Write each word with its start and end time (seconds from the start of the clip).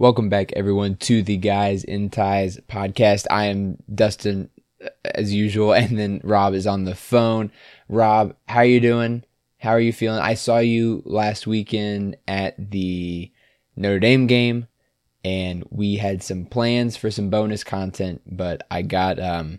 Welcome 0.00 0.28
back, 0.28 0.52
everyone, 0.52 0.94
to 0.98 1.24
the 1.24 1.36
Guys 1.38 1.82
in 1.82 2.08
Ties 2.08 2.60
podcast. 2.68 3.26
I 3.32 3.46
am 3.46 3.78
Dustin, 3.92 4.48
as 5.04 5.34
usual, 5.34 5.72
and 5.74 5.98
then 5.98 6.20
Rob 6.22 6.54
is 6.54 6.68
on 6.68 6.84
the 6.84 6.94
phone. 6.94 7.50
Rob, 7.88 8.36
how 8.46 8.58
are 8.58 8.64
you 8.64 8.78
doing? 8.78 9.24
How 9.58 9.70
are 9.70 9.80
you 9.80 9.92
feeling? 9.92 10.20
I 10.20 10.34
saw 10.34 10.58
you 10.58 11.02
last 11.04 11.48
weekend 11.48 12.16
at 12.28 12.70
the 12.70 13.32
Notre 13.74 13.98
Dame 13.98 14.28
game, 14.28 14.68
and 15.24 15.64
we 15.68 15.96
had 15.96 16.22
some 16.22 16.44
plans 16.44 16.96
for 16.96 17.10
some 17.10 17.28
bonus 17.28 17.64
content, 17.64 18.22
but 18.24 18.64
I 18.70 18.82
got 18.82 19.18
um, 19.18 19.58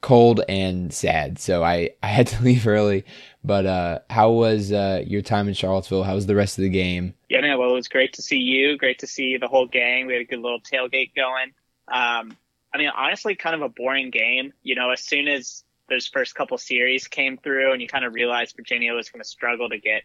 cold 0.00 0.40
and 0.48 0.92
sad, 0.92 1.38
so 1.38 1.64
I, 1.64 1.90
I 2.02 2.06
had 2.06 2.26
to 2.28 2.42
leave 2.42 2.66
early. 2.66 3.04
But 3.44 3.66
uh, 3.66 3.98
how 4.10 4.30
was 4.30 4.72
uh, 4.72 5.02
your 5.06 5.22
time 5.22 5.48
in 5.48 5.54
Charlottesville? 5.54 6.02
How 6.02 6.14
was 6.14 6.26
the 6.26 6.34
rest 6.34 6.58
of 6.58 6.62
the 6.62 6.70
game? 6.70 7.14
Yeah, 7.28 7.40
man. 7.40 7.58
Well, 7.58 7.70
it 7.70 7.74
was 7.74 7.88
great 7.88 8.12
to 8.14 8.22
see 8.22 8.38
you. 8.38 8.76
Great 8.76 8.98
to 9.00 9.06
see 9.06 9.36
the 9.36 9.48
whole 9.48 9.66
gang. 9.66 10.06
We 10.06 10.12
had 10.14 10.22
a 10.22 10.26
good 10.26 10.40
little 10.40 10.60
tailgate 10.60 11.14
going. 11.14 11.52
Um, 11.88 12.36
I 12.74 12.78
mean, 12.78 12.90
honestly, 12.94 13.34
kind 13.36 13.54
of 13.54 13.62
a 13.62 13.68
boring 13.68 14.10
game. 14.10 14.52
You 14.62 14.74
know, 14.74 14.90
as 14.90 15.00
soon 15.02 15.28
as 15.28 15.64
those 15.88 16.06
first 16.06 16.34
couple 16.34 16.58
series 16.58 17.08
came 17.08 17.38
through, 17.38 17.72
and 17.72 17.80
you 17.80 17.88
kind 17.88 18.04
of 18.04 18.12
realized 18.12 18.56
Virginia 18.56 18.92
was 18.92 19.08
going 19.08 19.22
to 19.22 19.28
struggle 19.28 19.68
to 19.70 19.78
get 19.78 20.02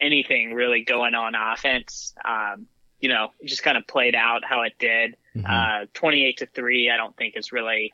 anything 0.00 0.52
really 0.52 0.82
going 0.84 1.14
on 1.14 1.34
offense. 1.34 2.14
Um, 2.24 2.66
you 3.00 3.08
know, 3.08 3.32
it 3.40 3.46
just 3.46 3.62
kind 3.62 3.76
of 3.76 3.86
played 3.86 4.14
out 4.14 4.44
how 4.44 4.62
it 4.62 4.74
did. 4.78 5.16
Mm-hmm. 5.34 5.46
Uh, 5.84 5.86
28 5.94 6.36
to 6.38 6.46
three, 6.46 6.90
I 6.90 6.96
don't 6.96 7.16
think 7.16 7.36
is 7.36 7.52
really 7.52 7.92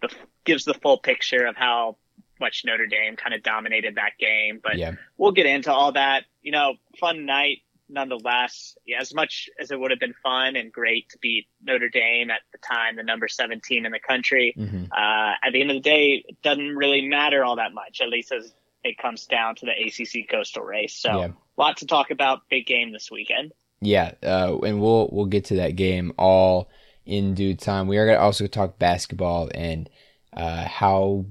the 0.00 0.08
gives 0.44 0.64
the 0.64 0.74
full 0.74 0.98
picture 0.98 1.46
of 1.46 1.56
how 1.56 1.96
much 2.40 2.64
Notre 2.64 2.86
Dame 2.86 3.16
kind 3.16 3.34
of 3.34 3.42
dominated 3.42 3.96
that 3.96 4.12
game. 4.18 4.60
But 4.62 4.76
yeah. 4.76 4.92
we'll 5.16 5.32
get 5.32 5.46
into 5.46 5.72
all 5.72 5.92
that. 5.92 6.24
You 6.42 6.52
know, 6.52 6.74
fun 6.98 7.26
night 7.26 7.58
nonetheless. 7.88 8.76
Yeah, 8.86 9.00
as 9.00 9.14
much 9.14 9.48
as 9.60 9.70
it 9.70 9.78
would 9.78 9.90
have 9.90 10.00
been 10.00 10.14
fun 10.22 10.56
and 10.56 10.72
great 10.72 11.08
to 11.10 11.18
beat 11.18 11.46
Notre 11.62 11.88
Dame 11.88 12.30
at 12.30 12.40
the 12.52 12.58
time, 12.58 12.96
the 12.96 13.02
number 13.02 13.28
17 13.28 13.86
in 13.86 13.92
the 13.92 14.00
country, 14.00 14.54
mm-hmm. 14.56 14.84
uh, 14.92 15.32
at 15.42 15.52
the 15.52 15.60
end 15.60 15.70
of 15.70 15.76
the 15.76 15.80
day, 15.80 16.24
it 16.26 16.42
doesn't 16.42 16.76
really 16.76 17.06
matter 17.06 17.44
all 17.44 17.56
that 17.56 17.72
much, 17.72 18.00
at 18.00 18.08
least 18.08 18.32
as 18.32 18.52
it 18.84 18.98
comes 18.98 19.26
down 19.26 19.56
to 19.56 19.66
the 19.66 19.72
ACC 19.72 20.28
Coastal 20.28 20.62
race. 20.62 20.96
So, 20.96 21.20
yeah. 21.20 21.28
lot 21.56 21.78
to 21.78 21.86
talk 21.86 22.10
about. 22.10 22.48
Big 22.48 22.66
game 22.66 22.92
this 22.92 23.10
weekend. 23.10 23.52
Yeah, 23.80 24.12
uh, 24.22 24.56
and 24.64 24.80
we'll 24.80 25.08
we'll 25.12 25.26
get 25.26 25.46
to 25.46 25.56
that 25.56 25.76
game 25.76 26.12
all 26.16 26.70
in 27.06 27.34
due 27.34 27.54
time. 27.54 27.88
We 27.88 27.96
are 27.98 28.06
going 28.06 28.18
to 28.18 28.22
also 28.22 28.46
talk 28.46 28.78
basketball 28.78 29.50
and 29.54 29.88
uh, 30.36 30.66
how 30.66 31.26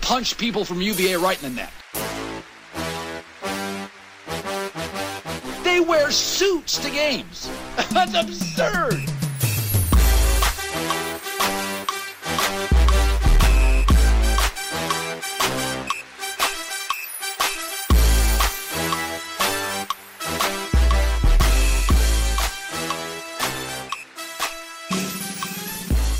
Punch 0.04 0.36
people 0.36 0.66
from 0.66 0.82
UVA 0.82 1.16
right 1.16 1.42
in 1.42 1.54
the 1.54 1.62
neck. 1.62 1.72
They 5.64 5.80
wear 5.80 6.10
suits 6.10 6.76
to 6.78 6.90
games. 6.90 7.50
That's 7.90 8.14
absurd. 8.14 9.00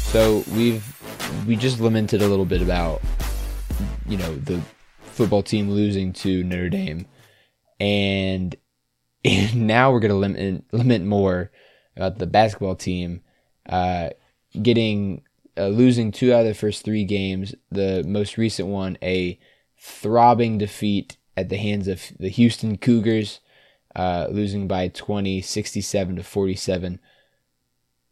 So 0.07 0.43
we've 0.55 0.83
we 1.47 1.57
just 1.57 1.81
lamented 1.81 2.23
a 2.23 2.27
little 2.27 2.47
bit 2.47 2.63
about 2.63 3.03
you 4.07 4.17
know 4.17 4.35
the 4.37 4.61
football 5.01 5.43
team 5.43 5.71
losing 5.71 6.13
to 6.13 6.43
Notre 6.45 6.69
Dame, 6.69 7.07
and 7.81 8.57
and 9.25 9.67
now 9.67 9.93
we're 9.93 10.01
going 10.01 10.11
to 10.11 10.17
limit 10.17 10.65
limit 10.73 11.03
more 11.03 11.51
about 11.97 12.19
the 12.19 12.27
basketball 12.27 12.75
team 12.75 13.23
uh, 13.69 14.11
getting 14.61 15.23
uh, 15.57 15.69
losing 15.69 16.13
two 16.13 16.33
out 16.33 16.41
of 16.41 16.47
the 16.47 16.55
first 16.55 16.85
three 16.85 17.05
games. 17.05 17.55
The 17.71 18.05
most 18.07 18.37
recent 18.37 18.69
one, 18.69 18.99
a 19.03 19.39
throbbing 19.79 20.59
defeat 20.59 21.17
at 21.37 21.49
the 21.49 21.57
hands 21.57 21.89
of 21.89 22.03
the 22.19 22.29
Houston 22.29 22.77
Cougars, 22.77 23.41
uh, 23.95 24.29
losing 24.31 24.69
by 24.69 24.89
20, 24.89 25.41
67 25.41 26.17
to 26.17 26.23
47. 26.23 27.01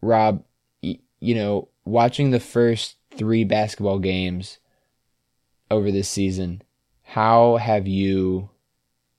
Rob, 0.01 0.45
you 0.81 1.35
know, 1.35 1.69
watching 1.85 2.31
the 2.31 2.41
first 2.41 2.97
three 3.17 3.45
basketball 3.45 3.99
games 3.99 4.59
over 5.73 5.91
this 5.91 6.09
season, 6.09 6.63
how 7.03 7.57
have 7.57 7.87
you 7.89 8.51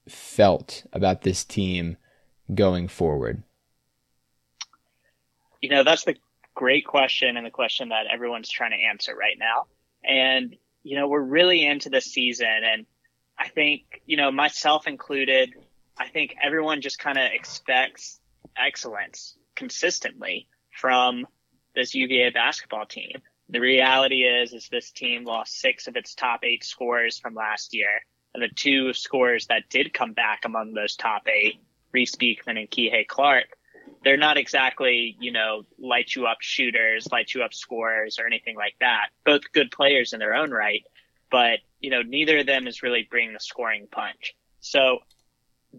felt 0.08 0.84
about 0.94 1.24
this 1.24 1.44
team 1.44 1.98
going 2.54 2.88
forward? 2.88 3.44
You 5.62 5.70
know, 5.70 5.84
that's 5.84 6.04
the 6.04 6.16
great 6.56 6.86
question 6.86 7.38
and 7.38 7.46
the 7.46 7.52
question 7.52 7.90
that 7.90 8.06
everyone's 8.12 8.50
trying 8.50 8.72
to 8.72 8.78
answer 8.78 9.16
right 9.16 9.38
now. 9.38 9.66
And, 10.04 10.56
you 10.84 10.98
know, 10.98 11.08
we're 11.08 11.22
really 11.22 11.66
into 11.66 11.90
the 11.90 12.02
season. 12.02 12.48
And 12.48 12.86
I 13.38 13.48
think, 13.48 14.02
you 14.06 14.18
know, 14.18 14.32
myself 14.32 14.88
included, 14.88 15.54
I 15.98 16.08
think 16.08 16.36
everyone 16.44 16.82
just 16.82 17.00
kind 17.00 17.18
of 17.18 17.32
expects 17.32 18.20
excellence 18.58 19.36
consistently 19.56 20.48
from 20.72 21.26
this 21.76 21.96
UVA 21.96 22.30
basketball 22.32 22.86
team. 22.86 23.22
The 23.50 23.60
reality 23.60 24.24
is, 24.24 24.54
is 24.54 24.70
this 24.70 24.92
team 24.92 25.26
lost 25.26 25.60
six 25.60 25.88
of 25.88 25.96
its 25.96 26.16
top 26.16 26.44
eight 26.44 26.64
scores 26.64 27.20
from 27.20 27.36
last 27.36 27.74
year. 27.74 27.90
And 28.34 28.42
the 28.42 28.50
two 28.50 28.94
scorers 28.94 29.48
that 29.48 29.70
did 29.70 29.94
come 29.94 30.14
back 30.14 30.46
among 30.46 30.74
those 30.74 30.96
top 30.96 31.28
eight, 31.28 31.62
Reece 31.92 32.16
Beekman 32.16 32.58
and 32.58 32.70
Kihei 32.70 33.06
Clark, 33.06 33.46
they're 34.04 34.18
not 34.18 34.38
exactly, 34.38 35.16
you 35.20 35.32
know, 35.32 35.64
light 35.78 36.16
you 36.16 36.26
up 36.26 36.38
shooters, 36.42 37.08
light 37.12 37.34
you 37.34 37.44
up 37.44 37.54
scorers 37.54 38.18
or 38.20 38.26
anything 38.26 38.56
like 38.56 38.76
that. 38.80 39.10
Both 39.24 39.52
good 39.52 39.72
players 39.72 40.14
in 40.14 40.20
their 40.20 40.34
own 40.36 40.52
right, 40.52 40.84
but, 41.30 41.60
you 41.80 41.90
know, 41.90 42.02
neither 42.02 42.40
of 42.40 42.46
them 42.46 42.68
is 42.68 42.82
really 42.82 43.08
bringing 43.10 43.34
the 43.34 43.40
scoring 43.40 43.88
punch. 43.92 44.36
So 44.62 45.00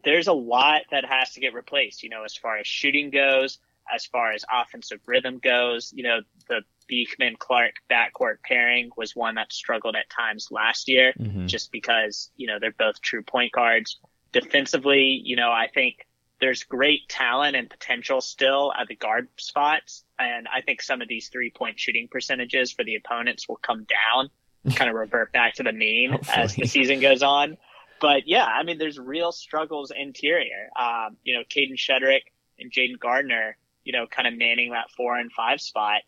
there's 0.05 0.27
a 0.27 0.33
lot 0.33 0.83
that 0.91 1.05
has 1.05 1.33
to 1.33 1.41
get 1.41 1.55
replaced, 1.55 2.03
you 2.03 2.09
know, 2.09 2.25
as 2.25 2.37
far 2.37 2.59
as 2.59 2.67
shooting 2.67 3.11
goes, 3.11 3.59
as 3.93 4.07
far 4.07 4.33
as 4.33 4.45
offensive 4.53 5.01
rhythm 5.07 5.39
goes. 5.39 5.93
You 5.95 6.05
know, 6.05 6.21
the 6.49 6.63
Beekman 6.87 7.37
Clark 7.39 7.75
backcourt 7.91 8.37
pairing 8.45 8.91
was 8.97 9.15
one 9.15 9.37
that 9.37 9.53
struggled 9.53 9.97
at 9.97 10.11
times 10.11 10.49
last 10.51 10.89
year 10.89 11.13
mm-hmm. 11.19 11.47
just 11.47 11.73
because, 11.73 12.31
you 12.37 12.47
know, 12.47 12.59
they're 12.61 12.75
both 12.79 13.01
true 13.01 13.23
point 13.23 13.53
guards. 13.53 13.99
Defensively, 14.33 15.21
you 15.25 15.37
know, 15.37 15.51
I 15.51 15.69
think 15.73 16.07
there's 16.41 16.63
great 16.65 17.09
talent 17.09 17.57
and 17.57 17.71
potential 17.71 18.21
still 18.21 18.73
at 18.79 18.89
the 18.89 18.97
guard 18.97 19.29
spots. 19.37 20.05
And 20.19 20.47
I 20.53 20.61
think 20.61 20.83
some 20.83 21.01
of 21.01 21.09
these 21.09 21.29
three 21.29 21.51
point 21.51 21.79
shooting 21.79 22.09
percentages 22.11 22.73
for 22.73 22.85
the 22.85 22.97
opponents 22.97 23.49
will 23.49 23.57
come 23.57 23.87
down, 23.87 24.31
kind 24.77 24.91
of 24.91 24.97
revert 24.97 25.33
back 25.33 25.55
to 25.55 25.63
the 25.63 25.73
mean 25.73 26.19
as 26.35 26.55
the 26.55 26.67
season 26.67 27.01
goes 27.01 27.23
on. 27.23 27.57
But 28.01 28.27
yeah, 28.27 28.45
I 28.45 28.63
mean, 28.65 28.79
there's 28.79 28.99
real 28.99 29.33
struggles 29.33 29.93
interior. 29.97 30.69
Um, 30.79 31.17
you 31.23 31.35
know, 31.35 31.43
Kadin 31.49 31.77
Shedrick 31.77 32.23
and 32.59 32.71
Jayden 32.71 32.99
Gardner, 32.99 33.57
you 33.85 33.93
know, 33.93 34.07
kind 34.07 34.29
of 34.29 34.37
manning 34.37 34.73
that 34.73 34.91
four 34.97 35.17
and 35.17 35.33
five 35.33 35.61
spot. 35.61 36.03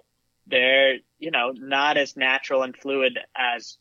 They're, 0.47 0.99
you 1.19 1.31
know, 1.31 1.53
not 1.55 1.97
as 1.97 2.17
natural 2.17 2.63
and 2.63 2.77
fluid 2.77 3.19
as 3.37 3.79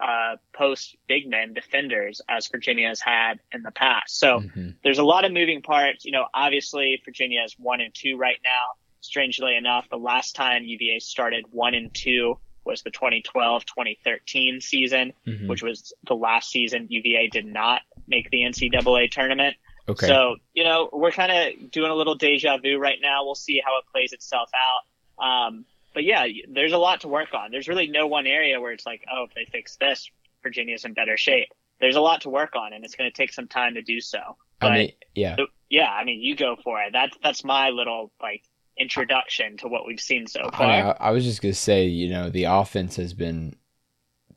uh, 0.00 0.36
post 0.52 0.96
big 1.06 1.28
men 1.28 1.54
defenders 1.54 2.20
as 2.28 2.48
Virginia 2.48 2.88
has 2.88 3.00
had 3.00 3.38
in 3.52 3.62
the 3.62 3.70
past. 3.70 4.18
So 4.18 4.40
mm-hmm. 4.40 4.70
there's 4.82 4.98
a 4.98 5.04
lot 5.04 5.24
of 5.24 5.32
moving 5.32 5.62
parts. 5.62 6.04
You 6.04 6.12
know, 6.12 6.26
obviously 6.34 7.00
Virginia 7.04 7.42
is 7.44 7.54
one 7.58 7.80
and 7.80 7.94
two 7.94 8.16
right 8.16 8.38
now. 8.42 8.74
Strangely 9.00 9.54
enough, 9.54 9.88
the 9.90 9.98
last 9.98 10.34
time 10.34 10.64
UVA 10.64 10.98
started 10.98 11.44
one 11.50 11.74
and 11.74 11.92
two 11.92 12.38
was 12.64 12.82
the 12.82 12.90
2012-2013 12.90 14.62
season, 14.62 15.12
mm-hmm. 15.26 15.46
which 15.46 15.62
was 15.62 15.92
the 16.06 16.14
last 16.14 16.50
season 16.50 16.86
UVA 16.88 17.28
did 17.28 17.44
not 17.44 17.82
make 18.08 18.30
the 18.30 18.38
NCAA 18.38 19.10
tournament. 19.10 19.56
Okay. 19.88 20.06
So, 20.06 20.36
you 20.54 20.64
know, 20.64 20.88
we're 20.92 21.10
kind 21.10 21.30
of 21.30 21.70
doing 21.70 21.90
a 21.90 21.94
little 21.94 22.14
deja 22.14 22.56
vu 22.56 22.78
right 22.78 22.98
now. 23.02 23.24
We'll 23.24 23.34
see 23.34 23.60
how 23.64 23.78
it 23.78 23.84
plays 23.92 24.12
itself 24.12 24.50
out. 24.54 25.24
Um, 25.24 25.66
but 25.94 26.04
yeah, 26.04 26.26
there's 26.52 26.72
a 26.72 26.78
lot 26.78 27.00
to 27.02 27.08
work 27.08 27.32
on. 27.32 27.50
There's 27.50 27.68
really 27.68 27.86
no 27.86 28.06
one 28.06 28.26
area 28.26 28.60
where 28.60 28.72
it's 28.72 28.84
like, 28.84 29.04
oh, 29.10 29.24
if 29.24 29.34
they 29.34 29.46
fix 29.50 29.76
this, 29.76 30.10
Virginia's 30.42 30.84
in 30.84 30.92
better 30.92 31.16
shape. 31.16 31.48
There's 31.80 31.96
a 31.96 32.00
lot 32.00 32.22
to 32.22 32.30
work 32.30 32.56
on, 32.56 32.72
and 32.72 32.84
it's 32.84 32.94
going 32.94 33.10
to 33.10 33.16
take 33.16 33.32
some 33.32 33.48
time 33.48 33.74
to 33.74 33.82
do 33.82 34.00
so. 34.00 34.18
But, 34.60 34.72
I 34.72 34.78
mean, 34.78 34.92
yeah, 35.14 35.36
yeah. 35.70 35.90
I 35.90 36.04
mean, 36.04 36.20
you 36.20 36.36
go 36.36 36.56
for 36.62 36.80
it. 36.82 36.90
That's 36.92 37.16
that's 37.22 37.44
my 37.44 37.70
little 37.70 38.12
like 38.22 38.42
introduction 38.78 39.56
to 39.58 39.68
what 39.68 39.86
we've 39.86 40.00
seen 40.00 40.26
so 40.26 40.50
far. 40.52 40.96
I, 41.00 41.08
I 41.08 41.10
was 41.10 41.24
just 41.24 41.42
gonna 41.42 41.54
say, 41.54 41.86
you 41.86 42.08
know, 42.08 42.30
the 42.30 42.44
offense 42.44 42.96
has 42.96 43.12
been 43.12 43.56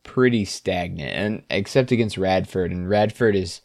pretty 0.03 0.45
stagnant, 0.45 1.11
and 1.11 1.43
except 1.49 1.91
against 1.91 2.17
Radford, 2.17 2.71
and 2.71 2.89
Radford 2.89 3.35
is, 3.35 3.61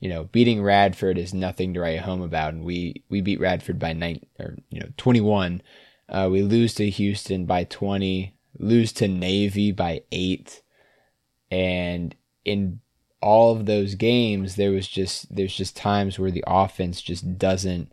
you 0.00 0.08
know, 0.08 0.24
beating 0.24 0.62
Radford 0.62 1.18
is 1.18 1.32
nothing 1.32 1.74
to 1.74 1.80
write 1.80 2.00
home 2.00 2.22
about, 2.22 2.52
and 2.52 2.64
we 2.64 3.04
we 3.08 3.20
beat 3.20 3.40
Radford 3.40 3.78
by 3.78 3.92
nine 3.94 4.24
or 4.38 4.56
you 4.70 4.80
know 4.80 4.88
twenty 4.96 5.20
one. 5.20 5.62
Uh, 6.08 6.28
we 6.30 6.42
lose 6.42 6.74
to 6.74 6.90
Houston 6.90 7.46
by 7.46 7.64
20, 7.64 8.34
lose 8.58 8.92
to 8.92 9.08
Navy 9.08 9.72
by 9.72 10.02
8. 10.12 10.62
And 11.50 12.14
in 12.44 12.80
all 13.20 13.56
of 13.56 13.66
those 13.66 13.94
games, 13.94 14.56
there 14.56 14.70
was 14.70 14.86
just 14.86 15.34
there's 15.34 15.56
just 15.56 15.76
times 15.76 16.18
where 16.18 16.30
the 16.30 16.44
offense 16.46 17.00
just 17.00 17.38
doesn't 17.38 17.92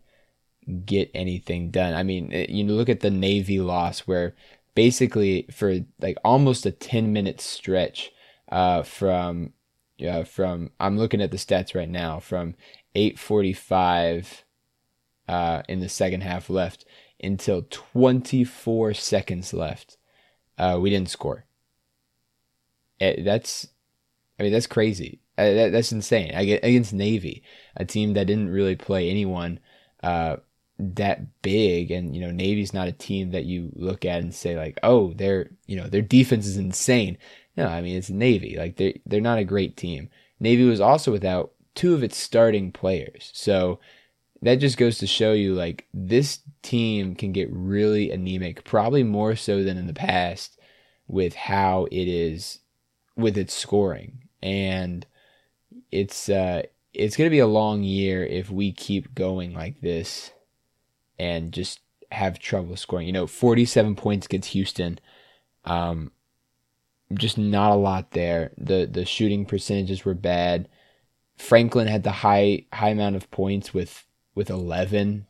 get 0.86 1.10
anything 1.14 1.72
done. 1.72 1.94
I 1.94 2.04
mean, 2.04 2.32
you 2.50 2.66
look 2.66 2.90
at 2.90 3.00
the 3.00 3.10
Navy 3.10 3.60
loss 3.60 4.02
where 4.02 4.36
basically 4.76 5.48
for 5.52 5.80
like 6.00 6.18
almost 6.24 6.66
a 6.66 6.72
10 6.72 7.14
minute 7.14 7.42
stretch 7.42 8.12
uh, 8.52 8.84
from 8.84 9.54
from 10.26 10.72
I'm 10.80 10.98
looking 10.98 11.22
at 11.22 11.32
the 11.32 11.38
stats 11.38 11.76
right 11.76 11.90
now 11.90 12.20
from 12.20 12.56
8:45 12.96 14.44
uh, 15.28 15.62
in 15.70 15.80
the 15.80 15.90
second 15.90 16.22
half 16.22 16.50
left 16.50 16.86
until 17.24 17.66
24 17.70 18.94
seconds 18.94 19.54
left. 19.54 19.98
Uh, 20.58 20.78
we 20.80 20.90
didn't 20.90 21.10
score. 21.10 21.46
Eh, 23.00 23.24
that's, 23.24 23.68
I 24.40 24.44
mean, 24.44 24.52
that's 24.52 24.68
crazy. 24.68 25.22
Uh, 25.38 25.54
that, 25.54 25.72
that's 25.72 25.92
insane. 25.92 26.32
Against 26.34 26.94
Navy, 26.94 27.44
a 27.76 27.86
team 27.86 28.14
that 28.14 28.28
didn't 28.28 28.50
really 28.50 28.76
play 28.76 29.10
anyone 29.10 29.60
uh, 30.04 30.38
that 30.82 31.42
big, 31.42 31.92
and 31.92 32.16
you 32.16 32.22
know, 32.22 32.32
Navy's 32.32 32.74
not 32.74 32.88
a 32.88 32.94
team 32.94 33.32
that 33.32 33.46
you 33.46 33.72
look 33.76 34.04
at 34.06 34.22
and 34.22 34.34
say 34.34 34.58
like, 34.58 34.80
oh, 34.84 35.14
their 35.14 35.52
you 35.68 35.76
know 35.76 35.88
their 35.88 36.02
defense 36.02 36.46
is 36.46 36.58
insane. 36.58 37.18
No, 37.56 37.68
I 37.68 37.82
mean 37.82 37.98
it's 37.98 38.10
Navy. 38.10 38.56
Like 38.58 38.78
they 38.78 39.02
they're 39.06 39.22
not 39.22 39.38
a 39.38 39.44
great 39.44 39.78
team. 39.78 40.10
Navy 40.40 40.64
was 40.64 40.82
also 40.82 41.12
without 41.12 41.52
two 41.76 41.94
of 41.94 42.04
its 42.04 42.18
starting 42.18 42.72
players, 42.72 43.32
so 43.34 43.80
that 44.42 44.56
just 44.56 44.78
goes 44.78 44.98
to 44.98 45.08
show 45.08 45.34
you 45.34 45.54
like 45.54 45.88
this 45.94 46.40
team 46.62 47.16
can 47.16 47.32
get 47.32 47.50
really 47.52 48.12
anemic, 48.12 48.64
probably 48.64 49.04
more 49.04 49.36
so 49.36 49.64
than 49.64 49.78
in 49.78 49.88
the 49.88 49.94
past 49.94 50.60
with 51.08 51.36
how 51.36 51.86
it 51.92 52.08
is 52.08 52.60
with 53.16 53.38
its 53.38 53.54
scoring. 53.54 54.24
And 54.42 55.06
it's 55.92 56.30
uh 56.30 56.64
it's 56.94 57.16
going 57.16 57.28
to 57.28 57.32
be 57.32 57.40
a 57.40 57.48
long 57.48 57.84
year 57.84 58.26
if 58.26 58.50
we 58.50 58.72
keep 58.72 59.16
going 59.16 59.54
like 59.54 59.80
this 59.80 60.32
and 61.18 61.54
just 61.54 61.80
have 62.12 62.38
trouble 62.40 62.76
scoring. 62.76 63.08
You 63.08 63.14
know, 63.14 63.28
47 63.28 63.96
points 63.96 64.26
against 64.26 64.50
Houston. 64.50 65.00
Um 65.66 66.12
just 67.14 67.38
not 67.38 67.72
a 67.72 67.76
lot 67.76 68.12
there. 68.12 68.52
The 68.58 68.88
the 68.92 69.06
shooting 69.06 69.46
percentages 69.46 70.04
were 70.04 70.16
bad. 70.16 70.68
Franklin 71.38 71.88
had 71.88 72.04
the 72.04 72.12
high 72.12 72.66
high 72.74 72.90
amount 72.90 73.16
of 73.16 73.30
points 73.30 73.74
with 73.74 74.06
with 74.36 74.50
11, 74.50 75.28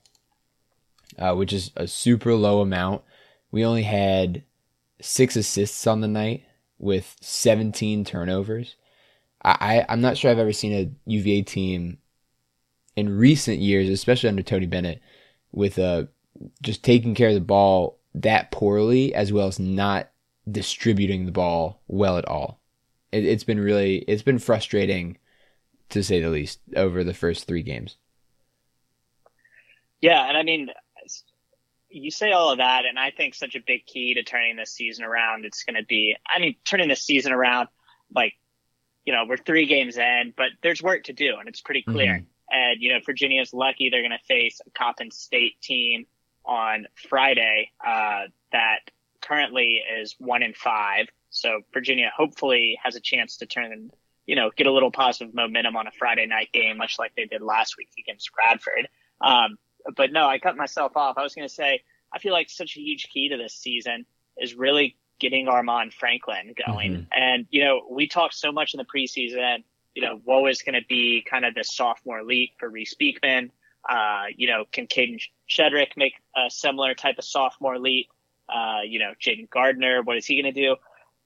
uh, 1.17 1.35
which 1.35 1.53
is 1.53 1.71
a 1.75 1.87
super 1.87 2.33
low 2.33 2.61
amount. 2.61 3.03
We 3.51 3.65
only 3.65 3.83
had 3.83 4.43
six 5.01 5.35
assists 5.35 5.85
on 5.87 6.01
the 6.01 6.07
night 6.07 6.43
with 6.77 7.17
17 7.21 8.05
turnovers. 8.05 8.75
I, 9.43 9.85
I, 9.87 9.93
am 9.93 10.01
not 10.01 10.17
sure 10.17 10.31
I've 10.31 10.39
ever 10.39 10.53
seen 10.53 10.73
a 10.73 10.91
UVA 11.09 11.43
team 11.43 11.97
in 12.95 13.17
recent 13.17 13.59
years, 13.59 13.89
especially 13.89 14.29
under 14.29 14.43
Tony 14.43 14.65
Bennett, 14.65 15.01
with 15.51 15.79
uh, 15.79 16.05
just 16.61 16.83
taking 16.83 17.15
care 17.15 17.29
of 17.29 17.35
the 17.35 17.41
ball 17.41 17.99
that 18.13 18.51
poorly, 18.51 19.13
as 19.13 19.31
well 19.31 19.47
as 19.47 19.59
not 19.59 20.09
distributing 20.49 21.25
the 21.25 21.31
ball 21.31 21.81
well 21.87 22.17
at 22.17 22.27
all. 22.27 22.61
It, 23.11 23.25
it's 23.25 23.43
been 23.43 23.59
really, 23.59 23.99
it's 23.99 24.23
been 24.23 24.39
frustrating 24.39 25.17
to 25.89 26.03
say 26.03 26.21
the 26.21 26.29
least 26.29 26.59
over 26.75 27.03
the 27.03 27.13
first 27.13 27.47
three 27.47 27.63
games. 27.63 27.97
Yeah, 30.01 30.27
and 30.27 30.35
I 30.35 30.43
mean, 30.43 30.69
you 31.89 32.11
say 32.11 32.31
all 32.31 32.51
of 32.51 32.57
that, 32.57 32.85
and 32.85 32.97
I 32.97 33.11
think 33.11 33.35
such 33.35 33.55
a 33.55 33.59
big 33.65 33.85
key 33.85 34.15
to 34.15 34.23
turning 34.23 34.55
this 34.55 34.71
season 34.71 35.05
around, 35.05 35.45
it's 35.45 35.63
going 35.63 35.75
to 35.75 35.85
be, 35.85 36.15
I 36.27 36.39
mean, 36.39 36.55
turning 36.65 36.89
this 36.89 37.03
season 37.03 37.31
around, 37.31 37.67
like, 38.13 38.33
you 39.05 39.13
know, 39.13 39.25
we're 39.27 39.37
three 39.37 39.65
games 39.65 39.97
in, 39.97 40.33
but 40.35 40.47
there's 40.61 40.81
work 40.81 41.03
to 41.05 41.13
do, 41.13 41.35
and 41.39 41.47
it's 41.47 41.61
pretty 41.61 41.83
clear. 41.83 42.13
Mm-hmm. 42.13 42.25
And, 42.53 42.81
you 42.81 42.91
know, 42.91 42.99
Virginia's 43.05 43.53
lucky 43.53 43.89
they're 43.89 44.01
going 44.01 44.11
to 44.11 44.25
face 44.25 44.59
a 44.65 44.69
Coppin 44.71 45.11
State 45.11 45.61
team 45.61 46.05
on 46.45 46.87
Friday 47.09 47.71
uh, 47.85 48.23
that 48.51 48.79
currently 49.21 49.81
is 50.01 50.15
one 50.17 50.43
in 50.43 50.53
five. 50.53 51.07
So 51.29 51.61
Virginia 51.73 52.11
hopefully 52.15 52.77
has 52.83 52.95
a 52.95 52.99
chance 52.99 53.37
to 53.37 53.45
turn, 53.45 53.91
you 54.25 54.35
know, 54.35 54.51
get 54.55 54.67
a 54.67 54.71
little 54.71 54.91
positive 54.91 55.33
momentum 55.33 55.77
on 55.77 55.87
a 55.87 55.91
Friday 55.91 56.25
night 56.25 56.49
game, 56.51 56.77
much 56.77 56.99
like 56.99 57.13
they 57.15 57.25
did 57.25 57.41
last 57.41 57.77
week 57.77 57.89
against 57.97 58.29
Radford. 58.37 58.89
Um, 59.21 59.57
but 59.95 60.11
no, 60.11 60.27
I 60.27 60.39
cut 60.39 60.57
myself 60.57 60.95
off. 60.95 61.17
I 61.17 61.23
was 61.23 61.35
going 61.35 61.47
to 61.47 61.53
say, 61.53 61.83
I 62.13 62.19
feel 62.19 62.33
like 62.33 62.49
such 62.49 62.75
a 62.77 62.79
huge 62.79 63.07
key 63.13 63.29
to 63.29 63.37
this 63.37 63.53
season 63.53 64.05
is 64.37 64.55
really 64.55 64.97
getting 65.19 65.47
Armaan 65.47 65.93
Franklin 65.93 66.53
going. 66.67 66.93
Mm-hmm. 66.93 67.03
And, 67.11 67.45
you 67.51 67.63
know, 67.63 67.81
we 67.89 68.07
talked 68.07 68.33
so 68.33 68.51
much 68.51 68.73
in 68.73 68.79
the 68.79 68.85
preseason, 68.85 69.63
you 69.93 70.01
know, 70.01 70.19
what 70.23 70.41
was 70.41 70.61
going 70.61 70.75
to 70.75 70.85
be 70.87 71.23
kind 71.29 71.45
of 71.45 71.53
the 71.53 71.63
sophomore 71.63 72.23
leap 72.23 72.51
for 72.59 72.69
Reece 72.69 72.95
Beekman. 72.95 73.51
Uh, 73.87 74.25
you 74.35 74.47
know, 74.47 74.65
can 74.71 74.87
Kadin 74.87 75.19
Shedrick 75.49 75.97
make 75.97 76.13
a 76.35 76.49
similar 76.49 76.93
type 76.93 77.17
of 77.17 77.23
sophomore 77.23 77.79
leap? 77.79 78.07
Uh, 78.49 78.81
you 78.85 78.99
know, 78.99 79.13
Jayden 79.21 79.49
Gardner, 79.49 80.01
what 80.01 80.17
is 80.17 80.25
he 80.25 80.41
going 80.41 80.53
to 80.53 80.59
do? 80.59 80.75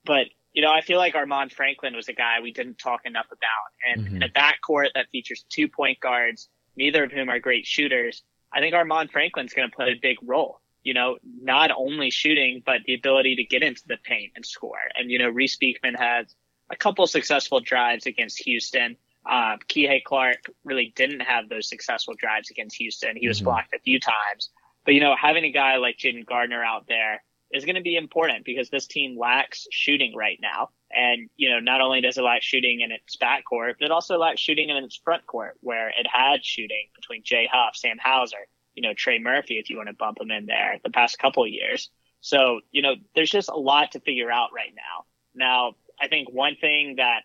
But, 0.04 0.26
you 0.52 0.62
know, 0.62 0.70
I 0.70 0.80
feel 0.80 0.98
like 0.98 1.14
Armaan 1.14 1.52
Franklin 1.52 1.96
was 1.96 2.08
a 2.08 2.12
guy 2.12 2.36
we 2.42 2.52
didn't 2.52 2.78
talk 2.78 3.00
enough 3.04 3.26
about. 3.26 3.92
And 3.92 4.06
mm-hmm. 4.06 4.16
in 4.16 4.22
a 4.22 4.28
backcourt 4.28 4.88
that 4.94 5.08
features 5.10 5.44
two 5.48 5.68
point 5.68 6.00
guards, 6.00 6.48
neither 6.76 7.04
of 7.04 7.12
whom 7.12 7.28
are 7.28 7.40
great 7.40 7.66
shooters, 7.66 8.22
I 8.52 8.60
think 8.60 8.74
Armaan 8.74 9.10
Franklin's 9.10 9.52
going 9.52 9.68
to 9.68 9.74
play 9.74 9.92
a 9.92 10.00
big 10.00 10.18
role. 10.22 10.60
You 10.82 10.94
know, 10.94 11.18
not 11.42 11.70
only 11.76 12.10
shooting, 12.10 12.62
but 12.64 12.82
the 12.86 12.94
ability 12.94 13.36
to 13.36 13.44
get 13.44 13.62
into 13.62 13.82
the 13.86 13.96
paint 14.04 14.32
and 14.36 14.46
score. 14.46 14.78
And, 14.96 15.10
you 15.10 15.18
know, 15.18 15.28
Reece 15.28 15.56
Beekman 15.56 15.94
has 15.94 16.34
a 16.70 16.76
couple 16.76 17.06
successful 17.06 17.60
drives 17.60 18.06
against 18.06 18.38
Houston. 18.44 18.96
Uh, 19.28 19.56
Kihei 19.68 20.04
Clark 20.04 20.48
really 20.64 20.92
didn't 20.94 21.20
have 21.20 21.48
those 21.48 21.68
successful 21.68 22.14
drives 22.16 22.50
against 22.50 22.76
Houston. 22.76 23.16
He 23.16 23.26
was 23.26 23.38
mm-hmm. 23.38 23.46
blocked 23.46 23.74
a 23.74 23.80
few 23.80 23.98
times. 23.98 24.50
But, 24.84 24.94
you 24.94 25.00
know, 25.00 25.16
having 25.20 25.44
a 25.44 25.50
guy 25.50 25.78
like 25.78 25.98
Jayden 25.98 26.24
Gardner 26.24 26.62
out 26.62 26.86
there 26.86 27.24
is 27.56 27.64
going 27.64 27.76
to 27.76 27.82
be 27.82 27.96
important 27.96 28.44
because 28.44 28.70
this 28.70 28.86
team 28.86 29.18
lacks 29.18 29.66
shooting 29.70 30.14
right 30.14 30.38
now. 30.40 30.70
And, 30.94 31.28
you 31.36 31.50
know, 31.50 31.60
not 31.60 31.80
only 31.80 32.00
does 32.00 32.16
it 32.16 32.22
lack 32.22 32.42
shooting 32.42 32.80
in 32.80 32.92
its 32.92 33.16
backcourt, 33.16 33.74
but 33.78 33.86
it 33.86 33.90
also 33.90 34.18
lacks 34.18 34.40
shooting 34.40 34.70
in 34.70 34.76
its 34.76 34.96
front 34.96 35.26
court 35.26 35.56
where 35.60 35.88
it 35.88 36.06
had 36.10 36.44
shooting 36.44 36.88
between 36.94 37.22
Jay 37.24 37.48
Huff, 37.50 37.76
Sam 37.76 37.98
Hauser, 38.02 38.46
you 38.74 38.82
know, 38.82 38.94
Trey 38.94 39.18
Murphy, 39.18 39.58
if 39.58 39.70
you 39.70 39.76
want 39.76 39.88
to 39.88 39.94
bump 39.94 40.20
him 40.20 40.30
in 40.30 40.46
there 40.46 40.78
the 40.84 40.90
past 40.90 41.18
couple 41.18 41.42
of 41.42 41.50
years. 41.50 41.90
So, 42.20 42.60
you 42.70 42.82
know, 42.82 42.94
there's 43.14 43.30
just 43.30 43.48
a 43.48 43.56
lot 43.56 43.92
to 43.92 44.00
figure 44.00 44.30
out 44.30 44.50
right 44.54 44.72
now. 44.74 45.04
Now, 45.34 45.74
I 46.00 46.08
think 46.08 46.30
one 46.30 46.56
thing 46.56 46.96
that 46.96 47.22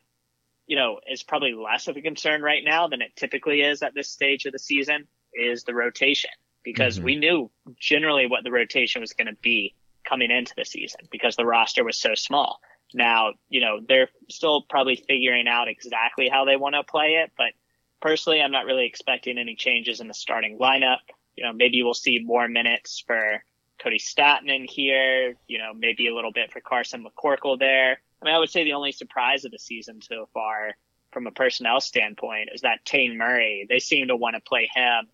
you 0.72 0.78
know, 0.78 1.02
is 1.06 1.22
probably 1.22 1.54
less 1.54 1.90
of 1.90 1.98
a 1.98 2.02
concern 2.02 2.42
right 2.42 2.64
now 2.64 2.88
than 2.88 3.02
it 3.02 3.14
typically 3.18 3.62
is 3.62 3.82
at 3.82 3.94
this 3.94 4.10
stage 4.10 4.46
of 4.46 4.54
the 4.54 4.60
season 4.60 5.06
is 5.34 5.66
the 5.66 5.74
rotation 5.74 6.30
because 6.64 6.96
mm-hmm. 6.96 7.06
we 7.06 7.16
knew 7.18 7.52
generally 7.78 8.26
what 8.26 8.46
the 8.46 8.52
rotation 8.52 9.02
was 9.02 9.12
going 9.12 9.28
to 9.28 9.36
be 9.42 9.76
coming 10.04 10.32
into 10.32 10.54
the 10.56 10.66
season 10.66 11.02
because 11.12 11.36
the 11.36 11.46
roster 11.46 11.84
was 11.84 11.98
so 11.98 12.16
small. 12.16 12.60
Now, 12.94 13.34
you 13.50 13.62
know, 13.62 13.80
they're 13.88 14.10
still 14.30 14.64
probably 14.64 14.96
figuring 14.96 15.48
out 15.48 15.68
exactly 15.68 16.30
how 16.30 16.46
they 16.46 16.58
want 16.58 16.76
to 16.76 16.84
play 16.84 17.22
it, 17.24 17.32
but 17.38 17.54
personally, 18.02 18.42
I'm 18.42 18.52
not 18.52 18.66
really 18.66 18.86
expecting 18.86 19.38
any 19.38 19.56
changes 19.56 20.02
in 20.02 20.08
the 20.08 20.14
starting 20.14 20.58
lineup. 20.58 20.98
You 21.36 21.46
know, 21.46 21.54
maybe 21.54 21.82
we'll 21.84 21.94
see 21.94 22.20
more 22.20 22.48
minutes 22.48 23.04
for 23.06 23.44
Kody 23.84 24.02
Stattmann 24.02 24.56
in 24.56 24.66
here, 24.66 25.36
you 25.48 25.58
know, 25.58 25.74
maybe 25.74 26.08
a 26.08 26.16
little 26.16 26.32
bit 26.32 26.52
for 26.52 26.60
Carson 26.60 27.06
McCorkle 27.06 27.58
there. 27.58 28.00
I 28.22 28.26
mean, 28.26 28.36
I 28.36 28.40
would 28.40 28.50
say 28.50 28.64
the 28.64 28.74
only 28.74 28.92
surprise 28.92 29.46
of 29.46 29.52
the 29.52 29.60
season 29.60 30.02
so 30.02 30.28
far 30.34 30.76
from 31.12 31.28
a 31.28 31.32
personnel 31.32 31.82
standpoint 31.82 32.50
is 32.54 32.62
that 32.62 32.86
Taine 32.86 33.18
Murray, 33.18 33.66
they 33.68 33.80
seem 33.80 34.08
to 34.08 34.16
want 34.16 34.36
to 34.36 34.42
play 34.42 34.70
him 34.74 35.08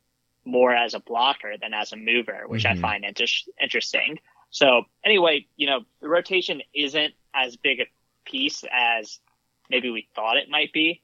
more 0.46 0.74
as 0.74 0.94
a 0.94 1.00
blocker 1.00 1.56
than 1.60 1.74
as 1.74 1.92
a 1.92 1.98
mover, 1.98 2.44
which 2.48 2.64
mm-hmm. 2.64 2.78
I 2.78 2.82
find 2.82 3.06
inter- 3.06 3.26
interesting. 3.62 4.20
So 4.50 4.84
anyway, 5.04 5.48
you 5.56 5.68
know, 5.68 5.82
the 6.02 6.10
rotation 6.10 6.62
isn't 6.74 7.14
as 7.34 7.56
big 7.56 7.80
a 7.80 7.86
piece 8.26 8.64
as 8.72 9.20
maybe 9.70 9.90
we 9.90 10.08
thought 10.16 10.38
it 10.38 10.50
might 10.50 10.74
be, 10.74 11.02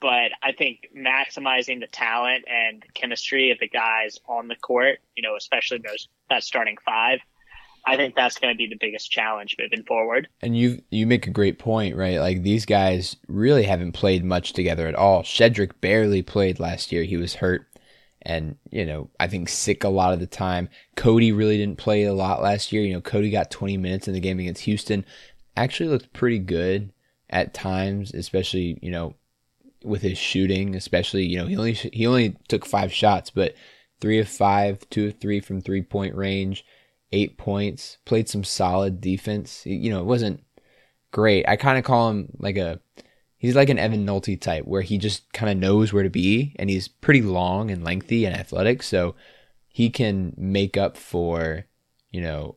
but 0.00 0.32
I 0.42 0.52
think 0.52 0.88
maximizing 0.96 1.80
the 1.80 1.86
talent 1.86 2.44
and 2.48 2.84
chemistry 2.94 3.50
of 3.50 3.58
the 3.58 3.68
guys 3.68 4.18
on 4.28 4.48
the 4.48 4.56
court, 4.56 4.98
you 5.16 5.22
know, 5.22 5.36
especially 5.36 5.78
those 5.78 6.08
that 6.28 6.42
starting 6.42 6.76
five, 6.84 7.20
I 7.86 7.96
think 7.96 8.16
that's 8.16 8.38
going 8.38 8.52
to 8.52 8.58
be 8.58 8.66
the 8.66 8.76
biggest 8.78 9.10
challenge 9.10 9.56
moving 9.58 9.84
forward. 9.84 10.28
And 10.42 10.56
you 10.56 10.82
you 10.90 11.06
make 11.06 11.26
a 11.26 11.30
great 11.30 11.58
point, 11.58 11.96
right? 11.96 12.18
Like 12.18 12.42
these 12.42 12.66
guys 12.66 13.16
really 13.28 13.62
haven't 13.62 13.92
played 13.92 14.24
much 14.24 14.52
together 14.52 14.88
at 14.88 14.96
all. 14.96 15.22
Shedrick 15.22 15.80
barely 15.80 16.22
played 16.22 16.58
last 16.58 16.90
year; 16.90 17.04
he 17.04 17.16
was 17.16 17.36
hurt, 17.36 17.66
and 18.26 18.56
you 18.70 18.84
know 18.84 19.08
I 19.18 19.28
think 19.28 19.48
sick 19.48 19.84
a 19.84 19.88
lot 19.88 20.12
of 20.12 20.20
the 20.20 20.26
time. 20.26 20.68
Kody 20.96 21.34
really 21.34 21.56
didn't 21.56 21.78
play 21.78 22.02
a 22.02 22.12
lot 22.12 22.42
last 22.42 22.72
year. 22.72 22.82
You 22.82 22.94
know, 22.94 23.00
Kody 23.00 23.30
got 23.30 23.50
20 23.50 23.76
minutes 23.78 24.08
in 24.08 24.14
the 24.14 24.20
game 24.20 24.40
against 24.40 24.64
Houston. 24.64 25.06
Actually 25.56 25.88
looked 25.88 26.12
pretty 26.12 26.40
good 26.40 26.92
at 27.30 27.54
times, 27.54 28.12
especially 28.12 28.78
you 28.82 28.90
know 28.90 29.14
with 29.84 30.02
his 30.02 30.18
shooting. 30.18 30.74
Especially 30.74 31.24
you 31.24 31.38
know 31.38 31.46
he 31.46 31.56
only 31.56 31.72
he 31.72 32.06
only 32.06 32.36
took 32.48 32.66
five 32.66 32.92
shots, 32.92 33.30
but 33.30 33.54
three 34.00 34.18
of 34.18 34.28
five, 34.28 34.88
two 34.90 35.06
of 35.06 35.18
three 35.20 35.40
from 35.40 35.60
three 35.60 35.82
point 35.82 36.14
range 36.14 36.64
eight 37.12 37.38
points, 37.38 37.98
played 38.04 38.28
some 38.28 38.42
solid 38.42 39.00
defense. 39.00 39.64
You 39.64 39.90
know, 39.90 40.00
it 40.00 40.06
wasn't 40.06 40.42
great. 41.12 41.48
I 41.48 41.54
kind 41.54 41.78
of 41.78 41.84
call 41.84 42.10
him 42.10 42.28
like 42.38 42.56
a 42.56 42.80
he's 43.38 43.54
like 43.54 43.68
an 43.68 43.78
Evan 43.78 44.06
Nolte 44.06 44.40
type 44.40 44.64
where 44.64 44.82
he 44.82 44.98
just 44.98 45.32
kind 45.32 45.50
of 45.50 45.58
knows 45.58 45.92
where 45.92 46.02
to 46.02 46.10
be 46.10 46.54
and 46.58 46.70
he's 46.70 46.88
pretty 46.88 47.22
long 47.22 47.70
and 47.70 47.84
lengthy 47.84 48.24
and 48.24 48.34
athletic, 48.34 48.82
so 48.82 49.14
he 49.68 49.90
can 49.90 50.32
make 50.36 50.76
up 50.76 50.96
for, 50.96 51.66
you 52.10 52.20
know, 52.20 52.56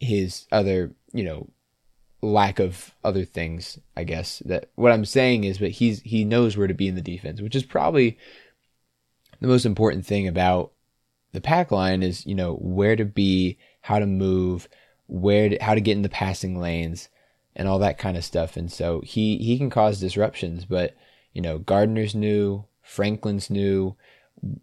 his 0.00 0.46
other, 0.50 0.94
you 1.12 1.24
know, 1.24 1.48
lack 2.22 2.58
of 2.58 2.94
other 3.04 3.24
things, 3.24 3.78
I 3.96 4.04
guess. 4.04 4.42
That 4.46 4.70
what 4.74 4.92
I'm 4.92 5.04
saying 5.04 5.44
is 5.44 5.58
but 5.58 5.72
he's 5.72 6.00
he 6.00 6.24
knows 6.24 6.56
where 6.56 6.68
to 6.68 6.74
be 6.74 6.88
in 6.88 6.94
the 6.94 7.02
defense, 7.02 7.40
which 7.40 7.54
is 7.54 7.64
probably 7.64 8.18
the 9.40 9.46
most 9.46 9.66
important 9.66 10.06
thing 10.06 10.26
about 10.26 10.72
the 11.32 11.40
pack 11.40 11.70
line 11.70 12.02
is, 12.02 12.24
you 12.24 12.34
know, 12.34 12.54
where 12.54 12.96
to 12.96 13.04
be 13.04 13.58
how 13.82 13.98
to 13.98 14.06
move, 14.06 14.68
where 15.06 15.50
to, 15.50 15.58
how 15.60 15.74
to 15.74 15.80
get 15.80 15.96
in 15.96 16.02
the 16.02 16.08
passing 16.08 16.58
lanes, 16.58 17.10
and 17.56 17.68
all 17.68 17.78
that 17.78 17.98
kind 17.98 18.16
of 18.16 18.24
stuff. 18.24 18.56
And 18.56 18.70
so 18.70 19.00
he 19.00 19.38
he 19.38 19.58
can 19.58 19.70
cause 19.70 20.00
disruptions. 20.00 20.64
But 20.64 20.96
you 21.32 21.42
know, 21.42 21.58
Gardner's 21.58 22.14
new, 22.14 22.64
Franklin's 22.82 23.50
new. 23.50 23.96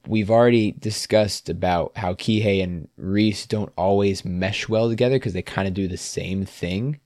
We've 0.08 0.30
already 0.30 0.74
discussed 0.74 1.50
about 1.50 1.98
how 1.98 2.14
Kihei 2.14 2.64
and 2.64 2.88
Reece 2.98 3.46
don't 3.48 3.74
always 3.76 4.24
mesh 4.24 4.70
well 4.70 4.90
together 4.90 5.16
because 5.16 5.34
they 5.34 5.42
kind 5.42 5.68
of 5.68 5.74
do 5.74 5.88
the 5.88 5.98
same 5.98 6.46
thing, 6.46 7.00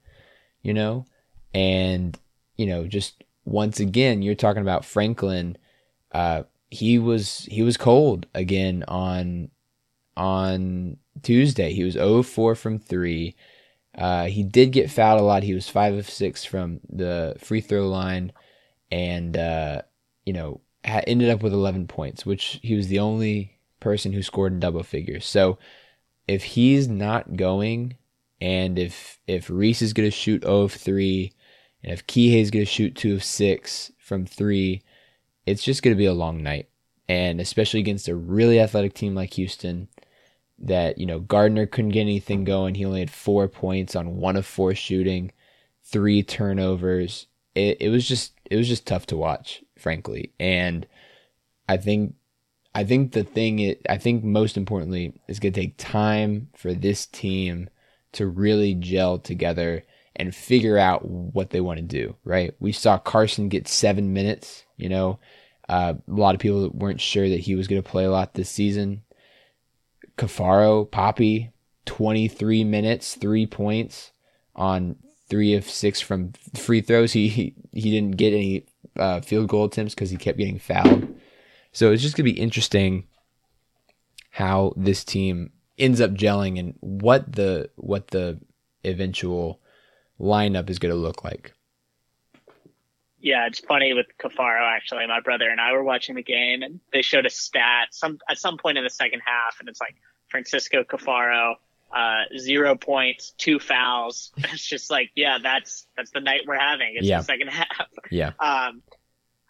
you 0.61 0.73
know. 0.73 1.05
And 1.53 2.17
you 2.57 2.65
know, 2.65 2.87
just 2.87 3.23
once 3.45 3.79
again, 3.79 4.21
you're 4.21 4.35
talking 4.35 4.61
about 4.61 4.85
Franklin. 4.85 5.57
Uh, 6.11 6.43
he 6.69 6.99
was 6.99 7.47
he 7.49 7.61
was 7.61 7.77
cold 7.77 8.27
again 8.33 8.83
on 8.87 9.49
on 10.17 10.97
Tuesday. 11.21 11.73
He 11.73 11.83
was 11.83 11.93
0 11.93 12.23
4 12.23 12.55
from 12.55 12.79
3. 12.79 13.35
Uh, 13.97 14.25
he 14.25 14.43
did 14.43 14.71
get 14.71 14.91
fouled 14.91 15.21
a 15.21 15.23
lot. 15.23 15.43
He 15.43 15.53
was 15.53 15.69
5 15.69 15.95
of 15.95 16.09
6 16.09 16.45
from 16.45 16.81
the 16.89 17.35
free 17.39 17.61
throw 17.61 17.87
line 17.87 18.31
and, 18.91 19.37
uh, 19.37 19.81
you 20.25 20.33
know, 20.33 20.61
ha- 20.85 21.01
ended 21.07 21.29
up 21.29 21.41
with 21.41 21.53
11 21.53 21.87
points, 21.87 22.25
which 22.25 22.59
he 22.61 22.75
was 22.75 22.87
the 22.87 22.99
only 22.99 23.59
person 23.79 24.11
who 24.11 24.21
scored 24.21 24.53
in 24.53 24.59
double 24.59 24.83
figures. 24.83 25.25
So 25.25 25.57
if 26.27 26.43
he's 26.43 26.87
not 26.87 27.37
going 27.37 27.95
and 28.41 28.77
if, 28.77 29.19
if 29.27 29.49
Reece 29.49 29.81
is 29.81 29.93
going 29.93 30.09
to 30.09 30.15
shoot 30.15 30.43
0 30.43 30.61
of 30.61 30.73
3 30.73 31.31
and 31.83 31.93
if 31.93 32.05
Kihei 32.05 32.41
is 32.41 32.51
going 32.51 32.65
to 32.65 32.71
shoot 32.71 32.95
2 32.95 33.13
of 33.13 33.23
6 33.23 33.91
from 33.99 34.25
3, 34.25 34.81
it's 35.45 35.63
just 35.63 35.83
going 35.83 35.95
to 35.95 35.97
be 35.97 36.05
a 36.05 36.13
long 36.13 36.43
night. 36.43 36.67
And 37.07 37.39
especially 37.39 37.79
against 37.79 38.07
a 38.07 38.15
really 38.15 38.59
athletic 38.59 38.93
team 38.95 39.13
like 39.13 39.35
Houston, 39.35 39.87
that 40.59 40.97
you 40.97 41.05
know 41.05 41.19
Gardner 41.19 41.65
couldn't 41.65 41.91
get 41.91 42.01
anything 42.01 42.43
going. 42.43 42.75
He 42.75 42.85
only 42.85 43.01
had 43.01 43.11
four 43.11 43.47
points 43.47 43.95
on 43.95 44.17
one 44.17 44.35
of 44.35 44.45
four 44.45 44.73
shooting, 44.73 45.31
three 45.83 46.23
turnovers. 46.23 47.27
It 47.53 47.77
it 47.79 47.89
was 47.89 48.07
just 48.07 48.33
it 48.49 48.55
was 48.55 48.67
just 48.67 48.85
tough 48.85 49.05
to 49.07 49.17
watch, 49.17 49.63
frankly. 49.77 50.33
And 50.39 50.87
I 51.67 51.77
think 51.77 52.15
I 52.73 52.83
think 52.83 53.11
the 53.13 53.23
thing 53.23 53.59
is, 53.59 53.77
I 53.89 53.97
think 53.97 54.23
most 54.23 54.57
importantly 54.57 55.19
is 55.27 55.39
going 55.39 55.53
to 55.53 55.59
take 55.59 55.77
time 55.77 56.49
for 56.55 56.73
this 56.73 57.05
team 57.05 57.69
to 58.13 58.27
really 58.27 58.73
gel 58.75 59.19
together 59.19 59.83
and 60.15 60.33
figure 60.33 60.77
out 60.77 61.05
what 61.05 61.49
they 61.49 61.61
want 61.61 61.77
to 61.77 61.83
do. 61.83 62.15
Right? 62.23 62.53
We 62.59 62.71
saw 62.71 62.97
Carson 62.97 63.49
get 63.49 63.67
seven 63.67 64.13
minutes. 64.13 64.63
You 64.77 64.89
know, 64.89 65.19
uh, 65.69 65.95
a 66.07 66.11
lot 66.11 66.35
of 66.35 66.41
people 66.41 66.69
weren't 66.73 67.01
sure 67.01 67.29
that 67.29 67.39
he 67.39 67.55
was 67.55 67.67
going 67.67 67.81
to 67.81 67.89
play 67.89 68.05
a 68.05 68.11
lot 68.11 68.33
this 68.33 68.49
season. 68.49 69.03
Caffaro, 70.17 70.89
Poppy, 70.89 71.51
23 71.85 72.63
minutes, 72.63 73.15
three 73.15 73.45
points 73.45 74.11
on 74.55 74.95
three 75.29 75.53
of 75.53 75.65
six 75.69 76.01
from 76.01 76.33
free 76.53 76.81
throws. 76.81 77.13
He 77.13 77.27
he, 77.27 77.55
he 77.71 77.91
didn't 77.91 78.17
get 78.17 78.33
any 78.33 78.65
uh, 78.97 79.21
field 79.21 79.49
goal 79.49 79.65
attempts 79.65 79.93
because 79.93 80.09
he 80.09 80.17
kept 80.17 80.37
getting 80.37 80.59
fouled. 80.59 81.07
So 81.71 81.91
it's 81.91 82.01
just 82.01 82.15
gonna 82.15 82.25
be 82.25 82.39
interesting 82.39 83.07
how 84.31 84.73
this 84.77 85.03
team 85.03 85.51
ends 85.77 85.99
up 85.99 86.11
gelling 86.11 86.59
and 86.59 86.75
what 86.79 87.33
the 87.33 87.69
what 87.75 88.09
the 88.09 88.39
eventual 88.83 89.59
lineup 90.19 90.69
is 90.69 90.79
gonna 90.79 90.95
look 90.95 91.23
like. 91.23 91.53
Yeah, 93.25 93.47
it's 93.47 93.59
funny 93.59 93.91
with 93.93 94.05
Caffaro. 94.19 94.61
Actually, 94.61 95.07
my 95.07 95.19
brother 95.19 95.49
and 95.49 95.59
I 95.59 95.71
were 95.71 95.83
watching 95.83 96.13
the 96.13 96.21
game, 96.21 96.61
and 96.61 96.79
they 96.93 97.01
showed 97.01 97.25
a 97.25 97.31
stat 97.31 97.87
some 97.89 98.19
at 98.29 98.37
some 98.37 98.59
point 98.59 98.77
in 98.77 98.83
the 98.83 98.89
second 98.91 99.23
half, 99.25 99.59
and 99.59 99.67
it's 99.67 99.81
like 99.81 99.95
Francisco 100.29 100.83
Caffaro, 100.83 101.55
uh, 101.91 102.25
zero 102.37 102.75
points, 102.75 103.33
two 103.39 103.57
fouls. 103.57 104.31
It's 104.37 104.63
just 104.63 104.91
like, 104.91 105.09
yeah, 105.15 105.39
that's 105.41 105.87
that's 105.97 106.11
the 106.11 106.19
night 106.19 106.41
we're 106.45 106.59
having. 106.59 106.93
It's 106.97 107.07
yeah. 107.07 107.17
the 107.17 107.23
second 107.23 107.47
half. 107.49 107.87
Yeah. 108.11 108.33
Um, 108.39 108.83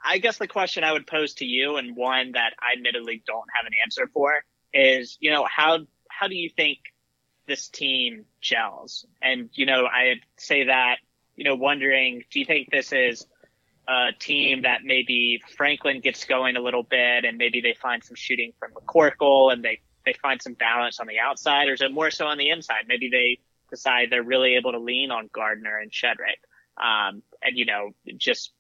I 0.02 0.20
guess 0.20 0.38
the 0.38 0.48
question 0.48 0.86
I 0.86 0.94
would 0.94 1.06
pose 1.06 1.34
to 1.36 1.46
you, 1.46 1.76
and 1.76 1.98
one 1.98 2.32
that 2.32 2.54
I 2.58 2.78
admittedly 2.78 3.24
don't 3.28 3.50
have 3.58 3.66
an 3.66 3.74
answer 3.84 4.10
for, 4.14 4.36
is 4.74 5.18
you 5.20 5.32
know 5.32 5.46
how 5.54 5.80
how 6.08 6.30
do 6.30 6.36
you 6.36 6.50
think 6.50 6.80
this 7.46 7.68
team 7.68 8.24
gels? 8.40 9.06
And 9.22 9.50
you 9.52 9.66
know, 9.66 9.86
I 9.86 10.22
say 10.38 10.64
that 10.68 11.00
you 11.36 11.44
know, 11.44 11.56
wondering, 11.56 12.24
do 12.32 12.40
you 12.40 12.46
think 12.46 12.72
this 12.72 12.94
is 12.94 13.26
a 13.88 14.12
team 14.18 14.64
that 14.64 14.80
maybe 14.84 15.42
Franklin 15.58 16.00
gets 16.00 16.26
going 16.26 16.56
a 16.56 16.62
little 16.62 16.84
bit 16.84 17.26
and 17.26 17.38
maybe 17.38 17.62
they 17.62 17.74
find 17.74 18.04
some 18.04 18.16
shooting 18.16 18.54
from 18.60 18.72
McCorkle 18.72 19.54
and 19.54 19.64
they, 19.64 19.80
they 20.06 20.14
find 20.14 20.42
some 20.42 20.54
balance 20.54 21.00
on 21.00 21.08
the 21.08 21.20
outside 21.20 21.68
or 21.70 21.74
is 21.74 21.82
it 21.82 21.92
more 21.92 22.12
so 22.12 22.26
on 22.26 22.38
the 22.38 22.50
inside? 22.50 22.86
Maybe 22.88 23.10
they 23.10 23.40
decide 23.70 24.10
they're 24.10 24.24
really 24.24 24.56
able 24.56 24.72
to 24.72 24.80
lean 24.80 25.12
on 25.12 25.30
Gardner 25.32 25.78
and 25.78 25.92
Shedrick. 25.92 26.42
um, 26.78 27.22
and 27.42 27.58
you 27.58 27.66
know 27.66 27.92
just 28.18 28.52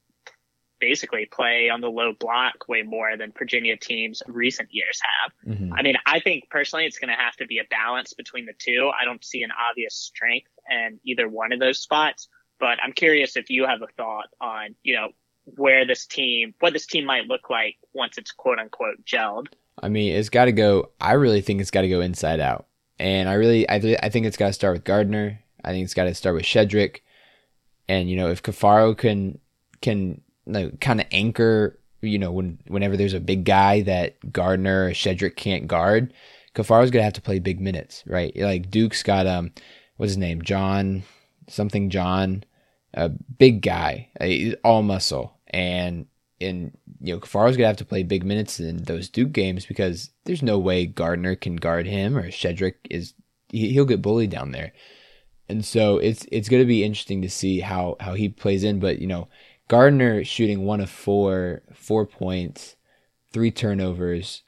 basically 0.79 1.25
play 1.25 1.70
on 1.70 1.82
the 1.82 1.88
low 1.88 2.13
block 2.20 2.67
way 2.67 2.82
more 2.82 3.17
than 3.17 3.32
Virginia 3.38 3.77
teams 3.77 4.22
recent 4.27 4.70
years 4.72 5.00
have. 5.01 5.53
Mm-hmm. 5.53 5.74
I 5.74 5.82
mean, 5.82 5.96
I 6.05 6.20
think 6.20 6.50
personally 6.50 6.86
it's 6.86 7.00
going 7.00 7.15
to 7.15 7.22
have 7.22 7.36
to 7.38 7.48
be 7.48 7.60
a 7.60 7.63
balance 7.70 8.13
between 8.13 8.46
the 8.46 8.53
two. 8.58 8.91
I 9.00 9.05
don't 9.05 9.24
see 9.24 9.44
an 9.44 9.51
obvious 9.51 9.96
strength 9.96 10.51
in 10.70 11.00
either 11.05 11.29
one 11.29 11.53
of 11.53 11.60
those 11.60 11.79
spots, 11.79 12.27
but 12.59 12.77
I'm 12.83 12.93
curious 12.93 13.35
if 13.35 13.50
you 13.50 13.65
have 13.65 13.81
a 13.81 13.88
thought 13.97 14.27
on, 14.39 14.75
you 14.83 14.95
know, 14.95 15.09
where 15.45 15.85
this 15.85 16.05
team, 16.05 16.53
what 16.59 16.74
this 16.74 16.85
team 16.85 17.05
might 17.05 17.27
look 17.27 17.50
like 17.50 17.75
once 17.93 18.17
it's 18.17 18.31
quote 18.31 18.59
unquote 18.59 19.03
gelled. 19.05 19.47
I 19.81 19.89
mean, 19.89 20.15
it's 20.15 20.29
got 20.29 20.45
to 20.45 20.51
go. 20.51 20.91
I 21.00 21.13
really 21.13 21.41
think 21.41 21.62
it's 21.62 21.71
got 21.71 21.81
to 21.81 21.89
go 21.89 22.01
inside 22.01 22.39
out, 22.39 22.67
and 22.97 23.27
I 23.27 23.33
really, 23.33 23.69
I, 23.69 23.75
I 24.01 24.09
think 24.09 24.25
it's 24.25 24.38
got 24.38 24.47
to 24.47 24.53
start 24.53 24.74
with 24.74 24.85
Gardner. 24.85 25.39
I 25.63 25.71
think 25.71 25.83
it's 25.83 25.93
got 25.93 26.05
to 26.05 26.15
start 26.15 26.35
with 26.35 26.45
Shedrick, 26.45 27.01
and 27.88 28.09
you 28.09 28.15
know, 28.15 28.29
if 28.29 28.41
Caffaro 28.41 28.97
can 28.97 29.39
can 29.81 30.21
like, 30.45 30.79
kind 30.79 31.01
of 31.01 31.07
anchor, 31.12 31.79
you 32.01 32.17
know, 32.17 32.31
when 32.31 32.59
whenever 32.67 32.95
there's 32.95 33.13
a 33.13 33.19
big 33.19 33.43
guy 33.43 33.81
that 33.81 34.31
Gardner 34.31 34.85
or 34.85 34.91
Shedrick 34.91 35.35
can't 35.35 35.67
guard, 35.67 36.13
Caffaro's 36.55 36.89
gonna 36.89 37.03
have 37.03 37.13
to 37.13 37.21
play 37.21 37.39
big 37.39 37.59
minutes, 37.59 38.03
right? 38.07 38.35
Like 38.35 38.71
Duke's 38.71 39.03
got 39.03 39.27
um, 39.27 39.51
what's 39.97 40.12
his 40.12 40.17
name, 40.17 40.41
John, 40.41 41.03
something 41.48 41.90
John, 41.90 42.44
a 42.94 43.10
big 43.10 43.62
guy, 43.62 44.10
all 44.64 44.84
muscle, 44.84 45.38
and 45.48 46.08
and 46.42 46.78
you 47.02 47.14
know 47.14 47.20
Caffaro's 47.20 47.56
gonna 47.58 47.68
have 47.68 47.78
to 47.78 47.86
play 47.86 48.04
big 48.04 48.25
minutes 48.25 48.60
in 48.60 48.84
those 48.84 49.10
Duke 49.10 49.32
games 49.32 49.66
because 49.66 50.12
there's 50.25 50.44
no 50.44 50.60
way 50.60 50.86
Gardner 50.86 51.36
can 51.36 51.56
guard 51.56 51.88
him 51.88 52.18
or 52.18 52.30
Shedrick 52.30 52.75
is 52.90 53.14
he, 53.50 53.72
he'll 53.72 53.86
get 53.86 54.02
bullied 54.02 54.32
down 54.32 54.52
there, 54.52 54.74
and 55.48 55.64
so 55.64 55.98
it's 55.98 56.25
it's 56.32 56.50
gonna 56.50 56.66
be 56.66 56.84
interesting 56.84 57.22
to 57.22 57.30
see 57.30 57.60
how 57.60 57.96
how 58.00 58.14
he 58.14 58.30
plays 58.30 58.64
in. 58.64 58.80
But 58.80 59.00
you 59.00 59.08
know 59.08 59.28
Gardner 59.68 60.24
shooting 60.24 60.66
one 60.66 60.82
of 60.82 60.90
four, 60.90 61.64
four 61.74 62.06
points, 62.06 62.75
three 63.32 63.52
turnovers, 63.52 64.44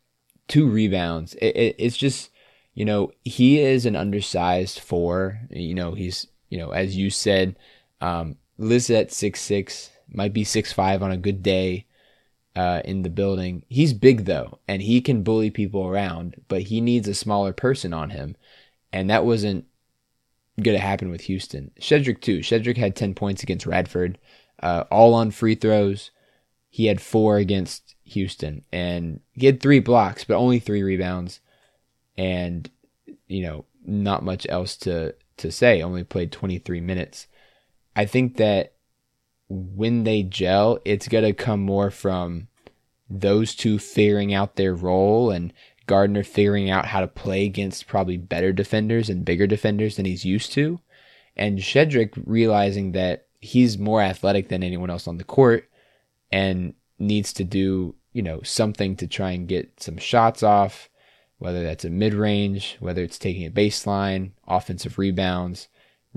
two 0.48 0.70
rebounds. 0.70 1.34
It, 1.36 1.56
it, 1.56 1.76
it's 1.80 1.98
just 1.98 2.30
you 2.74 2.86
know 2.86 3.12
he 3.24 3.60
is 3.60 3.86
an 3.86 3.96
undersized 3.96 4.80
four. 4.80 5.40
You 5.50 5.74
know 5.74 5.94
he's 5.94 6.28
you 6.50 6.58
know 6.58 6.72
as 6.72 6.96
you 6.96 7.10
said, 7.10 7.56
um, 8.02 8.38
lives 8.58 8.90
at 8.90 9.12
six 9.12 9.42
six 9.42 9.92
might 10.10 10.34
be 10.34 10.44
six 10.44 10.72
five 10.72 11.04
on 11.04 11.12
a 11.12 11.18
good 11.18 11.44
day 11.44 11.86
uh, 12.56 12.82
in 12.84 13.04
the 13.04 13.10
building. 13.10 13.64
He's 13.70 13.94
big 13.94 14.26
though, 14.26 14.60
and 14.68 14.82
he 14.82 15.00
can 15.00 15.24
bully 15.24 15.52
people 15.52 15.86
around, 15.86 16.36
but 16.48 16.64
he 16.64 16.82
needs 16.82 17.08
a 17.08 17.14
smaller 17.14 17.54
person 17.54 17.94
on 17.94 18.10
him, 18.10 18.36
and 18.92 19.10
that 19.10 19.26
wasn't 19.26 19.66
going 20.62 20.76
to 20.76 20.84
happen 20.84 21.12
with 21.12 21.22
Houston. 21.22 21.72
Shedrick 21.80 22.20
too. 22.20 22.40
Shedrick 22.40 22.78
had 22.78 22.96
ten 22.96 23.14
points 23.14 23.44
against 23.44 23.68
Radford, 23.68 24.18
uh, 24.62 24.86
all 24.90 25.14
on 25.14 25.30
free 25.30 25.54
throws. 25.54 26.10
He 26.70 26.88
had 26.88 27.00
four 27.00 27.38
against 27.38 27.96
Houston, 28.06 28.64
and 28.72 29.20
he 29.34 29.46
had 29.46 29.62
three 29.62 29.80
blocks, 29.80 30.24
but 30.24 30.36
only 30.36 30.60
three 30.60 30.82
rebounds, 30.82 31.40
and 32.18 32.70
you 33.28 33.44
know 33.44 33.66
not 33.86 34.24
much 34.24 34.48
else 34.50 34.76
to 34.78 35.14
to 35.38 35.52
say. 35.52 35.82
Only 35.82 36.04
played 36.04 36.32
twenty 36.32 36.60
three 36.60 36.82
minutes. 36.82 37.28
I 37.96 38.06
think 38.06 38.38
that 38.38 38.74
when 39.50 40.04
they 40.04 40.24
gel, 40.24 40.80
it's 40.86 41.08
going 41.08 41.24
to 41.24 41.34
come 41.34 41.62
more 41.62 41.90
from 41.90 42.48
those 43.10 43.56
two 43.56 43.80
figuring 43.80 44.34
out 44.34 44.56
their 44.56 44.76
role 44.76 45.32
and 45.32 45.54
Gardner 45.86 46.24
figuring 46.24 46.70
out 46.70 46.86
how 46.86 47.00
to 47.00 47.08
play 47.08 47.46
against 47.46 47.88
probably 47.88 48.18
better 48.18 48.52
defenders 48.52 49.10
and 49.10 49.24
bigger 49.24 49.48
defenders 49.48 49.96
than 49.96 50.06
he's 50.06 50.26
used 50.26 50.52
to. 50.52 50.82
And 51.38 51.60
Shedrick 51.60 52.22
realizing 52.26 52.92
that 52.92 53.28
he's 53.40 53.78
more 53.78 54.02
athletic 54.02 54.50
than 54.50 54.64
anyone 54.64 54.90
else 54.90 55.08
on 55.08 55.18
the 55.18 55.24
court 55.24 55.70
and 56.32 56.74
needs 57.00 57.32
to 57.34 57.46
do, 57.46 57.96
you 58.12 58.22
know, 58.22 58.42
something 58.42 58.98
to 58.98 59.08
try 59.08 59.32
and 59.32 59.48
get 59.48 59.82
some 59.82 59.98
shots 59.98 60.44
off, 60.44 60.90
whether 61.40 61.64
that's 61.64 61.86
a 61.86 61.90
mid 61.90 62.14
range, 62.14 62.78
whether 62.80 63.04
it's 63.04 63.20
taking 63.20 63.46
a 63.46 63.52
baseline, 63.52 64.32
offensive 64.48 64.98
rebounds 64.98 65.68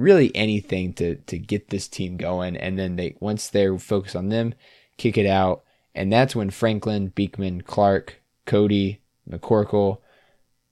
really 0.00 0.34
anything 0.34 0.92
to 0.94 1.16
to 1.16 1.38
get 1.38 1.68
this 1.68 1.86
team 1.86 2.16
going. 2.16 2.56
And 2.56 2.78
then 2.78 2.96
they 2.96 3.16
once 3.20 3.48
they're 3.48 3.78
focused 3.78 4.16
on 4.16 4.30
them, 4.30 4.54
kick 4.96 5.16
it 5.18 5.26
out. 5.26 5.62
And 5.94 6.12
that's 6.12 6.34
when 6.34 6.50
Franklin, 6.50 7.08
Beekman, 7.08 7.62
Clark, 7.62 8.20
Kody, 8.46 8.98
McCorkle, 9.28 9.98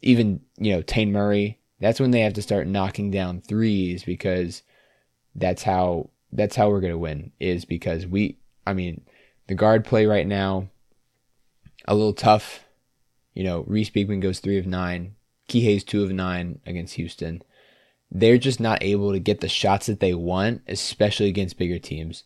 even 0.03 0.41
you 0.57 0.73
know 0.73 0.83
Taine 0.83 1.13
Murray. 1.13 1.59
That's 1.81 2.01
when 2.01 2.11
they 2.11 2.21
have 2.21 2.35
to 2.35 2.43
start 2.43 2.67
knocking 2.67 3.11
down 3.11 3.41
threes 3.41 4.03
because 4.03 4.63
that's 5.35 5.63
how 5.63 6.11
that's 6.33 6.57
how 6.57 6.71
we're 6.71 6.81
gonna 6.81 6.99
win. 6.99 7.33
Is 7.39 7.65
because 7.65 8.07
we, 8.07 8.39
I 8.67 8.73
mean, 8.73 9.03
the 9.47 9.55
guard 9.55 9.85
play 9.85 10.07
right 10.07 10.27
now, 10.27 10.69
a 11.87 11.95
little 11.95 12.15
tough. 12.15 12.65
You 13.39 13.45
know, 13.45 13.65
Reece 13.67 13.91
Beekman 13.91 14.21
goes 14.21 14.41
three 14.41 14.59
of 14.59 14.67
nine. 14.67 15.15
Kihei's 15.49 15.85
two 15.85 16.03
of 16.03 16.11
nine 16.11 16.61
against 16.67 16.95
Houston 16.95 17.43
they're 18.11 18.39
just 18.39 18.61
not 18.61 18.83
able 18.83 19.13
to 19.13 19.19
get 19.19 19.41
the 19.41 19.49
shots 19.49 19.87
that 19.87 20.01
they 20.01 20.15
want, 20.15 20.63
especially 20.67 21.29
against 21.29 21.59
bigger 21.59 21.79
teams. 21.79 22.25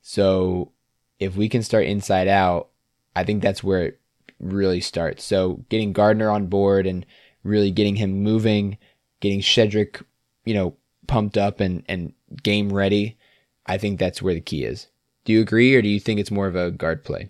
So 0.00 0.72
if 1.18 1.36
we 1.36 1.48
can 1.48 1.62
start 1.62 1.86
inside 1.86 2.28
out, 2.28 2.68
I 3.16 3.24
think 3.24 3.42
that's 3.42 3.64
where 3.64 3.82
it 3.82 4.00
really 4.38 4.80
starts. 4.80 5.24
So 5.24 5.64
getting 5.68 5.92
Gardner 5.92 6.30
on 6.30 6.46
board 6.46 6.86
and 6.86 7.04
really 7.42 7.70
getting 7.70 7.96
him 7.96 8.22
moving, 8.22 8.78
getting 9.20 9.40
Shedrick, 9.40 10.02
you 10.44 10.54
know, 10.54 10.76
pumped 11.08 11.36
up 11.36 11.58
and, 11.60 11.82
and 11.88 12.12
game 12.42 12.72
ready, 12.72 13.18
I 13.66 13.78
think 13.78 13.98
that's 13.98 14.22
where 14.22 14.34
the 14.34 14.40
key 14.40 14.64
is. 14.64 14.86
Do 15.24 15.32
you 15.32 15.40
agree 15.40 15.74
or 15.74 15.82
do 15.82 15.88
you 15.88 15.98
think 15.98 16.20
it's 16.20 16.30
more 16.30 16.46
of 16.46 16.56
a 16.56 16.70
guard 16.70 17.04
play? 17.04 17.28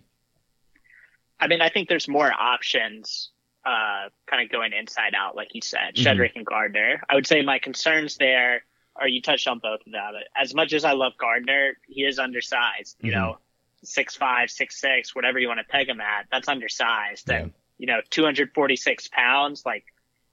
I 1.40 1.46
mean, 1.46 1.60
I 1.60 1.68
think 1.68 1.88
there's 1.88 2.08
more 2.08 2.32
options 2.32 3.30
uh, 3.64 4.08
kind 4.26 4.42
of 4.42 4.50
going 4.50 4.72
inside 4.72 5.14
out, 5.16 5.36
like 5.36 5.54
you 5.54 5.60
said, 5.62 5.94
mm-hmm. 5.94 6.06
Shedrick 6.06 6.32
and 6.36 6.46
Gardner. 6.46 7.02
I 7.08 7.14
would 7.14 7.26
say 7.26 7.42
my 7.42 7.58
concerns 7.58 8.16
there 8.16 8.62
are 8.96 9.08
you 9.08 9.22
touched 9.22 9.46
on 9.46 9.58
both 9.58 9.80
of 9.86 9.92
them. 9.92 10.14
As 10.36 10.54
much 10.54 10.72
as 10.72 10.84
I 10.84 10.92
love 10.92 11.12
Gardner, 11.18 11.74
he 11.86 12.02
is 12.02 12.18
undersized. 12.18 12.96
You 13.00 13.12
mm-hmm. 13.12 13.20
know, 13.20 13.38
six 13.84 14.16
five, 14.16 14.50
six 14.50 14.80
six, 14.80 15.14
whatever 15.14 15.38
you 15.38 15.48
want 15.48 15.60
to 15.60 15.64
peg 15.64 15.88
him 15.88 16.00
at, 16.00 16.26
that's 16.30 16.48
undersized. 16.48 17.28
Yeah. 17.28 17.36
And 17.36 17.52
you 17.78 17.86
know, 17.86 18.00
246 18.10 19.08
pounds, 19.08 19.64
like 19.64 19.84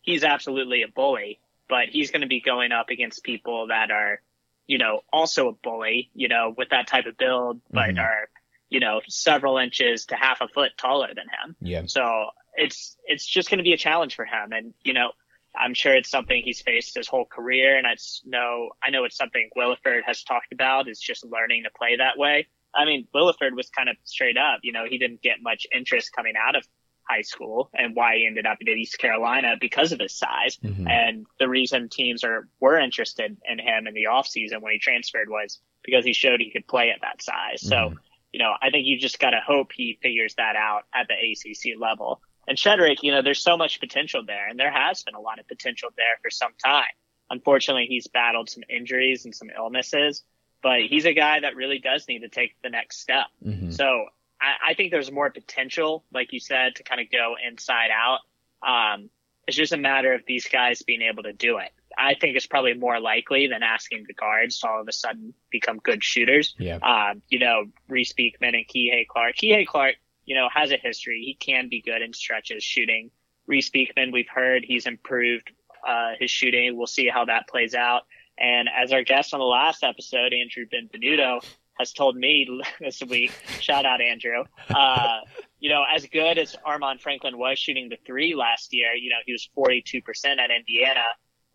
he's 0.02 0.24
absolutely 0.24 0.82
a 0.82 0.88
bully. 0.88 1.40
But 1.68 1.90
he's 1.90 2.12
going 2.12 2.22
to 2.22 2.28
be 2.28 2.42
going 2.42 2.72
up 2.72 2.90
against 2.90 3.24
people 3.24 3.68
that 3.68 3.90
are, 3.90 4.22
you 4.68 4.78
know, 4.78 5.02
also 5.12 5.50
a 5.50 5.52
bully. 5.52 6.10
You 6.14 6.28
know, 6.28 6.54
with 6.56 6.70
that 6.70 6.88
type 6.88 7.06
of 7.06 7.18
build, 7.18 7.62
but 7.72 7.90
mm-hmm. 7.90 8.00
are 8.00 8.30
you 8.76 8.82
know 8.82 9.00
several 9.08 9.58
inches 9.58 10.08
to 10.08 10.16
half 10.18 10.42
a 10.42 10.50
foot 10.50 10.72
taller 10.78 11.08
than 11.08 11.28
him. 11.28 11.56
Yeah. 11.62 11.84
So 11.86 12.26
it's 12.56 12.98
it's 13.06 13.26
just 13.26 13.50
going 13.50 13.60
to 13.60 13.64
be 13.64 13.72
a 13.72 13.78
challenge 13.78 14.18
for 14.18 14.26
him. 14.26 14.52
And 14.52 14.74
you 14.84 14.92
know, 14.92 15.12
I'm 15.58 15.74
sure 15.74 15.96
it's 15.96 16.10
something 16.10 16.42
he's 16.44 16.62
faced 16.62 16.94
his 16.98 17.08
whole 17.08 17.24
career, 17.24 17.78
and 17.78 17.88
I 17.88 17.96
know 18.26 18.72
I 18.84 18.90
know 18.90 19.06
it's 19.06 19.16
something 19.16 19.50
Williford 19.58 20.02
has 20.06 20.24
talked 20.24 20.52
about 20.52 20.90
is 20.90 21.00
just 21.00 21.26
learning 21.26 21.64
to 21.64 21.70
play 21.70 21.96
that 21.96 22.18
way. 22.18 22.48
I 22.76 22.84
mean, 22.84 23.08
Williford 23.16 23.56
was 23.56 23.70
kind 23.70 23.88
of 23.88 23.96
straight 24.04 24.36
up. 24.36 24.60
You 24.62 24.74
know, 24.74 24.84
he 24.90 24.98
didn't 24.98 25.22
get 25.22 25.38
much 25.42 25.66
interest 25.74 26.12
coming 26.14 26.34
out 26.38 26.58
of 26.58 26.68
high 27.04 27.22
school 27.22 27.70
and 27.74 27.96
why 27.96 28.18
he 28.18 28.28
ended 28.28 28.46
up 28.46 28.58
at 28.60 28.68
East 28.68 28.98
Carolina 28.98 29.56
because 29.62 29.94
of 29.94 30.00
his 30.00 30.14
size. 30.14 30.58
Mm-hmm. 30.58 30.86
And 30.86 31.26
the 31.40 31.48
reason 31.48 31.88
teams 31.88 32.26
are 32.26 32.50
were 32.60 32.78
interested 32.78 33.38
in 33.48 33.60
him 33.60 33.88
in 33.88 33.94
the 33.94 34.08
offseason 34.12 34.62
when 34.62 34.74
he 34.74 34.80
transferred 34.80 35.30
was 35.30 35.60
because 35.84 36.04
he 36.04 36.12
showed 36.12 36.42
he 36.42 36.52
could 36.52 36.68
play 36.68 36.90
at 36.90 37.02
that 37.02 37.22
size. 37.22 37.62
Mm-hmm. 37.62 37.94
So, 37.94 38.00
you 38.36 38.40
know, 38.40 38.52
I 38.62 38.70
think 38.70 38.86
you 38.86 39.00
just 39.00 39.18
got 39.18 39.30
to 39.30 39.40
hope 39.40 39.72
he 39.72 39.98
figures 40.02 40.36
that 40.36 40.58
out 40.58 40.84
at 40.94 41.08
the 41.08 41.14
ACC 41.14 41.80
level. 41.80 42.20
And 42.46 42.58
Shedrick, 42.58 42.98
you 43.02 43.14
know, 43.14 43.22
there's 43.22 43.42
so 43.42 43.56
much 43.56 43.80
potential 43.80 44.26
there, 44.28 44.50
and 44.50 44.60
there 44.60 44.74
has 44.74 45.04
been 45.04 45.16
a 45.16 45.22
lot 45.22 45.40
of 45.40 45.48
potential 45.48 45.88
there 45.96 46.18
for 46.22 46.30
some 46.30 46.52
time. 46.62 46.92
Unfortunately, 47.30 47.86
he's 47.88 48.08
battled 48.08 48.50
some 48.50 48.64
injuries 48.68 49.24
and 49.24 49.34
some 49.34 49.50
illnesses, 49.56 50.22
but 50.62 50.82
he's 50.82 51.06
a 51.06 51.14
guy 51.14 51.40
that 51.40 51.56
really 51.56 51.80
does 51.80 52.10
need 52.10 52.24
to 52.24 52.28
take 52.28 52.58
the 52.62 52.70
next 52.70 53.00
step. 53.00 53.28
Mm-hmm. 53.42 53.72
So 53.72 54.08
I, 54.42 54.72
I, 54.72 54.74
think 54.74 54.92
there's 54.92 55.14
more 55.14 55.30
potential, 55.30 56.04
like 56.14 56.34
you 56.34 56.42
said, 56.42 56.76
to 56.76 56.84
kind 56.84 57.00
of 57.00 57.10
go 57.10 57.36
inside 57.50 57.90
out. 57.90 58.20
Um, 58.68 59.10
it's 59.48 59.56
just 59.56 59.72
a 59.72 59.78
matter 59.78 60.14
of 60.14 60.24
these 60.28 60.50
guys 60.50 60.82
being 60.82 61.04
able 61.04 61.24
to 61.24 61.32
do 61.32 61.60
it. 61.60 61.72
I 61.98 62.16
think 62.16 62.36
it's 62.36 62.48
probably 62.48 62.74
more 62.74 63.00
likely 63.00 63.48
than 63.48 63.64
asking 63.64 64.06
the 64.08 64.14
guards 64.14 64.60
to 64.60 64.70
all 64.70 64.82
of 64.82 64.88
a 64.88 64.94
sudden 64.94 65.34
become 65.50 65.78
good 65.78 66.04
shooters. 66.04 66.56
Yeah. 66.58 66.78
Um, 66.78 67.22
you 67.30 67.40
know, 67.40 67.66
Reece 67.88 68.14
Beekman 68.14 68.56
and 68.56 68.66
Kihei 68.68 69.08
Clark. 69.08 69.36
Kihei 69.36 69.66
Clark 69.66 69.96
you 70.26 70.36
know, 70.36 70.50
has 70.54 70.72
a 70.72 70.78
history. 70.78 71.22
He 71.26 71.36
can 71.36 71.70
be 71.70 71.82
good 71.82 72.02
in 72.02 72.14
stretches 72.14 72.64
shooting. 72.64 73.12
Reece 73.48 73.70
Beekman, 73.70 74.12
we've 74.12 74.28
heard 74.28 74.66
he's 74.66 74.88
improved 74.88 75.52
uh, 75.88 76.14
his 76.20 76.32
shooting. 76.32 76.76
We'll 76.76 76.88
see 76.88 77.08
how 77.08 77.26
that 77.26 77.48
plays 77.48 77.76
out. 77.76 78.04
And 78.38 78.68
as 78.76 78.92
our 78.92 79.04
guest 79.04 79.34
on 79.34 79.40
the 79.40 79.46
last 79.46 79.84
episode, 79.84 80.34
Andrew 80.34 80.66
Benvenuto, 80.66 81.46
has 81.78 81.94
told 81.94 82.16
me 82.16 82.48
this 82.80 83.02
week, 83.08 83.32
shout 83.60 83.86
out 83.86 84.02
Andrew, 84.02 84.44
uh, 84.74 85.20
you 85.60 85.70
know, 85.70 85.84
as 85.94 86.06
good 86.08 86.38
as 86.38 86.56
Armaan 86.66 87.00
Franklin 87.00 87.38
was 87.38 87.60
shooting 87.60 87.90
the 87.90 87.98
three 88.06 88.34
last 88.34 88.74
year, 88.74 88.94
you 88.94 89.10
know, 89.10 89.18
he 89.26 89.32
was 89.32 89.50
42% 89.58 90.02
at 90.26 90.52
Indiana. 90.52 91.04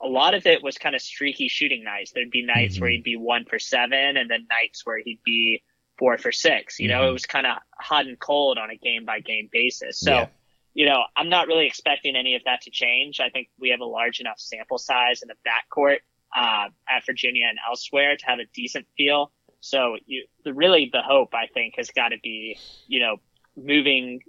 A 0.02 0.08
lot 0.08 0.34
of 0.34 0.46
it 0.46 0.62
was 0.62 0.78
kind 0.78 0.94
of 0.94 1.02
streaky 1.02 1.48
shooting 1.48 1.84
nights. 1.84 2.12
There'd 2.12 2.30
be 2.30 2.44
nights 2.44 2.74
mm-hmm. 2.74 2.82
where 2.82 2.90
he'd 2.90 3.04
be 3.04 3.16
one 3.16 3.44
for 3.44 3.58
seven 3.58 4.16
and 4.16 4.30
then 4.30 4.46
nights 4.50 4.84
where 4.84 4.98
he'd 4.98 5.20
be 5.24 5.62
four 5.98 6.16
for 6.16 6.32
six. 6.32 6.78
You 6.78 6.88
mm-hmm. 6.88 7.02
know, 7.02 7.08
it 7.08 7.12
was 7.12 7.26
kind 7.26 7.46
of 7.46 7.58
hot 7.78 8.06
and 8.06 8.18
cold 8.18 8.58
on 8.58 8.70
a 8.70 8.76
game 8.76 9.04
by 9.04 9.20
game 9.20 9.48
basis. 9.52 10.00
So, 10.00 10.12
yeah. 10.12 10.26
you 10.72 10.86
know, 10.86 11.02
I'm 11.16 11.28
not 11.28 11.46
really 11.46 11.66
expecting 11.66 12.16
any 12.16 12.34
of 12.34 12.42
that 12.44 12.62
to 12.62 12.70
change. 12.70 13.20
I 13.20 13.28
think 13.28 13.48
we 13.58 13.70
have 13.70 13.80
a 13.80 13.84
large 13.84 14.20
enough 14.20 14.38
sample 14.38 14.78
size 14.78 15.22
in 15.22 15.28
the 15.28 15.34
backcourt 15.46 15.98
uh, 16.34 16.68
at 16.88 17.04
Virginia 17.04 17.46
and 17.48 17.58
elsewhere 17.68 18.16
to 18.16 18.26
have 18.26 18.38
a 18.38 18.46
decent 18.54 18.86
feel. 18.96 19.30
So, 19.60 19.98
you, 20.06 20.24
the, 20.44 20.54
really, 20.54 20.88
the 20.90 21.02
hope 21.02 21.34
I 21.34 21.46
think 21.52 21.74
has 21.76 21.90
got 21.90 22.08
to 22.08 22.16
be, 22.22 22.58
you 22.86 23.00
know, 23.00 23.16
moving, 23.54 24.20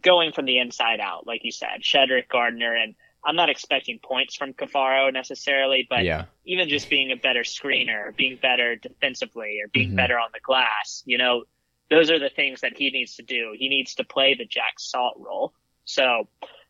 going 0.00 0.32
from 0.32 0.46
the 0.46 0.58
inside 0.58 0.98
out, 0.98 1.24
like 1.24 1.44
you 1.44 1.52
said, 1.52 1.82
Shedrick, 1.82 2.28
Gardner, 2.28 2.74
and 2.74 2.96
I'm 3.24 3.36
not 3.36 3.50
expecting 3.50 3.98
points 4.02 4.34
from 4.34 4.52
Caffaro 4.52 5.12
necessarily, 5.12 5.86
but 5.88 6.04
yeah. 6.04 6.24
even 6.44 6.68
just 6.68 6.90
being 6.90 7.12
a 7.12 7.16
better 7.16 7.42
screener, 7.42 8.08
or 8.08 8.12
being 8.12 8.38
better 8.40 8.76
defensively, 8.76 9.58
or 9.62 9.68
being 9.68 9.88
mm-hmm. 9.88 9.96
better 9.96 10.18
on 10.18 10.30
the 10.32 10.40
glass, 10.40 11.02
you 11.06 11.18
know, 11.18 11.44
those 11.90 12.10
are 12.10 12.18
the 12.18 12.30
things 12.30 12.62
that 12.62 12.76
he 12.76 12.90
needs 12.90 13.16
to 13.16 13.22
do. 13.22 13.54
He 13.56 13.68
needs 13.68 13.94
to 13.96 14.04
play 14.04 14.34
the 14.34 14.44
Jack 14.44 14.78
Salt 14.78 15.16
role. 15.18 15.52
So, 15.84 16.26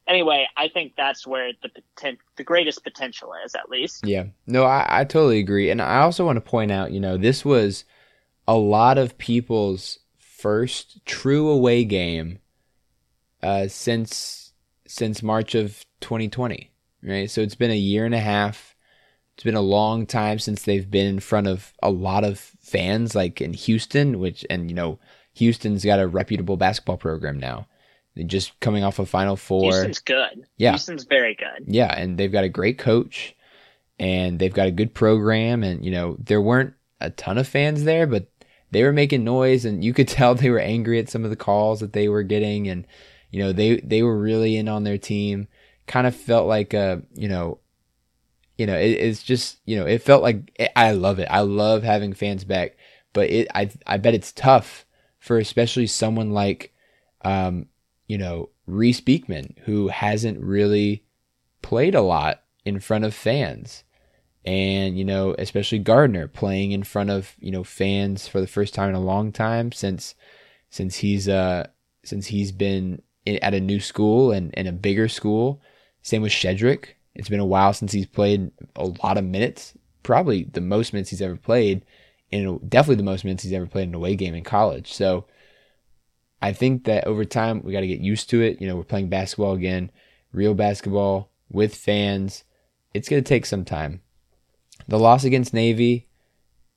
anyway, 0.07 0.47
I 0.57 0.69
think 0.69 0.95
that's 0.97 1.27
where 1.27 1.53
the 1.63 1.71
poten- 1.97 2.19
the 2.37 2.45
greatest 2.45 2.83
potential 2.83 3.33
is, 3.45 3.55
at 3.55 3.71
least. 3.71 4.07
Yeah, 4.07 4.25
no, 4.47 4.65
I, 4.65 4.87
I 4.89 5.05
totally 5.05 5.39
agree, 5.39 5.71
and 5.71 5.81
I 5.81 6.01
also 6.01 6.27
want 6.27 6.37
to 6.37 6.41
point 6.41 6.73
out, 6.73 6.93
you 6.93 7.01
know, 7.01 7.17
this 7.17 7.45
was 7.45 7.85
a 8.47 8.57
lot 8.57 8.99
of 8.99 9.17
people's 9.17 10.01
first 10.19 11.05
true 11.07 11.49
away 11.49 11.85
game 11.85 12.41
uh, 13.43 13.69
since 13.69 14.42
since 14.93 15.23
March 15.23 15.55
of 15.55 15.87
2020, 16.03 16.71
right? 17.03 17.31
So 17.31 17.41
it's 17.41 17.55
been 17.55 17.71
a 17.71 17.77
year 17.77 18.05
and 18.05 18.15
a 18.15 18.21
half. 18.21 18.77
It's 19.35 19.43
been 19.43 19.55
a 19.55 19.63
long 19.63 20.05
time 20.05 20.39
since 20.39 20.63
they've 20.63 20.89
been 20.89 21.07
in 21.07 21.21
front 21.21 21.47
of 21.47 21.73
a 21.83 21.89
lot 21.89 22.25
of 22.25 22.39
fans, 22.39 23.15
like 23.15 23.41
in 23.41 23.55
Houston, 23.55 24.19
which, 24.19 24.45
and 24.51 24.71
you 24.71 24.77
know, 24.77 24.99
Houston's 25.33 25.83
got 25.83 25.99
a 25.99 26.07
reputable 26.07 26.59
basketball 26.59 26.99
program 26.99 27.39
now. 27.39 27.67
They're 28.15 28.27
just 28.27 28.61
coming 28.61 28.85
off 28.85 28.99
a 28.99 29.07
Final 29.07 29.37
Four. 29.37 29.63
Houston's 29.63 30.01
good. 30.01 30.47
Yeah. 30.59 30.73
Houston's 30.73 31.05
very 31.05 31.35
good. 31.37 31.65
Yeah, 31.67 31.91
and 31.97 32.19
they've 32.19 32.31
got 32.31 32.45
a 32.45 32.51
great 32.51 32.77
coach 32.77 33.35
and 33.99 34.39
they've 34.39 34.53
got 34.53 34.69
a 34.69 34.73
good 34.73 34.93
program. 34.93 35.63
And, 35.63 35.83
you 35.83 35.91
know, 35.91 36.17
there 36.19 36.43
weren't 36.43 36.75
a 37.01 37.09
ton 37.09 37.39
of 37.39 37.49
fans 37.49 37.85
there, 37.85 38.07
but 38.07 38.27
they 38.71 38.83
were 38.83 38.93
making 38.93 39.25
noise 39.25 39.65
and 39.65 39.83
you 39.83 39.95
could 39.95 40.09
tell 40.17 40.35
they 40.35 40.51
were 40.51 40.59
angry 40.59 40.99
at 40.99 41.09
some 41.09 41.25
of 41.25 41.31
the 41.31 41.37
calls 41.37 41.81
that 41.81 41.95
they 41.95 42.09
were 42.09 42.23
getting. 42.23 42.69
And, 42.69 42.87
you 43.33 43.43
know, 43.43 43.53
they, 43.53 43.81
they 43.81 44.03
were 44.03 44.17
really 44.17 44.57
in 44.57 44.69
on 44.69 44.85
their 44.85 44.99
team 44.99 45.49
kind 45.89 46.07
of 46.07 46.15
felt 46.15 46.47
like 46.47 46.75
a, 46.75 47.03
you 47.15 47.27
know, 47.27 47.59
you 48.57 48.67
know, 48.67 48.77
it, 48.77 48.91
it's 48.91 49.23
just, 49.23 49.59
you 49.65 49.77
know, 49.77 49.87
it 49.87 50.03
felt 50.03 50.23
like 50.23 50.53
it, 50.55 50.71
I 50.77 50.93
love 50.93 51.19
it. 51.19 51.27
I 51.31 51.41
love 51.41 51.83
having 51.83 52.13
fans 52.13 52.45
back, 52.45 52.77
but 53.13 53.31
it, 53.31 53.49
I, 53.55 53.71
I 53.87 53.97
bet 53.97 54.15
it's 54.15 54.31
tough 54.31 54.87
for 55.19 55.39
especially 55.39 55.87
someone 55.87 56.31
like, 56.31 56.75
um, 57.25 57.67
you 58.07 58.19
know, 58.19 58.51
Reece 58.67 59.01
Beekman, 59.01 59.57
who 59.65 59.89
hasn't 59.89 60.41
really 60.41 61.05
played 61.63 61.95
a 61.95 62.03
lot 62.03 62.43
in 62.65 62.79
front 62.79 63.05
of 63.05 63.15
fans. 63.15 63.85
And, 64.45 64.99
you 64.99 65.05
know, 65.05 65.35
especially 65.39 65.79
Gardner 65.79 66.29
playing 66.29 66.73
in 66.73 66.83
front 66.83 67.11
of, 67.11 67.35
you 67.39 67.51
know, 67.51 67.65
fans 67.65 68.29
for 68.29 68.41
the 68.41 68.47
first 68.47 68.75
time 68.75 68.91
in 68.91 68.95
a 68.95 69.01
long 69.01 69.33
time 69.33 69.73
since, 69.73 70.15
since 70.69 70.97
he's, 70.97 71.29
uh, 71.29 71.69
since 72.05 72.27
he's 72.27 72.51
been 72.53 73.03
at 73.27 73.55
a 73.55 73.61
new 73.61 73.81
school 73.81 74.33
and, 74.33 74.57
and 74.57 74.69
a 74.69 74.73
bigger 74.73 75.09
school. 75.09 75.61
Same 76.03 76.23
with 76.23 76.33
Shedrick. 76.33 76.95
It's 77.15 77.29
been 77.29 77.41
a 77.41 77.47
while 77.47 77.73
since 77.73 77.93
he's 77.93 78.07
played 78.07 78.51
a 78.75 78.87
lot 79.03 79.19
of 79.19 79.25
minutes, 79.25 79.75
probably 80.03 80.45
the 80.45 80.61
most 80.61 80.93
minutes 80.93 81.11
he's 81.11 81.23
ever 81.23 81.37
played, 81.37 81.85
and 82.33 82.69
definitely 82.69 82.97
the 82.97 83.03
most 83.03 83.25
minutes 83.25 83.43
he's 83.43 83.53
ever 83.53 83.67
played 83.67 83.85
in 83.85 83.91
an 83.91 83.95
away 83.95 84.17
game 84.17 84.35
in 84.35 84.43
college. 84.43 84.93
So 84.93 85.27
I 86.41 86.53
think 86.53 86.85
that 86.85 87.07
over 87.07 87.25
time 87.25 87.63
we 87.63 87.73
got 87.73 87.81
to 87.81 87.87
get 87.87 88.01
used 88.01 88.31
to 88.31 88.41
it. 88.41 88.61
You 88.61 88.67
know, 88.67 88.77
we're 88.77 88.85
playing 88.85 89.11
basketball 89.11 89.53
again, 89.53 89.91
real 90.33 90.55
basketball 90.55 91.31
with 91.51 91.75
fans. 91.75 92.45
It's 92.95 93.09
going 93.09 93.23
to 93.23 93.29
take 93.29 93.47
some 93.47 93.65
time. 93.65 94.01
The 94.89 94.99
loss 94.99 95.25
against 95.25 95.55
Navy, 95.55 96.09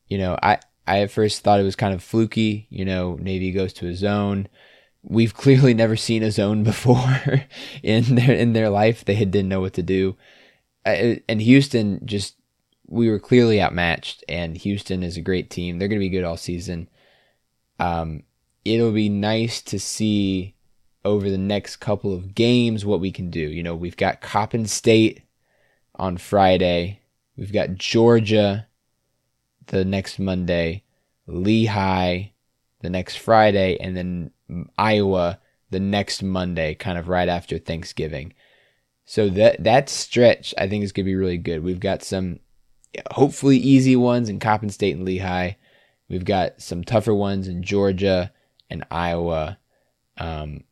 you 0.08 0.18
know, 0.18 0.38
I 0.44 0.60
I 0.86 1.00
at 1.00 1.12
first 1.12 1.44
thought 1.44 1.60
it 1.60 1.64
was 1.64 1.76
kind 1.76 1.94
of 1.94 2.04
fluky. 2.04 2.68
You 2.70 2.86
know, 2.86 3.16
Navy 3.16 3.52
goes 3.52 3.74
to 3.74 3.88
a 3.88 3.96
zone 3.96 4.48
we've 5.06 5.34
clearly 5.34 5.74
never 5.76 5.96
seen 5.96 6.24
a 6.24 6.32
zone 6.32 6.64
before 6.64 7.22
in 7.84 8.16
their 8.16 8.32
in 8.32 8.54
their 8.54 8.70
life. 8.70 9.06
They 9.06 9.16
didn't 9.16 9.50
know 9.50 9.62
what 9.62 9.74
to 9.74 9.84
do, 9.84 10.16
and 10.86 11.42
Houston 11.42 12.02
just 12.06 12.36
we 12.88 13.10
were 13.10 13.20
clearly 13.20 13.62
outmatched. 13.62 14.24
And 14.28 14.58
Houston 14.58 15.04
is 15.04 15.18
a 15.18 15.22
great 15.22 15.50
team. 15.50 15.80
They're 15.80 15.88
going 15.88 16.00
to 16.00 16.06
be 16.06 16.10
good 16.10 16.24
all 16.24 16.38
season. 16.38 16.90
Um, 17.80 18.24
it'll 18.64 18.92
be 18.92 19.10
nice 19.10 19.62
to 19.64 19.80
see 19.80 20.56
over 21.04 21.30
the 21.30 21.38
next 21.38 21.78
couple 21.78 22.14
of 22.14 22.34
games 22.34 22.86
what 22.86 23.00
we 23.00 23.12
can 23.12 23.30
do. 23.30 23.40
You 23.40 23.64
know, 23.64 23.76
we've 23.76 23.98
got 23.98 24.22
Coppin 24.22 24.66
State 24.66 25.22
on 25.96 26.18
Friday. 26.18 27.00
We've 27.38 27.54
got 27.54 27.76
Georgia 27.76 28.68
the 29.68 29.84
next 29.84 30.20
Monday, 30.20 30.84
Lehigh 31.28 32.32
the 32.82 32.90
next 32.90 33.18
Friday, 33.18 33.78
and 33.80 33.98
then 33.98 34.32
Iowa 34.78 35.40
the 35.70 35.80
next 35.80 36.24
Monday, 36.24 36.76
kind 36.76 36.98
of 36.98 37.10
right 37.10 37.28
after 37.28 37.58
Thanksgiving. 37.58 38.34
So 39.06 39.30
that 39.30 39.64
that 39.64 39.90
stretch 39.90 40.54
I 40.58 40.68
think 40.68 40.84
is 40.84 40.92
going 40.92 41.06
to 41.06 41.12
be 41.12 41.16
really 41.16 41.38
good. 41.38 41.64
We've 41.64 41.80
got 41.80 42.04
some 42.04 42.40
hopefully 43.12 43.58
easy 43.58 43.96
ones 43.96 44.30
in 44.30 44.40
Coppin 44.40 44.70
State 44.70 44.96
and 44.96 45.06
Lehigh. 45.06 45.54
We've 46.10 46.26
got 46.26 46.62
some 46.62 46.84
tougher 46.84 47.14
ones 47.14 47.48
in 47.48 47.64
Georgia 47.64 48.32
and 48.70 48.86
Iowa. 48.90 49.58
Um, 50.18 50.64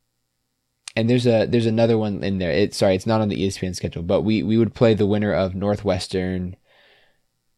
and 0.96 1.10
there's 1.10 1.28
a 1.28 1.46
there's 1.46 1.66
another 1.66 1.98
one 1.98 2.24
in 2.24 2.38
there. 2.38 2.52
It 2.52 2.74
sorry, 2.74 2.96
it's 2.96 3.08
not 3.08 3.22
on 3.22 3.30
the 3.30 3.48
ESPN 3.48 3.76
schedule, 3.76 4.04
but 4.04 4.22
we 4.22 4.44
we 4.44 4.58
would 4.58 4.76
play 4.76 4.94
the 4.94 5.08
winner 5.08 5.34
of 5.34 5.56
Northwestern 5.56 6.56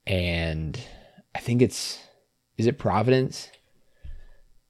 and 0.08 0.80
I 1.34 1.40
think 1.40 1.62
it's 1.62 2.00
is 2.58 2.68
it 2.68 2.78
Providence? 2.78 3.50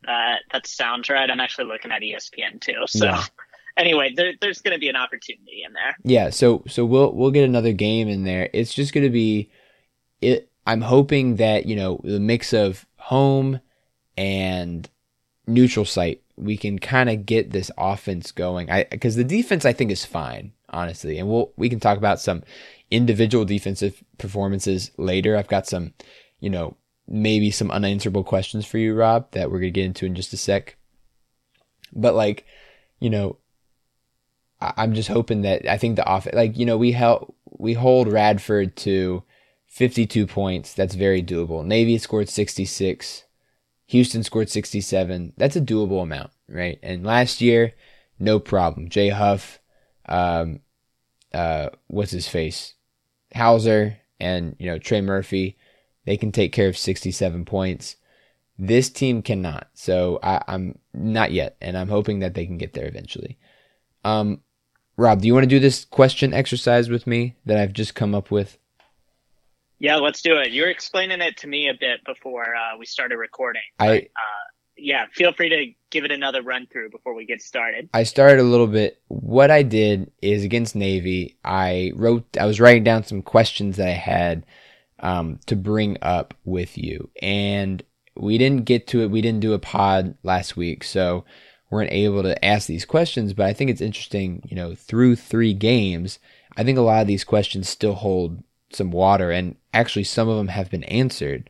That 0.05 0.41
that 0.51 0.67
sounds 0.67 1.09
right. 1.09 1.29
I'm 1.29 1.39
actually 1.39 1.65
looking 1.65 1.91
at 1.91 2.01
ESPN 2.01 2.61
too. 2.61 2.83
So 2.87 3.05
yeah. 3.05 3.23
anyway, 3.77 4.13
there, 4.15 4.33
there's 4.41 4.61
going 4.61 4.73
to 4.73 4.79
be 4.79 4.89
an 4.89 4.95
opportunity 4.95 5.63
in 5.65 5.73
there. 5.73 5.95
Yeah. 6.03 6.29
So 6.29 6.63
so 6.67 6.85
we'll 6.85 7.13
we'll 7.13 7.31
get 7.31 7.45
another 7.45 7.73
game 7.73 8.07
in 8.07 8.23
there. 8.23 8.49
It's 8.53 8.73
just 8.73 8.93
going 8.93 9.05
to 9.05 9.09
be 9.09 9.49
it. 10.21 10.49
I'm 10.67 10.81
hoping 10.81 11.35
that 11.35 11.65
you 11.65 11.75
know 11.75 11.99
the 12.03 12.19
mix 12.19 12.53
of 12.53 12.85
home 12.97 13.59
and 14.17 14.89
neutral 15.47 15.85
site 15.85 16.21
we 16.37 16.57
can 16.57 16.79
kind 16.79 17.09
of 17.09 17.25
get 17.25 17.51
this 17.51 17.71
offense 17.77 18.31
going. 18.31 18.69
I 18.69 18.85
because 18.89 19.15
the 19.15 19.23
defense 19.23 19.65
I 19.65 19.73
think 19.73 19.91
is 19.91 20.05
fine 20.05 20.53
honestly, 20.69 21.17
and 21.17 21.29
we'll 21.29 21.51
we 21.55 21.69
can 21.69 21.79
talk 21.79 21.97
about 21.97 22.19
some 22.19 22.43
individual 22.91 23.45
defensive 23.45 24.03
performances 24.17 24.91
later. 24.97 25.35
I've 25.35 25.47
got 25.47 25.67
some 25.67 25.93
you 26.39 26.49
know 26.49 26.75
maybe 27.07 27.51
some 27.51 27.71
unanswerable 27.71 28.23
questions 28.23 28.65
for 28.65 28.77
you, 28.77 28.95
Rob, 28.95 29.31
that 29.31 29.49
we're 29.51 29.59
going 29.59 29.73
to 29.73 29.79
get 29.79 29.85
into 29.85 30.05
in 30.05 30.15
just 30.15 30.33
a 30.33 30.37
sec. 30.37 30.77
But 31.93 32.15
like, 32.15 32.45
you 32.99 33.09
know, 33.09 33.37
I'm 34.59 34.93
just 34.93 35.09
hoping 35.09 35.41
that 35.41 35.69
I 35.69 35.77
think 35.77 35.95
the 35.95 36.05
off 36.05 36.27
like, 36.33 36.57
you 36.57 36.65
know, 36.65 36.77
we 36.77 36.93
held, 36.93 37.33
we 37.57 37.73
hold 37.73 38.11
Radford 38.11 38.75
to 38.77 39.23
52 39.67 40.25
points. 40.27 40.73
That's 40.73 40.95
very 40.95 41.21
doable. 41.21 41.65
Navy 41.65 41.97
scored 41.97 42.29
66. 42.29 43.25
Houston 43.87 44.23
scored 44.23 44.49
67. 44.49 45.33
That's 45.37 45.55
a 45.55 45.61
doable 45.61 46.01
amount, 46.01 46.31
right? 46.49 46.79
And 46.81 47.05
last 47.05 47.41
year, 47.41 47.73
no 48.17 48.39
problem. 48.39 48.89
Jay 48.89 49.09
Huff, 49.09 49.59
um, 50.07 50.61
uh, 51.33 51.69
what's 51.87 52.11
his 52.11 52.27
face? 52.27 52.73
Hauser 53.35 53.97
and, 54.19 54.55
you 54.59 54.67
know, 54.67 54.79
Trey 54.79 55.01
Murphy 55.01 55.57
they 56.05 56.17
can 56.17 56.31
take 56.31 56.51
care 56.51 56.67
of 56.67 56.77
67 56.77 57.45
points. 57.45 57.97
This 58.57 58.89
team 58.89 59.21
cannot. 59.21 59.67
So 59.73 60.19
I, 60.23 60.41
am 60.47 60.79
not 60.93 61.31
yet, 61.31 61.57
and 61.61 61.77
I'm 61.77 61.89
hoping 61.89 62.19
that 62.19 62.33
they 62.33 62.45
can 62.45 62.57
get 62.57 62.73
there 62.73 62.87
eventually. 62.87 63.37
Um, 64.03 64.41
Rob, 64.97 65.21
do 65.21 65.27
you 65.27 65.33
want 65.33 65.43
to 65.43 65.49
do 65.49 65.59
this 65.59 65.83
question 65.83 66.33
exercise 66.33 66.89
with 66.89 67.05
me 67.05 67.35
that 67.45 67.57
I've 67.57 67.73
just 67.73 67.95
come 67.95 68.15
up 68.15 68.31
with? 68.31 68.57
Yeah, 69.77 69.97
let's 69.97 70.21
do 70.21 70.37
it. 70.37 70.51
You 70.51 70.63
were 70.63 70.69
explaining 70.69 71.19
it 71.19 71.35
to 71.37 71.47
me 71.47 71.67
a 71.67 71.73
bit 71.73 71.99
before 72.05 72.55
uh, 72.55 72.77
we 72.77 72.85
started 72.85 73.17
recording. 73.17 73.61
But, 73.77 73.87
I, 73.87 73.97
uh, 73.97 74.45
yeah, 74.77 75.05
feel 75.13 75.33
free 75.33 75.49
to 75.49 75.73
give 75.89 76.05
it 76.05 76.11
another 76.11 76.41
run 76.41 76.67
through 76.71 76.91
before 76.91 77.13
we 77.13 77.25
get 77.25 77.41
started. 77.41 77.89
I 77.93 78.03
started 78.03 78.39
a 78.39 78.43
little 78.43 78.67
bit. 78.67 79.01
What 79.09 79.51
I 79.51 79.63
did 79.63 80.11
is 80.21 80.45
against 80.45 80.75
Navy, 80.75 81.37
I 81.43 81.91
wrote, 81.95 82.25
I 82.39 82.45
was 82.45 82.61
writing 82.61 82.85
down 82.85 83.03
some 83.03 83.21
questions 83.21 83.75
that 83.77 83.87
I 83.87 83.93
had 83.93 84.45
um, 84.99 85.39
to 85.45 85.55
bring 85.55 85.97
up 86.01 86.33
with 86.43 86.77
you. 86.77 87.09
And 87.21 87.83
we 88.15 88.37
didn't 88.37 88.65
get 88.65 88.87
to 88.87 89.01
it. 89.01 89.11
We 89.11 89.21
didn't 89.21 89.41
do 89.41 89.53
a 89.53 89.59
pod 89.59 90.15
last 90.23 90.55
week, 90.55 90.83
so 90.83 91.25
weren't 91.69 91.91
able 91.91 92.23
to 92.23 92.45
ask 92.45 92.67
these 92.67 92.85
questions. 92.85 93.33
But 93.33 93.47
I 93.47 93.53
think 93.53 93.69
it's 93.69 93.81
interesting, 93.81 94.41
you 94.47 94.55
know, 94.55 94.75
through 94.75 95.17
three 95.17 95.53
games, 95.53 96.19
I 96.57 96.63
think 96.63 96.77
a 96.77 96.81
lot 96.81 97.01
of 97.01 97.07
these 97.07 97.23
questions 97.23 97.67
still 97.67 97.95
hold 97.95 98.43
some 98.71 98.91
water, 98.91 99.31
and 99.31 99.55
actually 99.73 100.05
some 100.05 100.29
of 100.29 100.37
them 100.37 100.47
have 100.49 100.69
been 100.69 100.85
answered. 100.85 101.49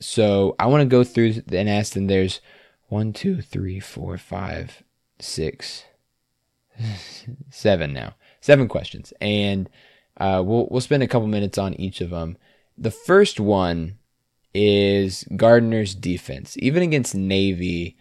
So 0.00 0.56
I 0.58 0.66
want 0.66 0.82
to 0.82 0.86
go 0.86 1.04
through 1.04 1.42
and 1.50 1.68
ask 1.68 1.94
them. 1.94 2.06
There's 2.06 2.40
one, 2.88 3.12
two, 3.12 3.40
three, 3.40 3.80
four, 3.80 4.18
five, 4.18 4.82
six, 5.18 5.84
seven 7.50 7.92
now. 7.92 8.14
Seven 8.40 8.66
questions, 8.66 9.12
and 9.20 9.70
uh, 10.22 10.40
we'll 10.40 10.68
we'll 10.70 10.80
spend 10.80 11.02
a 11.02 11.08
couple 11.08 11.26
minutes 11.26 11.58
on 11.58 11.74
each 11.74 12.00
of 12.00 12.10
them. 12.10 12.36
The 12.78 12.92
first 12.92 13.40
one 13.40 13.98
is 14.54 15.24
Gardner's 15.34 15.96
defense. 15.96 16.56
Even 16.60 16.84
against 16.84 17.12
Navy, 17.12 17.96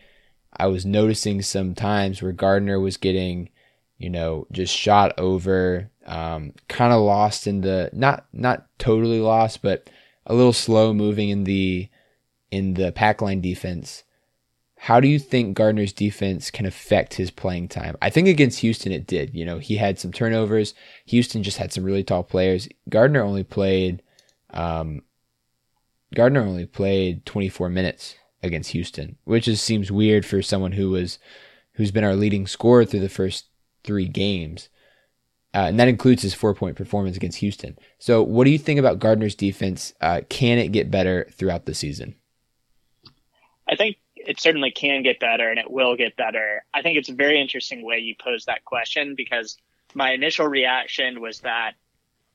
I 0.56 0.68
was 0.68 0.86
noticing 0.86 1.42
some 1.42 1.74
times 1.74 2.22
where 2.22 2.32
Gardner 2.32 2.80
was 2.80 2.98
getting, 2.98 3.50
you 3.98 4.12
know, 4.12 4.46
just 4.52 4.72
shot 4.72 5.18
over, 5.18 5.90
um, 6.06 6.54
kind 6.68 6.94
of 6.94 7.02
lost 7.02 7.48
in 7.48 7.62
the 7.62 7.90
not 7.92 8.28
not 8.32 8.68
totally 8.78 9.20
lost, 9.20 9.64
but 9.64 9.90
a 10.28 10.36
little 10.36 10.54
slow 10.54 10.94
moving 10.94 11.30
in 11.30 11.46
the 11.46 11.90
in 12.52 12.76
the 12.76 12.92
pack 12.92 13.24
line 13.24 13.42
defense. 13.42 14.04
How 14.86 15.00
do 15.00 15.08
you 15.08 15.20
think 15.20 15.56
Gardner's 15.56 15.94
defense 15.94 16.50
can 16.50 16.66
affect 16.66 17.14
his 17.14 17.30
playing 17.30 17.68
time? 17.68 17.96
I 18.02 18.10
think 18.10 18.28
against 18.28 18.62
Houston 18.62 18.92
it 18.92 19.06
did. 19.06 19.32
You 19.36 19.46
know, 19.46 19.60
he 19.60 19.76
had 19.76 20.00
some 20.00 20.12
turnovers. 20.12 20.74
Houston 21.06 21.44
just 21.44 21.60
had 21.60 21.72
some 21.72 21.84
really 21.84 22.04
tall 22.04 22.24
players. 22.24 22.68
Gardner 22.90 23.22
only 23.22 23.44
played 23.44 24.02
um, 24.50 25.04
Gardner 26.16 26.42
only 26.42 26.66
played 26.66 27.28
24 27.28 27.70
minutes 27.70 28.16
against 28.42 28.72
Houston, 28.72 29.18
which 29.24 29.46
just 29.46 29.64
seems 29.64 29.92
weird 29.92 30.26
for 30.26 30.42
someone 30.42 30.72
who 30.72 30.90
was 30.90 31.20
who's 31.74 31.92
been 31.92 32.04
our 32.04 32.16
leading 32.16 32.48
scorer 32.48 32.84
through 32.84 33.02
the 33.02 33.08
first 33.08 33.46
three 33.84 34.08
games. 34.08 34.70
Uh, 35.54 35.68
and 35.68 35.80
that 35.80 35.90
includes 35.90 36.24
his 36.24 36.34
four 36.34 36.56
point 36.56 36.76
performance 36.76 37.16
against 37.16 37.38
Houston. 37.38 37.78
So, 38.00 38.24
what 38.24 38.46
do 38.46 38.50
you 38.50 38.58
think 38.58 38.80
about 38.80 38.98
Gardner's 38.98 39.36
defense? 39.36 39.94
Uh, 40.02 40.22
can 40.28 40.58
it 40.58 40.70
get 40.70 40.90
better 40.90 41.28
throughout 41.34 41.68
the 41.68 41.76
season? 41.76 42.16
I 43.70 43.76
think 43.76 43.98
it 44.32 44.40
certainly 44.40 44.72
can 44.72 45.04
get 45.04 45.20
better 45.20 45.50
and 45.50 45.60
it 45.60 45.70
will 45.70 45.98
get 45.98 46.16
better. 46.16 46.64
I 46.74 46.82
think 46.82 46.98
it's 46.98 47.10
a 47.10 47.14
very 47.14 47.42
interesting 47.42 47.86
way 47.86 47.98
you 47.98 48.16
pose 48.18 48.46
that 48.46 48.64
question 48.64 49.16
because 49.18 49.58
my 49.94 50.14
initial 50.14 50.48
reaction 50.48 51.20
was 51.20 51.42
that, 51.42 51.74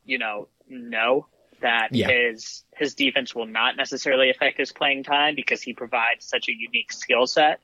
you 0.04 0.18
know, 0.18 0.48
no, 0.68 1.26
that 1.62 1.88
yeah. 1.92 2.08
his 2.08 2.64
his 2.74 2.94
defense 2.94 3.34
will 3.34 3.46
not 3.46 3.78
necessarily 3.78 4.28
affect 4.28 4.58
his 4.58 4.72
playing 4.72 5.04
time 5.04 5.34
because 5.34 5.62
he 5.62 5.72
provides 5.72 6.26
such 6.26 6.50
a 6.50 6.52
unique 6.52 6.92
skill 6.92 7.26
set. 7.26 7.60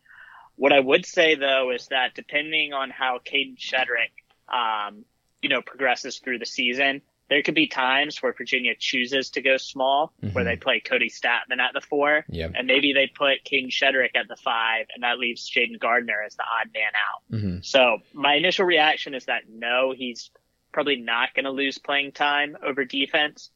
What 0.56 0.72
I 0.72 0.80
would 0.80 1.04
say 1.04 1.34
though 1.34 1.70
is 1.70 1.88
that 1.88 2.14
depending 2.14 2.72
on 2.72 2.88
how 2.88 3.18
Kadin 3.18 3.58
Shedrick, 3.58 4.14
um, 4.48 5.04
you 5.42 5.50
know, 5.50 5.60
progresses 5.60 6.20
through 6.20 6.38
the 6.38 6.46
season, 6.46 7.02
there 7.32 7.42
could 7.42 7.54
be 7.54 7.66
times 7.66 8.22
where 8.22 8.32
Virginia 8.32 8.74
chooses 8.78 9.30
to 9.30 9.42
go 9.42 9.56
small, 9.56 10.12
mm-hmm. 10.22 10.34
where 10.34 10.44
they 10.44 10.56
play 10.56 10.80
Kody 10.80 11.10
Stattmann 11.10 11.60
at 11.60 11.72
the 11.74 11.80
four, 11.80 12.24
yep. 12.28 12.52
and 12.54 12.66
maybe 12.66 12.92
they 12.92 13.06
put 13.06 13.44
Kadin 13.44 13.70
Shedrick 13.70 14.14
at 14.14 14.28
the 14.28 14.36
five, 14.36 14.86
and 14.94 15.02
that 15.02 15.18
leaves 15.18 15.50
Jayden 15.50 15.78
Gardner 15.78 16.22
as 16.24 16.36
the 16.36 16.44
odd 16.44 16.70
man 16.74 16.92
out. 16.94 17.36
Mm-hmm. 17.36 17.62
So 17.62 17.98
my 18.12 18.34
initial 18.34 18.66
reaction 18.66 19.14
is 19.14 19.26
that 19.26 19.42
no, 19.48 19.92
he's 19.96 20.30
probably 20.72 20.96
not 20.96 21.34
going 21.34 21.44
to 21.44 21.50
lose 21.50 21.78
playing 21.78 22.12
time 22.12 22.56
over 22.62 22.84
defense 22.84 23.50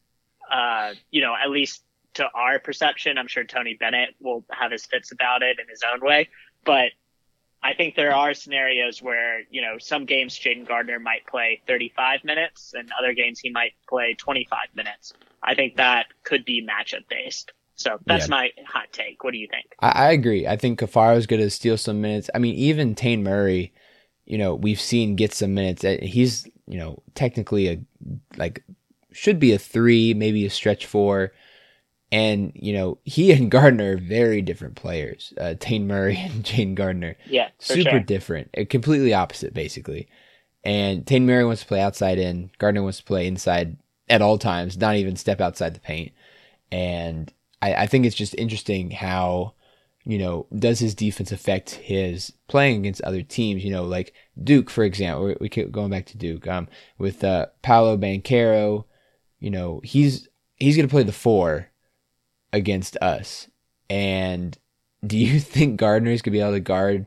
uh, 0.51 0.93
you 1.11 1.21
know, 1.21 1.35
at 1.35 1.51
least 1.51 1.83
to 2.15 2.29
our 2.35 2.59
perception, 2.59 3.19
I'm 3.19 3.29
sure 3.29 3.45
Tony 3.45 3.75
Bennett 3.75 4.15
will 4.21 4.45
have 4.51 4.73
his 4.73 4.87
fits 4.87 5.12
about 5.12 5.43
it 5.43 5.59
in 5.61 5.69
his 5.69 5.83
own 5.83 6.01
way. 6.01 6.29
But 6.65 6.93
I 7.66 7.74
think 7.74 7.96
there 7.96 8.14
are 8.14 8.33
scenarios 8.33 9.02
where, 9.02 9.40
you 9.50 9.61
know, 9.61 9.76
some 9.79 10.05
games 10.05 10.38
Jayden 10.38 10.68
Gardner 10.68 11.00
might 11.00 11.26
play 11.26 11.61
35 11.66 12.22
minutes 12.22 12.74
and 12.79 12.88
other 12.96 13.12
games 13.12 13.40
he 13.40 13.50
might 13.50 13.72
play 13.88 14.14
25 14.16 14.59
minutes. 14.76 15.12
I 15.42 15.57
think 15.57 15.76
that 15.76 16.07
could 16.22 16.44
be 16.44 16.64
matchup 16.64 17.09
based. 17.11 17.50
So 17.74 17.98
that's 18.07 18.26
yeah. 18.26 18.37
my 18.37 18.50
hot 18.68 18.92
take. 18.92 19.24
What 19.24 19.33
do 19.33 19.38
you 19.38 19.48
think? 19.48 19.74
I, 19.81 19.88
I 19.88 20.11
agree. 20.12 20.46
I 20.46 20.57
think 20.57 20.79
Caffaro 20.79 21.16
is 21.16 21.26
going 21.26 21.42
to 21.42 21.50
steal 21.50 21.76
some 21.76 22.00
minutes. 22.00 22.31
I 22.33 22.38
mean, 22.38 22.55
even 22.55 22.94
Taine 22.94 23.24
Murray, 23.24 23.74
you 24.26 24.38
know, 24.38 24.55
we've 24.55 24.81
seen 24.81 25.16
get 25.16 25.35
some 25.35 25.52
minutes. 25.52 25.85
Uh, 25.85 25.96
he's, 26.00 26.46
you 26.68 26.79
know, 26.79 27.02
technically 27.16 27.66
a 27.66 27.81
like 28.37 28.62
should 29.11 29.40
be 29.40 29.52
a 29.52 29.59
three, 29.59 30.14
maybe 30.14 30.46
a 30.46 30.50
stretch 30.50 30.87
four. 30.87 31.33
And, 32.12 32.53
you 32.55 32.73
know, 32.73 32.99
he 33.05 33.33
and 33.37 33.51
Gardner 33.51 33.95
are 33.95 33.99
very 33.99 34.42
different 34.42 34.77
players. 34.77 35.33
Uh, 35.38 35.55
Taine 35.59 35.87
Murray 35.87 36.16
and 36.31 36.45
Jane 36.45 36.75
Gardner. 36.75 37.16
Yeah. 37.27 37.49
Super 37.59 37.90
sure. 37.90 38.01
different. 38.01 38.51
Uh, 38.57 38.64
completely 38.69 39.14
opposite, 39.14 39.55
basically. 39.55 40.09
And 40.64 41.07
Taine 41.07 41.27
Murray 41.27 41.45
wants 41.45 41.62
to 41.62 41.69
play 41.69 41.81
outside 41.81 42.19
in. 42.19 42.51
Gardner 42.59 42.83
wants 42.83 42.99
to 42.99 43.05
play 43.05 43.27
inside 43.27 43.77
at 44.09 44.23
all 44.23 44.38
times, 44.38 44.77
not 44.77 44.97
even 44.97 45.16
step 45.16 45.40
outside 45.40 45.75
the 45.75 45.81
paint. 45.81 46.12
And 46.73 47.33
I, 47.62 47.75
I 47.75 47.87
think 47.87 48.05
it's 48.05 48.16
just 48.16 48.35
interesting 48.35 48.90
how, 48.90 49.55
you 50.05 50.19
know, 50.19 50.47
does 50.57 50.81
his 50.81 50.95
defense 50.95 51.31
affect 51.31 51.71
his 51.71 52.33
playing 52.49 52.81
against 52.81 53.03
other 53.03 53.23
teams? 53.23 53.64
You 53.64 53.71
know, 53.71 53.85
like 53.85 54.12
Duke, 54.42 54.71
for 54.71 54.83
example. 54.83 55.35
We 55.40 55.49
keep 55.49 55.71
going 55.71 55.90
back 55.90 56.07
to 56.07 56.19
Duke. 56.19 56.47
Um, 56.49 56.69
with 56.99 57.23
uh, 57.23 57.47
Paolo 57.62 57.97
Banchero, 57.97 58.85
you 59.38 59.51
know, 59.51 59.81
he's 59.85 60.29
he's 60.57 60.77
going 60.77 60.88
to 60.88 60.92
play 60.92 61.03
the 61.03 61.12
four 61.12 61.71
against 62.53 62.97
us. 62.99 63.49
And 63.89 64.57
do 65.07 65.19
you 65.19 65.41
think 65.41 65.79
Gardner's 65.79 66.23
going 66.23 66.33
to 66.33 66.39
be 66.39 66.41
able 66.41 66.53
to 66.53 66.61
guard 66.61 67.07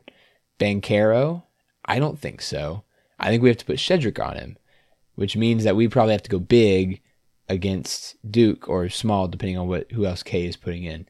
Banchero? 0.58 1.42
I 1.84 1.98
don't 1.98 2.18
think 2.18 2.42
so. 2.42 2.84
I 3.18 3.28
think 3.28 3.42
we 3.42 3.48
have 3.48 3.58
to 3.58 3.64
put 3.64 3.76
Shedrick 3.76 4.24
on 4.24 4.36
him, 4.36 4.56
which 5.14 5.36
means 5.36 5.64
that 5.64 5.76
we 5.76 5.88
probably 5.88 6.12
have 6.12 6.22
to 6.22 6.30
go 6.30 6.38
big 6.38 7.02
against 7.48 8.16
Duke 8.30 8.68
or 8.68 8.88
small, 8.88 9.28
depending 9.28 9.58
on 9.58 9.68
what 9.68 9.90
who 9.92 10.06
else 10.06 10.22
K 10.22 10.46
is 10.46 10.56
putting 10.56 10.84
in. 10.84 11.06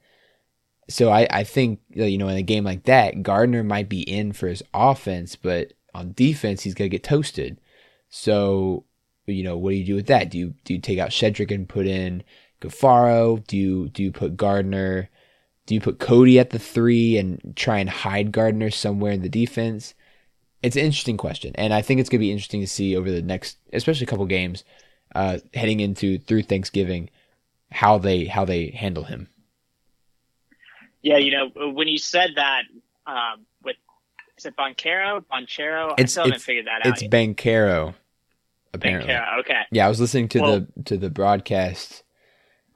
So 0.88 1.10
I, 1.10 1.28
I 1.30 1.44
think 1.44 1.80
you 1.90 2.18
know 2.18 2.28
in 2.28 2.36
a 2.36 2.42
game 2.42 2.64
like 2.64 2.84
that, 2.84 3.22
Gardner 3.22 3.62
might 3.62 3.88
be 3.88 4.00
in 4.00 4.32
for 4.32 4.48
his 4.48 4.62
offense, 4.74 5.36
but 5.36 5.74
on 5.94 6.14
defense 6.14 6.62
he's 6.62 6.74
gonna 6.74 6.88
get 6.88 7.04
toasted. 7.04 7.60
So 8.08 8.84
you 9.26 9.44
know, 9.44 9.56
what 9.56 9.70
do 9.70 9.76
you 9.76 9.84
do 9.84 9.94
with 9.94 10.06
that? 10.06 10.30
Do 10.30 10.38
you 10.38 10.54
do 10.64 10.74
you 10.74 10.80
take 10.80 10.98
out 10.98 11.10
Shedrick 11.10 11.54
and 11.54 11.68
put 11.68 11.86
in 11.86 12.24
Caffaro? 12.60 13.44
Do 13.46 13.56
you 13.56 13.88
do 13.88 14.02
you 14.02 14.12
put 14.12 14.36
Gardner? 14.36 15.08
Do 15.66 15.74
you 15.74 15.80
put 15.80 15.98
Kody 15.98 16.38
at 16.40 16.50
the 16.50 16.58
three 16.58 17.16
and 17.16 17.52
try 17.56 17.78
and 17.78 17.88
hide 17.88 18.32
Gardner 18.32 18.70
somewhere 18.70 19.12
in 19.12 19.22
the 19.22 19.28
defense? 19.28 19.94
It's 20.62 20.76
an 20.76 20.84
interesting 20.84 21.16
question, 21.16 21.52
and 21.54 21.72
I 21.72 21.80
think 21.80 22.00
it's 22.00 22.10
going 22.10 22.18
to 22.18 22.26
be 22.26 22.32
interesting 22.32 22.60
to 22.60 22.66
see 22.66 22.96
over 22.96 23.10
the 23.10 23.22
next, 23.22 23.58
especially 23.72 24.04
a 24.04 24.08
couple 24.08 24.26
games, 24.26 24.64
uh, 25.14 25.38
heading 25.54 25.80
into 25.80 26.18
through 26.18 26.42
Thanksgiving, 26.42 27.08
how 27.70 27.98
they 27.98 28.26
how 28.26 28.44
they 28.44 28.70
handle 28.70 29.04
him. 29.04 29.28
Yeah, 31.02 31.16
you 31.16 31.32
know, 31.32 31.70
when 31.72 31.88
you 31.88 31.98
said 31.98 32.32
that 32.36 32.64
um, 33.06 33.46
with 33.62 33.76
is 34.36 34.44
it 34.44 34.54
Boncaro, 34.56 35.24
Bonchero? 35.32 35.94
It's, 35.96 36.12
I 36.18 36.20
still 36.20 36.24
haven't 36.24 36.42
figured 36.42 36.66
that 36.66 36.86
out. 36.86 36.92
It's 36.92 37.02
Banchero 37.04 37.94
apparently. 38.72 39.14
okay. 39.40 39.62
Yeah, 39.70 39.86
I 39.86 39.88
was 39.88 40.00
listening 40.00 40.28
to 40.28 40.40
well, 40.40 40.60
the 40.60 40.82
to 40.84 40.96
the 40.96 41.10
broadcast 41.10 42.04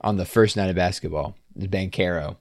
on 0.05 0.19
the 0.19 0.27
first 0.27 0.57
night 0.57 0.69
of 0.69 0.77
basketball. 0.77 1.35
The 1.57 1.67
Banchero. 1.67 2.37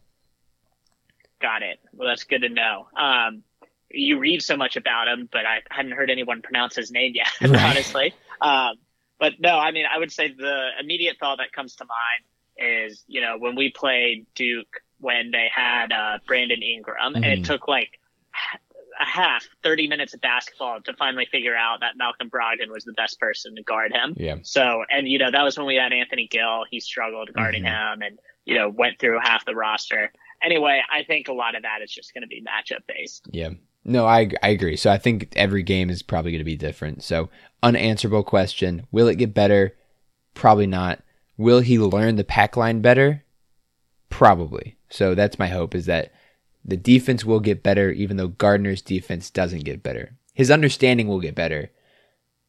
Got 1.41 1.63
it. 1.63 1.79
Well, 1.93 2.09
that's 2.09 2.25
good 2.25 2.41
to 2.41 2.49
know. 2.49 2.87
Um, 2.95 3.43
you 3.89 4.19
read 4.19 4.43
so 4.43 4.57
much 4.57 4.75
about 4.75 5.07
him, 5.07 5.29
but 5.31 5.45
I 5.45 5.61
hadn't 5.69 5.93
heard 5.93 6.09
anyone 6.09 6.41
pronounce 6.41 6.75
his 6.75 6.91
name 6.91 7.13
yet, 7.15 7.29
right. 7.41 7.61
honestly. 7.61 8.13
Um, 8.41 8.75
but 9.19 9.33
no, 9.39 9.57
I 9.57 9.71
mean, 9.71 9.85
I 9.91 9.97
would 9.97 10.11
say 10.11 10.33
the 10.33 10.69
immediate 10.79 11.17
thought 11.19 11.37
that 11.37 11.53
comes 11.53 11.75
to 11.75 11.85
mind 11.85 12.89
is, 12.89 13.03
you 13.07 13.21
know, 13.21 13.37
when 13.39 13.55
we 13.55 13.71
played 13.71 14.25
Duke 14.35 14.81
when 14.99 15.31
they 15.31 15.49
had 15.53 15.91
uh, 15.91 16.17
Brandon 16.27 16.61
Ingram, 16.61 17.13
mm-hmm. 17.13 17.15
and 17.15 17.25
it 17.25 17.35
mm-hmm. 17.39 17.43
took 17.43 17.67
like 17.67 17.99
a 18.99 19.05
half, 19.05 19.47
30 19.63 19.87
minutes 19.87 20.13
of 20.13 20.21
basketball 20.21 20.81
to 20.81 20.93
finally 20.93 21.25
figure 21.31 21.55
out 21.55 21.79
that 21.81 21.97
Malcolm 21.97 22.29
Brogdon 22.29 22.69
was 22.71 22.83
the 22.83 22.93
best 22.93 23.19
person 23.19 23.55
to 23.55 23.63
guard 23.63 23.91
him. 23.91 24.13
Yeah. 24.17 24.35
So, 24.43 24.83
and 24.89 25.07
you 25.07 25.19
know, 25.19 25.31
that 25.31 25.43
was 25.43 25.57
when 25.57 25.67
we 25.67 25.75
had 25.75 25.93
Anthony 25.93 26.27
Gill. 26.27 26.65
He 26.69 26.79
struggled 26.79 27.31
guarding 27.33 27.63
mm-hmm. 27.63 27.93
him 27.93 28.01
and, 28.01 28.19
you 28.45 28.55
know, 28.55 28.69
went 28.69 28.99
through 28.99 29.19
half 29.21 29.45
the 29.45 29.55
roster. 29.55 30.11
Anyway, 30.43 30.81
I 30.91 31.03
think 31.03 31.27
a 31.27 31.33
lot 31.33 31.55
of 31.55 31.63
that 31.63 31.81
is 31.83 31.91
just 31.91 32.13
going 32.13 32.21
to 32.23 32.27
be 32.27 32.41
matchup 32.43 32.81
based. 32.87 33.27
Yeah. 33.31 33.49
No, 33.85 34.05
I, 34.05 34.29
I 34.41 34.49
agree. 34.49 34.77
So 34.77 34.91
I 34.91 34.97
think 34.97 35.33
every 35.35 35.63
game 35.63 35.89
is 35.89 36.01
probably 36.01 36.31
going 36.31 36.39
to 36.39 36.45
be 36.45 36.55
different. 36.55 37.03
So 37.03 37.29
unanswerable 37.61 38.23
question. 38.23 38.87
Will 38.91 39.07
it 39.07 39.15
get 39.15 39.33
better? 39.33 39.75
Probably 40.33 40.67
not. 40.67 41.01
Will 41.37 41.59
he 41.59 41.79
learn 41.79 42.15
the 42.15 42.23
pack 42.23 42.55
line 42.55 42.81
better? 42.81 43.23
Probably. 44.09 44.77
So 44.89 45.15
that's 45.15 45.39
my 45.39 45.47
hope 45.47 45.75
is 45.75 45.87
that 45.87 46.13
the 46.65 46.77
defense 46.77 47.25
will 47.25 47.39
get 47.39 47.63
better, 47.63 47.91
even 47.91 48.17
though 48.17 48.29
Gardner's 48.29 48.81
defense 48.81 49.29
doesn't 49.29 49.65
get 49.65 49.83
better. 49.83 50.15
His 50.33 50.49
understanding 50.49 51.07
will 51.07 51.19
get 51.19 51.35
better, 51.35 51.71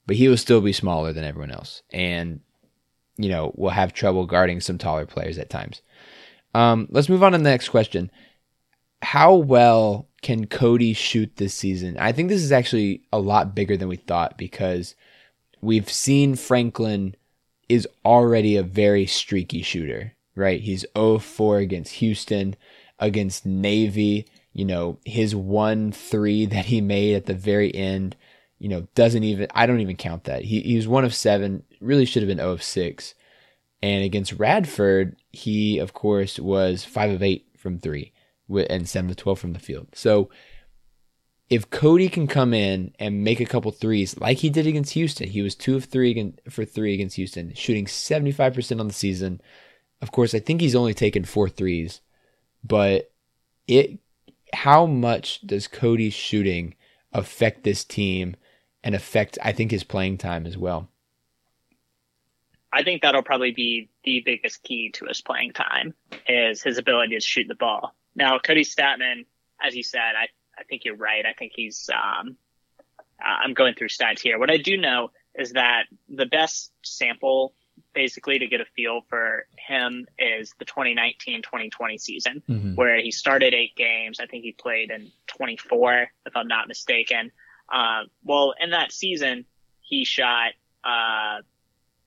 but 0.07 0.17
he 0.17 0.29
will 0.29 0.37
still 0.37 0.61
be 0.61 0.73
smaller 0.73 1.13
than 1.13 1.25
everyone 1.25 1.51
else. 1.51 1.83
And, 1.91 2.41
you 3.17 3.29
know, 3.29 3.53
will 3.57 3.71
have 3.71 3.93
trouble 3.93 4.27
guarding 4.27 4.61
some 4.61 4.79
taller 4.79 5.07
players 5.07 5.39
at 5.39 5.51
times. 5.51 5.83
Um, 6.55 6.87
let's 6.91 7.09
move 7.09 7.23
on 7.23 7.33
to 7.33 7.39
the 7.39 7.45
next 7.45 7.69
question. 7.69 8.11
How 9.03 9.35
well 9.35 10.09
can 10.23 10.47
Kody 10.47 10.97
shoot 10.97 11.37
this 11.37 11.53
season? 11.53 11.99
I 11.99 12.13
think 12.13 12.29
this 12.29 12.43
is 12.43 12.53
actually 12.53 13.03
a 13.13 13.19
lot 13.19 13.55
bigger 13.55 13.77
than 13.77 13.89
we 13.89 13.97
thought 13.97 14.39
because 14.39 14.95
we've 15.61 15.91
seen 15.91 16.37
Franklin 16.37 17.17
is 17.69 17.89
already 18.05 18.57
a 18.57 18.63
very 18.63 19.07
streaky 19.07 19.63
shooter, 19.63 20.15
right? 20.37 20.61
He's 20.61 20.87
0-4 20.95 21.63
against 21.63 21.95
Houston, 21.95 22.57
against 22.99 23.47
Navy. 23.47 24.27
You 24.53 24.65
know, 24.65 24.99
his 25.05 25.35
one 25.35 25.93
three 25.93 26.47
that 26.47 26.67
he 26.67 26.81
made 26.81 27.15
at 27.15 27.27
the 27.27 27.35
very 27.35 27.75
end, 27.75 28.17
you 28.59 28.69
know, 28.69 28.87
doesn't 28.95 29.25
even, 29.25 29.49
I 29.55 29.67
don't 29.67 29.81
even 29.81 29.97
count 29.97 30.25
that. 30.25 30.45
He, 30.45 30.61
he 30.61 30.77
was 30.77 30.89
one 30.89 31.05
of 31.05 31.15
seven, 31.15 31.65
really 31.81 32.05
should 32.05 32.23
have 32.23 32.29
been 32.29 32.39
0 32.39 32.53
of 32.53 32.63
6. 32.63 33.15
And 33.83 34.03
against 34.03 34.33
Radford, 34.35 35.17
he, 35.31 35.79
of 35.79 35.93
course, 35.93 36.39
was 36.39 36.85
5 36.85 37.11
of 37.11 37.23
8 37.23 37.47
from 37.59 37.79
three 37.79 38.13
and 38.49 38.89
7 38.89 39.11
of 39.11 39.17
12 39.17 39.39
from 39.39 39.53
the 39.53 39.59
field. 39.59 39.89
So, 39.95 40.31
if 41.51 41.69
Kody 41.71 42.11
can 42.11 42.27
come 42.27 42.55
in 42.55 42.95
and 42.99 43.23
make 43.23 43.41
a 43.41 43.45
couple 43.45 43.71
threes 43.71 44.19
like 44.19 44.39
he 44.39 44.49
did 44.49 44.67
against 44.67 44.95
Houston, 44.95 45.29
he 45.29 45.43
was 45.43 45.55
two 45.55 45.77
of 45.77 45.85
three 45.85 46.35
for 46.49 46.65
three 46.65 46.95
against 46.95 47.17
Houston, 47.17 47.53
shooting 47.55 47.85
75% 47.85 48.81
on 48.81 48.89
the 48.89 48.95
season. 48.95 49.41
Of 50.01 50.11
course, 50.11 50.35
I 50.35 50.39
think 50.39 50.61
he's 50.61 50.75
only 50.75 50.95
taken 50.95 51.25
four 51.25 51.49
threes, 51.49 52.01
but 52.65 53.13
it, 53.69 53.99
how 54.53 54.87
much 54.87 55.47
does 55.47 55.69
Kody's 55.69 56.15
shooting 56.15 56.75
affect 57.13 57.63
this 57.63 57.85
team 57.85 58.37
and 58.83 58.95
affect, 58.95 59.39
I 59.43 59.53
think, 59.53 59.71
his 59.71 59.85
playing 59.85 60.19
time 60.19 60.47
as 60.47 60.57
well? 60.57 60.89
I 62.73 62.83
think 62.83 63.03
that'll 63.03 63.23
probably 63.23 63.53
be 63.53 63.89
the 64.03 64.23
biggest 64.25 64.63
key 64.65 64.91
to 64.95 65.07
his 65.07 65.23
playing 65.23 65.53
time 65.53 65.95
is 66.29 66.63
his 66.63 66.79
ability 66.79 67.15
to 67.15 67.21
shoot 67.21 67.47
the 67.47 67.55
ball. 67.55 67.95
Now, 68.17 68.39
Kody 68.39 68.63
Stattmann, 68.63 69.27
as 69.63 69.77
you 69.77 69.85
said, 69.85 70.15
I 70.17 70.27
I 70.59 70.65
think 70.65 70.85
you're 70.85 70.97
right. 70.97 71.25
I 71.27 71.33
think 71.33 71.53
he's. 71.55 71.89
Um, 71.93 72.37
I'm 73.21 73.55
going 73.55 73.75
through 73.75 73.89
stats 73.89 74.21
here. 74.21 74.39
What 74.39 74.51
I 74.51 74.57
do 74.57 74.77
know 74.77 75.11
is 75.35 75.53
that 75.53 75.85
the 76.09 76.27
best 76.27 76.73
sample, 76.83 77.55
basically, 77.95 78.39
to 78.41 78.47
get 78.47 78.61
a 78.61 78.65
feel 78.77 79.03
for 79.09 79.47
him 79.57 80.07
is 80.19 80.55
the 80.59 80.65
2019-2020 80.65 82.01
season, 82.01 82.43
mm-hmm. 82.49 82.75
where 82.75 83.01
he 83.01 83.11
started 83.11 83.55
eight 83.55 83.77
games. 83.77 84.21
I 84.21 84.27
think 84.27 84.45
he 84.45 84.53
played 84.53 84.91
in 84.91 85.11
24, 85.29 86.09
if 86.27 86.37
I'm 86.37 86.49
not 86.49 86.69
mistaken. 86.69 87.33
Uh, 87.73 88.03
well, 88.23 88.55
in 88.61 88.71
that 88.71 88.93
season, 88.93 89.47
he 89.81 90.05
shot 90.05 90.53
uh, 90.85 91.43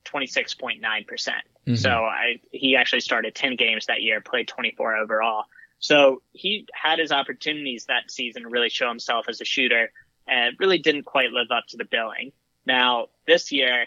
26.9 0.06 1.08
percent. 1.08 1.38
Mm-hmm. 1.68 1.76
So 1.76 1.90
I, 1.90 2.40
he 2.52 2.76
actually 2.76 3.02
started 3.02 3.36
10 3.36 3.56
games 3.56 3.88
that 3.88 4.02
year, 4.02 4.22
played 4.22 4.48
24 4.48 4.98
overall. 4.98 5.46
So 5.80 6.22
he 6.32 6.68
had 6.74 7.00
his 7.00 7.12
opportunities 7.12 7.86
that 7.86 8.10
season 8.10 8.44
to 8.44 8.50
really 8.50 8.70
show 8.70 8.88
himself 8.88 9.26
as 9.28 9.42
a 9.42 9.46
shooter 9.46 9.92
and 10.28 10.56
really 10.60 10.80
didn't 10.80 11.04
quite 11.04 11.32
live 11.32 11.52
up 11.52 11.66
to 11.70 11.78
the 11.78 11.86
billing. 11.86 12.32
Now, 12.66 13.08
this 13.26 13.52
year, 13.52 13.86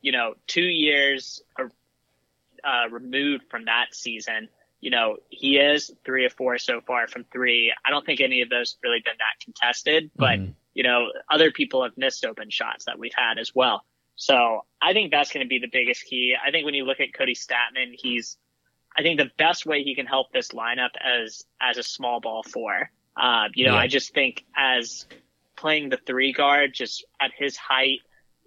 you 0.00 0.12
know, 0.12 0.34
two 0.46 0.62
years 0.62 1.42
uh, 1.58 2.88
removed 2.90 3.44
from 3.50 3.66
that 3.66 3.86
season, 3.92 4.48
you 4.80 4.90
know, 4.90 5.16
he 5.28 5.58
is 5.58 5.92
three 6.04 6.24
or 6.24 6.30
four 6.30 6.58
so 6.58 6.80
far 6.86 7.06
from 7.06 7.24
three. 7.32 7.72
I 7.84 7.90
don't 7.90 8.04
think 8.04 8.20
any 8.20 8.42
of 8.42 8.48
those 8.48 8.72
have 8.72 8.80
really 8.82 9.02
been 9.04 9.18
that 9.18 9.44
contested, 9.44 10.10
but, 10.16 10.38
mm-hmm. 10.38 10.52
you 10.74 10.82
know, 10.82 11.08
other 11.30 11.50
people 11.50 11.82
have 11.82 11.96
missed 11.96 12.24
open 12.24 12.50
shots 12.50 12.86
that 12.86 12.98
we've 12.98 13.12
had 13.14 13.38
as 13.38 13.54
well. 13.54 13.84
So 14.16 14.64
I 14.80 14.92
think 14.92 15.10
that's 15.10 15.32
going 15.32 15.44
to 15.44 15.48
be 15.48 15.58
the 15.58 15.70
biggest 15.72 16.04
key. 16.04 16.34
I 16.36 16.50
think 16.50 16.64
when 16.64 16.74
you 16.74 16.84
look 16.84 17.00
at 17.00 17.08
Kody 17.18 17.32
Stattmann, 17.32 17.94
he's 17.94 18.36
I 18.96 19.02
think 19.02 19.18
the 19.18 19.30
best 19.38 19.66
way 19.66 19.82
he 19.82 19.94
can 19.94 20.06
help 20.06 20.32
this 20.32 20.48
lineup 20.48 20.90
as 21.02 21.44
as 21.60 21.78
a 21.78 21.82
small 21.82 22.20
ball 22.20 22.42
four. 22.42 22.90
Uh, 23.16 23.48
you 23.54 23.66
know, 23.66 23.74
yeah. 23.74 23.80
I 23.80 23.86
just 23.86 24.12
think 24.12 24.44
as 24.56 25.06
playing 25.56 25.90
the 25.90 25.96
three 25.96 26.32
guard, 26.32 26.74
just 26.74 27.04
at 27.20 27.30
his 27.36 27.56
height, 27.56 28.00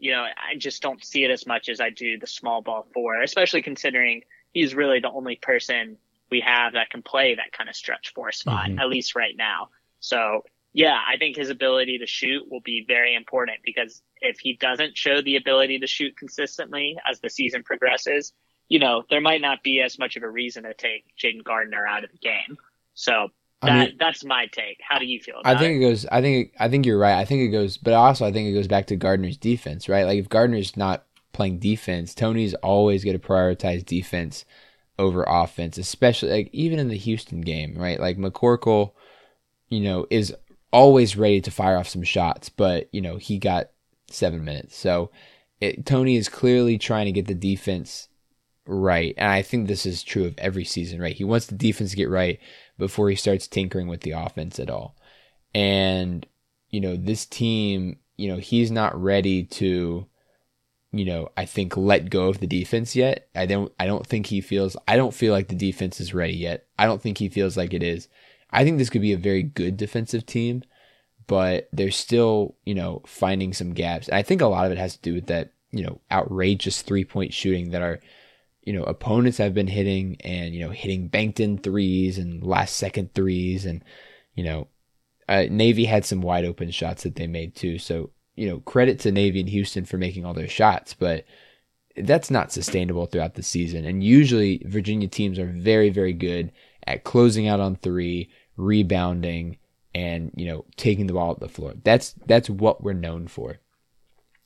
you 0.03 0.11
know, 0.11 0.23
I 0.23 0.57
just 0.57 0.81
don't 0.81 1.01
see 1.01 1.23
it 1.23 1.31
as 1.31 1.47
much 1.47 1.69
as 1.69 1.79
I 1.79 1.89
do 1.89 2.19
the 2.19 2.27
small 2.27 2.61
ball 2.61 2.85
four, 2.93 3.21
especially 3.21 3.61
considering 3.61 4.23
he's 4.51 4.75
really 4.75 4.99
the 4.99 5.09
only 5.09 5.37
person 5.37 5.95
we 6.29 6.41
have 6.41 6.73
that 6.73 6.89
can 6.89 7.01
play 7.01 7.35
that 7.35 7.53
kind 7.57 7.69
of 7.69 7.75
stretch 7.75 8.11
four 8.13 8.33
spot, 8.33 8.67
mm-hmm. 8.67 8.79
at 8.79 8.89
least 8.89 9.15
right 9.15 9.33
now. 9.37 9.69
So 10.01 10.43
yeah, 10.73 10.99
I 11.07 11.15
think 11.15 11.37
his 11.37 11.49
ability 11.49 11.99
to 11.99 12.05
shoot 12.05 12.51
will 12.51 12.59
be 12.59 12.83
very 12.85 13.15
important 13.15 13.59
because 13.63 14.01
if 14.19 14.39
he 14.39 14.57
doesn't 14.57 14.97
show 14.97 15.21
the 15.21 15.37
ability 15.37 15.79
to 15.79 15.87
shoot 15.87 16.17
consistently 16.17 16.97
as 17.09 17.21
the 17.21 17.29
season 17.29 17.63
progresses, 17.63 18.33
you 18.67 18.79
know, 18.79 19.03
there 19.09 19.21
might 19.21 19.39
not 19.39 19.63
be 19.63 19.79
as 19.79 19.97
much 19.97 20.17
of 20.17 20.23
a 20.23 20.29
reason 20.29 20.63
to 20.63 20.73
take 20.73 21.05
Jayden 21.17 21.45
Gardner 21.45 21.87
out 21.87 22.03
of 22.03 22.11
the 22.11 22.17
game. 22.17 22.57
So 22.93 23.29
that 23.67 23.89
mean, 23.89 23.97
that's 23.99 24.23
my 24.23 24.47
take. 24.47 24.79
How 24.87 24.99
do 24.99 25.05
you 25.05 25.19
feel? 25.19 25.39
About 25.39 25.43
that? 25.43 25.57
I 25.57 25.59
think 25.59 25.81
it? 25.81 25.85
it 25.85 25.89
goes. 25.89 26.05
I 26.07 26.21
think 26.21 26.51
I 26.59 26.69
think 26.69 26.85
you're 26.85 26.99
right. 26.99 27.17
I 27.17 27.25
think 27.25 27.41
it 27.41 27.49
goes, 27.49 27.77
but 27.77 27.93
also 27.93 28.25
I 28.25 28.31
think 28.31 28.47
it 28.47 28.53
goes 28.53 28.67
back 28.67 28.87
to 28.87 28.95
Gardner's 28.95 29.37
defense, 29.37 29.89
right? 29.89 30.05
Like 30.05 30.19
if 30.19 30.29
Gardner's 30.29 30.77
not 30.77 31.05
playing 31.33 31.59
defense, 31.59 32.13
Tony's 32.13 32.53
always 32.55 33.03
going 33.03 33.19
to 33.19 33.27
prioritize 33.27 33.85
defense 33.85 34.45
over 34.99 35.23
offense, 35.23 35.77
especially 35.77 36.31
like 36.31 36.49
even 36.53 36.79
in 36.79 36.87
the 36.87 36.97
Houston 36.97 37.41
game, 37.41 37.75
right? 37.75 37.99
Like 37.99 38.17
McCorkle, 38.17 38.91
you 39.69 39.79
know, 39.79 40.05
is 40.09 40.33
always 40.71 41.17
ready 41.17 41.41
to 41.41 41.51
fire 41.51 41.77
off 41.77 41.87
some 41.87 42.03
shots, 42.03 42.49
but 42.49 42.89
you 42.91 43.01
know 43.01 43.17
he 43.17 43.37
got 43.37 43.69
seven 44.09 44.43
minutes, 44.43 44.75
so 44.75 45.11
it, 45.59 45.85
Tony 45.85 46.17
is 46.17 46.29
clearly 46.29 46.77
trying 46.77 47.05
to 47.05 47.11
get 47.11 47.27
the 47.27 47.33
defense 47.33 48.09
right. 48.65 49.13
And 49.17 49.29
I 49.29 49.41
think 49.41 49.67
this 49.67 49.85
is 49.85 50.03
true 50.03 50.25
of 50.25 50.37
every 50.37 50.65
season, 50.65 51.01
right? 51.01 51.15
He 51.15 51.23
wants 51.23 51.47
the 51.47 51.55
defense 51.55 51.91
to 51.91 51.97
get 51.97 52.09
right 52.09 52.39
before 52.77 53.09
he 53.09 53.15
starts 53.15 53.47
tinkering 53.47 53.87
with 53.87 54.01
the 54.01 54.11
offense 54.11 54.59
at 54.59 54.69
all. 54.69 54.95
And, 55.53 56.25
you 56.69 56.81
know, 56.81 56.95
this 56.95 57.25
team, 57.25 57.97
you 58.17 58.27
know, 58.27 58.37
he's 58.37 58.71
not 58.71 58.99
ready 58.99 59.43
to, 59.43 60.05
you 60.91 61.05
know, 61.05 61.29
I 61.37 61.45
think 61.45 61.77
let 61.77 62.09
go 62.09 62.27
of 62.27 62.39
the 62.39 62.47
defense 62.47 62.95
yet. 62.95 63.27
I 63.35 63.45
don't 63.45 63.71
I 63.79 63.85
don't 63.85 64.05
think 64.05 64.27
he 64.27 64.41
feels 64.41 64.75
I 64.87 64.95
don't 64.95 65.13
feel 65.13 65.33
like 65.33 65.47
the 65.47 65.55
defense 65.55 65.99
is 65.99 66.13
ready 66.13 66.33
yet. 66.33 66.65
I 66.77 66.85
don't 66.85 67.01
think 67.01 67.17
he 67.17 67.29
feels 67.29 67.57
like 67.57 67.73
it 67.73 67.83
is. 67.83 68.07
I 68.51 68.63
think 68.63 68.77
this 68.77 68.89
could 68.89 69.01
be 69.01 69.13
a 69.13 69.17
very 69.17 69.43
good 69.43 69.77
defensive 69.77 70.25
team, 70.25 70.63
but 71.25 71.69
they're 71.73 71.91
still, 71.91 72.55
you 72.65 72.75
know, 72.75 73.01
finding 73.05 73.53
some 73.53 73.73
gaps. 73.73 74.07
And 74.07 74.15
I 74.15 74.21
think 74.21 74.41
a 74.41 74.47
lot 74.47 74.65
of 74.65 74.71
it 74.71 74.77
has 74.77 74.95
to 74.95 75.01
do 75.01 75.15
with 75.15 75.27
that, 75.27 75.53
you 75.71 75.83
know, 75.83 75.99
outrageous 76.11 76.83
three-point 76.83 77.33
shooting 77.33 77.71
that 77.71 77.81
are 77.81 77.99
you 78.63 78.71
know, 78.71 78.83
opponents 78.83 79.37
have 79.37 79.53
been 79.53 79.67
hitting 79.67 80.15
and, 80.21 80.53
you 80.53 80.61
know, 80.61 80.69
hitting 80.69 81.09
banked 81.09 81.39
in 81.39 81.57
threes 81.57 82.17
and 82.17 82.43
last 82.43 82.77
second 82.77 83.13
threes. 83.13 83.65
And, 83.65 83.83
you 84.35 84.43
know, 84.43 84.67
uh, 85.27 85.45
Navy 85.49 85.85
had 85.85 86.05
some 86.05 86.21
wide 86.21 86.45
open 86.45 86.71
shots 86.71 87.03
that 87.03 87.15
they 87.15 87.27
made 87.27 87.55
too. 87.55 87.77
So, 87.77 88.11
you 88.35 88.47
know, 88.47 88.59
credit 88.59 88.99
to 89.01 89.11
Navy 89.11 89.41
and 89.41 89.49
Houston 89.49 89.85
for 89.85 89.97
making 89.97 90.25
all 90.25 90.33
those 90.33 90.51
shots, 90.51 90.93
but 90.93 91.25
that's 91.97 92.31
not 92.31 92.51
sustainable 92.51 93.05
throughout 93.05 93.35
the 93.35 93.43
season. 93.43 93.85
And 93.85 94.03
usually 94.03 94.63
Virginia 94.65 95.07
teams 95.07 95.37
are 95.37 95.45
very, 95.45 95.89
very 95.89 96.13
good 96.13 96.51
at 96.87 97.03
closing 97.03 97.47
out 97.47 97.59
on 97.59 97.75
three, 97.75 98.29
rebounding, 98.57 99.57
and, 99.93 100.31
you 100.35 100.45
know, 100.45 100.65
taking 100.77 101.07
the 101.07 101.13
ball 101.13 101.31
up 101.31 101.39
the 101.39 101.49
floor. 101.49 101.73
That's, 101.83 102.15
that's 102.25 102.49
what 102.49 102.83
we're 102.83 102.93
known 102.93 103.27
for. 103.27 103.59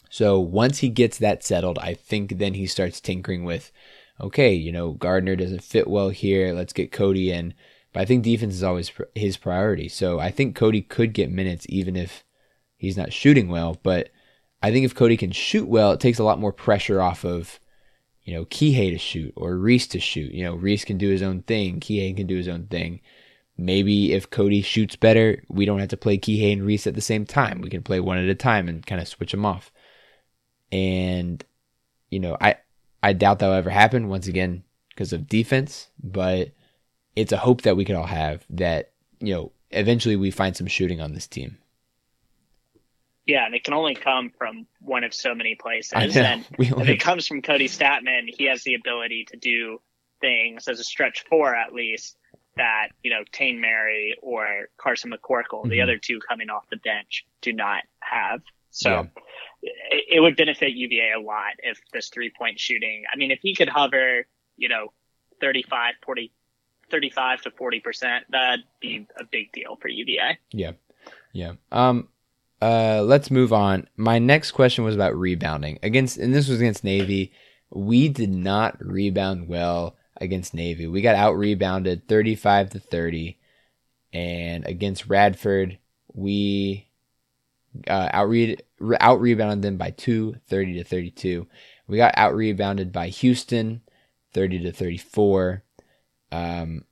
So 0.09 0.39
once 0.39 0.79
he 0.79 0.89
gets 0.89 1.17
that 1.19 1.43
settled, 1.43 1.77
I 1.79 1.93
think 1.93 2.37
then 2.37 2.55
he 2.55 2.65
starts 2.65 2.99
tinkering 2.99 3.43
with, 3.43 3.71
okay, 4.19 4.53
you 4.53 4.71
know, 4.71 4.91
Gardner 4.91 5.35
doesn't 5.35 5.63
fit 5.63 5.87
well 5.87 6.09
here. 6.09 6.53
Let's 6.53 6.73
get 6.73 6.91
Kody 6.91 7.27
in. 7.27 7.53
But 7.93 8.01
I 8.01 8.05
think 8.05 8.23
defense 8.23 8.55
is 8.55 8.63
always 8.63 8.91
his 9.15 9.37
priority. 9.37 9.87
So 9.89 10.19
I 10.19 10.31
think 10.31 10.57
Kody 10.57 10.87
could 10.87 11.13
get 11.13 11.31
minutes 11.31 11.65
even 11.69 11.95
if 11.95 12.23
he's 12.75 12.97
not 12.97 13.13
shooting 13.13 13.47
well. 13.47 13.77
But 13.81 14.09
I 14.61 14.71
think 14.71 14.85
if 14.85 14.95
Kody 14.95 15.17
can 15.17 15.31
shoot 15.31 15.67
well, 15.67 15.91
it 15.91 15.99
takes 15.99 16.19
a 16.19 16.23
lot 16.23 16.39
more 16.39 16.53
pressure 16.53 17.01
off 17.01 17.23
of, 17.23 17.59
you 18.23 18.33
know, 18.33 18.45
Kihei 18.45 18.91
to 18.91 18.97
shoot 18.97 19.33
or 19.35 19.57
Reece 19.57 19.87
to 19.87 19.99
shoot. 19.99 20.31
You 20.31 20.43
know, 20.43 20.55
Reece 20.55 20.85
can 20.85 20.97
do 20.97 21.09
his 21.09 21.21
own 21.21 21.43
thing. 21.43 21.79
Kihei 21.79 22.15
can 22.15 22.27
do 22.27 22.35
his 22.35 22.47
own 22.47 22.67
thing. 22.67 23.01
Maybe 23.57 24.13
if 24.13 24.29
Kody 24.29 24.63
shoots 24.63 24.95
better, 24.95 25.41
we 25.47 25.65
don't 25.65 25.79
have 25.79 25.89
to 25.89 25.97
play 25.97 26.17
Kihei 26.17 26.53
and 26.53 26.63
Reece 26.63 26.85
at 26.85 26.93
the 26.93 27.01
same 27.01 27.25
time. 27.25 27.61
We 27.61 27.69
can 27.69 27.81
play 27.81 27.99
one 27.99 28.17
at 28.17 28.29
a 28.29 28.35
time 28.35 28.67
and 28.67 28.85
kind 28.85 29.01
of 29.01 29.07
switch 29.07 29.31
them 29.31 29.45
off. 29.45 29.71
And, 30.71 31.43
you 32.11 32.19
know, 32.19 32.37
I, 32.39 32.57
I 33.03 33.13
doubt 33.13 33.39
that'll 33.39 33.55
ever 33.55 33.69
happen 33.69 34.09
once 34.09 34.27
again 34.27 34.63
because 34.89 35.13
of 35.13 35.27
defense, 35.27 35.87
but 36.01 36.51
it's 37.15 37.31
a 37.31 37.37
hope 37.37 37.61
that 37.61 37.77
we 37.77 37.85
could 37.85 37.95
all 37.95 38.05
have 38.05 38.45
that, 38.49 38.91
you 39.19 39.33
know, 39.33 39.51
eventually 39.71 40.15
we 40.15 40.31
find 40.31 40.55
some 40.55 40.67
shooting 40.67 41.01
on 41.01 41.13
this 41.13 41.27
team. 41.27 41.57
Yeah, 43.25 43.45
and 43.45 43.53
it 43.53 43.63
can 43.63 43.73
only 43.73 43.93
come 43.93 44.31
from 44.37 44.67
one 44.79 45.03
of 45.03 45.13
so 45.13 45.35
many 45.35 45.55
places. 45.55 45.93
And 45.93 46.45
if 46.59 46.87
it 46.87 46.99
comes 47.01 47.27
from 47.27 47.41
Kody 47.41 47.65
Stattmann, 47.65 48.27
he 48.27 48.45
has 48.45 48.63
the 48.63 48.75
ability 48.75 49.25
to 49.31 49.37
do 49.37 49.81
things 50.21 50.67
as 50.67 50.79
a 50.79 50.83
stretch 50.83 51.25
four 51.29 51.53
at 51.53 51.73
least 51.73 52.17
that, 52.55 52.87
you 53.03 53.11
know, 53.11 53.23
Taine 53.31 53.61
Murray 53.61 54.15
or 54.21 54.69
Carson 54.77 55.11
McCorkle, 55.11 55.61
mm-hmm. 55.61 55.69
the 55.69 55.81
other 55.81 55.97
two 55.97 56.19
coming 56.27 56.49
off 56.49 56.63
the 56.71 56.77
bench, 56.77 57.25
do 57.41 57.53
not 57.53 57.83
have. 57.99 58.41
So 58.71 58.89
yeah 58.89 59.21
it 59.61 60.21
would 60.21 60.35
benefit 60.35 60.71
UVA 60.73 61.13
a 61.17 61.19
lot 61.19 61.53
if 61.59 61.79
this 61.93 62.09
three 62.09 62.31
point 62.37 62.59
shooting. 62.59 63.03
I 63.11 63.17
mean, 63.17 63.31
if 63.31 63.39
he 63.41 63.55
could 63.55 63.69
hover, 63.69 64.25
you 64.55 64.69
know, 64.69 64.93
35, 65.41 65.95
40, 66.05 66.31
35 66.89 67.41
to 67.41 67.51
40%, 67.51 68.19
that'd 68.29 68.63
be 68.79 69.07
a 69.19 69.23
big 69.23 69.51
deal 69.51 69.77
for 69.81 69.87
UVA. 69.87 70.37
Yeah. 70.51 70.71
Yeah. 71.33 71.53
Um, 71.71 72.09
uh, 72.61 73.01
let's 73.03 73.29
move 73.29 73.53
on. 73.53 73.87
My 73.95 74.19
next 74.19 74.51
question 74.51 74.83
was 74.83 74.95
about 74.95 75.15
rebounding 75.15 75.79
against, 75.83 76.17
and 76.17 76.33
this 76.33 76.47
was 76.47 76.59
against 76.59 76.83
Navy. 76.83 77.33
we 77.69 78.09
did 78.09 78.31
not 78.31 78.77
rebound 78.79 79.47
well 79.47 79.95
against 80.19 80.53
Navy. 80.53 80.87
We 80.87 81.01
got 81.01 81.15
out 81.15 81.37
rebounded 81.37 82.07
35 82.07 82.71
to 82.71 82.79
30. 82.79 83.37
And 84.13 84.65
against 84.65 85.07
Radford, 85.07 85.77
we 86.13 86.86
uh, 87.87 88.09
out 88.13 89.19
rebounded 89.21 89.61
them 89.61 89.77
by 89.77 89.91
two, 89.91 90.35
30 90.47 90.73
to 90.75 90.83
32. 90.83 91.47
We 91.87 91.97
got 91.97 92.13
out 92.17 92.35
rebounded 92.35 92.91
by 92.91 93.09
Houston, 93.09 93.81
30 94.33 94.63
to 94.63 94.71
34. 94.71 95.63
Um, 96.31 96.83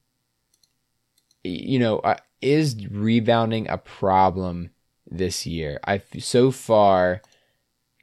you 1.43 1.79
know, 1.79 1.99
uh, 1.99 2.17
is 2.41 2.87
rebounding 2.87 3.69
a 3.69 3.77
problem 3.77 4.71
this 5.09 5.45
year? 5.45 5.79
I 5.85 6.01
so 6.19 6.51
far, 6.51 7.21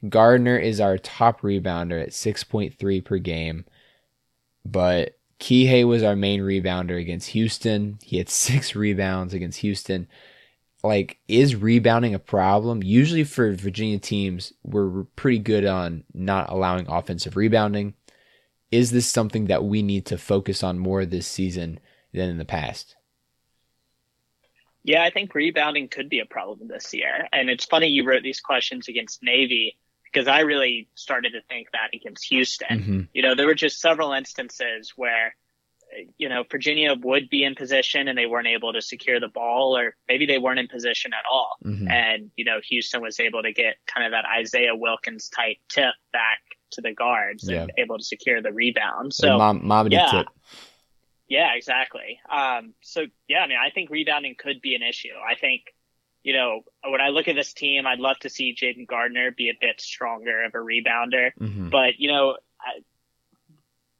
Gardner 0.07 0.57
is 0.57 0.79
our 0.79 0.97
top 0.97 1.41
rebounder 1.41 2.01
at 2.01 2.09
6.3 2.09 3.03
per 3.03 3.17
game, 3.17 3.65
but 4.65 5.17
Kihei 5.39 5.85
was 5.85 6.03
our 6.03 6.15
main 6.15 6.41
rebounder 6.41 6.99
against 6.99 7.29
Houston. 7.29 7.99
He 8.01 8.17
had 8.17 8.29
six 8.29 8.75
rebounds 8.75 9.33
against 9.33 9.59
Houston. 9.59 10.07
Like, 10.83 11.19
is 11.29 11.55
rebounding 11.55 12.13
a 12.13 12.19
problem? 12.19 12.83
Usually 12.83 13.23
for 13.23 13.53
Virginia 13.53 13.99
teams, 13.99 14.51
we're 14.63 15.03
pretty 15.15 15.39
good 15.39 15.65
on 15.65 16.03
not 16.13 16.49
allowing 16.49 16.87
offensive 16.87 17.37
rebounding. 17.37 17.93
Is 18.69 18.91
this 18.91 19.07
something 19.07 19.45
that 19.45 19.63
we 19.63 19.81
need 19.81 20.05
to 20.07 20.17
focus 20.17 20.61
on 20.61 20.79
more 20.79 21.05
this 21.05 21.25
season 21.27 21.79
than 22.11 22.29
in 22.29 22.37
the 22.37 22.45
past? 22.45 22.95
Yeah, 24.83 25.03
I 25.03 25.09
think 25.09 25.33
rebounding 25.33 25.87
could 25.87 26.09
be 26.09 26.19
a 26.19 26.25
problem 26.25 26.67
this 26.67 26.93
year. 26.93 27.27
And 27.31 27.49
it's 27.49 27.63
funny 27.63 27.87
you 27.87 28.03
wrote 28.03 28.23
these 28.23 28.41
questions 28.41 28.89
against 28.89 29.23
Navy 29.23 29.77
because 30.03 30.27
I 30.27 30.41
really 30.41 30.89
started 30.95 31.31
to 31.31 31.41
think 31.47 31.69
that 31.71 31.91
against 31.93 32.25
Houston. 32.25 32.79
Mm-hmm. 32.79 33.01
You 33.13 33.21
know, 33.21 33.35
there 33.35 33.47
were 33.47 33.55
just 33.55 33.79
several 33.79 34.11
instances 34.11 34.93
where, 34.97 35.35
you 36.17 36.29
know, 36.29 36.43
Virginia 36.49 36.95
would 37.01 37.29
be 37.29 37.43
in 37.43 37.55
position 37.55 38.07
and 38.07 38.17
they 38.17 38.25
weren't 38.25 38.47
able 38.47 38.73
to 38.73 38.81
secure 38.81 39.19
the 39.19 39.27
ball, 39.27 39.77
or 39.77 39.95
maybe 40.07 40.25
they 40.25 40.39
weren't 40.39 40.59
in 40.59 40.67
position 40.67 41.11
at 41.13 41.23
all. 41.29 41.57
Mm-hmm. 41.63 41.87
And, 41.87 42.31
you 42.35 42.45
know, 42.45 42.59
Houston 42.69 43.01
was 43.01 43.19
able 43.19 43.43
to 43.43 43.53
get 43.53 43.75
kind 43.85 44.05
of 44.05 44.11
that 44.11 44.25
Isaiah 44.25 44.75
Wilkins 44.75 45.29
type 45.29 45.57
tip 45.69 45.93
back 46.11 46.39
to 46.71 46.81
the 46.81 46.93
guards 46.93 47.47
yeah. 47.47 47.63
and 47.63 47.71
able 47.77 47.97
to 47.97 48.03
secure 48.03 48.41
the 48.41 48.51
rebound. 48.51 49.13
So, 49.13 49.37
mom, 49.37 49.65
mom 49.65 49.87
yeah. 49.89 50.09
Tip. 50.09 50.27
Yeah, 51.27 51.53
exactly. 51.55 52.19
Um, 52.29 52.73
so 52.81 53.05
yeah, 53.27 53.39
I 53.39 53.47
mean, 53.47 53.57
I 53.57 53.69
think 53.69 53.89
rebounding 53.89 54.35
could 54.37 54.61
be 54.61 54.75
an 54.75 54.83
issue. 54.83 55.15
I 55.27 55.35
think, 55.35 55.61
you 56.21 56.33
know, 56.33 56.61
when 56.83 57.01
I 57.01 57.09
look 57.09 57.27
at 57.27 57.35
this 57.35 57.53
team, 57.53 57.87
I'd 57.87 57.99
love 57.99 58.19
to 58.19 58.29
see 58.29 58.55
Jayden 58.55 58.87
Gardner 58.87 59.31
be 59.31 59.49
a 59.49 59.57
bit 59.59 59.81
stronger 59.81 60.43
of 60.43 60.53
a 60.53 60.57
rebounder, 60.57 61.31
mm-hmm. 61.39 61.69
but 61.69 61.99
you 61.99 62.11
know, 62.11 62.37
I, 62.61 62.81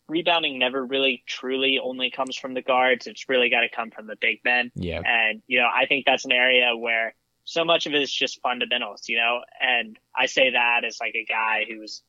rebounding 0.08 0.60
never 0.60 0.86
really 0.86 1.24
truly 1.26 1.80
only 1.82 2.12
comes 2.12 2.36
from 2.36 2.54
the 2.54 2.62
guards. 2.62 3.08
It's 3.08 3.30
really 3.30 3.50
got 3.50 3.62
to 3.62 3.70
come 3.70 3.92
from 3.92 4.08
the 4.08 4.16
big 4.16 4.40
men. 4.44 4.72
Yeah. 4.76 5.02
And, 5.06 5.42
you 5.48 5.60
know, 5.60 5.70
I 5.74 5.86
think 5.86 6.06
that's 6.06 6.26
an 6.26 6.32
area 6.32 6.76
where 6.76 7.16
so 7.46 7.66
much 7.66 7.86
of 7.86 7.94
it 7.94 8.02
is 8.02 8.12
just 8.12 8.42
fundamentals, 8.42 9.08
you 9.08 9.18
know, 9.18 9.42
and 9.62 9.98
I 10.16 10.28
say 10.28 10.52
that 10.52 10.86
as 10.86 11.00
like 11.02 11.16
a 11.16 11.26
guy 11.26 11.66
who's 11.68 12.02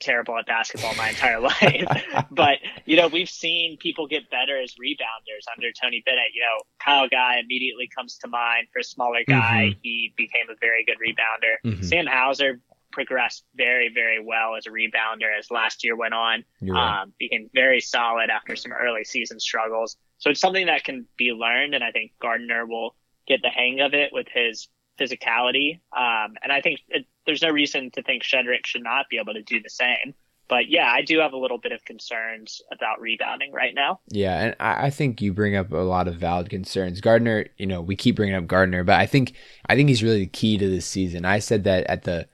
terrible 0.00 0.36
at 0.38 0.46
basketball 0.46 0.94
my 0.94 1.10
entire 1.10 1.40
life. 1.52 2.04
but, 2.30 2.58
you 2.84 2.96
know, 2.96 3.08
we've 3.08 3.28
seen 3.28 3.76
people 3.78 4.06
get 4.06 4.30
better 4.30 4.60
as 4.60 4.74
rebounders 4.74 5.44
under 5.54 5.70
Tony 5.72 6.02
Bennett. 6.04 6.34
You 6.34 6.42
know, 6.42 6.62
Kyle 6.82 7.08
Guy 7.08 7.38
immediately 7.42 7.88
comes 7.94 8.18
to 8.18 8.28
mind 8.28 8.68
for 8.72 8.80
a 8.80 8.84
smaller 8.84 9.20
guy. 9.26 9.70
Mm-hmm. 9.70 9.80
He 9.82 10.14
became 10.16 10.46
a 10.50 10.56
very 10.60 10.84
good 10.84 10.96
rebounder. 10.96 11.70
Mm-hmm. 11.70 11.82
Sam 11.82 12.06
Hauser 12.06 12.60
progressed 12.92 13.44
very, 13.54 13.90
very 13.92 14.22
well 14.22 14.54
as 14.56 14.66
a 14.66 14.70
rebounder 14.70 15.36
as 15.36 15.50
last 15.50 15.82
year 15.82 15.96
went 15.96 16.14
on. 16.14 16.44
Right. 16.60 17.02
Um, 17.02 17.12
became 17.18 17.50
very 17.54 17.80
solid 17.80 18.30
after 18.30 18.54
some 18.54 18.72
early 18.72 19.04
season 19.04 19.40
struggles. 19.40 19.96
So 20.18 20.30
it's 20.30 20.40
something 20.40 20.66
that 20.66 20.84
can 20.84 21.06
be 21.16 21.32
learned. 21.32 21.74
And 21.74 21.82
I 21.82 21.90
think 21.90 22.12
Gardner 22.20 22.66
will 22.66 22.94
get 23.26 23.42
the 23.42 23.48
hang 23.48 23.80
of 23.80 23.94
it 23.94 24.12
with 24.12 24.26
his 24.32 24.68
physicality. 25.00 25.80
Um, 25.96 26.34
and 26.42 26.52
I 26.52 26.60
think 26.60 26.80
it, 26.88 27.06
there's 27.26 27.42
no 27.42 27.50
reason 27.50 27.90
to 27.92 28.02
think 28.02 28.22
Shedrick 28.22 28.66
should 28.66 28.82
not 28.82 29.06
be 29.10 29.18
able 29.18 29.34
to 29.34 29.42
do 29.42 29.60
the 29.60 29.70
same. 29.70 30.14
But 30.48 30.68
yeah, 30.68 30.86
I 30.86 31.00
do 31.00 31.18
have 31.20 31.32
a 31.32 31.38
little 31.38 31.56
bit 31.56 31.72
of 31.72 31.82
concerns 31.86 32.60
about 32.70 33.00
rebounding 33.00 33.52
right 33.52 33.74
now. 33.74 34.00
Yeah, 34.08 34.38
and 34.38 34.56
I 34.60 34.90
think 34.90 35.22
you 35.22 35.32
bring 35.32 35.56
up 35.56 35.72
a 35.72 35.76
lot 35.76 36.08
of 36.08 36.16
valid 36.16 36.50
concerns. 36.50 37.00
Gardner, 37.00 37.46
you 37.56 37.64
know, 37.64 37.80
we 37.80 37.96
keep 37.96 38.16
bringing 38.16 38.34
up 38.34 38.46
Gardner, 38.46 38.84
but 38.84 39.00
I 39.00 39.06
think 39.06 39.32
I 39.66 39.76
think 39.76 39.88
he's 39.88 40.02
really 40.02 40.18
the 40.18 40.26
key 40.26 40.58
to 40.58 40.68
this 40.68 40.84
season. 40.84 41.24
I 41.24 41.38
said 41.38 41.64
that 41.64 41.86
at 41.86 42.02
the, 42.02 42.28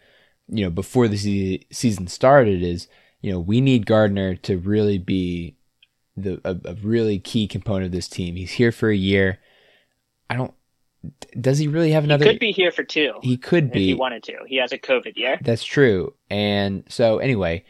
you 0.49 0.65
know, 0.65 0.71
before 0.71 1.09
the 1.09 1.65
season 1.71 2.07
started, 2.07 2.63
is 2.63 2.89
you 3.21 3.33
know 3.33 3.41
we 3.41 3.61
need 3.61 3.87
Gardner 3.87 4.35
to 4.37 4.59
really 4.59 4.99
be 4.99 5.57
the 6.17 6.41
a, 6.45 6.57
a 6.71 6.75
really 6.75 7.19
key 7.19 7.47
component 7.47 7.87
of 7.87 7.93
this 7.93 8.09
team. 8.09 8.37
He's 8.37 8.53
here 8.53 8.73
for 8.73 8.91
a 8.91 8.97
year. 8.97 9.39
I 10.31 10.37
don't 10.37 10.55
does 11.41 11.59
he 11.59 11.69
really 11.69 11.93
have 11.93 12.05
another? 12.05 12.25
He 12.25 12.33
could 12.33 12.41
be 12.41 12.53
here 12.53 12.73
for 12.73 12.83
two. 12.83 13.15
He 13.23 13.37
could 13.37 13.71
be. 13.71 13.87
He 13.87 13.95
wanted 13.95 14.23
to. 14.25 14.39
He 14.47 14.57
has 14.57 14.73
a 14.73 14.79
COVID 14.79 15.17
year. 15.17 15.39
That's 15.43 15.65
true. 15.65 16.15
And 16.29 16.85
so 16.89 17.19
anyway, 17.19 17.65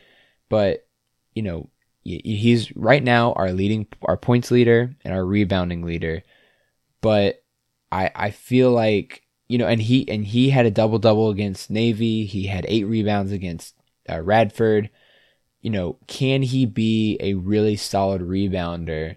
but 0.48 0.86
you 1.34 1.42
know, 1.42 1.68
he's 2.04 2.74
right 2.74 3.02
now 3.02 3.32
our 3.34 3.52
leading, 3.52 3.86
our 4.02 4.16
points 4.16 4.50
leader 4.50 4.96
and 5.04 5.14
our 5.14 5.24
rebounding 5.24 5.82
leader. 5.82 6.22
But 7.00 7.44
I, 7.92 8.10
I 8.14 8.30
feel 8.30 8.70
like 8.70 9.22
you 9.48 9.58
know, 9.58 9.66
and 9.66 9.80
he 9.80 10.08
and 10.08 10.24
he 10.24 10.50
had 10.50 10.66
a 10.66 10.70
double 10.70 10.98
double 10.98 11.30
against 11.30 11.70
Navy. 11.70 12.24
He 12.24 12.46
had 12.46 12.66
eight 12.68 12.84
rebounds 12.84 13.32
against 13.32 13.74
uh, 14.08 14.20
Radford. 14.20 14.90
You 15.60 15.70
know, 15.70 15.96
can 16.06 16.42
he 16.42 16.66
be 16.66 17.16
a 17.20 17.34
really 17.34 17.76
solid 17.76 18.22
rebounder? 18.22 19.16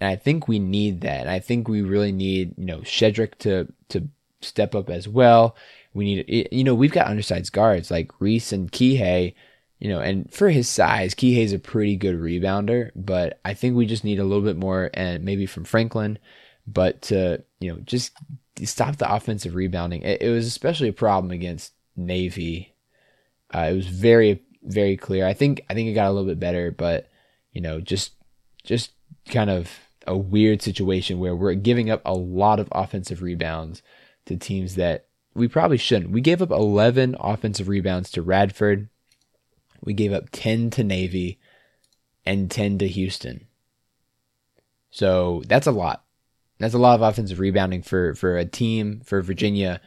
And 0.00 0.10
I 0.10 0.16
think 0.16 0.48
we 0.48 0.58
need 0.58 1.02
that. 1.02 1.20
And 1.20 1.30
I 1.30 1.38
think 1.38 1.68
we 1.68 1.82
really 1.82 2.12
need, 2.12 2.54
you 2.56 2.64
know, 2.64 2.78
Shedrick 2.78 3.36
to 3.38 3.72
to 3.90 4.08
step 4.40 4.74
up 4.74 4.88
as 4.88 5.06
well. 5.06 5.56
We 5.94 6.04
need, 6.04 6.48
you 6.50 6.64
know, 6.64 6.74
we've 6.74 6.92
got 6.92 7.08
undersized 7.08 7.52
guards 7.52 7.90
like 7.90 8.10
Reece 8.18 8.52
and 8.52 8.72
Kihei, 8.72 9.34
you 9.78 9.88
know, 9.88 10.00
and 10.00 10.32
for 10.32 10.48
his 10.48 10.68
size, 10.68 11.14
Kihei's 11.14 11.52
a 11.52 11.58
pretty 11.58 11.96
good 11.96 12.16
rebounder, 12.16 12.92
but 12.94 13.40
I 13.44 13.54
think 13.54 13.76
we 13.76 13.84
just 13.84 14.04
need 14.04 14.18
a 14.18 14.24
little 14.24 14.44
bit 14.44 14.56
more, 14.56 14.90
and 14.94 15.24
maybe 15.24 15.44
from 15.44 15.64
Franklin, 15.64 16.18
but 16.66 17.02
to, 17.02 17.42
you 17.60 17.72
know, 17.72 17.80
just 17.84 18.12
stop 18.66 18.96
the 18.96 19.12
offensive 19.12 19.54
rebounding. 19.54 20.02
It, 20.02 20.22
it 20.22 20.30
was 20.30 20.46
especially 20.46 20.88
a 20.88 20.92
problem 20.92 21.30
against 21.30 21.72
Navy. 21.96 22.74
Uh, 23.54 23.68
it 23.70 23.74
was 23.74 23.86
very, 23.86 24.42
very 24.62 24.96
clear. 24.96 25.26
I 25.26 25.34
think, 25.34 25.64
I 25.68 25.74
think 25.74 25.88
it 25.88 25.94
got 25.94 26.08
a 26.08 26.12
little 26.12 26.28
bit 26.28 26.40
better, 26.40 26.70
but, 26.70 27.08
you 27.52 27.60
know, 27.60 27.80
just, 27.80 28.12
just 28.64 28.92
kind 29.28 29.50
of 29.50 29.70
a 30.06 30.16
weird 30.16 30.62
situation 30.62 31.18
where 31.18 31.36
we're 31.36 31.54
giving 31.54 31.90
up 31.90 32.02
a 32.04 32.14
lot 32.14 32.60
of 32.60 32.68
offensive 32.72 33.22
rebounds 33.22 33.82
to 34.26 34.36
teams 34.36 34.74
that 34.76 35.06
we 35.34 35.48
probably 35.48 35.76
shouldn't. 35.76 36.10
We 36.10 36.20
gave 36.20 36.42
up 36.42 36.50
11 36.50 37.16
offensive 37.20 37.68
rebounds 37.68 38.10
to 38.12 38.22
Radford. 38.22 38.88
We 39.80 39.94
gave 39.94 40.12
up 40.12 40.28
10 40.30 40.70
to 40.70 40.84
Navy 40.84 41.38
and 42.24 42.50
10 42.50 42.78
to 42.78 42.88
Houston. 42.88 43.46
So 44.90 45.42
that's 45.46 45.66
a 45.66 45.72
lot. 45.72 46.01
That's 46.62 46.74
a 46.74 46.78
lot 46.78 46.94
of 46.94 47.02
offensive 47.02 47.40
rebounding 47.40 47.82
for, 47.82 48.14
for 48.14 48.38
a 48.38 48.44
team, 48.44 49.00
for 49.04 49.20
Virginia, 49.20 49.80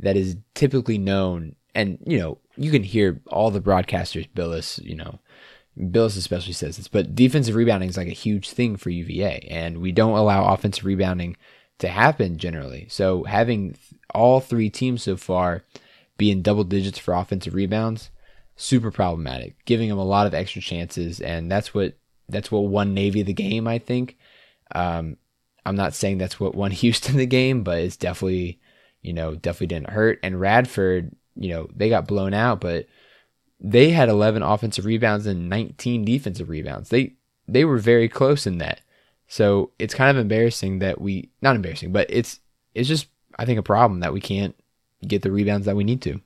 that 0.00 0.16
is 0.18 0.36
typically 0.54 0.98
known. 0.98 1.56
And, 1.74 1.98
you 2.06 2.18
know, 2.18 2.38
you 2.58 2.70
can 2.70 2.82
hear 2.82 3.22
all 3.28 3.50
the 3.50 3.60
broadcasters 3.60 4.28
Bilas 4.36 4.84
you 4.84 4.96
know, 4.96 5.18
Bilas 5.78 6.18
especially 6.18 6.52
says 6.52 6.76
this, 6.76 6.88
but 6.88 7.14
defensive 7.14 7.54
rebounding 7.54 7.88
is 7.88 7.96
like 7.96 8.08
a 8.08 8.12
huge 8.12 8.50
thing 8.50 8.76
for 8.76 8.90
UVA, 8.90 9.46
and 9.50 9.78
we 9.78 9.92
don't 9.92 10.16
allow 10.16 10.52
offensive 10.52 10.84
rebounding 10.84 11.38
to 11.78 11.88
happen 11.88 12.36
generally. 12.36 12.86
So 12.90 13.24
having 13.24 13.76
all 14.14 14.40
three 14.40 14.68
teams 14.68 15.02
so 15.02 15.16
far 15.16 15.62
be 16.18 16.30
in 16.30 16.42
double 16.42 16.64
digits 16.64 16.98
for 16.98 17.14
offensive 17.14 17.54
rebounds, 17.54 18.10
super 18.56 18.90
problematic, 18.90 19.64
giving 19.64 19.88
them 19.88 19.96
a 19.96 20.04
lot 20.04 20.26
of 20.26 20.34
extra 20.34 20.60
chances, 20.60 21.18
and 21.18 21.50
that's 21.50 21.72
what 21.72 21.96
that's 22.28 22.52
what 22.52 22.66
won 22.66 22.92
Navy 22.92 23.22
the 23.22 23.32
game. 23.32 23.66
I 23.66 23.78
think. 23.78 24.18
Um, 24.72 25.16
I'm 25.64 25.76
not 25.76 25.94
saying 25.94 26.18
that's 26.18 26.40
what 26.40 26.54
won 26.54 26.70
Houston 26.72 27.16
the 27.16 27.26
game, 27.26 27.62
but 27.62 27.78
it's 27.78 27.96
definitely, 27.96 28.60
you 29.02 29.12
know, 29.12 29.34
definitely 29.34 29.68
didn't 29.68 29.90
hurt. 29.90 30.18
And 30.22 30.40
Radford, 30.40 31.14
you 31.36 31.50
know, 31.50 31.68
they 31.74 31.88
got 31.88 32.06
blown 32.06 32.34
out, 32.34 32.60
but 32.60 32.86
they 33.60 33.90
had 33.90 34.08
11 34.08 34.42
offensive 34.42 34.84
rebounds 34.84 35.26
and 35.26 35.48
19 35.48 36.04
defensive 36.04 36.48
rebounds. 36.48 36.88
They 36.88 37.14
they 37.46 37.64
were 37.64 37.78
very 37.78 38.08
close 38.08 38.46
in 38.46 38.58
that. 38.58 38.80
So 39.26 39.70
it's 39.78 39.94
kind 39.94 40.10
of 40.10 40.20
embarrassing 40.20 40.80
that 40.80 41.00
we 41.00 41.30
not 41.42 41.56
embarrassing, 41.56 41.92
but 41.92 42.06
it's 42.10 42.40
it's 42.74 42.88
just 42.88 43.06
I 43.38 43.44
think 43.44 43.58
a 43.58 43.62
problem 43.62 44.00
that 44.00 44.12
we 44.12 44.20
can't 44.20 44.54
get 45.06 45.22
the 45.22 45.30
rebounds 45.30 45.66
that 45.66 45.76
we 45.76 45.84
need 45.84 46.02
to. 46.02 46.20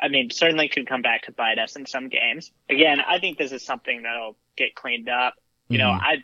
I 0.00 0.08
mean, 0.08 0.30
certainly 0.30 0.68
could 0.68 0.86
come 0.86 1.02
back 1.02 1.22
to 1.22 1.32
bite 1.32 1.58
us 1.58 1.76
in 1.76 1.86
some 1.86 2.08
games. 2.08 2.52
Again, 2.70 3.00
I 3.00 3.18
think 3.18 3.36
this 3.36 3.52
is 3.52 3.64
something 3.64 4.02
that'll 4.02 4.36
get 4.56 4.74
cleaned 4.74 5.08
up. 5.08 5.34
You 5.68 5.78
mm-hmm. 5.78 5.86
know, 5.86 5.92
I, 5.92 6.12
I 6.12 6.22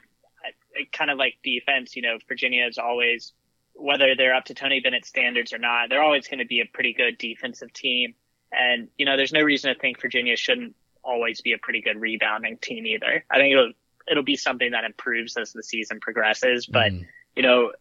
kind 0.93 1.11
of 1.11 1.19
like 1.19 1.37
defense. 1.43 1.97
You 1.97 2.03
know, 2.03 2.19
Virginia 2.29 2.67
is 2.67 2.79
always 2.79 3.33
whether 3.75 4.15
they're 4.17 4.35
up 4.35 4.45
to 4.47 4.55
Tony 4.55 4.81
Bennett 4.81 5.05
standards 5.05 5.53
or 5.53 5.59
not, 5.59 5.89
they're 5.91 6.03
always 6.03 6.29
going 6.29 6.39
to 6.39 6.45
be 6.47 6.61
a 6.61 6.65
pretty 6.65 6.93
good 6.93 7.19
defensive 7.19 7.73
team. 7.73 8.15
And, 8.53 8.89
you 8.97 9.05
know, 9.05 9.17
there's 9.17 9.33
no 9.33 9.43
reason 9.43 9.75
to 9.75 9.81
think 9.81 10.01
Virginia 10.01 10.37
shouldn't 10.37 10.77
always 11.03 11.41
be 11.41 11.53
a 11.55 11.59
pretty 11.59 11.81
good 11.83 12.01
rebounding 12.01 12.57
team 12.59 12.87
either. 12.87 13.25
I 13.31 13.37
think 13.39 13.53
it'll 13.53 13.73
it'll 14.09 14.23
be 14.23 14.37
something 14.37 14.71
that 14.73 14.85
improves 14.85 15.37
as 15.37 15.53
the 15.53 15.63
season 15.63 15.99
progresses. 16.01 16.67
But 16.67 16.93
Mm. 16.93 17.07
you 17.35 17.43
know, 17.43 17.73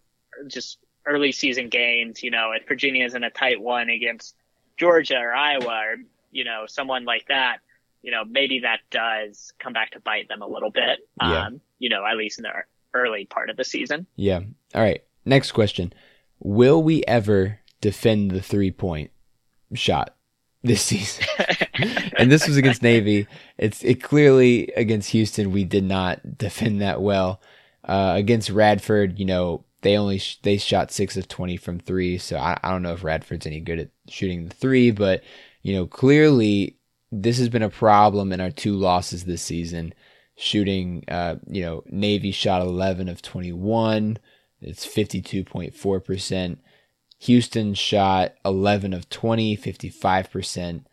just 0.48 0.80
early 1.06 1.32
season 1.32 1.70
games, 1.70 2.24
you 2.24 2.32
know, 2.32 2.54
if 2.54 2.68
Virginia's 2.68 3.14
in 3.14 3.24
a 3.24 3.30
tight 3.30 3.62
one 3.62 3.90
against 3.90 4.36
Georgia 4.78 5.18
or 5.18 5.34
Iowa 5.34 5.66
or 5.68 5.96
you 6.32 6.44
know 6.44 6.66
someone 6.68 7.06
like 7.06 7.28
that, 7.28 7.58
you 8.02 8.12
know, 8.12 8.24
maybe 8.26 8.62
that 8.62 8.80
does 8.90 9.54
come 9.60 9.74
back 9.74 9.92
to 9.92 10.00
bite 10.00 10.28
them 10.28 10.42
a 10.42 10.48
little 10.48 10.72
bit. 10.72 11.08
Yeah. 11.22 11.46
Um, 11.48 11.62
you 11.78 11.90
know, 11.90 12.04
at 12.06 12.18
least 12.18 12.40
in 12.40 12.44
the 12.44 12.50
early 12.94 13.26
part 13.26 13.50
of 13.50 13.58
the 13.58 13.64
season. 13.64 14.08
Yeah. 14.16 14.42
All 14.74 14.82
right. 14.82 15.04
Next 15.26 15.52
question. 15.52 15.94
Will 16.40 16.82
we 16.82 17.04
ever 17.06 17.60
defend 17.82 18.32
the 18.32 18.42
three 18.42 18.72
point 18.72 19.12
shot 19.74 20.16
this 20.64 20.82
season? 20.82 21.26
and 22.18 22.32
this 22.32 22.48
was 22.48 22.58
against 22.58 22.84
Navy. 22.84 23.28
It's 23.58 23.84
it 23.84 24.04
clearly 24.04 24.72
against 24.76 25.12
Houston 25.12 25.52
we 25.52 25.64
did 25.64 25.84
not 25.84 26.38
defend 26.38 26.82
that 26.82 27.02
well. 27.02 27.42
Uh, 27.84 28.14
against 28.16 28.50
Radford, 28.50 29.20
you 29.20 29.26
know, 29.26 29.66
they 29.82 29.98
only 29.98 30.18
sh- 30.18 30.40
they 30.44 30.58
shot 30.58 30.92
six 30.92 31.18
of 31.18 31.28
twenty 31.28 31.58
from 31.58 31.80
three, 31.80 32.18
so 32.18 32.38
I, 32.38 32.58
I 32.64 32.72
don't 32.72 32.82
know 32.82 32.94
if 32.94 33.04
Radford's 33.04 33.46
any 33.46 33.60
good 33.60 33.80
at 33.80 33.90
shooting 34.08 34.48
the 34.48 34.56
three, 34.56 34.92
but 34.92 35.22
you 35.62 35.74
know, 35.76 35.86
clearly 35.86 36.78
this 37.12 37.38
has 37.38 37.50
been 37.50 37.62
a 37.62 37.70
problem 37.70 38.32
in 38.32 38.42
our 38.42 38.52
two 38.52 38.76
losses 38.76 39.26
this 39.26 39.42
season. 39.42 39.94
Shooting, 40.36 41.04
uh, 41.08 41.36
you 41.48 41.62
know, 41.62 41.84
Navy 41.88 42.32
shot 42.32 42.62
eleven 42.62 43.08
of 43.08 43.22
twenty 43.22 43.52
one. 43.52 44.18
It's 44.62 44.86
fifty 44.86 45.22
two 45.22 45.44
point 45.44 45.76
four 45.76 46.00
percent. 46.00 46.60
Houston 47.24 47.74
shot 47.74 48.34
11 48.44 48.94
of 48.94 49.10
20, 49.10 49.56
55%. 49.56 50.84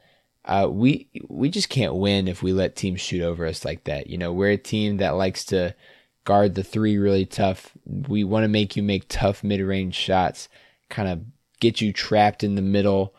Uh, 0.45 0.69
we 0.71 1.09
we 1.29 1.51
just 1.51 1.69
can't 1.69 1.97
win 1.97 2.29
if 2.29 2.41
we 2.41 2.53
let 2.53 2.77
teams 2.77 3.01
shoot 3.01 3.21
over 3.21 3.45
us 3.45 3.65
like 3.65 3.85
that. 3.85 4.07
You 4.07 4.17
know, 4.17 4.33
we're 4.33 4.53
a 4.53 4.57
team 4.57 4.99
that 4.99 5.11
likes 5.11 5.45
to 5.47 5.75
guard 6.25 6.55
the 6.55 6.63
three 6.63 6.99
really 6.99 7.27
tough. 7.27 7.73
We 7.85 8.23
want 8.23 8.45
to 8.45 8.49
make 8.49 8.77
you 8.77 8.83
make 8.83 9.07
tough 9.09 9.43
mid-range 9.43 9.95
shots, 9.95 10.49
kind 10.89 11.09
of 11.09 11.21
get 11.61 11.81
you 11.81 11.93
trapped 11.93 12.45
in 12.45 12.55
the 12.55 12.63
middle, 12.63 13.13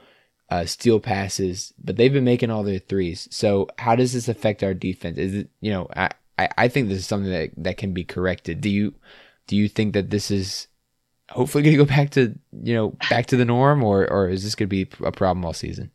uh, 0.52 0.66
steal 0.66 1.00
passes. 1.00 1.74
But 1.84 1.98
they've 1.98 2.14
been 2.14 2.24
making 2.24 2.52
all 2.52 2.64
their 2.64 2.80
threes. 2.80 3.28
So 3.32 3.68
how 3.80 3.96
does 3.96 4.14
this 4.14 4.28
affect 4.28 4.62
our 4.62 4.76
defense? 4.76 5.18
Is 5.18 5.34
it 5.34 5.50
you 5.62 5.72
know 5.72 5.88
I 5.96 6.12
I, 6.38 6.50
I 6.58 6.68
think 6.68 6.90
this 6.90 7.00
is 7.00 7.08
something 7.08 7.32
that 7.32 7.52
that 7.58 7.78
can 7.78 7.94
be 7.94 8.04
corrected. 8.04 8.62
Do 8.62 8.70
you 8.70 8.94
do 9.48 9.56
you 9.56 9.68
think 9.68 9.94
that 9.94 10.10
this 10.10 10.30
is 10.30 10.68
hopefully 11.30 11.64
going 11.64 11.78
to 11.78 11.84
go 11.84 11.86
back 11.86 12.12
to 12.12 12.38
you 12.64 12.76
know 12.76 12.96
back 13.10 13.28
to 13.28 13.38
the 13.38 13.46
norm, 13.46 13.84
or 13.84 14.10
or 14.12 14.30
is 14.30 14.44
this 14.44 14.56
going 14.56 14.70
to 14.70 14.86
be 14.86 14.90
a 15.06 15.12
problem 15.12 15.46
all 15.46 15.54
season? 15.54 15.92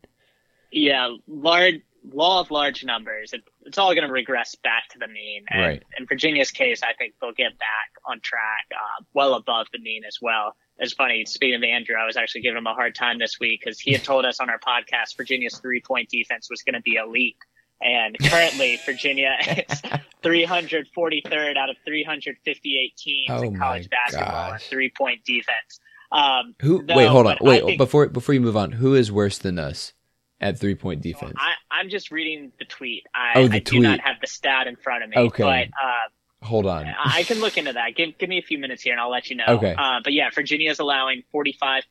Yeah, 0.71 1.15
large 1.27 1.81
law 2.11 2.41
of 2.41 2.51
large 2.51 2.83
numbers. 2.83 3.33
It, 3.33 3.43
it's 3.67 3.77
all 3.77 3.93
going 3.93 4.07
to 4.07 4.11
regress 4.13 4.55
back 4.63 4.87
to 4.91 4.99
the 4.99 5.07
mean. 5.07 5.43
And 5.49 5.61
Right. 5.61 5.83
in 5.99 6.05
Virginia's 6.07 6.49
case, 6.51 6.81
I 6.83 6.93
think 6.93 7.13
they'll 7.21 7.33
get 7.33 7.57
back 7.59 7.89
on 8.05 8.19
track, 8.21 8.65
uh, 8.73 9.03
well 9.13 9.33
above 9.35 9.67
the 9.71 9.79
mean 9.79 10.03
as 10.07 10.17
well. 10.21 10.55
It's 10.79 10.93
funny. 10.93 11.25
Speaking 11.25 11.55
of 11.55 11.63
Andrew, 11.63 11.95
I 12.01 12.05
was 12.05 12.17
actually 12.17 12.41
giving 12.41 12.57
him 12.57 12.67
a 12.67 12.73
hard 12.73 12.95
time 12.95 13.19
this 13.19 13.39
week 13.39 13.61
because 13.63 13.79
he 13.79 13.91
had 13.91 14.03
told 14.03 14.25
us 14.25 14.39
on 14.39 14.49
our 14.49 14.59
podcast 14.59 15.15
Virginia's 15.17 15.59
three 15.59 15.81
point 15.81 16.09
defense 16.09 16.49
was 16.49 16.63
going 16.63 16.75
to 16.75 16.81
be 16.81 16.95
elite. 16.95 17.37
And 17.81 18.17
currently, 18.19 18.79
Virginia 18.85 19.37
is 19.41 19.81
343rd 20.23 21.57
out 21.57 21.69
of 21.69 21.75
358 21.85 22.95
teams 22.97 23.27
Oh 23.29 23.41
in 23.43 23.57
college 23.57 23.89
basketball 23.89 24.53
at 24.53 24.61
three 24.61 24.91
point 24.95 25.23
defense. 25.25 25.79
Um, 26.11 26.55
Who? 26.61 26.83
no, 26.83 26.95
wait, 26.95 27.07
hold 27.07 27.27
on. 27.27 27.37
Wait, 27.41 27.63
think- 27.65 27.77
before 27.77 28.07
before 28.07 28.33
you 28.33 28.41
move 28.41 28.55
on, 28.57 28.71
who 28.73 28.95
is 28.95 29.11
worse 29.11 29.37
than 29.37 29.59
us 29.59 29.93
at 30.41 30.59
three 30.59 30.75
point 30.75 31.01
defense? 31.01 31.33
I, 31.37 31.53
I'm 31.71 31.89
just 31.89 32.11
reading 32.11 32.51
the 32.59 32.65
tweet. 32.65 33.05
I, 33.13 33.33
Oh, 33.39 33.47
the 33.47 33.55
I 33.55 33.59
do 33.59 33.79
not 33.79 33.99
have 34.01 34.15
the 34.21 34.27
stat 34.27 34.67
in 34.67 34.75
front 34.75 35.03
of 35.03 35.09
me. 35.09 35.17
Okay. 35.17 35.43
But 35.43 35.67
uh, 35.83 36.45
hold 36.45 36.65
on. 36.65 36.85
I 37.03 37.23
can 37.23 37.39
look 37.39 37.57
into 37.57 37.73
that. 37.73 37.95
Give, 37.95 38.17
give 38.17 38.29
me 38.29 38.37
a 38.37 38.41
few 38.43 38.57
minutes 38.59 38.83
here 38.83 38.93
and 38.93 39.01
I'll 39.01 39.11
let 39.11 39.29
you 39.29 39.35
know. 39.35 39.45
Okay. 39.47 39.75
Uh, 39.77 39.99
but 40.03 40.13
yeah, 40.13 40.29
Virginia's 40.33 40.79
allowing 40.79 41.23
45.9% 41.33 41.81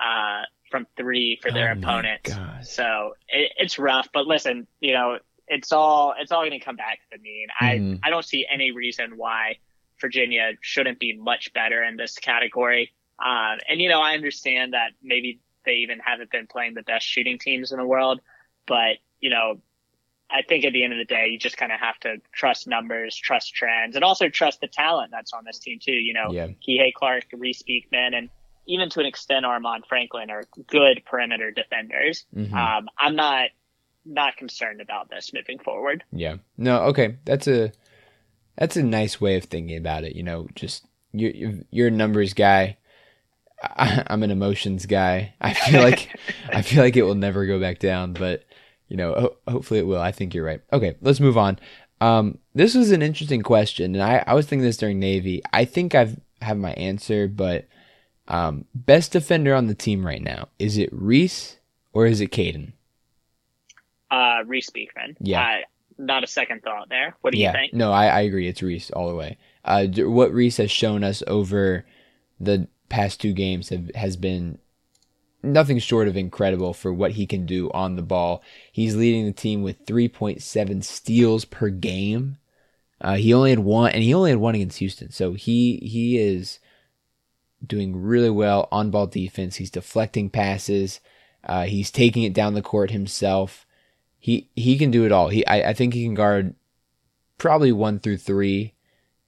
uh, 0.00 0.42
from 0.70 0.86
three 0.96 1.38
for 1.42 1.50
their 1.50 1.70
Oh 1.70 1.78
opponents. 1.78 2.34
So 2.62 3.14
it, 3.28 3.52
it's 3.58 3.78
rough. 3.78 4.08
But 4.12 4.26
listen, 4.26 4.66
you 4.80 4.92
know, 4.94 5.18
it's 5.48 5.72
all 5.72 6.14
it's 6.18 6.32
all 6.32 6.40
going 6.42 6.58
to 6.58 6.64
come 6.64 6.76
back 6.76 7.00
to 7.10 7.18
the 7.18 7.22
mean. 7.22 7.48
Mhm. 7.60 8.00
I 8.02 8.06
I 8.06 8.10
don't 8.10 8.24
see 8.24 8.46
any 8.50 8.70
reason 8.70 9.16
why 9.16 9.58
Virginia 10.00 10.52
shouldn't 10.60 10.98
be 10.98 11.16
much 11.16 11.52
better 11.52 11.82
in 11.82 11.96
this 11.96 12.16
category. 12.18 12.92
Um, 13.24 13.58
and 13.68 13.80
you 13.80 13.88
know, 13.88 14.00
I 14.00 14.14
understand 14.14 14.72
that 14.72 14.92
maybe 15.02 15.40
they 15.64 15.72
even 15.76 15.98
haven't 16.00 16.30
been 16.30 16.46
playing 16.46 16.74
the 16.74 16.82
best 16.82 17.06
shooting 17.06 17.38
teams 17.38 17.72
in 17.72 17.78
the 17.78 17.86
world, 17.86 18.20
but 18.66 18.96
you 19.20 19.30
know, 19.30 19.60
I 20.30 20.42
think 20.42 20.64
at 20.64 20.72
the 20.72 20.82
end 20.82 20.92
of 20.94 20.98
the 20.98 21.04
day, 21.04 21.28
you 21.28 21.38
just 21.38 21.56
kind 21.58 21.70
of 21.72 21.78
have 21.80 21.98
to 22.00 22.16
trust 22.32 22.66
numbers, 22.66 23.14
trust 23.14 23.54
trends, 23.54 23.96
and 23.96 24.04
also 24.04 24.28
trust 24.30 24.60
the 24.62 24.66
talent 24.66 25.10
that's 25.10 25.32
on 25.34 25.44
this 25.44 25.58
team 25.58 25.78
too. 25.80 25.92
You 25.92 26.14
know, 26.14 26.32
Yeah. 26.32 26.48
Kihei 26.66 26.92
Clark, 26.94 27.24
Reece 27.32 27.62
Beekman, 27.62 28.14
and 28.14 28.30
even 28.66 28.88
to 28.90 29.00
an 29.00 29.06
extent 29.06 29.44
Armaan 29.44 29.84
Franklin 29.86 30.30
are 30.30 30.44
good 30.68 31.02
perimeter 31.04 31.50
defenders. 31.50 32.24
Mhm. 32.34 32.52
Um, 32.52 32.88
I'm 32.98 33.14
not 33.16 33.50
not 34.04 34.36
concerned 34.36 34.80
about 34.80 35.08
this 35.10 35.32
moving 35.32 35.58
forward. 35.60 36.02
Yeah. 36.10 36.36
No. 36.56 36.82
Okay. 36.86 37.16
That's 37.24 37.46
a 37.46 37.72
that's 38.56 38.76
a 38.76 38.82
nice 38.82 39.20
way 39.20 39.36
of 39.36 39.44
thinking 39.44 39.76
about 39.76 40.02
it. 40.04 40.16
You 40.16 40.22
know, 40.24 40.48
just 40.54 40.86
you're 41.12 41.30
you're- 41.30 41.64
you're 41.70 41.88
a 41.88 41.90
numbers 41.92 42.32
guy. 42.34 42.78
I, 43.62 44.04
I'm 44.08 44.22
an 44.22 44.30
emotions 44.30 44.86
guy. 44.86 45.34
I 45.40 45.54
feel 45.54 45.82
like 45.82 46.18
I 46.50 46.62
feel 46.62 46.82
like 46.82 46.96
it 46.96 47.02
will 47.02 47.14
never 47.14 47.46
go 47.46 47.60
back 47.60 47.78
down, 47.78 48.12
but 48.12 48.44
you 48.88 48.96
know, 48.96 49.14
ho- 49.14 49.36
hopefully 49.52 49.80
it 49.80 49.86
will. 49.86 50.00
I 50.00 50.12
think 50.12 50.34
you're 50.34 50.44
right. 50.44 50.60
Okay, 50.72 50.96
let's 51.00 51.20
move 51.20 51.38
on. 51.38 51.58
Um, 52.00 52.38
this 52.54 52.74
was 52.74 52.90
an 52.90 53.00
interesting 53.00 53.42
question, 53.42 53.94
and 53.94 54.02
I, 54.02 54.24
I 54.26 54.34
was 54.34 54.46
thinking 54.46 54.64
this 54.64 54.76
during 54.76 54.98
Navy. 54.98 55.42
I 55.52 55.64
think 55.64 55.94
I've 55.94 56.18
have 56.42 56.58
my 56.58 56.72
answer, 56.72 57.28
but 57.28 57.66
um, 58.28 58.66
best 58.74 59.12
defender 59.12 59.54
on 59.54 59.66
the 59.66 59.74
team 59.74 60.06
right 60.06 60.22
now 60.22 60.48
is 60.58 60.78
it 60.78 60.90
Reece 60.92 61.58
or 61.92 62.06
is 62.06 62.20
it 62.20 62.30
Kadin? 62.30 62.72
Uh, 64.10 64.42
Reece 64.46 64.70
Beekman. 64.70 65.16
Yeah. 65.20 65.42
Uh, 65.42 65.56
not 65.98 66.24
a 66.24 66.26
second 66.26 66.62
thought 66.62 66.88
there. 66.88 67.16
What 67.20 67.32
do 67.32 67.38
yeah, 67.38 67.52
you 67.52 67.58
think? 67.58 67.74
no, 67.74 67.92
I, 67.92 68.06
I 68.06 68.20
agree. 68.22 68.48
It's 68.48 68.62
Reece 68.62 68.90
all 68.90 69.08
the 69.08 69.14
way. 69.14 69.38
Uh, 69.64 69.86
what 69.86 70.32
Reece 70.32 70.56
has 70.58 70.70
shown 70.70 71.04
us 71.04 71.22
over 71.26 71.86
the 72.40 72.66
past 72.92 73.20
two 73.20 73.32
games 73.32 73.70
have, 73.70 73.90
has 73.94 74.16
been 74.16 74.58
nothing 75.42 75.78
short 75.78 76.08
of 76.08 76.16
incredible 76.16 76.74
for 76.74 76.92
what 76.92 77.12
he 77.12 77.26
can 77.26 77.46
do 77.46 77.70
on 77.72 77.96
the 77.96 78.02
ball. 78.02 78.42
He's 78.70 78.94
leading 78.94 79.24
the 79.24 79.32
team 79.32 79.62
with 79.62 79.86
3.7 79.86 80.84
steals 80.84 81.46
per 81.46 81.70
game. 81.70 82.36
Uh, 83.00 83.16
he 83.16 83.32
only 83.32 83.50
had 83.50 83.60
one, 83.60 83.90
and 83.92 84.02
he 84.02 84.12
only 84.12 84.30
had 84.30 84.38
one 84.38 84.54
against 84.54 84.78
Houston. 84.78 85.10
So 85.10 85.32
he 85.32 85.78
he 85.82 86.18
is 86.18 86.60
doing 87.66 87.96
really 87.96 88.30
well 88.30 88.68
on 88.70 88.90
ball 88.90 89.06
defense. 89.06 89.56
He's 89.56 89.70
deflecting 89.70 90.30
passes. 90.30 91.00
Uh, 91.42 91.64
he's 91.64 91.90
taking 91.90 92.22
it 92.22 92.34
down 92.34 92.54
the 92.54 92.62
court 92.62 92.90
himself. 92.90 93.66
He 94.20 94.50
he 94.54 94.78
can 94.78 94.92
do 94.92 95.04
it 95.04 95.10
all. 95.10 95.30
He 95.30 95.44
I, 95.46 95.70
I 95.70 95.72
think 95.72 95.94
he 95.94 96.04
can 96.04 96.14
guard 96.14 96.54
probably 97.38 97.72
one 97.72 97.98
through 97.98 98.18
three. 98.18 98.74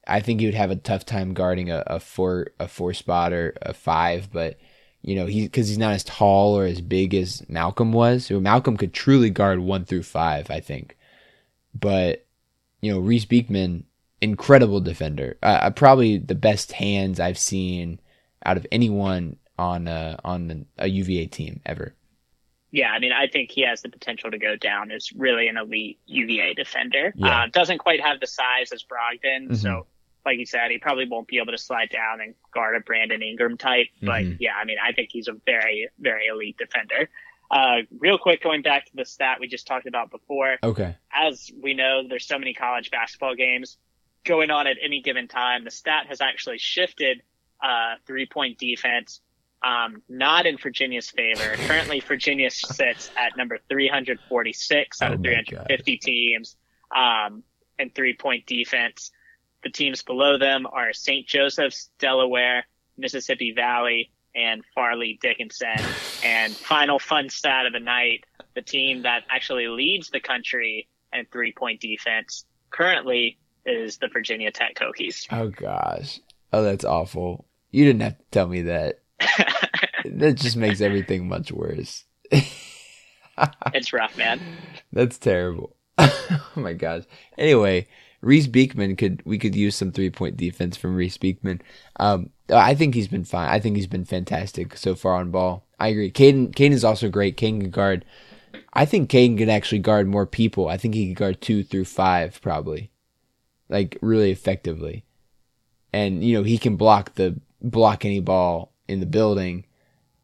I 0.06 0.20
think 0.20 0.40
he 0.40 0.46
would 0.46 0.54
have 0.54 0.70
a 0.70 0.76
tough 0.76 1.04
time 1.06 1.34
guarding 1.34 1.70
a, 1.70 1.82
a 1.86 2.00
four 2.00 2.48
a 2.58 2.68
four 2.68 2.92
spot 2.94 3.32
or 3.32 3.56
a 3.62 3.72
five, 3.74 4.30
but 4.32 4.58
you 5.02 5.14
know 5.16 5.26
he 5.26 5.42
because 5.42 5.68
he's 5.68 5.78
not 5.78 5.92
as 5.94 6.04
tall 6.04 6.58
or 6.58 6.64
as 6.64 6.80
big 6.80 7.14
as 7.14 7.42
Malcolm 7.48 7.92
was. 7.92 8.26
So 8.26 8.40
Malcolm 8.40 8.76
could 8.76 8.92
truly 8.92 9.30
guard 9.30 9.60
one 9.60 9.84
through 9.84 10.02
five, 10.04 10.50
I 10.50 10.60
think. 10.60 10.96
But 11.74 12.26
you 12.80 12.92
know 12.92 12.98
Reece 13.00 13.24
Beekman, 13.24 13.84
incredible 14.20 14.80
defender, 14.80 15.36
uh, 15.42 15.60
uh, 15.62 15.70
probably 15.70 16.18
the 16.18 16.34
best 16.34 16.72
hands 16.72 17.18
I've 17.20 17.38
seen 17.38 18.00
out 18.44 18.56
of 18.56 18.66
anyone 18.70 19.36
on 19.58 19.88
uh, 19.88 20.16
on 20.24 20.66
a 20.78 20.86
UVA 20.88 21.26
team 21.26 21.60
ever. 21.64 21.94
Yeah, 22.70 22.90
I 22.90 22.98
mean, 22.98 23.12
I 23.12 23.28
think 23.28 23.52
he 23.52 23.60
has 23.62 23.82
the 23.82 23.88
potential 23.88 24.32
to 24.32 24.38
go 24.38 24.56
down 24.56 24.90
as 24.90 25.12
really 25.12 25.46
an 25.46 25.56
elite 25.56 26.00
UVA 26.06 26.54
defender. 26.54 27.12
Yeah. 27.14 27.42
Uh, 27.42 27.46
doesn't 27.46 27.78
quite 27.78 28.00
have 28.00 28.18
the 28.18 28.26
size 28.26 28.72
as 28.72 28.82
Brogdon, 28.82 29.50
Mhm. 29.50 29.56
so 29.56 29.86
like 30.24 30.38
you 30.38 30.46
said, 30.46 30.70
he 30.70 30.78
probably 30.78 31.06
won't 31.08 31.28
be 31.28 31.38
able 31.38 31.52
to 31.52 31.58
slide 31.58 31.90
down 31.90 32.20
and 32.20 32.34
guard 32.52 32.76
a 32.76 32.80
Brandon 32.80 33.22
Ingram 33.22 33.56
type. 33.58 33.86
But 34.00 34.22
Mhm. 34.24 34.36
yeah, 34.40 34.54
I 34.56 34.64
mean, 34.64 34.78
I 34.82 34.92
think 34.92 35.10
he's 35.12 35.28
a 35.28 35.34
very, 35.44 35.88
very 35.98 36.26
elite 36.26 36.56
defender. 36.56 37.08
Uh, 37.50 37.82
real 37.98 38.16
quick, 38.18 38.42
going 38.42 38.62
back 38.62 38.86
to 38.86 38.96
the 38.96 39.04
stat 39.04 39.38
we 39.38 39.46
just 39.46 39.66
talked 39.66 39.86
about 39.86 40.10
before, 40.10 40.56
Okay. 40.62 40.96
as 41.12 41.50
we 41.60 41.74
know, 41.74 42.02
there's 42.08 42.26
so 42.26 42.38
many 42.38 42.54
college 42.54 42.90
basketball 42.90 43.34
games 43.34 43.76
going 44.24 44.50
on 44.50 44.66
at 44.66 44.78
any 44.82 45.02
given 45.02 45.28
time. 45.28 45.64
The 45.64 45.70
stat 45.70 46.06
has 46.08 46.20
actually 46.20 46.58
shifted 46.58 47.22
uh, 47.62 47.96
three 48.06 48.26
point 48.26 48.58
defense, 48.58 49.20
um, 49.62 50.02
not 50.08 50.44
in 50.46 50.56
Virginia's 50.58 51.10
favor. 51.10 51.54
Currently, 51.66 52.00
Virginia 52.00 52.50
sits 52.50 53.10
at 53.16 53.36
number 53.36 53.58
346 53.68 55.00
out 55.02 55.10
Oh 55.10 55.14
of 55.14 55.20
my 55.20 55.26
350 55.26 55.96
teams 55.98 56.56
um, 56.94 57.42
in 57.78 57.90
three 57.90 58.14
point 58.14 58.46
defense. 58.46 59.12
The 59.64 59.70
teams 59.70 60.02
below 60.02 60.38
them 60.38 60.66
are 60.70 60.92
St. 60.92 61.26
Joseph's, 61.26 61.90
Delaware, 61.98 62.66
Mississippi 62.96 63.52
Valley, 63.52 64.12
and 64.34 64.62
Fairleigh 64.74 65.18
Dickinson. 65.20 65.78
And 66.22 66.54
final 66.54 66.98
fun 66.98 67.30
stat 67.30 67.66
of 67.66 67.72
the 67.72 67.80
night 67.80 68.24
the 68.54 68.62
team 68.62 69.02
that 69.02 69.24
actually 69.30 69.68
leads 69.68 70.10
the 70.10 70.20
country 70.20 70.88
in 71.12 71.26
three 71.26 71.52
point 71.52 71.80
defense 71.80 72.44
currently 72.70 73.38
is 73.66 73.98
the 73.98 74.08
Virginia 74.08 74.50
Tech 74.50 74.76
Hokies. 74.76 75.26
Oh 75.30 75.48
gosh. 75.48 76.20
Oh, 76.52 76.62
that's 76.62 76.84
awful. 76.84 77.46
You 77.70 77.84
didn't 77.84 78.02
have 78.02 78.18
to 78.18 78.24
tell 78.30 78.46
me 78.46 78.62
that. 78.62 79.00
that 80.04 80.34
just 80.34 80.56
makes 80.56 80.80
everything 80.80 81.28
much 81.28 81.50
worse. 81.50 82.04
it's 82.30 83.92
rough, 83.92 84.16
man. 84.16 84.40
That's 84.92 85.18
terrible. 85.18 85.74
oh 85.98 86.50
my 86.54 86.72
gosh. 86.72 87.02
Anyway, 87.36 87.88
Reece 88.24 88.46
Beekman 88.46 88.96
could 88.96 89.22
we 89.24 89.38
could 89.38 89.54
use 89.54 89.76
some 89.76 89.92
three 89.92 90.10
point 90.10 90.36
defense 90.36 90.76
from 90.76 90.96
Reece 90.96 91.18
Beekman. 91.18 91.60
Um, 91.96 92.30
I 92.50 92.74
think 92.74 92.94
he's 92.94 93.08
been 93.08 93.24
fine. 93.24 93.48
I 93.48 93.60
think 93.60 93.76
he's 93.76 93.86
been 93.86 94.04
fantastic 94.04 94.76
so 94.76 94.94
far 94.94 95.14
on 95.14 95.30
ball. 95.30 95.66
I 95.78 95.88
agree. 95.88 96.10
Kadin 96.10 96.52
Kadin 96.52 96.72
is 96.72 96.84
also 96.84 97.08
great. 97.08 97.36
Kadin 97.36 97.60
can 97.60 97.70
guard. 97.70 98.04
I 98.72 98.84
think 98.86 99.10
Kadin 99.10 99.38
can 99.38 99.50
actually 99.50 99.80
guard 99.80 100.08
more 100.08 100.26
people. 100.26 100.68
I 100.68 100.76
think 100.76 100.94
he 100.94 101.06
can 101.06 101.14
guard 101.14 101.40
two 101.40 101.62
through 101.62 101.84
five 101.84 102.40
probably, 102.40 102.90
like 103.68 103.98
really 104.00 104.30
effectively. 104.30 105.04
And 105.92 106.24
you 106.24 106.36
know 106.36 106.42
he 106.42 106.58
can 106.58 106.76
block 106.76 107.14
the 107.14 107.38
block 107.62 108.04
any 108.04 108.20
ball 108.20 108.72
in 108.88 109.00
the 109.00 109.06
building. 109.06 109.66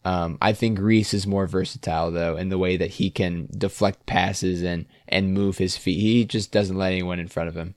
Um, 0.03 0.39
I 0.41 0.55
think 0.55 0.79
Reece 0.79 1.13
is 1.13 1.27
more 1.27 1.47
versatile 1.47 2.11
though 2.11 2.37
in 2.37 2.49
the 2.49 2.59
way 2.59 2.79
that 2.79 2.93
he 2.93 3.11
can 3.11 3.49
deflect 3.57 4.07
passes 4.07 4.63
and 4.63 4.87
and 5.07 5.35
move 5.35 5.59
his 5.59 5.77
feet. 5.77 6.01
He 6.01 6.25
just 6.25 6.51
doesn't 6.51 6.79
let 6.79 6.93
anyone 6.93 7.21
in 7.21 7.29
front 7.29 7.51
of 7.51 7.57
him. 7.57 7.75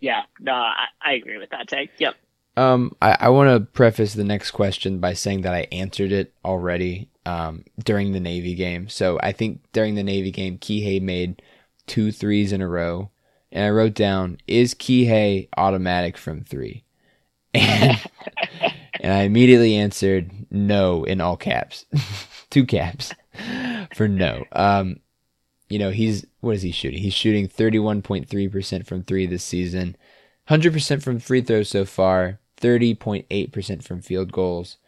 Yeah, 0.00 0.22
no, 0.40 0.52
I, 0.52 0.86
I 1.02 1.12
agree 1.14 1.38
with 1.38 1.50
that 1.50 1.68
take. 1.68 1.90
Yep. 1.98 2.14
Um, 2.56 2.96
I, 3.00 3.16
I 3.20 3.28
want 3.28 3.50
to 3.50 3.72
preface 3.72 4.14
the 4.14 4.24
next 4.24 4.50
question 4.50 4.98
by 4.98 5.12
saying 5.12 5.42
that 5.42 5.54
I 5.54 5.68
answered 5.70 6.10
it 6.12 6.34
already 6.44 7.08
um, 7.24 7.64
during 7.84 8.12
the 8.12 8.20
Navy 8.20 8.54
game. 8.54 8.88
So 8.88 9.18
I 9.22 9.32
think 9.32 9.60
during 9.72 9.94
the 9.94 10.02
Navy 10.02 10.30
game, 10.30 10.58
Kihei 10.58 11.00
made 11.00 11.42
two 11.86 12.10
threes 12.10 12.52
in 12.52 12.60
a 12.60 12.68
row. 12.68 13.10
And 13.52 13.64
I 13.64 13.70
wrote 13.70 13.94
down, 13.94 14.38
is 14.46 14.74
Kihei 14.74 15.48
automatic 15.56 16.16
from 16.16 16.42
three? 16.42 16.84
And, 17.54 17.98
and 19.00 19.12
I 19.12 19.22
immediately 19.22 19.74
answered 19.74 20.30
no 20.50 21.04
in 21.04 21.20
all 21.20 21.36
caps, 21.36 21.86
two 22.50 22.66
caps 22.66 23.12
for 23.94 24.08
no. 24.08 24.44
Um, 24.52 25.00
you 25.68 25.78
know, 25.78 25.90
he's, 25.90 26.26
what 26.40 26.56
is 26.56 26.62
he 26.62 26.70
shooting? 26.70 27.00
He's 27.00 27.14
shooting 27.14 27.48
31.3% 27.48 28.86
from 28.86 29.02
three 29.02 29.26
this 29.26 29.44
season, 29.44 29.96
100% 30.48 31.02
from 31.02 31.18
free 31.18 31.42
throws 31.42 31.68
so 31.68 31.84
far, 31.84 32.40
30.8% 32.60 33.82
from 33.82 34.00
field 34.00 34.32
goals. 34.32 34.78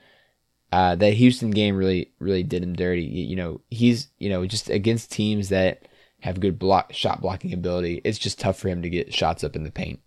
Uh, 0.73 0.95
that 0.95 1.15
Houston 1.15 1.51
game 1.51 1.77
really, 1.77 2.13
really 2.21 2.45
did 2.45 2.63
him 2.63 2.75
dirty. 2.75 3.03
You, 3.03 3.25
you 3.25 3.37
know, 3.37 3.61
he's, 3.71 4.09
you 4.19 4.31
know, 4.31 4.47
just 4.47 4.71
against 4.71 5.11
teams 5.11 5.49
that 5.49 5.89
have 6.21 6.41
good 6.41 6.59
block, 6.59 6.93
shot 6.93 7.21
blocking 7.21 7.53
ability, 7.53 8.01
it's 8.05 8.19
just 8.19 8.39
tough 8.39 8.59
for 8.59 8.69
him 8.69 8.83
to 8.83 8.91
get 8.91 9.13
shots 9.13 9.43
up 9.43 9.57
in 9.57 9.65
the 9.65 9.71
paint. 9.71 10.01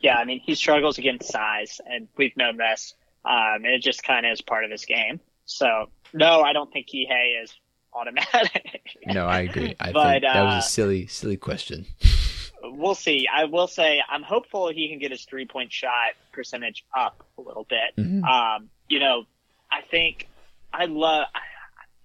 Yeah, 0.00 0.16
I 0.16 0.24
mean, 0.24 0.40
he 0.40 0.54
struggles 0.54 0.98
against 0.98 1.30
size, 1.30 1.80
and 1.86 2.08
we've 2.16 2.36
known 2.36 2.56
this. 2.56 2.94
Um, 3.24 3.64
and 3.64 3.66
it 3.66 3.82
just 3.82 4.02
kind 4.02 4.24
of 4.24 4.32
is 4.32 4.40
part 4.40 4.64
of 4.64 4.70
his 4.70 4.84
game. 4.84 5.20
So, 5.44 5.90
no, 6.12 6.40
I 6.42 6.52
don't 6.52 6.72
think 6.72 6.88
Kihei 6.88 7.42
is 7.42 7.52
automatic. 7.98 8.96
no, 9.06 9.26
I 9.26 9.40
agree. 9.40 9.74
I 9.80 9.92
but, 9.92 10.10
think 10.10 10.22
that 10.22 10.42
was 10.42 10.54
a 10.54 10.56
uh, 10.58 10.60
silly, 10.60 11.06
silly 11.06 11.36
question. 11.36 11.86
we'll 12.62 12.94
see. 12.94 13.26
I 13.32 13.44
will 13.44 13.66
say 13.66 14.02
I'm 14.08 14.22
hopeful 14.22 14.70
he 14.70 14.88
can 14.88 14.98
get 14.98 15.10
his 15.10 15.24
three 15.24 15.46
point 15.46 15.72
shot 15.72 16.12
percentage 16.32 16.84
up 16.96 17.24
a 17.36 17.40
little 17.40 17.64
bit. 17.64 17.96
Mm-hmm. 17.96 18.24
Um, 18.24 18.70
you 18.88 19.00
know, 19.00 19.24
I 19.70 19.82
think 19.82 20.28
I 20.72 20.86
love, 20.86 21.26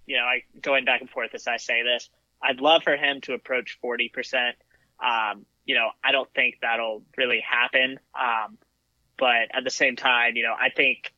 you 0.06 0.18
know, 0.18 0.24
I 0.24 0.44
going 0.62 0.86
back 0.86 1.02
and 1.02 1.10
forth 1.10 1.32
as 1.34 1.48
I 1.48 1.58
say 1.58 1.84
this. 1.84 2.10
I'd 2.41 2.60
love 2.60 2.84
for 2.84 2.98
him 2.98 3.22
to 3.22 3.34
approach 3.34 3.78
40%. 3.84 4.52
Um, 5.00 5.46
you 5.66 5.76
know, 5.76 5.91
I 6.04 6.12
don't 6.12 6.30
think 6.34 6.56
that'll 6.62 7.04
really 7.18 7.39
happen. 7.39 8.00
Um, 8.14 8.58
but 9.18 9.50
at 9.54 9.64
the 9.64 9.70
same 9.70 9.96
time, 9.96 10.36
you 10.36 10.44
know, 10.44 10.54
I 10.60 10.70
think 10.70 11.14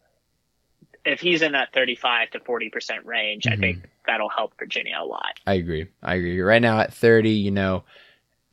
if 1.04 1.20
he's 1.20 1.42
in 1.42 1.54
that 1.54 1.74
35 1.74 2.32
to 2.32 2.40
40% 2.40 3.06
range, 3.06 3.46
mm-hmm. 3.46 3.54
I 3.54 3.58
think 3.58 3.90
that'll 4.08 4.30
help 4.30 4.58
Virginia 4.58 4.98
a 5.02 5.06
lot. 5.06 5.40
I 5.46 5.54
agree. 5.56 5.88
I 6.04 6.16
agree. 6.16 6.40
Right 6.42 6.62
now 6.62 6.80
at 6.80 6.94
30, 6.94 7.30
you 7.30 7.52
know, 7.52 7.84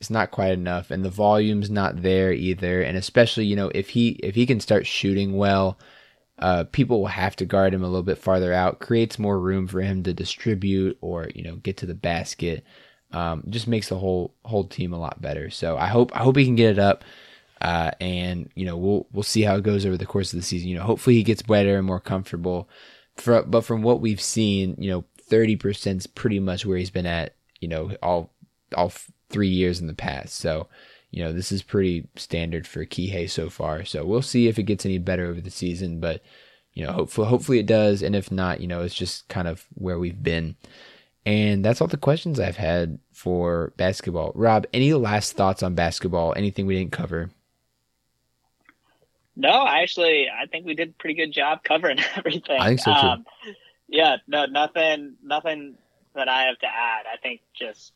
it's 0.01 0.11
not 0.11 0.33
quite 0.33 0.53
enough 0.53 0.91
and 0.91 1.05
the 1.05 1.11
volume's 1.11 1.71
not 1.71 2.03
there 2.03 2.33
either. 2.33 2.83
And 2.83 2.97
especially, 2.97 3.47
you 3.47 3.57
know, 3.57 3.71
if 3.75 3.91
he 3.91 4.11
if 4.23 4.35
he 4.35 4.47
can 4.47 4.61
start 4.61 4.87
shooting 4.87 5.37
well, 5.37 5.79
uh, 6.39 6.65
people 6.73 7.01
will 7.01 7.07
have 7.07 7.37
to 7.37 7.45
guard 7.45 7.73
him 7.73 7.85
a 7.85 7.87
little 7.87 8.03
bit 8.03 8.19
farther 8.19 8.53
out, 8.53 8.81
creates 8.81 9.19
more 9.19 9.39
room 9.39 9.69
for 9.69 9.81
him 9.81 10.03
to 10.03 10.13
distribute 10.13 10.99
or, 11.01 11.29
you 11.35 11.45
know, 11.45 11.57
get 11.57 11.77
to 11.79 11.87
the 11.87 11.95
basket. 11.95 12.65
Um, 13.13 13.45
just 13.49 13.69
makes 13.69 13.91
the 13.91 13.99
whole 13.99 14.35
whole 14.45 14.65
team 14.65 14.93
a 14.93 14.99
lot 14.99 15.21
better. 15.21 15.51
So 15.51 15.77
I 15.77 15.87
hope 15.87 16.11
I 16.17 16.25
hope 16.25 16.37
he 16.37 16.47
can 16.47 16.57
get 16.57 16.71
it 16.71 16.79
up. 16.79 17.05
Uh, 17.61 17.93
and 18.01 18.51
you 18.57 18.67
know 18.67 18.77
we'll 18.77 19.07
we'll 19.13 19.23
see 19.23 19.43
how 19.43 19.55
it 19.55 19.63
goes 19.63 19.87
over 19.87 19.97
the 19.97 20.05
course 20.07 20.33
of 20.33 20.39
the 20.41 20.45
season. 20.45 20.69
You 20.69 20.79
know, 20.79 20.83
hopefully 20.83 21.15
he 21.15 21.23
gets 21.23 21.43
better 21.43 21.77
and 21.77 21.87
more 21.87 22.01
comfortable. 22.01 22.69
For, 23.17 23.43
but 23.43 23.61
from 23.61 23.83
what 23.83 24.01
we've 24.01 24.21
seen, 24.21 24.75
you 24.79 24.91
know, 24.91 25.05
thirty 25.33 25.57
percent 25.57 26.01
is 26.01 26.07
pretty 26.07 26.39
much 26.39 26.66
where 26.66 26.76
he's 26.76 26.91
been 26.91 27.07
at. 27.07 27.35
You 27.61 27.68
know, 27.68 27.97
all 28.03 28.30
all 28.76 28.93
three 29.30 29.49
years 29.49 29.80
in 29.80 29.87
the 29.87 29.95
past. 29.95 30.37
So, 30.37 30.68
you 31.11 31.24
know, 31.24 31.33
this 31.33 31.51
is 31.51 31.62
pretty 31.62 32.07
standard 32.16 32.66
for 32.66 32.85
Kihei 32.85 33.30
so 33.30 33.49
far. 33.49 33.87
So 33.87 34.05
we'll 34.05 34.20
see 34.20 34.47
if 34.47 34.59
it 34.59 34.64
gets 34.64 34.85
any 34.85 34.99
better 34.99 35.26
over 35.26 35.41
the 35.41 35.51
season. 35.51 36.01
But 36.01 36.22
you 36.74 36.85
know, 36.85 36.93
hopefully, 36.93 37.28
hopefully 37.28 37.59
it 37.59 37.66
does. 37.66 38.03
And 38.03 38.14
if 38.14 38.30
not, 38.30 38.61
you 38.61 38.66
know, 38.66 38.83
it's 38.83 38.95
just 38.95 39.26
kind 39.28 39.49
of 39.49 39.64
where 39.74 39.99
we've 39.99 40.22
been. 40.22 40.57
And 41.24 41.64
that's 41.64 41.80
all 41.80 41.89
the 41.89 41.97
questions 41.97 42.39
I've 42.39 42.57
had 42.57 42.99
for 43.12 43.72
basketball. 43.78 44.33
Rob, 44.35 44.66
any 44.74 44.93
last 44.93 45.33
thoughts 45.33 45.62
on 45.62 45.74
basketball? 45.74 46.35
Anything 46.37 46.66
we 46.66 46.74
didn't 46.74 46.93
cover? 46.93 47.30
No, 49.35 49.66
actually, 49.66 50.28
I 50.28 50.47
think 50.47 50.66
we 50.66 50.74
did 50.74 50.91
a 50.91 50.93
pretty 50.93 51.14
good 51.14 51.33
job 51.33 51.64
covering 51.64 51.99
everything. 52.16 52.61
I 52.61 52.68
think 52.68 52.80
so 52.80 52.93
too. 52.93 53.07
Um, 53.07 53.24
yeah, 53.93 54.16
no, 54.26 54.47
nothing, 54.47 55.16
nothing 55.22 55.76
that 56.14 56.28
I 56.28 56.45
have 56.45 56.59
to 56.59 56.66
add. 56.66 57.05
I 57.12 57.18
think 57.22 57.43
just 57.55 57.93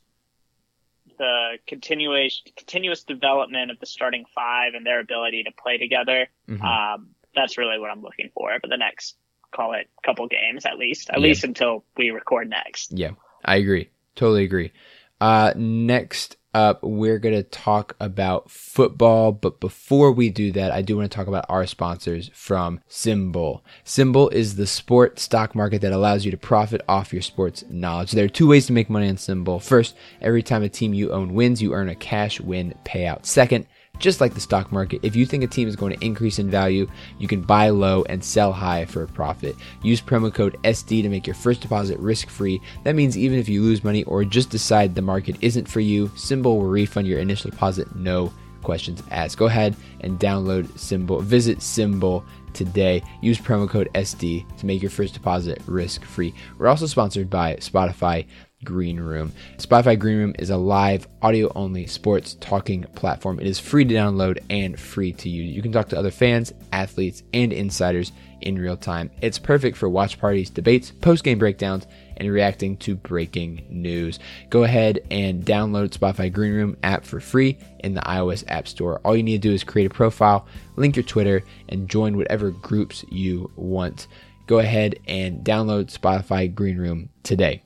the 1.19 1.59
continuation, 1.67 2.45
continuous 2.57 3.05
development 3.05 3.71
of 3.71 3.81
the 3.81 3.87
starting 3.87 4.25
five 4.35 4.75
and 4.75 4.85
their 4.85 5.01
ability 5.01 5.45
to 5.45 5.51
play 5.51 5.79
together. 5.79 6.29
Mm-hmm. 6.49 6.63
Um, 6.63 7.09
that's 7.35 7.59
really 7.59 7.79
what 7.79 7.91
I'm 7.91 8.03
looking 8.03 8.31
for 8.35 8.51
for 8.61 8.69
the 8.69 8.77
next 8.77 9.17
call 9.55 9.73
it 9.73 9.89
couple 10.05 10.29
games 10.29 10.67
at 10.67 10.77
least, 10.77 11.09
at 11.11 11.19
yeah. 11.19 11.29
least 11.29 11.45
until 11.45 11.85
we 11.97 12.11
record 12.11 12.51
next. 12.51 12.93
Yeah, 12.93 13.13
I 13.45 13.57
agree. 13.57 13.91
Totally 14.15 14.45
agree. 14.45 14.73
Uh, 15.21 15.55
next 15.57 16.36
up, 16.57 16.83
we're 16.83 17.19
going 17.19 17.35
to 17.35 17.43
talk 17.43 17.95
about 18.01 18.51
football. 18.51 19.31
But 19.31 19.61
before 19.61 20.11
we 20.11 20.31
do 20.31 20.51
that, 20.53 20.73
I 20.73 20.81
do 20.81 20.97
want 20.97 21.11
to 21.11 21.15
talk 21.15 21.27
about 21.27 21.45
our 21.51 21.67
sponsors 21.67 22.31
from 22.33 22.81
SimBull. 22.89 23.61
SimBull 23.85 24.33
is 24.33 24.57
the 24.57 24.67
sport 24.67 25.19
stock 25.19 25.55
market 25.55 25.83
that 25.83 25.93
allows 25.93 26.25
you 26.25 26.31
to 26.31 26.39
profit 26.39 26.81
off 26.89 27.13
your 27.13 27.21
sports 27.21 27.63
knowledge. 27.69 28.13
There 28.13 28.25
are 28.25 28.29
two 28.29 28.49
ways 28.49 28.67
to 28.67 28.73
make 28.73 28.89
money 28.89 29.09
on 29.09 29.17
SimBull. 29.17 29.63
First, 29.63 29.95
every 30.23 30.43
time 30.43 30.63
a 30.63 30.71
team 30.71 30.95
you 30.95 31.13
own 31.13 31.35
wins, 31.35 31.61
you 31.61 31.75
earn 31.75 31.91
a 31.91 31.95
cash 31.95 32.41
win 32.41 32.75
payout. 32.85 33.27
Second, 33.27 33.67
just 33.99 34.21
like 34.21 34.35
the 34.35 34.41
stock 34.41 34.73
market, 34.73 35.01
if 35.03 35.17
you 35.17 35.27
think 35.27 35.45
a 35.45 35.47
team 35.47 35.69
is 35.69 35.77
going 35.77 35.97
to 35.97 36.05
increase 36.05 36.39
in 36.39 36.51
value, 36.51 36.87
you 37.19 37.29
can 37.29 37.43
buy 37.43 37.71
low 37.71 38.05
and 38.05 38.23
sell 38.23 38.53
high 38.53 38.85
for 38.85 39.03
a 39.03 39.09
profit. 39.09 39.57
Use 39.83 40.01
promo 40.01 40.33
code 40.33 40.59
SD 40.65 41.03
to 41.03 41.09
make 41.09 41.27
your 41.27 41.35
first 41.35 41.61
deposit 41.61 41.99
risk 41.99 42.29
free. 42.29 42.61
That 42.85 42.95
means 42.95 43.17
even 43.17 43.39
if 43.39 43.49
you 43.49 43.63
lose 43.63 43.85
money 43.85 44.05
or 44.05 44.25
just 44.25 44.51
decide 44.51 44.95
the 44.95 45.03
market 45.03 45.37
isn't 45.41 45.69
for 45.69 45.81
you, 45.81 46.09
SimBull 46.09 46.45
will 46.45 46.63
refund 46.65 47.07
your 47.07 47.21
initial 47.21 47.51
deposit, 47.51 47.95
no 47.95 48.33
questions 48.63 49.03
asked. 49.11 49.39
Go 49.39 49.47
ahead 49.47 49.77
and 50.01 50.19
download 50.19 50.67
SimBull, 50.71 51.23
Visit 51.23 51.59
SimBull 51.59 52.25
today. 52.53 53.03
Use 53.21 53.39
promo 53.39 53.69
code 53.69 53.89
SD 53.95 54.45
to 54.59 54.67
make 54.67 54.83
your 54.83 54.91
first 54.91 55.15
deposit 55.15 55.63
risk 55.67 56.05
free. 56.05 56.35
We're 56.59 56.67
also 56.67 56.87
sponsored 56.87 57.31
by 57.31 57.57
Spotify. 57.57 58.27
Green 58.67 59.01
Room. 59.01 59.33
Spotify 59.57 59.99
Green 59.99 60.19
Room 60.19 60.35
is 60.39 60.51
a 60.51 60.57
live, 60.59 61.09
audio 61.23 61.51
only 61.55 61.87
sports 61.87 62.35
talking 62.41 62.83
platform. 62.95 63.41
It 63.41 63.47
is 63.47 63.59
free 63.59 63.87
to 63.87 63.95
download 63.95 64.41
and 64.51 64.79
free 64.79 65.13
to 65.15 65.31
use. 65.31 65.55
You 65.55 65.63
can 65.63 65.73
talk 65.73 65.89
to 65.91 65.99
other 65.99 66.11
fans, 66.11 66.53
athletes, 66.73 67.23
and 67.33 67.53
insiders 67.53 68.13
in 68.43 68.59
real 68.59 68.77
time. 68.77 69.11
It's 69.23 69.39
perfect 69.39 69.77
for 69.77 69.89
watch 69.89 70.19
parties, 70.19 70.51
debates, 70.51 70.91
post 70.91 71.25
game 71.25 71.39
breakdowns, 71.39 71.87
and 72.17 72.31
reacting 72.31 72.77
to 72.79 72.97
breaking 72.97 73.65
news. 73.71 74.19
Go 74.51 74.65
ahead 74.65 75.01
and 75.11 75.45
download 75.45 75.97
Spotify 75.97 76.33
Green 76.33 76.53
Room 76.53 76.77
app 76.83 77.05
for 77.05 77.21
free 77.21 77.59
in 77.81 77.95
the 77.95 78.01
iOS 78.03 78.45
App 78.49 78.69
Store. 78.69 79.01
All 79.05 79.17
you 79.17 79.23
need 79.23 79.41
to 79.43 79.49
do 79.49 79.55
is 79.55 79.65
create 79.65 79.87
a 79.87 79.95
profile, 79.95 80.47
link 80.75 80.97
your 80.97 81.05
Twitter, 81.05 81.45
and 81.69 81.89
join 81.89 82.17
whatever 82.17 82.51
groups 82.51 83.05
you 83.11 83.51
want. 83.57 84.09
Go 84.47 84.59
ahead 84.59 85.01
and 85.07 85.45
download 85.45 85.97
Spotify 85.97 86.53
Green 86.53 86.79
Room 86.79 87.09
today. 87.23 87.66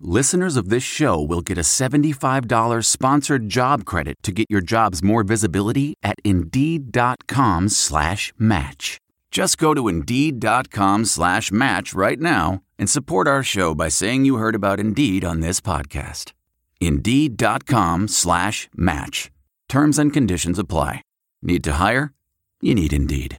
listeners 0.00 0.56
of 0.56 0.68
this 0.68 0.82
show 0.82 1.20
will 1.20 1.40
get 1.40 1.56
a 1.56 1.62
$75 1.62 2.84
sponsored 2.84 3.48
job 3.48 3.84
credit 3.84 4.16
to 4.22 4.32
get 4.32 4.46
your 4.50 4.60
jobs 4.60 5.02
more 5.02 5.22
visibility 5.22 5.94
at 6.02 6.16
Indeed.com 6.24 7.68
slash 7.68 8.32
match. 8.38 8.98
Just 9.30 9.58
go 9.58 9.74
to 9.74 9.88
Indeed.com 9.88 11.04
slash 11.04 11.52
match 11.52 11.94
right 11.94 12.18
now 12.18 12.62
and 12.78 12.90
support 12.90 13.28
our 13.28 13.42
show 13.42 13.74
by 13.74 13.88
saying 13.88 14.24
you 14.24 14.36
heard 14.36 14.54
about 14.54 14.80
Indeed 14.80 15.24
on 15.24 15.40
this 15.40 15.60
podcast. 15.60 16.32
Indeed.com 16.80 18.08
slash 18.08 18.68
match. 18.74 19.30
Terms 19.68 19.98
and 19.98 20.12
conditions 20.12 20.58
apply. 20.58 21.02
Need 21.42 21.64
to 21.64 21.72
hire? 21.72 22.12
You 22.60 22.74
need 22.74 22.92
Indeed. 22.92 23.36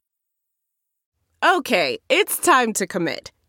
Okay, 1.44 2.00
it's 2.10 2.38
time 2.38 2.74
to 2.74 2.88
commit. 2.88 3.32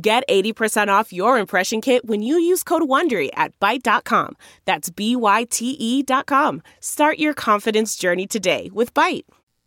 Get 0.00 0.24
80% 0.28 0.88
off 0.88 1.12
your 1.12 1.38
impression 1.38 1.80
kit 1.80 2.04
when 2.04 2.20
you 2.20 2.36
use 2.36 2.62
code 2.64 2.82
WONDERY 2.82 3.30
at 3.34 3.58
Byte.com. 3.60 4.36
That's 4.64 4.90
B-Y-T-E 4.90 6.02
dot 6.02 6.26
com. 6.26 6.62
Start 6.80 7.18
your 7.18 7.32
confidence 7.32 7.94
journey 7.96 8.26
today 8.26 8.70
with 8.72 8.92
Byte. 8.92 9.24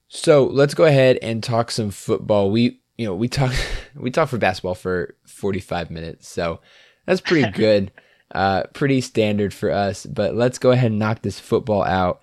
So 0.09 0.45
let's 0.45 0.73
go 0.73 0.83
ahead 0.83 1.17
and 1.21 1.41
talk 1.41 1.71
some 1.71 1.91
football. 1.91 2.51
We, 2.51 2.81
you 2.97 3.05
know, 3.05 3.15
we 3.15 3.29
talk, 3.29 3.53
we 3.95 4.11
talk 4.11 4.27
for 4.27 4.37
basketball 4.37 4.75
for 4.75 5.15
45 5.25 5.89
minutes. 5.91 6.27
So 6.27 6.59
that's 7.05 7.21
pretty 7.21 7.49
good. 7.57 7.91
uh, 8.31 8.63
pretty 8.73 8.99
standard 8.99 9.53
for 9.53 9.71
us, 9.71 10.05
but 10.05 10.35
let's 10.35 10.59
go 10.59 10.71
ahead 10.71 10.91
and 10.91 10.99
knock 10.99 11.21
this 11.21 11.39
football 11.39 11.83
out. 11.83 12.21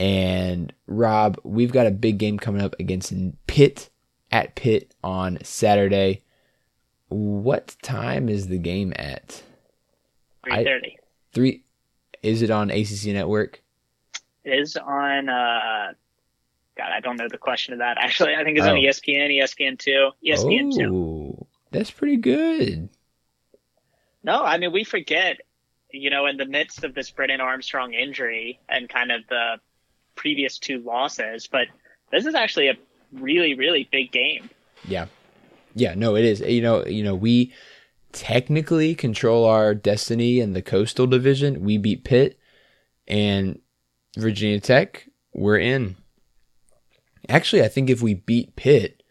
And 0.00 0.72
Rob, 0.88 1.38
we've 1.44 1.72
got 1.72 1.86
a 1.86 1.92
big 1.92 2.18
game 2.18 2.38
coming 2.38 2.60
up 2.60 2.74
against 2.80 3.14
Pitt 3.46 3.88
at 4.32 4.56
Pitt 4.56 4.92
on 5.04 5.38
Saturday. 5.44 6.24
What 7.08 7.76
time 7.82 8.28
is 8.28 8.48
the 8.48 8.58
game 8.58 8.92
at? 8.96 9.42
Three 10.44 10.64
thirty. 10.64 10.98
Three. 11.32 11.62
Is 12.22 12.42
it 12.42 12.50
on 12.50 12.70
ACC 12.70 13.06
Network? 13.12 13.62
It 14.44 14.58
is 14.58 14.76
on. 14.76 15.28
uh 15.28 15.92
God, 16.76 16.90
I 16.94 17.00
don't 17.00 17.16
know 17.16 17.28
the 17.28 17.38
question 17.38 17.72
of 17.72 17.78
that. 17.78 17.96
Actually, 17.98 18.34
I 18.34 18.44
think 18.44 18.58
it's 18.58 18.66
Oh. 18.66 18.70
on 18.72 18.76
ESPN, 18.76 19.30
ESPN 19.30 19.78
two, 19.78 20.10
ESPN 20.24 20.76
two. 20.76 20.94
Oh, 20.94 21.46
that's 21.70 21.90
pretty 21.90 22.16
good. 22.16 22.88
No, 24.22 24.42
I 24.42 24.58
mean 24.58 24.72
we 24.72 24.84
forget, 24.84 25.38
you 25.90 26.10
know, 26.10 26.26
in 26.26 26.36
the 26.36 26.44
midst 26.46 26.84
of 26.84 26.94
this 26.94 27.10
Brennan 27.10 27.40
Armstrong 27.40 27.94
injury 27.94 28.58
and 28.68 28.88
kind 28.88 29.10
of 29.12 29.22
the 29.28 29.56
previous 30.16 30.58
two 30.58 30.80
losses, 30.80 31.46
but 31.46 31.68
this 32.10 32.26
is 32.26 32.34
actually 32.34 32.68
a 32.68 32.74
really, 33.12 33.54
really 33.54 33.88
big 33.90 34.10
game. 34.12 34.50
Yeah. 34.86 35.06
Yeah, 35.76 35.94
no, 35.94 36.16
it 36.16 36.24
is. 36.24 36.40
You 36.40 36.62
know, 36.62 36.84
you 36.84 37.04
know, 37.04 37.14
we 37.14 37.52
technically 38.12 38.94
control 38.94 39.44
our 39.44 39.74
destiny 39.74 40.40
in 40.40 40.54
the 40.54 40.62
coastal 40.62 41.06
division. 41.06 41.62
We 41.62 41.76
beat 41.76 42.02
Pitt 42.02 42.38
and 43.06 43.60
Virginia 44.16 44.58
Tech, 44.58 45.08
we're 45.34 45.58
in. 45.58 45.96
Actually, 47.28 47.62
I 47.62 47.68
think 47.68 47.90
if 47.90 48.00
we 48.00 48.14
beat 48.14 48.56
Pitt, 48.56 49.02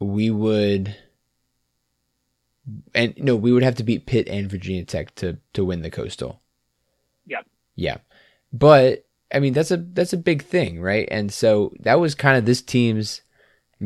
we 0.00 0.30
would 0.30 0.96
and 2.94 3.14
no, 3.16 3.36
we 3.36 3.52
would 3.52 3.62
have 3.62 3.76
to 3.76 3.84
beat 3.84 4.06
Pitt 4.06 4.28
and 4.28 4.50
Virginia 4.50 4.84
Tech 4.84 5.14
to 5.16 5.38
to 5.52 5.64
win 5.64 5.82
the 5.82 5.90
coastal. 5.90 6.42
Yeah. 7.24 7.42
Yeah. 7.76 7.98
But 8.52 9.06
I 9.32 9.38
mean 9.38 9.52
that's 9.52 9.70
a 9.70 9.76
that's 9.76 10.12
a 10.12 10.18
big 10.18 10.42
thing, 10.42 10.80
right? 10.80 11.06
And 11.10 11.32
so 11.32 11.72
that 11.80 12.00
was 12.00 12.14
kind 12.14 12.36
of 12.36 12.44
this 12.44 12.62
team's 12.62 13.22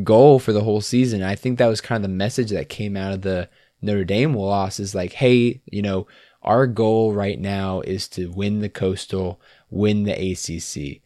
goal 0.05 0.39
for 0.39 0.53
the 0.53 0.63
whole 0.63 0.81
season. 0.81 1.23
I 1.23 1.35
think 1.35 1.59
that 1.59 1.67
was 1.67 1.81
kind 1.81 2.05
of 2.05 2.11
the 2.11 2.17
message 2.17 2.51
that 2.51 2.69
came 2.69 2.97
out 2.97 3.13
of 3.13 3.23
the 3.23 3.49
Notre 3.83 4.05
Dame 4.05 4.35
loss 4.35 4.79
is 4.79 4.95
like, 4.95 5.13
hey, 5.15 5.61
you 5.67 5.83
know, 5.83 6.07
our 6.43 6.67
goal 6.67 7.13
right 7.13 7.39
now 7.39 7.81
is 7.81 8.09
to 8.09 8.31
win 8.31 8.61
the 8.61 8.69
coastal, 8.69 9.41
win 9.71 10.05
the 10.05 10.13
ACC. 10.13 11.03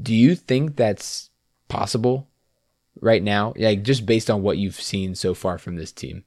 Do 0.00 0.14
you 0.14 0.34
think 0.34 0.76
that's 0.76 1.30
possible 1.68 2.28
right 3.00 3.22
now? 3.22 3.54
Like 3.56 3.82
just 3.82 4.06
based 4.06 4.30
on 4.30 4.42
what 4.42 4.58
you've 4.58 4.80
seen 4.80 5.14
so 5.14 5.34
far 5.34 5.58
from 5.58 5.76
this 5.76 5.92
team? 5.92 6.24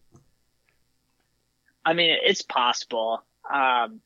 I 1.85 1.93
mean, 1.93 2.17
it's 2.21 2.41
possible. 2.41 3.23
Um, 3.51 4.01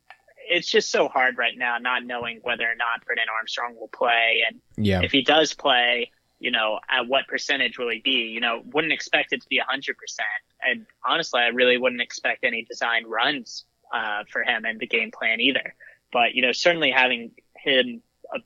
it's 0.47 0.69
just 0.69 0.91
so 0.91 1.07
hard 1.07 1.37
right 1.37 1.57
now, 1.57 1.77
not 1.79 2.03
knowing 2.05 2.39
whether 2.43 2.63
or 2.65 2.75
not 2.75 3.03
Brennan 3.05 3.25
Armstrong 3.35 3.75
will 3.79 3.87
play, 3.87 4.43
and 4.47 4.61
Yeah. 4.77 5.01
if 5.01 5.11
he 5.11 5.21
does 5.23 5.53
play, 5.53 6.11
you 6.41 6.49
know, 6.49 6.79
at 6.89 7.07
what 7.07 7.27
percentage 7.27 7.77
will 7.77 7.89
he 7.89 7.99
be? 7.99 8.31
You 8.33 8.39
know, 8.39 8.63
wouldn't 8.73 8.91
expect 8.91 9.31
it 9.31 9.43
to 9.43 9.47
be 9.47 9.61
hundred 9.65 9.95
percent. 9.97 10.27
And 10.59 10.87
honestly, 11.07 11.39
I 11.39 11.49
really 11.49 11.77
wouldn't 11.77 12.01
expect 12.01 12.43
any 12.43 12.63
design 12.63 13.05
runs 13.07 13.63
uh, 13.93 14.23
for 14.27 14.43
him 14.43 14.65
in 14.65 14.79
the 14.79 14.87
game 14.87 15.11
plan 15.11 15.39
either. 15.39 15.75
But 16.11 16.33
you 16.33 16.41
know, 16.41 16.51
certainly 16.51 16.89
having 16.89 17.31
him 17.55 18.01
uh, 18.33 18.39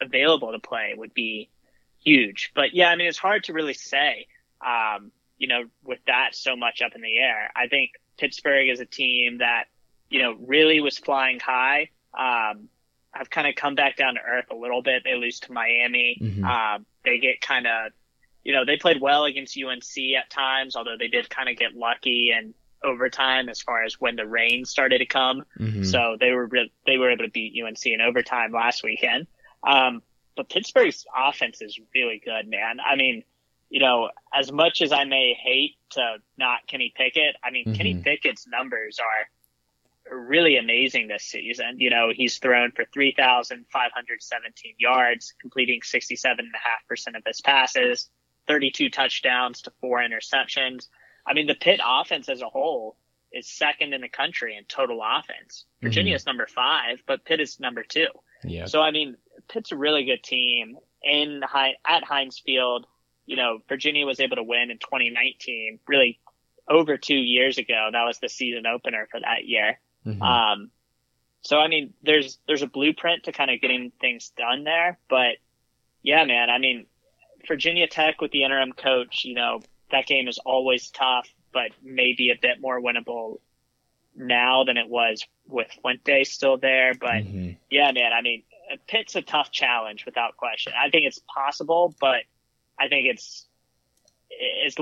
available 0.00 0.52
to 0.52 0.60
play 0.60 0.94
would 0.96 1.12
be 1.14 1.50
huge. 1.98 2.52
But 2.54 2.74
yeah, 2.74 2.90
I 2.90 2.96
mean, 2.96 3.08
it's 3.08 3.18
hard 3.18 3.44
to 3.44 3.52
really 3.52 3.74
say. 3.74 4.28
Um, 4.64 5.10
you 5.36 5.48
know, 5.48 5.64
with 5.82 5.98
that 6.06 6.36
so 6.36 6.54
much 6.54 6.80
up 6.80 6.94
in 6.94 7.02
the 7.02 7.18
air, 7.18 7.50
I 7.56 7.66
think 7.66 7.90
Pittsburgh 8.18 8.68
is 8.68 8.78
a 8.78 8.86
team 8.86 9.38
that 9.38 9.64
you 10.10 10.22
know 10.22 10.36
really 10.46 10.80
was 10.80 10.96
flying 10.96 11.40
high. 11.40 11.90
Um, 12.16 12.68
have 13.12 13.30
kind 13.30 13.46
of 13.46 13.54
come 13.54 13.74
back 13.74 13.96
down 13.96 14.14
to 14.14 14.20
earth 14.20 14.46
a 14.50 14.54
little 14.54 14.82
bit. 14.82 15.02
They 15.04 15.14
lose 15.14 15.40
to 15.40 15.52
Miami. 15.52 16.16
Mhm. 16.20 16.44
Um, 16.44 16.86
they 17.04 17.18
get 17.18 17.40
kind 17.40 17.66
of, 17.66 17.92
you 18.44 18.52
know, 18.52 18.64
they 18.64 18.76
played 18.76 19.00
well 19.00 19.24
against 19.24 19.56
UNC 19.56 20.14
at 20.16 20.30
times, 20.30 20.76
although 20.76 20.96
they 20.98 21.08
did 21.08 21.28
kind 21.30 21.48
of 21.48 21.56
get 21.56 21.74
lucky 21.74 22.30
and 22.34 22.54
overtime 22.82 23.48
as 23.48 23.62
far 23.62 23.84
as 23.84 24.00
when 24.00 24.16
the 24.16 24.26
rain 24.26 24.64
started 24.64 24.98
to 24.98 25.06
come. 25.06 25.44
Mhm. 25.58 25.86
So 25.86 26.16
they 26.18 26.32
were 26.32 26.46
re- 26.46 26.72
they 26.86 26.96
were 26.98 27.10
able 27.10 27.24
to 27.24 27.30
beat 27.30 27.54
UNC 27.54 27.92
in 27.92 28.00
overtime 28.00 28.50
last 28.52 28.82
weekend. 28.82 29.26
Um, 29.62 30.02
but 30.34 30.48
Pittsburgh's 30.48 31.06
offense 31.16 31.60
is 31.62 31.78
really 31.94 32.18
good, 32.24 32.48
man. 32.48 32.80
I 32.80 32.96
mean, 32.96 33.22
you 33.70 33.78
know, 33.80 34.10
as 34.34 34.50
much 34.50 34.82
as 34.82 34.90
I 34.92 35.04
may 35.04 35.34
hate 35.34 35.76
to 35.90 36.16
not 36.36 36.66
Kenny 36.66 36.92
Pickett, 36.96 37.36
I 37.44 37.50
mean, 37.50 37.74
Kenny 37.76 37.94
Mhm. 37.94 38.02
Pickett's 38.04 38.46
numbers 38.48 38.98
are 38.98 39.28
really 40.14 40.56
amazing 40.56 41.08
this 41.08 41.24
season. 41.24 41.78
You 41.78 41.90
know, 41.90 42.10
he's 42.14 42.38
thrown 42.38 42.72
for 42.72 42.84
3,517 42.92 44.74
yards, 44.78 45.34
completing 45.40 45.80
67.5% 45.80 47.16
of 47.16 47.22
his 47.26 47.40
passes, 47.40 48.08
32 48.48 48.90
touchdowns 48.90 49.62
to 49.62 49.72
four 49.80 50.00
interceptions. 50.00 50.88
I 51.26 51.34
mean, 51.34 51.46
the 51.46 51.54
Pitt 51.54 51.80
offense 51.84 52.28
as 52.28 52.42
a 52.42 52.48
whole 52.48 52.96
is 53.32 53.48
second 53.48 53.94
in 53.94 54.00
the 54.00 54.08
country 54.08 54.56
in 54.56 54.64
total 54.64 55.00
offense. 55.02 55.64
Mm-hmm. 55.76 55.86
Virginia 55.86 56.14
is 56.14 56.26
number 56.26 56.46
five, 56.46 57.02
but 57.06 57.24
Pitt 57.24 57.40
is 57.40 57.60
number 57.60 57.82
two. 57.82 58.08
yeah. 58.44 58.66
So 58.66 58.80
I 58.80 58.90
mean, 58.90 59.16
Pitt's 59.48 59.72
a 59.72 59.76
really 59.76 60.04
good 60.04 60.22
team 60.22 60.76
in 61.02 61.42
at 61.44 62.04
Heinz 62.04 62.40
Field. 62.44 62.86
You 63.24 63.36
know, 63.36 63.60
Virginia 63.68 64.04
was 64.04 64.20
able 64.20 64.36
to 64.36 64.42
win 64.42 64.70
in 64.70 64.78
2019, 64.78 65.78
really 65.86 66.20
over 66.68 66.96
two 66.96 67.14
years 67.14 67.58
ago. 67.58 67.88
That 67.92 68.04
was 68.04 68.18
the 68.18 68.28
season 68.28 68.66
opener 68.66 69.08
for 69.10 69.20
that 69.20 69.46
year. 69.46 69.78
Mhm. 70.06 70.22
Um, 70.22 70.70
so 71.42 71.58
I 71.58 71.68
mean, 71.68 71.94
there's 72.02 72.38
there's 72.46 72.62
a 72.62 72.66
blueprint 72.66 73.24
to 73.24 73.32
kind 73.32 73.50
of 73.50 73.60
getting 73.60 73.92
things 74.00 74.32
done 74.36 74.64
there, 74.64 74.98
but 75.08 75.36
yeah, 76.02 76.24
man, 76.24 76.50
I 76.50 76.58
mean, 76.58 76.86
Virginia 77.46 77.86
Tech 77.86 78.20
with 78.20 78.30
the 78.32 78.44
interim 78.44 78.72
coach, 78.72 79.24
you 79.24 79.34
know, 79.34 79.60
that 79.90 80.06
game 80.06 80.28
is 80.28 80.38
always 80.38 80.90
tough, 80.90 81.28
but 81.52 81.70
maybe 81.82 82.30
a 82.30 82.36
bit 82.40 82.60
more 82.60 82.80
winnable 82.80 83.38
now 84.14 84.64
than 84.64 84.76
it 84.76 84.88
was 84.88 85.26
with 85.46 85.68
Fuente 85.80 86.24
still 86.24 86.56
there. 86.56 86.94
But 86.94 87.24
mm-hmm. 87.24 87.52
yeah, 87.70 87.92
man, 87.92 88.12
I 88.12 88.20
mean, 88.22 88.42
Pitt's 88.86 89.16
a 89.16 89.22
tough 89.22 89.50
challenge 89.50 90.04
without 90.04 90.36
question. 90.36 90.72
I 90.78 90.90
think 90.90 91.06
it's 91.06 91.20
possible, 91.32 91.94
but 92.00 92.22
I 92.78 92.88
think 92.88 93.06
it's 93.08 93.46
it's 94.30 94.76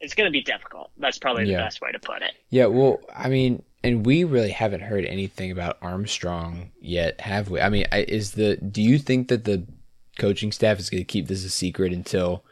it's 0.00 0.14
going 0.14 0.26
to 0.26 0.32
be 0.32 0.42
difficult. 0.42 0.90
That's 0.98 1.18
probably 1.18 1.44
yeah. 1.44 1.58
the 1.58 1.64
best 1.64 1.80
way 1.80 1.92
to 1.92 1.98
put 1.98 2.22
it. 2.22 2.32
Yeah, 2.50 2.66
well, 2.66 3.00
I 3.14 3.28
mean, 3.28 3.62
and 3.84 4.06
we 4.06 4.24
really 4.24 4.50
haven't 4.50 4.80
heard 4.80 5.04
anything 5.04 5.50
about 5.50 5.76
Armstrong 5.82 6.70
yet, 6.80 7.20
have 7.20 7.50
we? 7.50 7.60
I 7.60 7.68
mean, 7.68 7.84
is 7.92 8.32
the 8.32 8.56
do 8.56 8.82
you 8.82 8.98
think 8.98 9.28
that 9.28 9.44
the 9.44 9.66
coaching 10.18 10.52
staff 10.52 10.78
is 10.78 10.88
going 10.88 11.02
to 11.02 11.04
keep 11.04 11.28
this 11.28 11.44
a 11.44 11.50
secret 11.50 11.92
until 11.92 12.44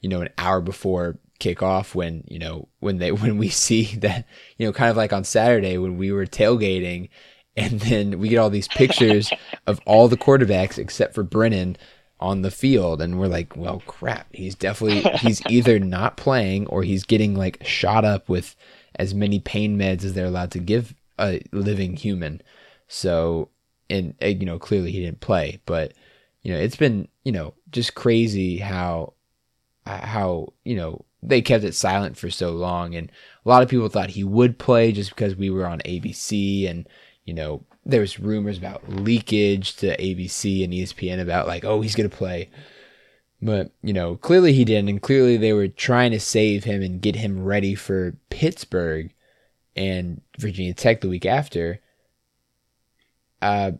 you 0.00 0.08
know 0.08 0.22
an 0.22 0.30
hour 0.38 0.60
before 0.62 1.18
kickoff 1.40 1.94
when 1.94 2.24
you 2.26 2.38
know 2.38 2.68
when 2.80 2.98
they 2.98 3.12
when 3.22 3.36
we 3.36 3.50
see 3.50 3.84
that 3.96 4.26
you 4.56 4.66
know 4.66 4.72
kind 4.72 4.90
of 4.90 4.96
like 4.96 5.12
on 5.12 5.24
Saturday 5.24 5.76
when 5.76 5.98
we 5.98 6.10
were 6.10 6.26
tailgating 6.26 7.10
and 7.54 7.80
then 7.80 8.18
we 8.18 8.28
get 8.28 8.38
all 8.38 8.50
these 8.50 8.68
pictures 8.68 9.30
of 9.66 9.80
all 9.84 10.08
the 10.08 10.16
quarterbacks 10.16 10.78
except 10.78 11.14
for 11.14 11.22
Brennan 11.22 11.76
on 12.20 12.42
the 12.42 12.50
field 12.50 13.00
and 13.00 13.20
we're 13.20 13.28
like 13.28 13.54
well 13.56 13.80
crap 13.86 14.26
he's 14.32 14.56
definitely 14.56 15.08
he's 15.18 15.40
either 15.48 15.78
not 15.78 16.16
playing 16.16 16.66
or 16.66 16.82
he's 16.82 17.04
getting 17.04 17.36
like 17.36 17.64
shot 17.64 18.04
up 18.04 18.28
with 18.28 18.56
as 18.98 19.14
many 19.14 19.38
pain 19.38 19.78
meds 19.78 20.04
as 20.04 20.14
they're 20.14 20.26
allowed 20.26 20.50
to 20.52 20.58
give 20.58 20.94
a 21.18 21.40
living 21.52 21.96
human. 21.96 22.42
So 22.86 23.50
and 23.90 24.14
you 24.20 24.44
know 24.44 24.58
clearly 24.58 24.92
he 24.92 25.00
didn't 25.00 25.20
play 25.20 25.60
but 25.64 25.94
you 26.42 26.52
know 26.52 26.58
it's 26.58 26.76
been 26.76 27.08
you 27.24 27.32
know 27.32 27.54
just 27.70 27.94
crazy 27.94 28.58
how 28.58 29.14
how 29.86 30.52
you 30.64 30.76
know 30.76 31.04
they 31.22 31.42
kept 31.42 31.64
it 31.64 31.74
silent 31.74 32.16
for 32.16 32.30
so 32.30 32.50
long. 32.50 32.94
And 32.94 33.10
a 33.44 33.48
lot 33.48 33.62
of 33.62 33.68
people 33.68 33.88
thought 33.88 34.10
he 34.10 34.24
would 34.24 34.58
play 34.58 34.92
just 34.92 35.10
because 35.10 35.36
we 35.36 35.50
were 35.50 35.66
on 35.66 35.80
ABC 35.80 36.68
and 36.68 36.88
you 37.24 37.34
know 37.34 37.64
there 37.84 38.00
was 38.00 38.20
rumors 38.20 38.58
about 38.58 38.88
leakage 38.88 39.76
to 39.76 39.96
ABC 39.96 40.64
and 40.64 40.72
ESPN 40.72 41.20
about 41.20 41.46
like 41.46 41.64
oh 41.64 41.80
he's 41.80 41.94
to 42.08 42.16
play 42.16 42.50
but 43.40 43.70
you 43.82 43.92
know 43.92 44.16
clearly 44.16 44.52
he 44.52 44.64
didn't 44.64 44.88
and 44.88 45.02
clearly 45.02 45.36
they 45.36 45.52
were 45.52 45.68
trying 45.68 46.10
to 46.10 46.20
save 46.20 46.64
him 46.64 46.82
and 46.82 47.00
get 47.00 47.16
him 47.16 47.44
ready 47.44 47.74
for 47.74 48.16
Pittsburgh 48.30 49.12
and 49.76 50.20
Virginia 50.38 50.74
Tech 50.74 51.00
the 51.00 51.08
week 51.08 51.26
after 51.26 51.80
uh 53.42 53.72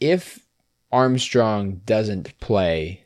if 0.00 0.46
Armstrong 0.92 1.80
doesn't 1.84 2.38
play 2.40 3.04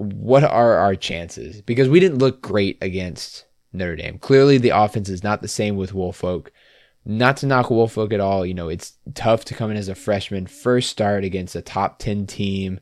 what 0.00 0.44
are 0.44 0.76
our 0.76 0.96
chances? 0.96 1.60
Because 1.60 1.88
we 1.88 2.00
didn't 2.00 2.20
look 2.20 2.40
great 2.40 2.78
against 2.80 3.44
Notre 3.72 3.96
Dame. 3.96 4.18
Clearly, 4.18 4.56
the 4.56 4.70
offense 4.70 5.10
is 5.10 5.22
not 5.22 5.42
the 5.42 5.48
same 5.48 5.76
with 5.76 5.92
Woolfolk. 5.92 6.50
Not 7.04 7.36
to 7.38 7.46
knock 7.46 7.70
Woolfolk 7.70 8.12
at 8.12 8.20
all, 8.20 8.46
you 8.46 8.54
know, 8.54 8.68
it's 8.68 8.94
tough 9.14 9.44
to 9.46 9.54
come 9.54 9.70
in 9.70 9.76
as 9.76 9.88
a 9.88 9.94
freshman, 9.94 10.46
first 10.46 10.88
start 10.90 11.22
against 11.22 11.54
a 11.54 11.62
top 11.62 11.98
10 11.98 12.26
team 12.26 12.80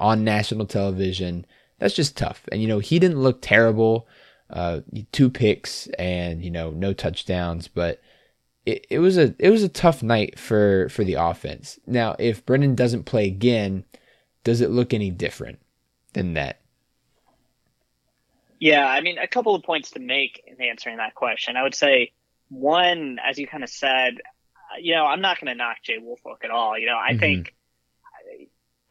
on 0.00 0.24
national 0.24 0.66
television. 0.66 1.46
That's 1.78 1.94
just 1.94 2.16
tough. 2.16 2.42
And, 2.50 2.60
you 2.60 2.68
know, 2.68 2.80
he 2.80 2.98
didn't 2.98 3.22
look 3.22 3.38
terrible. 3.40 4.08
Uh, 4.48 4.80
two 5.12 5.30
picks 5.30 5.86
and, 5.98 6.42
you 6.44 6.50
know, 6.50 6.72
no 6.72 6.92
touchdowns, 6.92 7.68
but 7.68 8.00
it, 8.66 8.86
it 8.90 8.98
was 8.98 9.16
a 9.16 9.34
it 9.38 9.48
was 9.50 9.62
a 9.62 9.68
tough 9.68 10.02
night 10.02 10.38
for 10.38 10.88
for 10.88 11.04
the 11.04 11.14
offense. 11.14 11.78
Now, 11.86 12.16
if 12.18 12.44
Brennan 12.44 12.74
doesn't 12.74 13.04
play 13.04 13.26
again, 13.26 13.84
does 14.42 14.60
it 14.60 14.70
look 14.70 14.92
any 14.92 15.10
different 15.10 15.60
than 16.14 16.34
that? 16.34 16.60
Yeah, 18.58 18.86
I 18.86 19.00
mean, 19.00 19.18
a 19.18 19.26
couple 19.26 19.54
of 19.54 19.62
points 19.62 19.92
to 19.92 20.00
make 20.00 20.42
in 20.46 20.60
answering 20.60 20.98
that 20.98 21.14
question. 21.14 21.56
I 21.56 21.62
would 21.62 21.74
say 21.74 22.12
one, 22.50 23.18
as 23.24 23.38
you 23.38 23.46
kind 23.46 23.64
of 23.64 23.70
said, 23.70 24.18
you 24.78 24.94
know, 24.94 25.06
I'm 25.06 25.22
not 25.22 25.40
going 25.40 25.50
to 25.50 25.56
knock 25.56 25.78
Jay 25.82 25.98
Woolfolk 25.98 26.44
at 26.44 26.50
all. 26.50 26.78
You 26.78 26.86
know, 26.86 26.98
I 26.98 27.12
mm-hmm. 27.12 27.20
think, 27.20 27.54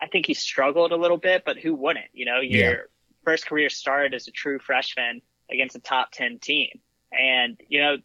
I 0.02 0.08
think 0.08 0.26
he 0.26 0.34
struggled 0.34 0.92
a 0.92 0.96
little 0.96 1.18
bit, 1.18 1.44
but 1.46 1.58
who 1.58 1.76
wouldn't? 1.76 2.08
You 2.14 2.26
know, 2.26 2.40
your 2.40 2.72
yeah. 2.72 2.78
first 3.24 3.46
career 3.46 3.70
start 3.70 4.14
as 4.14 4.28
a 4.28 4.32
true 4.32 4.60
freshman 4.60 5.22
against 5.52 5.76
a 5.76 5.80
top 5.80 6.12
10 6.12 6.40
team. 6.40 6.80
And, 7.12 7.60
you 7.68 7.82
know, 7.82 7.98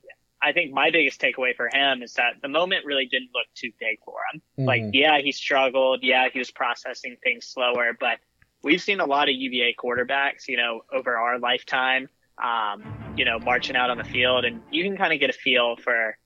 I 0.42 0.52
think 0.52 0.72
my 0.72 0.90
biggest 0.90 1.20
takeaway 1.20 1.56
for 1.56 1.68
him 1.72 2.02
is 2.02 2.14
that 2.14 2.34
the 2.42 2.48
moment 2.48 2.84
really 2.84 3.06
didn't 3.06 3.30
look 3.34 3.46
too 3.54 3.70
big 3.80 3.98
for 4.04 4.18
him. 4.32 4.42
Mm-hmm. 4.58 4.64
Like, 4.66 4.82
yeah, 4.92 5.20
he 5.20 5.32
struggled. 5.32 6.00
Yeah, 6.02 6.28
he 6.32 6.38
was 6.38 6.50
processing 6.50 7.16
things 7.22 7.46
slower, 7.46 7.96
but 7.98 8.18
we've 8.62 8.82
seen 8.82 9.00
a 9.00 9.06
lot 9.06 9.28
of 9.28 9.34
UVA 9.34 9.74
quarterbacks, 9.78 10.48
you 10.48 10.56
know, 10.56 10.82
over 10.92 11.16
our 11.16 11.38
lifetime, 11.38 12.08
um, 12.42 13.14
you 13.16 13.24
know, 13.24 13.38
marching 13.38 13.76
out 13.76 13.90
on 13.90 13.98
the 13.98 14.04
field, 14.04 14.44
and 14.44 14.60
you 14.70 14.84
can 14.84 14.96
kind 14.96 15.12
of 15.12 15.20
get 15.20 15.30
a 15.30 15.34
feel 15.34 15.76
for, 15.76 16.18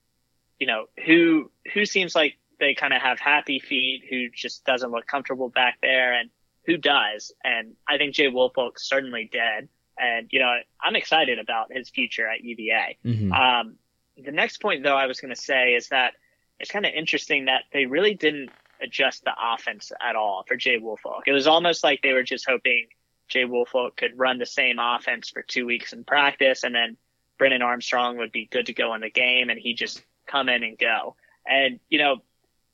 you 0.59 0.67
know, 0.67 0.87
who 1.05 1.51
who 1.75 1.85
seems 1.85 2.15
like 2.15 2.39
they 2.59 2.75
kind 2.75 2.93
of 2.93 3.01
have 3.03 3.19
happy 3.19 3.59
feet, 3.59 4.05
who 4.09 4.29
just 4.31 4.65
doesn't 4.65 4.91
look 4.91 5.07
comfortable 5.07 5.49
back 5.49 5.79
there, 5.81 6.15
and 6.15 6.31
who 6.67 6.77
does. 6.77 7.33
And 7.45 7.75
I 7.89 7.99
think 7.99 8.15
Jay 8.15 8.29
Woolfolk 8.29 8.79
certainly 8.79 9.29
did. 9.31 9.69
And 9.99 10.29
you 10.31 10.39
know, 10.39 10.55
I'm 10.81 10.97
excited 10.97 11.39
about 11.39 11.73
his 11.73 11.89
future 11.89 12.29
at 12.29 12.43
UVA. 12.43 12.99
Mm-hmm. 13.05 13.33
Um, 13.33 13.77
the 14.17 14.33
next 14.33 14.61
point, 14.61 14.83
though, 14.83 14.97
I 14.97 15.07
was 15.07 15.21
going 15.21 15.35
to 15.35 15.41
say 15.41 15.75
is 15.75 15.89
that 15.89 16.15
it's 16.59 16.71
kind 16.71 16.87
of 16.87 16.93
interesting 16.93 17.47
that 17.47 17.65
they 17.73 17.87
really 17.87 18.15
didn't 18.15 18.51
adjust 18.81 19.25
the 19.25 19.33
offense 19.41 19.93
at 20.01 20.17
all 20.17 20.45
for 20.47 20.57
Jay 20.57 20.79
Woolfolk. 20.79 21.25
It 21.27 21.33
was 21.33 21.47
almost 21.47 21.83
like 21.85 22.03
they 22.03 22.13
were 22.13 22.23
just 22.23 22.47
hoping 22.49 22.89
Jay 23.29 23.45
Woolfolk 23.45 23.97
could 23.97 24.19
run 24.19 24.39
the 24.39 24.47
same 24.47 24.79
offense 24.79 25.31
for 25.31 25.43
two 25.43 25.67
weeks 25.67 25.93
in 25.93 26.05
practice 26.05 26.65
and 26.65 26.75
then 26.75 26.97
Brennan 27.39 27.63
Armstrong 27.63 28.19
would 28.19 28.33
be 28.33 28.47
good 28.47 28.67
to 28.67 28.73
go 28.73 28.95
in 28.95 29.01
the 29.01 29.11
game 29.11 29.51
and 29.51 29.59
he 29.59 29.75
just 29.75 30.03
come 30.27 30.49
in 30.49 30.63
and 30.63 30.79
go. 30.79 31.17
And, 31.47 31.81
you 31.89 31.99
know, 31.99 32.23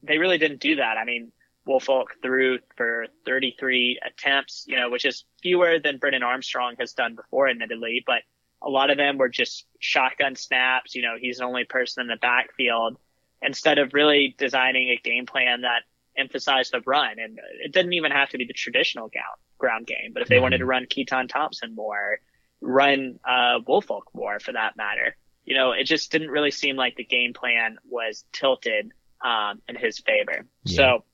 they 0.06 0.18
really 0.18 0.38
didn't 0.38 0.60
do 0.60 0.76
that. 0.76 0.96
I 0.98 1.04
mean, 1.04 1.32
Woolfolk 1.66 2.16
threw 2.22 2.58
for 2.76 3.06
33 3.24 4.00
attempts, 4.04 4.64
you 4.66 4.76
know, 4.76 4.90
which 4.90 5.04
is 5.04 5.24
fewer 5.42 5.78
than 5.78 5.98
Brennan 5.98 6.22
Armstrong 6.22 6.74
has 6.78 6.92
done 6.92 7.14
before, 7.14 7.48
admittedly, 7.48 8.02
but 8.06 8.22
a 8.62 8.68
lot 8.68 8.90
of 8.90 8.96
them 8.96 9.18
were 9.18 9.28
just 9.28 9.66
shotgun 9.78 10.36
snaps. 10.36 10.94
You 10.94 11.02
know, 11.02 11.16
he's 11.18 11.38
the 11.38 11.44
only 11.44 11.64
person 11.64 12.02
in 12.02 12.08
the 12.08 12.16
backfield 12.16 12.96
instead 13.42 13.78
of 13.78 13.94
really 13.94 14.34
designing 14.38 14.88
a 14.88 14.96
game 14.96 15.26
plan 15.26 15.62
that 15.62 15.82
emphasized 16.16 16.72
the 16.72 16.80
run. 16.86 17.18
And 17.18 17.38
it 17.62 17.72
didn't 17.72 17.92
even 17.94 18.12
have 18.12 18.30
to 18.30 18.38
be 18.38 18.44
the 18.44 18.52
traditional 18.52 19.10
ground 19.58 19.86
game, 19.86 20.12
but 20.12 20.22
if 20.22 20.28
they 20.28 20.36
mm-hmm. 20.36 20.42
wanted 20.42 20.58
to 20.58 20.66
run 20.66 20.86
Keytaon 20.86 21.28
Thompson 21.28 21.74
more, 21.74 22.18
run 22.60 23.18
uh, 23.24 23.58
Woolfolk 23.66 24.10
more 24.14 24.38
for 24.40 24.52
that 24.52 24.76
matter, 24.76 25.16
you 25.44 25.54
know, 25.54 25.72
it 25.72 25.84
just 25.84 26.10
didn't 26.10 26.30
really 26.30 26.50
seem 26.50 26.76
like 26.76 26.96
the 26.96 27.04
game 27.04 27.34
plan 27.34 27.76
was 27.88 28.24
tilted 28.32 28.92
um, 29.24 29.60
in 29.68 29.74
his 29.74 29.98
favor. 29.98 30.46
Yeah. 30.64 30.76
So 30.76 31.04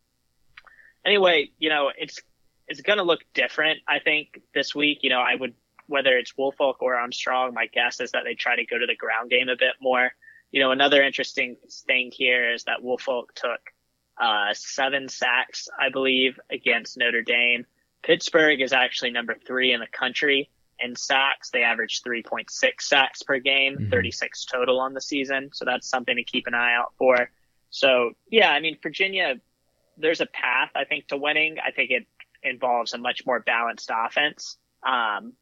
anyway, 1.05 1.51
you 1.59 1.71
know, 1.71 1.91
it's 1.97 2.21
it's 2.69 2.83
going 2.83 2.99
to 2.99 3.05
look 3.05 3.21
different. 3.33 3.81
I 3.89 4.01
think 4.01 4.43
this 4.55 4.75
week, 4.75 4.99
you 5.03 5.11
know, 5.11 5.21
I 5.21 5.35
would 5.35 5.55
whether 5.87 6.17
it's 6.17 6.37
Woolfolk 6.37 6.83
or 6.83 6.95
Armstrong, 6.95 7.53
my 7.53 7.67
guess 7.67 8.01
is 8.01 8.13
that 8.13 8.23
they 8.25 8.35
try 8.35 8.55
to 8.55 8.65
go 8.65 8.79
to 8.79 8.87
the 8.87 8.95
ground 8.95 9.31
game 9.31 9.49
a 9.49 9.57
bit 9.57 9.75
more. 9.81 10.11
You 10.53 10.61
know, 10.61 10.71
another 10.71 11.03
interesting 11.03 11.57
thing 11.87 12.11
here 12.13 12.53
is 12.53 12.65
that 12.65 12.83
Woolfolk 12.83 13.35
took 13.35 13.61
uh, 14.21 14.53
seven 14.53 15.09
sacks, 15.09 15.69
I 15.79 15.89
believe, 15.89 16.39
against 16.51 16.97
Notre 16.97 17.23
Dame. 17.23 17.67
Pittsburgh 18.03 18.61
is 18.61 18.73
actually 18.73 19.11
number 19.11 19.37
three 19.47 19.73
in 19.73 19.81
the 19.81 19.87
country 19.87 20.51
in 20.79 20.95
sacks. 20.95 21.51
They 21.51 21.63
average 21.63 22.03
3.6 22.03 22.49
sacks 22.81 23.23
per 23.23 23.39
game, 23.39 23.77
mm-hmm. 23.77 23.91
36 23.91 24.45
total 24.45 24.81
on 24.81 24.95
the 24.95 25.01
season. 25.01 25.51
So 25.53 25.65
that's 25.65 25.89
something 25.89 26.17
to 26.17 26.25
keep 26.25 26.47
an 26.47 26.55
eye 26.55 26.75
out 26.75 26.93
for. 26.99 27.31
So 27.71 28.13
yeah, 28.31 28.51
I 28.51 28.61
mean, 28.61 28.77
Virginia, 28.83 29.41
there's 29.97 30.21
a 30.21 30.27
path, 30.27 30.71
I 30.75 30.85
think, 30.85 31.09
to 31.09 31.17
winning. 31.17 31.57
I 31.65 31.71
think 31.71 31.91
it 31.91 32.07
involves 32.43 32.93
a 32.93 32.99
much 32.99 33.25
more 33.27 33.41
balanced 33.41 33.91
offense. 33.93 34.57
Um, 34.83 35.33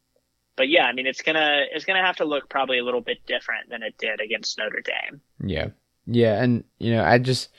but 0.55 0.69
yeah, 0.69 0.85
I 0.85 0.93
mean, 0.93 1.07
it's 1.07 1.21
gonna, 1.21 1.63
it's 1.71 1.85
gonna 1.85 2.05
have 2.05 2.17
to 2.17 2.25
look 2.25 2.49
probably 2.49 2.79
a 2.79 2.83
little 2.83 3.01
bit 3.01 3.25
different 3.25 3.69
than 3.69 3.83
it 3.83 3.97
did 3.97 4.21
against 4.21 4.57
Notre 4.57 4.81
Dame. 4.81 5.21
Yeah. 5.43 5.67
Yeah. 6.05 6.41
And, 6.41 6.63
you 6.79 6.91
know, 6.91 7.03
I 7.03 7.17
just, 7.17 7.49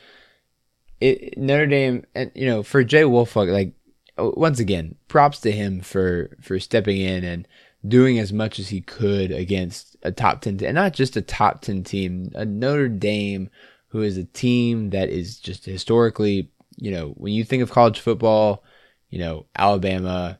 it, 1.01 1.39
Notre 1.39 1.67
Dame, 1.67 2.05
and 2.15 2.31
you 2.35 2.47
know, 2.47 2.63
for 2.63 2.85
Jay 2.85 3.05
Woolfolk, 3.05 3.49
like 3.49 3.73
once 4.19 4.59
again, 4.59 4.97
props 5.09 5.41
to 5.41 5.51
him 5.51 5.81
for 5.81 6.37
for 6.41 6.61
stepping 6.61 6.99
in 6.99 7.25
and 7.25 7.49
doing 7.87 8.19
as 8.19 8.33
much 8.33 8.59
as 8.59 8.69
he 8.69 8.81
could 8.81 9.31
against 9.31 9.97
a 10.03 10.13
top 10.13 10.43
ten, 10.43 10.63
and 10.63 10.75
not 10.75 10.93
just 10.93 11.17
a 11.17 11.23
top 11.23 11.63
ten 11.63 11.83
team, 11.83 12.31
a 12.35 12.45
Notre 12.45 12.89
Dame, 12.89 13.49
who 13.91 14.03
is 14.03 14.17
a 14.17 14.25
team 14.25 14.91
that 14.91 15.09
is 15.09 15.39
just 15.39 15.65
historically, 15.65 16.51
you 16.77 16.91
know, 16.91 17.09
when 17.17 17.33
you 17.33 17.45
think 17.45 17.63
of 17.63 17.71
college 17.71 18.01
football, 18.01 18.65
you 19.11 19.19
know, 19.19 19.47
Alabama, 19.57 20.39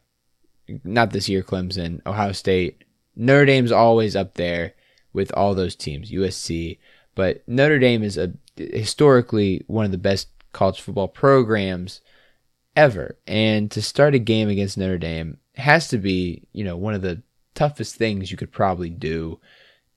not 0.85 1.11
this 1.11 1.29
year, 1.29 1.43
Clemson, 1.43 2.01
Ohio 2.07 2.33
State, 2.33 2.85
Notre 3.17 3.45
Dame's 3.45 3.73
always 3.73 4.15
up 4.15 4.35
there 4.35 4.75
with 5.13 5.33
all 5.35 5.55
those 5.55 5.75
teams, 5.75 6.13
USC. 6.13 6.79
But 7.15 7.43
Notre 7.49 7.79
Dame 7.79 8.03
is 8.03 8.17
a 8.17 8.33
historically 8.57 9.65
one 9.67 9.85
of 9.85 9.91
the 9.91 9.99
best 9.99 10.29
college 10.53 10.81
football 10.81 11.09
programs 11.09 12.01
ever. 12.77 13.19
And 13.27 13.71
to 13.73 13.83
start 13.83 14.15
a 14.15 14.21
game 14.21 14.49
against 14.49 14.79
Notre 14.79 14.99
Dame 14.99 15.39
has 15.57 15.89
to 15.89 15.99
be, 15.99 16.47
you 16.53 16.65
know, 16.65 16.77
one 16.77 16.95
of 16.95 17.03
the 17.03 17.23
toughest 17.55 17.97
things 17.97 18.31
you 18.31 18.37
could 18.37 18.53
probably 18.53 18.91
do 18.91 19.41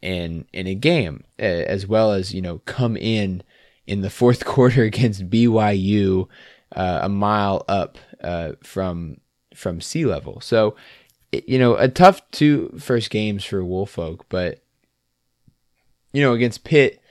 in 0.03 0.45
in 0.51 0.67
a 0.67 0.75
game, 0.75 1.23
as 1.39 1.87
well 1.87 2.11
as 2.11 2.33
you 2.33 2.41
know 2.41 2.59
come 2.65 2.97
in 2.97 3.41
in 3.87 4.01
the 4.01 4.09
fourth 4.09 4.45
quarter 4.53 4.83
against 4.83 5.29
BYU, 5.29 6.27
uh, 6.75 6.99
a 7.03 7.09
mile 7.09 7.63
up 7.67 7.97
uh, 8.23 8.51
from 8.61 9.17
from 9.55 9.81
sea 9.81 10.05
level. 10.05 10.41
So, 10.41 10.75
you 11.31 11.57
know, 11.57 11.75
a 11.75 11.87
tough 11.87 12.21
two 12.31 12.75
first 12.79 13.09
games 13.09 13.45
for 13.45 13.63
Woolfolk, 13.63 14.25
but 14.29 14.59
you 16.11 16.21
know, 16.21 16.33
against 16.33 16.63
Pitt, 16.63 17.01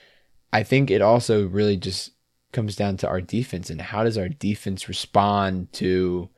I 0.52 0.62
think 0.62 0.90
it 0.90 1.02
also 1.02 1.48
really 1.48 1.76
just 1.76 2.10
comes 2.52 2.76
down 2.76 2.98
to 2.98 3.08
our 3.08 3.22
defense 3.22 3.70
and 3.70 3.80
how 3.80 4.04
does 4.04 4.18
our 4.18 4.28
defense 4.28 4.86
respond 4.86 5.72
to 5.72 6.28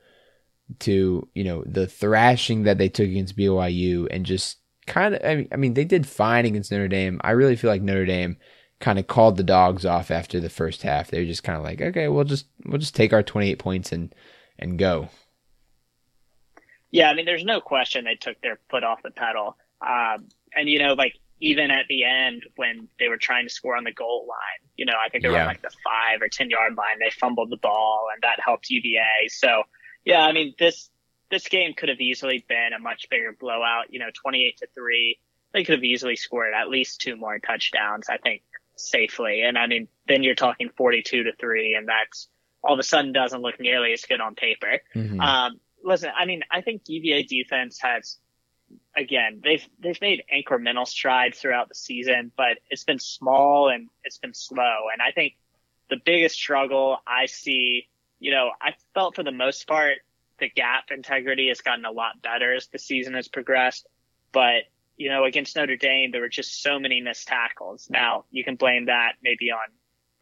to 0.79 1.27
you 1.35 1.43
know 1.43 1.63
the 1.65 1.85
thrashing 1.85 2.63
that 2.63 2.77
they 2.77 2.87
took 2.87 3.07
against 3.07 3.37
BYU 3.37 4.07
and 4.09 4.25
just 4.25 4.57
kind 4.87 5.15
of, 5.15 5.21
I 5.23 5.35
mean, 5.35 5.47
I 5.51 5.55
mean, 5.55 5.73
they 5.73 5.85
did 5.85 6.07
fine 6.07 6.45
against 6.45 6.71
Notre 6.71 6.87
Dame. 6.87 7.19
I 7.23 7.31
really 7.31 7.55
feel 7.55 7.69
like 7.69 7.81
Notre 7.81 8.05
Dame 8.05 8.37
kind 8.79 8.99
of 8.99 9.07
called 9.07 9.37
the 9.37 9.43
dogs 9.43 9.85
off 9.85 10.11
after 10.11 10.39
the 10.39 10.49
first 10.49 10.81
half. 10.81 11.09
They 11.09 11.19
were 11.19 11.25
just 11.25 11.43
kind 11.43 11.57
of 11.57 11.63
like, 11.63 11.81
okay, 11.81 12.07
we'll 12.07 12.23
just 12.23 12.47
we'll 12.65 12.79
just 12.79 12.95
take 12.95 13.13
our 13.13 13.23
28 13.23 13.59
points 13.59 13.91
and 13.91 14.13
and 14.59 14.77
go. 14.77 15.09
Yeah, 16.91 17.09
I 17.09 17.13
mean, 17.13 17.25
there's 17.25 17.43
no 17.43 17.59
question 17.59 18.05
they 18.05 18.15
took 18.15 18.39
their 18.41 18.59
foot 18.69 18.83
off 18.83 19.03
the 19.03 19.11
pedal. 19.11 19.57
Um, 19.81 20.27
and 20.55 20.69
you 20.69 20.79
know, 20.79 20.93
like 20.93 21.13
even 21.41 21.71
at 21.71 21.85
the 21.89 22.03
end 22.03 22.43
when 22.55 22.87
they 22.99 23.09
were 23.09 23.17
trying 23.17 23.45
to 23.45 23.53
score 23.53 23.75
on 23.75 23.83
the 23.83 23.91
goal 23.91 24.25
line, 24.27 24.69
you 24.77 24.85
know, 24.85 24.93
I 24.93 25.09
think 25.09 25.23
they 25.23 25.29
were 25.29 25.35
yeah. 25.35 25.41
on 25.41 25.47
like 25.47 25.61
the 25.61 25.75
five 25.83 26.21
or 26.21 26.29
ten 26.29 26.49
yard 26.49 26.75
line. 26.75 26.99
They 26.99 27.09
fumbled 27.09 27.49
the 27.49 27.57
ball, 27.57 28.07
and 28.13 28.21
that 28.23 28.39
helped 28.43 28.69
UVA. 28.69 29.27
So 29.29 29.63
yeah, 30.05 30.21
I 30.25 30.31
mean, 30.31 30.53
this 30.59 30.89
this 31.29 31.47
game 31.47 31.73
could 31.73 31.89
have 31.89 31.99
easily 31.99 32.45
been 32.47 32.71
a 32.75 32.79
much 32.79 33.07
bigger 33.09 33.35
blowout. 33.39 33.91
You 33.91 33.99
know, 33.99 34.09
28 34.13 34.57
to 34.57 34.67
three. 34.73 35.19
They 35.53 35.63
could 35.63 35.75
have 35.75 35.83
easily 35.83 36.15
scored 36.15 36.53
at 36.53 36.69
least 36.69 37.01
two 37.01 37.15
more 37.15 37.39
touchdowns. 37.39 38.09
I 38.09 38.17
think 38.17 38.43
safely. 38.75 39.41
And 39.41 39.57
I 39.57 39.67
mean, 39.67 39.87
then 40.07 40.23
you're 40.23 40.35
talking 40.35 40.69
42 40.75 41.23
to 41.23 41.31
three, 41.39 41.75
and 41.75 41.87
that's 41.87 42.27
all 42.63 42.73
of 42.73 42.79
a 42.79 42.83
sudden 42.83 43.13
doesn't 43.13 43.41
look 43.41 43.59
nearly 43.59 43.93
as 43.93 44.03
good 44.03 44.21
on 44.21 44.35
paper. 44.35 44.79
Mm-hmm. 44.95 45.19
Um, 45.19 45.59
listen, 45.83 46.11
I 46.17 46.25
mean, 46.25 46.41
I 46.51 46.61
think 46.61 46.83
UVA 46.87 47.23
defense 47.23 47.79
has, 47.81 48.17
again, 48.95 49.41
they've, 49.43 49.65
they've 49.79 49.99
made 50.01 50.23
incremental 50.33 50.87
strides 50.87 51.39
throughout 51.39 51.69
the 51.69 51.75
season, 51.75 52.31
but 52.35 52.57
it's 52.69 52.83
been 52.83 52.99
small 52.99 53.69
and 53.69 53.89
it's 54.03 54.17
been 54.17 54.33
slow. 54.33 54.87
And 54.91 55.01
I 55.01 55.11
think 55.11 55.35
the 55.89 55.97
biggest 56.03 56.35
struggle 56.35 56.97
I 57.05 57.27
see, 57.27 57.87
you 58.19 58.31
know, 58.31 58.49
I 58.59 58.73
felt 58.93 59.15
for 59.15 59.23
the 59.23 59.31
most 59.31 59.67
part, 59.67 59.99
the 60.39 60.49
gap 60.49 60.85
integrity 60.91 61.47
has 61.49 61.61
gotten 61.61 61.85
a 61.85 61.91
lot 61.91 62.21
better 62.21 62.53
as 62.53 62.67
the 62.67 62.79
season 62.79 63.13
has 63.13 63.27
progressed. 63.27 63.87
But, 64.31 64.63
you 64.97 65.09
know, 65.09 65.23
against 65.23 65.55
Notre 65.55 65.77
Dame, 65.77 66.11
there 66.11 66.21
were 66.21 66.29
just 66.29 66.61
so 66.61 66.79
many 66.79 67.01
missed 67.01 67.27
tackles. 67.27 67.87
Now, 67.89 68.25
you 68.31 68.43
can 68.43 68.55
blame 68.55 68.85
that 68.85 69.13
maybe 69.23 69.51
on 69.51 69.67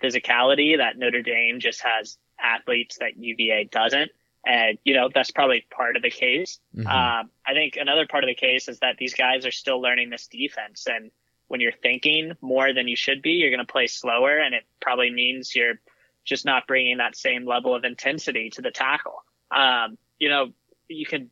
physicality 0.01 0.78
that 0.78 0.97
Notre 0.97 1.22
Dame 1.22 1.59
just 1.59 1.82
has 1.84 2.18
athletes 2.39 2.97
that 2.99 3.18
UVA 3.18 3.66
doesn't. 3.72 4.11
And, 4.45 4.78
you 4.84 4.93
know, 4.93 5.09
that's 5.14 5.32
probably 5.32 5.66
part 5.72 5.95
of 5.95 6.01
the 6.01 6.09
case. 6.09 6.59
Mm-hmm. 6.76 6.88
Um, 6.88 7.30
I 7.47 7.53
think 7.53 7.78
another 7.78 8.05
part 8.05 8.24
of 8.24 8.28
the 8.28 8.36
case 8.36 8.68
is 8.68 8.80
that 8.80 8.97
these 8.97 9.14
guys 9.14 9.45
are 9.45 9.51
still 9.51 9.82
learning 9.82 10.09
this 10.09 10.28
defense. 10.28 10.86
And 10.88 11.11
when 11.47 11.61
you're 11.61 11.72
thinking 11.72 12.34
more 12.41 12.74
than 12.74 12.88
you 12.88 12.97
should 12.97 13.22
be, 13.22 13.32
you're 13.32 13.51
going 13.51 13.66
to 13.66 13.72
play 13.72 13.88
slower. 13.88 14.38
And 14.38 14.53
it 14.53 14.64
probably 14.82 15.11
means 15.11 15.55
you're 15.55 15.80
just 16.26 16.45
not 16.45 16.68
bringing 16.68 16.97
that 16.97 17.16
same 17.16 17.45
level 17.45 17.74
of 17.74 17.86
intensity 17.86 18.49
to 18.51 18.61
the 18.61 18.72
tackle. 18.72 19.24
Um, 19.51 19.97
you 20.19 20.29
know, 20.29 20.51
you 20.87 21.05
can 21.05 21.29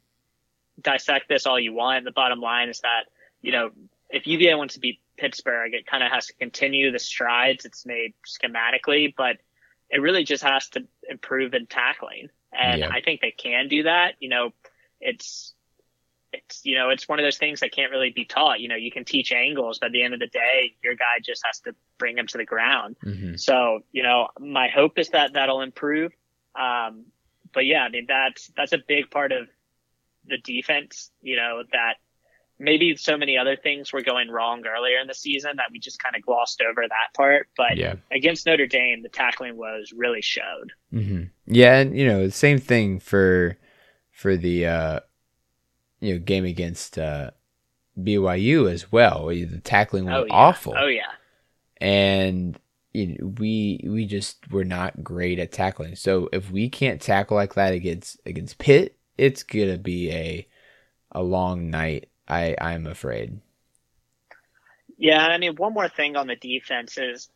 dissect 0.79 1.29
this 1.29 1.45
all 1.45 1.59
you 1.59 1.73
want. 1.73 2.05
The 2.05 2.11
bottom 2.11 2.39
line 2.39 2.69
is 2.69 2.81
that, 2.81 3.05
you 3.41 3.51
know, 3.51 3.71
if 4.09 4.27
UVA 4.27 4.55
wants 4.55 4.75
to 4.75 4.79
beat 4.79 4.99
Pittsburgh, 5.17 5.73
it 5.73 5.85
kind 5.85 6.03
of 6.03 6.11
has 6.11 6.27
to 6.27 6.33
continue 6.33 6.91
the 6.91 6.99
strides 6.99 7.65
it's 7.65 7.85
made 7.85 8.13
schematically, 8.27 9.13
but 9.15 9.37
it 9.89 10.01
really 10.01 10.23
just 10.23 10.43
has 10.43 10.69
to 10.69 10.87
improve 11.09 11.53
in 11.53 11.67
tackling. 11.67 12.29
And 12.51 12.81
yeah. 12.81 12.89
I 12.91 13.01
think 13.01 13.21
they 13.21 13.31
can 13.31 13.67
do 13.67 13.83
that. 13.83 14.15
You 14.19 14.29
know, 14.29 14.53
it's, 14.99 15.53
it's, 16.33 16.61
you 16.63 16.75
know, 16.75 16.89
it's 16.89 17.07
one 17.07 17.19
of 17.19 17.23
those 17.23 17.37
things 17.37 17.59
that 17.59 17.71
can't 17.71 17.91
really 17.91 18.11
be 18.11 18.25
taught. 18.25 18.61
You 18.61 18.69
know, 18.69 18.75
you 18.75 18.91
can 18.91 19.03
teach 19.03 19.31
angles, 19.31 19.79
but 19.79 19.87
at 19.87 19.91
the 19.91 20.03
end 20.03 20.13
of 20.13 20.19
the 20.19 20.27
day, 20.27 20.75
your 20.83 20.95
guy 20.95 21.19
just 21.21 21.43
has 21.45 21.59
to 21.61 21.75
bring 21.97 22.15
them 22.15 22.27
to 22.27 22.37
the 22.37 22.45
ground. 22.45 22.95
Mm-hmm. 23.05 23.35
So, 23.35 23.81
you 23.91 24.03
know, 24.03 24.29
my 24.39 24.69
hope 24.69 24.97
is 24.97 25.09
that 25.09 25.33
that'll 25.33 25.61
improve. 25.61 26.13
Um, 26.55 27.05
but 27.53 27.65
yeah, 27.65 27.83
I 27.83 27.89
mean 27.89 28.05
that's 28.07 28.51
that's 28.55 28.73
a 28.73 28.79
big 28.87 29.09
part 29.09 29.31
of 29.31 29.47
the 30.27 30.37
defense. 30.37 31.11
You 31.21 31.37
know 31.37 31.63
that 31.71 31.95
maybe 32.61 32.95
so 32.95 33.17
many 33.17 33.37
other 33.37 33.55
things 33.55 33.91
were 33.91 34.01
going 34.01 34.29
wrong 34.29 34.63
earlier 34.65 34.99
in 34.99 35.07
the 35.07 35.13
season 35.13 35.53
that 35.57 35.65
we 35.71 35.79
just 35.79 36.01
kind 36.01 36.15
of 36.15 36.21
glossed 36.21 36.61
over 36.61 36.83
that 36.87 37.13
part. 37.15 37.49
But 37.57 37.75
yeah. 37.75 37.95
against 38.11 38.45
Notre 38.45 38.67
Dame, 38.67 39.01
the 39.01 39.09
tackling 39.09 39.57
was 39.57 39.91
really 39.95 40.21
showed. 40.21 40.71
Mm-hmm. 40.93 41.23
Yeah, 41.47 41.79
and 41.79 41.97
you 41.97 42.05
know, 42.07 42.29
same 42.29 42.59
thing 42.59 42.99
for 42.99 43.57
for 44.11 44.37
the 44.37 44.67
uh, 44.67 44.99
you 45.99 46.13
know 46.13 46.19
game 46.19 46.45
against 46.45 46.97
uh, 46.97 47.31
BYU 47.99 48.71
as 48.71 48.91
well. 48.91 49.27
The 49.27 49.61
tackling 49.63 50.05
was 50.05 50.13
oh, 50.13 50.25
yeah. 50.25 50.33
awful. 50.33 50.75
Oh 50.77 50.87
yeah, 50.87 51.11
and 51.77 52.57
you 52.93 53.07
know, 53.07 53.27
we 53.37 53.81
we 53.85 54.05
just 54.05 54.51
were 54.51 54.65
not 54.65 55.03
great 55.03 55.39
at 55.39 55.51
tackling. 55.51 55.95
So 55.95 56.29
if 56.33 56.51
we 56.51 56.69
can't 56.69 57.01
tackle 57.01 57.37
like 57.37 57.53
that 57.53 57.73
against 57.73 58.19
against 58.25 58.57
Pitt, 58.57 58.97
it's 59.17 59.43
gonna 59.43 59.77
be 59.77 60.11
a 60.11 60.47
a 61.11 61.23
long 61.23 61.69
night. 61.69 62.09
I 62.27 62.55
I'm 62.59 62.87
afraid. 62.87 63.39
Yeah, 64.97 65.25
I 65.25 65.37
mean, 65.37 65.55
one 65.55 65.73
more 65.73 65.89
thing 65.89 66.15
on 66.15 66.27
the 66.27 66.35
defense 66.35 66.97
is, 66.97 67.29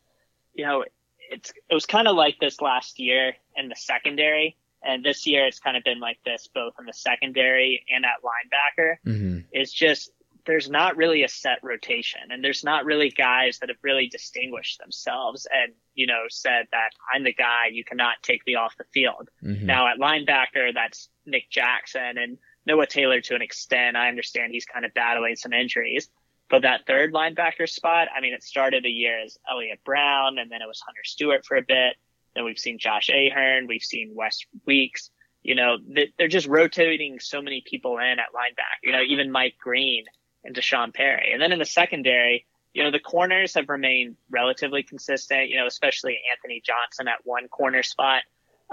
you 0.53 0.65
know, 0.65 0.85
it's 1.31 1.51
it 1.69 1.73
was 1.73 1.85
kind 1.85 2.07
of 2.07 2.15
like 2.15 2.37
this 2.39 2.61
last 2.61 2.99
year 2.99 3.33
in 3.55 3.69
the 3.69 3.75
secondary, 3.75 4.57
and 4.83 5.03
this 5.03 5.25
year 5.25 5.45
it's 5.45 5.59
kind 5.59 5.77
of 5.77 5.83
been 5.83 5.99
like 5.99 6.19
this 6.25 6.47
both 6.53 6.73
in 6.79 6.85
the 6.85 6.93
secondary 6.93 7.85
and 7.89 8.05
at 8.05 8.21
linebacker. 8.23 8.95
Mm-hmm. 9.05 9.39
It's 9.51 9.71
just 9.73 10.11
there's 10.45 10.69
not 10.69 10.95
really 10.95 11.23
a 11.23 11.27
set 11.27 11.59
rotation 11.63 12.21
and 12.29 12.43
there's 12.43 12.63
not 12.63 12.85
really 12.85 13.09
guys 13.09 13.59
that 13.59 13.69
have 13.69 13.77
really 13.81 14.07
distinguished 14.07 14.79
themselves 14.79 15.47
and, 15.51 15.73
you 15.95 16.07
know, 16.07 16.23
said 16.29 16.67
that 16.71 16.89
I'm 17.13 17.23
the 17.23 17.33
guy, 17.33 17.67
you 17.71 17.83
cannot 17.83 18.15
take 18.21 18.45
me 18.45 18.55
off 18.55 18.77
the 18.77 18.85
field. 18.93 19.29
Mm-hmm. 19.43 19.65
Now 19.65 19.87
at 19.87 19.97
linebacker, 19.97 20.73
that's 20.73 21.09
Nick 21.25 21.49
Jackson 21.49 22.17
and 22.17 22.37
Noah 22.65 22.87
Taylor 22.87 23.21
to 23.21 23.35
an 23.35 23.41
extent. 23.41 23.97
I 23.97 24.07
understand 24.07 24.51
he's 24.51 24.65
kind 24.65 24.85
of 24.85 24.93
battling 24.93 25.35
some 25.35 25.53
injuries, 25.53 26.09
but 26.49 26.61
that 26.61 26.85
third 26.85 27.13
linebacker 27.13 27.67
spot, 27.67 28.07
I 28.15 28.21
mean, 28.21 28.33
it 28.33 28.43
started 28.43 28.85
a 28.85 28.89
year 28.89 29.21
as 29.23 29.37
Elliott 29.49 29.83
Brown 29.83 30.37
and 30.37 30.51
then 30.51 30.61
it 30.61 30.67
was 30.67 30.81
Hunter 30.81 31.03
Stewart 31.03 31.45
for 31.45 31.57
a 31.57 31.63
bit. 31.63 31.95
Then 32.35 32.43
we've 32.43 32.59
seen 32.59 32.77
Josh 32.77 33.09
Ahern. 33.09 33.65
We've 33.67 33.81
seen 33.81 34.13
Wes 34.13 34.39
Weeks. 34.65 35.09
You 35.41 35.55
know, 35.55 35.77
they're 36.17 36.27
just 36.27 36.47
rotating 36.47 37.19
so 37.19 37.41
many 37.41 37.63
people 37.65 37.97
in 37.99 38.19
at 38.19 38.33
linebacker. 38.33 38.83
You 38.83 38.91
know, 38.91 39.01
even 39.07 39.31
Mike 39.31 39.55
Green 39.61 40.05
and 40.45 40.55
D'Sean 40.55 40.91
Perry. 40.91 41.31
And 41.33 41.41
then 41.41 41.51
in 41.51 41.59
the 41.59 41.65
secondary, 41.65 42.45
you 42.73 42.83
know, 42.83 42.91
the 42.91 42.99
corners 42.99 43.53
have 43.55 43.69
remained 43.69 44.17
relatively 44.29 44.83
consistent, 44.83 45.49
you 45.49 45.57
know, 45.57 45.65
especially 45.65 46.19
Anthony 46.31 46.61
Johnson 46.63 47.07
at 47.07 47.19
one 47.23 47.47
corner 47.47 47.83
spot. 47.83 48.21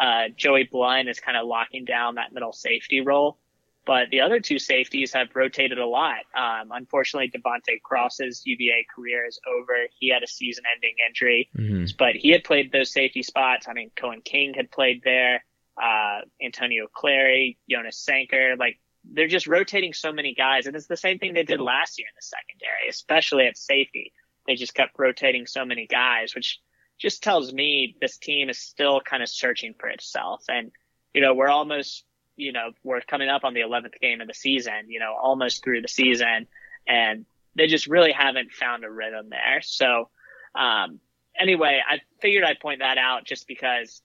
Uh, 0.00 0.24
Joey 0.36 0.64
Blount 0.64 1.08
is 1.08 1.20
kind 1.20 1.36
of 1.36 1.46
locking 1.46 1.84
down 1.84 2.16
that 2.16 2.32
middle 2.32 2.52
safety 2.52 3.00
role. 3.00 3.38
But 3.84 4.10
the 4.10 4.20
other 4.20 4.38
two 4.38 4.58
safeties 4.58 5.12
have 5.12 5.28
rotated 5.34 5.78
a 5.78 5.86
lot. 5.86 6.18
Um, 6.36 6.70
unfortunately, 6.70 7.30
De'Vante 7.30 7.82
Cross's 7.82 8.42
UVA 8.44 8.86
career 8.94 9.26
is 9.26 9.40
over. 9.48 9.74
He 9.98 10.08
had 10.08 10.22
a 10.22 10.28
season 10.28 10.64
ending 10.72 10.94
injury, 11.08 11.48
mm-hmm. 11.56 11.86
but 11.98 12.14
he 12.14 12.30
had 12.30 12.44
played 12.44 12.70
those 12.70 12.92
safety 12.92 13.24
spots. 13.24 13.66
I 13.68 13.72
mean, 13.72 13.90
Coen 13.96 14.24
King 14.24 14.54
had 14.54 14.70
played 14.70 15.02
there, 15.02 15.44
uh, 15.82 16.20
Antonio 16.40 16.86
Clary, 16.92 17.58
Jonas 17.68 17.98
Sanker. 17.98 18.54
Like 18.56 18.78
they're 19.04 19.28
just 19.28 19.46
rotating 19.46 19.92
so 19.92 20.12
many 20.12 20.34
guys. 20.34 20.66
And 20.66 20.76
it's 20.76 20.86
the 20.86 20.96
same 20.96 21.18
thing 21.18 21.34
they 21.34 21.42
did 21.42 21.60
last 21.60 21.98
year 21.98 22.08
in 22.08 22.14
the 22.16 22.22
secondary, 22.22 22.88
especially 22.88 23.46
at 23.46 23.56
safety. 23.56 24.12
They 24.46 24.54
just 24.54 24.74
kept 24.74 24.98
rotating 24.98 25.46
so 25.46 25.64
many 25.64 25.86
guys, 25.86 26.34
which 26.34 26.60
just 26.98 27.22
tells 27.22 27.52
me 27.52 27.96
this 28.00 28.18
team 28.18 28.48
is 28.48 28.58
still 28.58 29.00
kind 29.00 29.22
of 29.22 29.28
searching 29.28 29.74
for 29.78 29.88
itself. 29.88 30.44
And, 30.48 30.70
you 31.14 31.20
know, 31.20 31.34
we're 31.34 31.48
almost, 31.48 32.04
you 32.36 32.52
know, 32.52 32.70
we're 32.84 33.00
coming 33.00 33.28
up 33.28 33.44
on 33.44 33.54
the 33.54 33.60
11th 33.60 33.98
game 34.00 34.20
of 34.20 34.28
the 34.28 34.34
season, 34.34 34.88
you 34.88 35.00
know, 35.00 35.14
almost 35.20 35.64
through 35.64 35.82
the 35.82 35.88
season. 35.88 36.46
And 36.86 37.26
they 37.54 37.66
just 37.66 37.86
really 37.86 38.12
haven't 38.12 38.52
found 38.52 38.84
a 38.84 38.90
rhythm 38.90 39.28
there. 39.30 39.60
So, 39.62 40.10
um, 40.54 41.00
anyway, 41.38 41.80
I 41.86 42.00
figured 42.20 42.44
I'd 42.44 42.60
point 42.60 42.80
that 42.80 42.98
out 42.98 43.24
just 43.24 43.46
because 43.46 44.02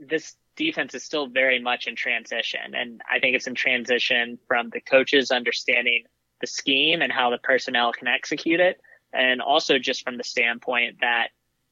this 0.00 0.36
defense 0.58 0.94
is 0.94 1.02
still 1.02 1.26
very 1.26 1.60
much 1.60 1.86
in 1.86 1.96
transition. 1.96 2.74
And 2.74 3.00
I 3.10 3.18
think 3.20 3.34
it's 3.36 3.46
in 3.46 3.54
transition 3.54 4.38
from 4.46 4.68
the 4.70 4.80
coaches 4.80 5.30
understanding 5.30 6.04
the 6.40 6.46
scheme 6.46 7.00
and 7.00 7.10
how 7.10 7.30
the 7.30 7.38
personnel 7.38 7.92
can 7.92 8.08
execute 8.08 8.60
it. 8.60 8.80
And 9.14 9.40
also 9.40 9.78
just 9.78 10.04
from 10.04 10.18
the 10.18 10.24
standpoint 10.24 10.98
that, 11.00 11.28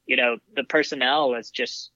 you 0.06 0.16
know, 0.16 0.38
the 0.54 0.64
personnel 0.64 1.34
is 1.34 1.50
just, 1.50 1.90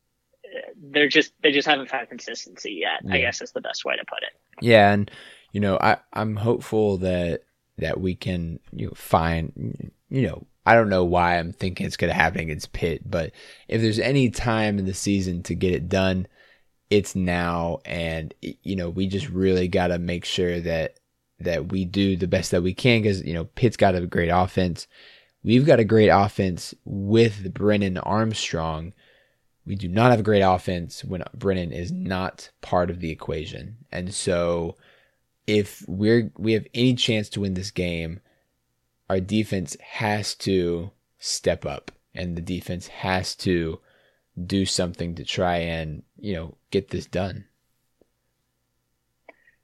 they're 0.77 1.09
just, 1.09 1.33
they 1.43 1.53
just 1.53 1.67
haven't 1.67 1.89
found 1.89 2.09
consistency 2.09 2.73
yet, 2.83 3.01
yeah. 3.05 3.15
I 3.15 3.21
guess 3.21 3.41
is 3.41 3.53
the 3.53 3.61
best 3.63 3.85
way 3.85 3.97
to 3.97 4.05
put 4.05 4.23
it. 4.23 4.33
Yeah. 4.61 4.93
And, 4.93 5.11
you 5.53 5.61
know, 5.61 5.79
I 5.81 5.99
I'm 6.13 6.37
hopeful 6.37 6.99
that 6.99 7.43
that 7.79 8.01
we 8.01 8.15
can 8.15 8.61
you 8.73 8.87
know, 8.87 8.93
find 8.95 9.91
you 10.09 10.27
know 10.27 10.47
I 10.67 10.75
don't 10.75 10.91
know 10.91 11.05
why 11.05 11.39
I'm 11.39 11.53
thinking 11.53 11.87
it's 11.87 11.97
going 11.97 12.11
to 12.11 12.15
happen 12.15 12.41
against 12.41 12.73
Pitt, 12.73 13.11
but 13.11 13.33
if 13.67 13.81
there's 13.81 13.99
any 13.99 14.31
time 14.31 14.79
in 14.79 14.85
the 14.85 14.95
season 14.95 15.43
to 15.45 15.55
get 15.55 15.73
it 15.73 15.89
done, 15.89 16.27
it's 16.91 17.15
now. 17.15 17.79
And 17.85 18.35
you 18.41 18.77
know, 18.77 18.91
we 18.91 19.07
just 19.07 19.29
really 19.29 19.69
got 19.69 19.89
to 19.89 19.99
make 19.99 20.25
sure 20.25 20.61
that 20.61 20.99
that 21.39 21.73
we 21.73 21.87
do 21.87 22.17
the 22.17 22.29
best 22.29 22.51
that 22.51 22.63
we 22.63 22.75
can 22.75 23.01
because 23.01 23.23
you 23.23 23.33
know 23.33 23.45
Pitt's 23.45 23.77
got 23.77 23.95
a 23.95 24.07
great 24.07 24.29
offense. 24.29 24.87
We've 25.43 25.65
got 25.65 25.81
a 25.81 25.85
great 25.85 26.09
offense 26.09 26.75
with 26.85 27.55
Brennan 27.55 27.97
Armstrong. 27.99 28.93
We 29.65 29.75
do 29.75 29.89
not 29.89 30.11
have 30.11 30.21
a 30.21 30.25
great 30.25 30.43
offense 30.43 31.03
when 31.05 31.23
Brennan 31.35 31.73
is 31.73 31.93
not 31.93 32.51
part 32.61 32.91
of 32.91 33.01
the 33.01 33.11
equation. 33.11 33.79
And 33.91 34.13
so 34.13 34.77
if 35.47 35.85
we're 35.89 36.31
we 36.37 36.53
have 36.53 36.67
any 36.75 36.95
chance 36.95 37.29
to 37.31 37.41
win 37.41 37.55
this 37.55 37.71
game, 37.71 38.21
our 39.09 39.21
defense 39.21 39.77
has 39.81 40.35
to 40.37 40.91
step 41.19 41.65
up 41.65 41.91
and 42.15 42.37
the 42.37 42.43
defense 42.43 42.89
has 42.89 43.35
to 43.37 43.81
do 44.47 44.67
something 44.67 45.17
to 45.17 45.25
try 45.25 45.57
and, 45.57 46.03
you 46.19 46.35
know, 46.35 46.57
get 46.71 46.89
this 46.89 47.07
done. 47.07 47.45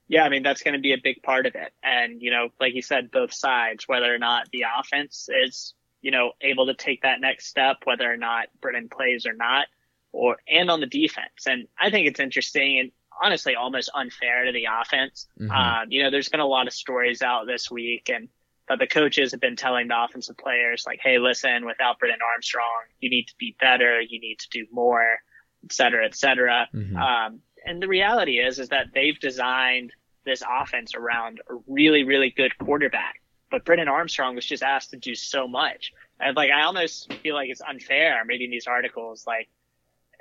Yeah, 0.07 0.23
I 0.23 0.29
mean 0.29 0.43
that's 0.43 0.63
going 0.63 0.75
to 0.75 0.79
be 0.79 0.93
a 0.93 0.97
big 1.03 1.21
part 1.21 1.45
of 1.45 1.55
it. 1.55 1.73
And, 1.83 2.21
you 2.21 2.31
know, 2.31 2.49
like 2.59 2.73
you 2.73 2.81
said, 2.81 3.11
both 3.11 3.33
sides, 3.33 3.87
whether 3.87 4.13
or 4.13 4.17
not 4.17 4.49
the 4.51 4.63
offense 4.79 5.29
is, 5.43 5.73
you 6.01 6.11
know, 6.11 6.31
able 6.41 6.67
to 6.67 6.73
take 6.73 7.01
that 7.01 7.19
next 7.19 7.47
step, 7.47 7.77
whether 7.83 8.11
or 8.11 8.17
not 8.17 8.47
Brennan 8.61 8.87
plays 8.89 9.25
or 9.25 9.33
not, 9.33 9.67
or 10.13 10.37
and 10.47 10.69
on 10.69 10.79
the 10.79 10.85
defense. 10.85 11.45
And 11.45 11.67
I 11.79 11.89
think 11.89 12.07
it's 12.07 12.19
interesting 12.19 12.79
and 12.79 12.91
honestly 13.21 13.55
almost 13.55 13.89
unfair 13.93 14.45
to 14.45 14.51
the 14.51 14.67
offense. 14.81 15.27
Mm-hmm. 15.39 15.51
Um, 15.51 15.91
you 15.91 16.03
know, 16.03 16.11
there's 16.11 16.29
been 16.29 16.39
a 16.39 16.47
lot 16.47 16.67
of 16.67 16.73
stories 16.73 17.21
out 17.21 17.47
this 17.47 17.69
week 17.69 18.09
and 18.13 18.29
that 18.69 18.79
the 18.79 18.87
coaches 18.87 19.31
have 19.31 19.41
been 19.41 19.55
telling 19.55 19.87
the 19.87 20.01
offensive 20.01 20.37
players 20.37 20.83
like, 20.85 20.99
Hey, 21.01 21.19
listen, 21.19 21.65
without 21.65 21.99
Brennan 21.99 22.19
Armstrong, 22.33 22.85
you 22.99 23.09
need 23.09 23.27
to 23.27 23.33
be 23.37 23.55
better. 23.59 24.01
You 24.01 24.19
need 24.19 24.39
to 24.39 24.49
do 24.49 24.65
more, 24.71 25.19
et 25.63 25.71
cetera, 25.71 26.05
et 26.05 26.15
cetera. 26.15 26.67
Mm-hmm. 26.73 26.97
Um, 26.97 27.39
and 27.65 27.81
the 27.81 27.87
reality 27.87 28.39
is, 28.39 28.59
is 28.59 28.69
that 28.69 28.87
they've 28.93 29.19
designed 29.19 29.91
this 30.25 30.43
offense 30.47 30.93
around 30.95 31.41
a 31.49 31.55
really, 31.67 32.03
really 32.03 32.29
good 32.29 32.57
quarterback. 32.57 33.21
But 33.49 33.63
Brennan 33.63 33.87
Armstrong 33.87 34.35
was 34.35 34.45
just 34.45 34.61
asked 34.61 34.89
to 34.89 34.97
do 34.97 35.15
so 35.15 35.47
much. 35.47 35.93
And 36.19 36.35
like, 36.35 36.51
I 36.51 36.63
almost 36.63 37.13
feel 37.23 37.35
like 37.35 37.49
it's 37.49 37.61
unfair 37.61 38.21
reading 38.27 38.51
these 38.51 38.67
articles, 38.67 39.25
like, 39.25 39.47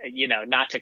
you 0.04 0.28
know, 0.28 0.44
not 0.44 0.70
to 0.70 0.80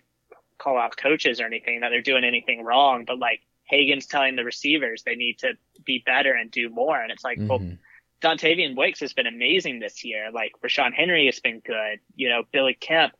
call 0.59 0.79
out 0.79 0.97
coaches 0.97 1.41
or 1.41 1.47
anything 1.47 1.81
that 1.81 1.89
they're 1.89 2.03
doing 2.03 2.25
anything 2.25 2.63
wrong, 2.63 3.05
but 3.07 3.19
like 3.19 3.41
Hagans 3.71 4.07
telling 4.07 4.37
the 4.37 4.45
receivers 4.45 5.03
they 5.03 5.15
need 5.15 5.39
to 5.41 5.55
be 5.85 6.03
better 6.05 6.33
and 6.33 6.51
do 6.51 6.69
more. 6.69 7.01
And 7.01 7.11
it's 7.11 7.25
like, 7.25 7.39
mm-hmm. 7.39 7.49
well, 7.49 7.77
Dontayvion 8.21 8.77
Wicks 8.77 9.01
has 9.01 9.13
been 9.13 9.27
amazing 9.27 9.81
this 9.81 10.05
year. 10.05 10.31
Like 10.33 10.53
Ra'Shaun 10.65 10.93
Henry 10.95 11.27
has 11.27 11.41
been 11.41 11.61
good. 11.61 12.01
You 12.17 12.29
know, 12.31 12.43
Billy 12.53 12.75
Kemp, 12.75 13.15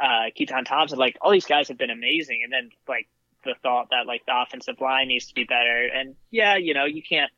uh, 0.00 0.30
Keytaon 0.38 0.64
Thompson, 0.64 0.98
like 0.98 1.16
all 1.20 1.30
these 1.30 1.46
guys 1.46 1.68
have 1.68 1.78
been 1.78 1.90
amazing. 1.90 2.42
And 2.44 2.52
then 2.52 2.70
like 2.88 3.08
the 3.44 3.54
thought 3.62 3.88
that 3.90 4.06
like 4.06 4.24
the 4.26 4.32
offensive 4.40 4.80
line 4.80 5.08
needs 5.08 5.26
to 5.26 5.34
be 5.34 5.44
better. 5.44 5.88
And 5.94 6.16
yeah, 6.30 6.56
you 6.56 6.74
know, 6.74 6.84
you 6.84 7.02
can't 7.02 7.30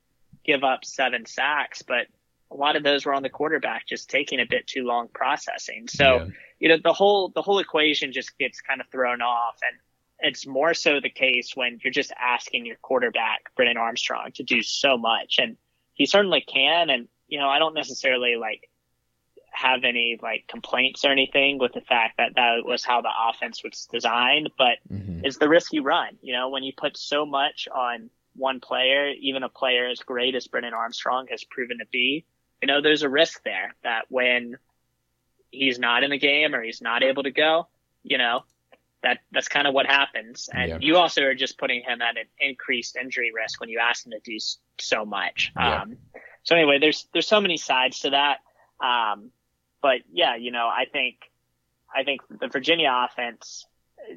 give 0.45 0.65
up 0.65 0.85
seven 0.85 1.27
sacks, 1.27 1.83
but 1.83 2.07
a 2.51 2.55
lot 2.55 2.77
of 2.77 2.83
those 2.83 3.07
were 3.07 3.15
on 3.15 3.23
the 3.23 3.31
quarterback 3.31 3.87
just 3.87 4.11
taking 4.11 4.41
a 4.41 4.47
bit 4.49 4.67
too 4.67 4.85
long 4.85 5.09
processing. 5.13 5.89
So, 5.89 6.05
yeah. 6.05 6.27
you 6.59 6.69
know, 6.69 6.77
the 6.83 6.93
whole, 6.93 7.31
the 7.35 7.43
whole 7.43 7.59
equation 7.59 8.13
just 8.13 8.37
gets 8.39 8.61
kind 8.61 8.81
of 8.81 8.89
thrown 8.89 9.23
off. 9.23 9.57
And 9.69 9.79
it's 10.23 10.47
more 10.47 10.75
so 10.75 11.01
the 11.01 11.11
case 11.11 11.53
when 11.55 11.81
you're 11.83 11.93
just 11.93 12.13
asking 12.19 12.67
your 12.67 12.77
quarterback, 12.77 13.55
Brennan 13.57 13.77
Armstrong, 13.77 14.31
to 14.35 14.43
do 14.43 14.63
so 14.63 14.97
much. 14.97 15.37
And 15.39 15.57
he 15.95 16.07
certainly 16.07 16.41
can. 16.41 16.91
And, 16.91 17.09
you 17.29 17.39
know, 17.39 17.49
I 17.49 17.59
don't 17.59 17.75
necessarily 17.75 18.37
like 18.37 18.71
have 19.51 19.85
any 19.85 20.19
like 20.23 20.47
complaints 20.49 21.05
or 21.05 21.13
anything 21.13 21.59
with 21.59 21.73
the 21.73 21.81
fact 21.81 22.17
that 22.17 22.35
that 22.37 22.65
was 22.65 22.85
how 22.85 23.03
the 23.03 23.11
offense 23.29 23.63
was 23.63 23.87
designed, 23.93 24.51
but 24.57 24.79
mm-hmm. 24.91 25.25
it's 25.25 25.37
the 25.37 25.49
risk 25.49 25.73
you 25.73 25.83
run. 25.83 26.17
You 26.23 26.33
know, 26.33 26.49
when 26.49 26.63
you 26.63 26.73
put 26.75 26.97
so 26.97 27.27
much 27.27 27.69
on 27.75 28.09
one 28.35 28.61
player, 28.61 29.11
even 29.21 29.43
a 29.43 29.49
player 29.49 29.89
as 29.89 30.01
great 30.01 30.35
as 30.35 30.47
Brennan 30.47 30.73
Armstrong 30.73 31.27
has 31.31 31.45
proven 31.45 31.79
to 31.79 31.87
be, 31.93 32.25
you 32.63 32.69
know, 32.69 32.81
there's 32.81 33.03
a 33.03 33.09
risk 33.09 33.43
there 33.45 33.75
that 33.83 34.07
when 34.09 34.57
he's 35.51 35.79
not 35.79 36.03
in 36.03 36.11
the 36.11 36.19
game 36.19 36.55
or 36.55 36.63
he's 36.63 36.81
not 36.81 37.03
able 37.03 37.25
to 37.25 37.31
go, 37.31 37.69
you 38.03 38.17
know, 38.19 38.45
that 39.03 39.19
that's 39.33 39.49
kind 39.49 39.67
of 39.67 39.75
what 39.75 39.87
happens. 39.87 40.49
And 40.53 40.69
yeah. 40.69 40.79
you 40.81 40.97
also 40.97 41.23
are 41.23 41.35
just 41.35 41.59
putting 41.59 41.83
him 41.83 42.01
at 42.03 42.17
an 42.17 42.27
increased 42.39 42.97
injury 42.97 43.33
risk 43.35 43.61
when 43.61 43.69
you 43.69 43.79
ask 43.81 44.07
him 44.07 44.13
to 44.13 44.21
do 44.21 44.39
so 44.79 45.05
much. 45.05 45.53
Yeah. 45.57 45.83
Um, 45.83 45.97
so 46.45 46.57
anyway, 46.57 46.79
there's 46.79 47.07
there's 47.13 47.27
so 47.27 47.41
many 47.41 47.57
sides 47.57 48.01
to 48.01 48.11
that. 48.11 48.39
Um, 48.85 49.31
but 49.81 50.01
yeah, 50.13 50.37
you 50.37 50.51
know, 50.51 50.67
I 50.67 50.87
think 50.91 51.17
I 51.95 52.05
think 52.05 52.21
the 52.29 52.49
Virginia 52.49 52.93
offense 52.93 53.67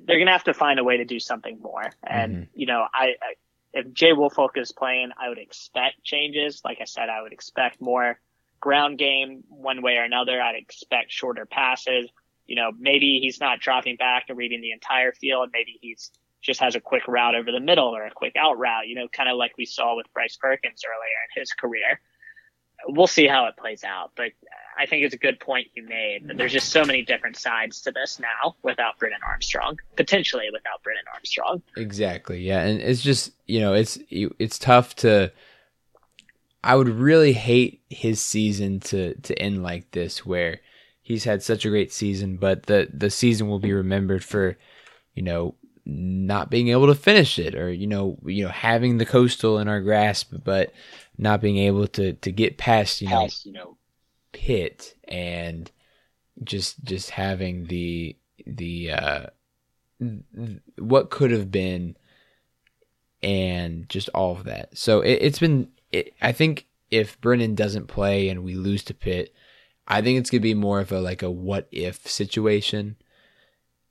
they're 0.06 0.18
gonna 0.18 0.32
have 0.32 0.46
to 0.46 0.54
find 0.54 0.80
a 0.80 0.84
way 0.84 0.98
to 0.98 1.06
do 1.06 1.20
something 1.20 1.60
more. 1.62 1.92
And 2.04 2.34
mm-hmm. 2.34 2.60
you 2.60 2.66
know, 2.66 2.86
I, 2.94 3.16
I 3.22 3.34
if 3.74 3.92
Jay 3.94 4.14
Woolfolk 4.14 4.58
is 4.58 4.72
playing, 4.72 5.12
I 5.20 5.30
would 5.30 5.38
expect 5.38 6.04
changes. 6.04 6.62
Like 6.64 6.78
I 6.82 6.86
said, 6.86 7.10
I 7.10 7.22
would 7.22 7.34
expect 7.34 7.82
more 7.82 8.20
ground 8.62 8.98
game 8.98 9.44
one 9.50 9.82
way 9.82 9.98
or 9.98 10.04
another. 10.04 10.42
I'd 10.42 10.56
expect 10.56 11.12
shorter 11.12 11.46
passes. 11.46 12.10
You 12.48 12.56
know, 12.56 12.72
maybe 12.78 13.20
he's 13.22 13.40
not 13.40 13.60
dropping 13.60 13.96
back 13.96 14.26
and 14.30 14.38
reading 14.38 14.62
the 14.62 14.72
entire 14.72 15.12
field. 15.12 15.50
Maybe 15.52 15.78
he's 15.82 16.12
just 16.42 16.60
has 16.60 16.76
a 16.76 16.80
quick 16.80 17.08
route 17.08 17.36
over 17.36 17.52
the 17.52 17.60
middle 17.60 17.96
or 17.96 18.06
a 18.06 18.12
quick 18.12 18.36
out 18.36 18.60
route, 18.60 18.88
you 18.88 18.96
know, 18.96 19.08
kind 19.08 19.30
of 19.30 19.38
like 19.38 19.58
we 19.58 19.66
saw 19.66 19.96
with 19.96 20.06
Bryce 20.14 20.38
Perkins 20.38 20.84
earlier 20.86 21.18
in 21.36 21.42
his 21.42 21.52
career. 21.54 22.00
We'll 22.88 23.08
see 23.08 23.26
how 23.26 23.48
it 23.48 23.58
plays 23.58 23.84
out, 23.84 24.12
but 24.16 24.32
I 24.78 24.86
think 24.86 25.04
it's 25.06 25.16
a 25.16 25.18
good 25.18 25.40
point 25.40 25.68
you 25.74 25.88
made 25.88 26.28
that 26.28 26.38
there's 26.38 26.52
just 26.52 26.70
so 26.70 26.86
many 26.86 27.02
different 27.02 27.38
sides 27.38 27.82
to 27.82 27.92
this 27.92 28.20
now 28.20 28.56
without 28.62 29.00
Brennan 29.00 29.22
Armstrong, 29.28 29.80
potentially 29.96 30.48
without 30.54 30.84
Brennan 30.84 31.06
Armstrong. 31.12 31.64
Exactly. 31.78 32.42
Yeah. 32.42 32.60
And 32.62 32.80
it's 32.80 33.02
just, 33.02 33.32
you 33.48 33.60
know, 33.60 33.74
it's, 33.74 33.98
it's 34.12 34.60
tough 34.60 34.96
to, 34.98 35.32
I 36.64 36.76
would 36.76 36.90
really 36.90 37.34
hate 37.34 37.82
his 37.90 38.20
season 38.20 38.80
to 38.82 39.14
to 39.22 39.40
end 39.40 39.62
like 39.62 39.92
this, 39.92 40.26
where 40.26 40.62
he's 41.06 41.24
had 41.24 41.44
such 41.44 41.66
a 41.66 41.70
great 41.70 41.94
season, 41.94 42.36
but 42.36 42.64
the 42.64 42.90
the 42.92 43.12
season 43.12 43.48
will 43.48 43.60
be 43.60 43.72
remembered 43.72 44.24
for, 44.24 44.58
you 45.14 45.22
know, 45.22 45.54
not 45.86 46.50
being 46.50 46.70
able 46.70 46.88
to 46.88 46.96
finish 46.96 47.38
it, 47.38 47.54
or 47.54 47.72
you 47.72 47.86
know, 47.86 48.18
you 48.26 48.44
know, 48.44 48.50
having 48.50 48.98
the 48.98 49.06
coastal 49.06 49.60
in 49.60 49.68
our 49.68 49.82
grasp, 49.82 50.34
but 50.44 50.74
not 51.16 51.42
being 51.42 51.58
able 51.58 51.88
to 51.90 52.14
to 52.14 52.32
get 52.32 52.58
past, 52.58 53.02
you 53.02 53.08
know, 53.08 53.30
you 53.44 53.54
know, 53.54 53.78
Pitt 54.34 54.96
and 55.08 55.72
just 56.44 56.84
just 56.84 57.12
having 57.12 57.66
the 57.66 58.18
the 58.48 58.92
uh 58.92 59.26
what 60.80 61.12
could 61.12 61.30
have 61.30 61.52
been 61.52 61.96
and 63.22 63.88
just 63.90 64.10
all 64.10 64.32
of 64.32 64.46
that. 64.46 64.76
So 64.76 65.02
it, 65.02 65.22
has 65.22 65.38
been 65.38 65.70
it, 65.92 66.14
I 66.20 66.32
think 66.32 66.66
if 66.90 67.22
Brennan 67.22 67.54
doesn't 67.54 67.88
play 67.88 68.28
and 68.30 68.44
we 68.44 68.56
lose 68.56 68.84
to 68.86 68.94
Pitt, 68.96 69.34
I 69.88 70.02
think 70.02 70.20
it's 70.20 70.30
gonna 70.30 70.42
be 70.42 70.54
more 70.54 70.80
of 70.80 70.92
a 70.92 71.00
like 71.00 71.22
a 71.22 71.32
what 71.32 71.68
if 71.72 72.08
situation. 72.08 72.96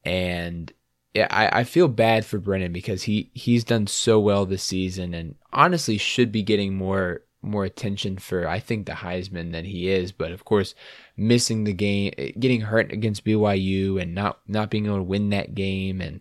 And 0.04 0.72
yeah, 1.14 1.28
I, 1.30 1.60
I 1.60 1.64
feel 1.64 1.88
bad 1.88 2.24
for 2.26 2.38
Brennan 2.38 2.72
because 2.72 3.04
he 3.04 3.30
he's 3.34 3.64
done 3.64 3.86
so 3.86 4.18
well 4.18 4.46
this 4.46 4.62
season 4.62 5.14
and 5.14 5.36
honestly 5.52 5.98
should 5.98 6.32
be 6.32 6.42
getting 6.42 6.76
more 6.76 7.22
more 7.44 7.64
attention 7.64 8.18
for 8.18 8.48
I 8.48 8.58
think 8.58 8.86
the 8.86 8.92
Heisman 8.92 9.52
than 9.52 9.64
he 9.64 9.88
is. 9.88 10.12
But 10.12 10.32
of 10.32 10.44
course, 10.44 10.74
missing 11.16 11.64
the 11.64 11.72
game, 11.72 12.12
eh, 12.18 12.32
getting 12.38 12.62
hurt 12.62 12.92
against 12.92 13.24
BYU, 13.24 14.00
and 14.00 14.14
not 14.14 14.40
not 14.48 14.70
being 14.70 14.86
able 14.86 14.96
to 14.96 15.02
win 15.02 15.30
that 15.30 15.54
game, 15.54 16.00
and 16.00 16.20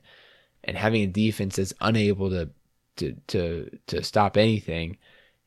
and 0.63 0.77
having 0.77 1.01
a 1.03 1.07
defense 1.07 1.55
that's 1.55 1.73
unable 1.81 2.29
to 2.29 2.49
to 2.97 3.15
to 3.27 3.79
to 3.87 4.03
stop 4.03 4.37
anything 4.37 4.97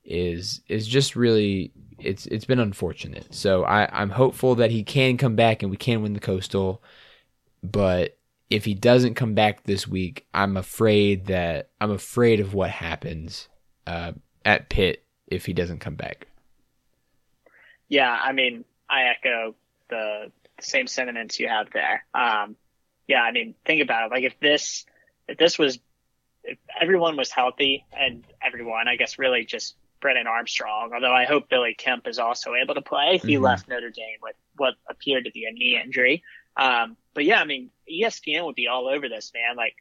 is 0.05 0.62
is 0.69 0.86
just 0.86 1.16
really 1.16 1.73
it's 1.98 2.27
it's 2.27 2.44
been 2.44 2.60
unfortunate. 2.60 3.35
So 3.35 3.64
I, 3.64 3.89
I'm 3.93 4.10
hopeful 4.10 4.55
that 4.56 4.70
he 4.70 4.82
can 4.82 5.16
come 5.16 5.36
back 5.36 5.62
and 5.62 5.70
we 5.70 5.77
can 5.77 6.02
win 6.02 6.12
the 6.12 6.20
coastal. 6.20 6.82
But 7.62 8.18
if 8.51 8.64
he 8.64 8.74
doesn't 8.74 9.14
come 9.14 9.35
back 9.35 9.64
this 9.64 9.89
week, 9.89 10.27
I'm 10.32 10.56
afraid 10.56 11.27
that 11.27 11.70
I'm 11.81 11.90
afraid 11.90 12.40
of 12.40 12.55
what 12.55 12.70
happens 12.70 13.48
uh, 13.86 14.12
at 14.44 14.68
Pitt 14.68 15.05
if 15.27 15.47
he 15.47 15.52
doesn't 15.52 15.81
come 15.81 15.97
back. 15.97 16.28
Yeah, 17.89 18.10
I 18.10 18.32
mean, 18.32 18.64
I 18.89 19.05
echo 19.05 19.55
the 19.89 20.31
same 20.60 20.86
sentiments 20.86 21.39
you 21.39 21.48
have 21.48 21.68
there. 21.73 22.05
Um, 22.14 22.56
yeah, 23.06 23.23
I 23.23 23.32
mean, 23.32 23.55
think 23.64 23.82
about 23.82 24.06
it. 24.06 24.10
Like 24.14 24.24
if 24.24 24.39
this, 24.40 24.85
if 25.28 25.39
this 25.39 25.59
was, 25.59 25.78
if 26.44 26.59
everyone 26.81 27.16
was 27.16 27.31
healthy 27.31 27.85
and 27.97 28.24
everyone, 28.43 28.89
I 28.89 28.97
guess, 28.97 29.18
really 29.18 29.44
just 29.44 29.77
Brennan 30.01 30.27
Armstrong, 30.27 30.93
although 30.94 31.12
I 31.12 31.24
hope 31.24 31.48
Billy 31.48 31.74
Kemp 31.74 32.06
is 32.06 32.18
also 32.18 32.55
able 32.55 32.74
to 32.74 32.82
play. 32.82 33.18
He 33.18 33.35
mm-hmm. 33.35 33.44
left 33.44 33.68
Notre 33.68 33.90
Dame 33.90 34.18
with 34.23 34.36
what 34.56 34.74
appeared 34.89 35.24
to 35.24 35.31
be 35.31 35.44
a 35.44 35.52
knee 35.52 35.81
injury. 35.82 36.23
Um, 36.56 36.97
but 37.14 37.24
yeah, 37.24 37.40
I 37.40 37.44
mean, 37.44 37.70
ESPN 37.90 38.44
would 38.47 38.55
be 38.55 38.68
all 38.68 38.89
over 38.89 39.09
this, 39.09 39.32
man. 39.35 39.56
Like, 39.56 39.77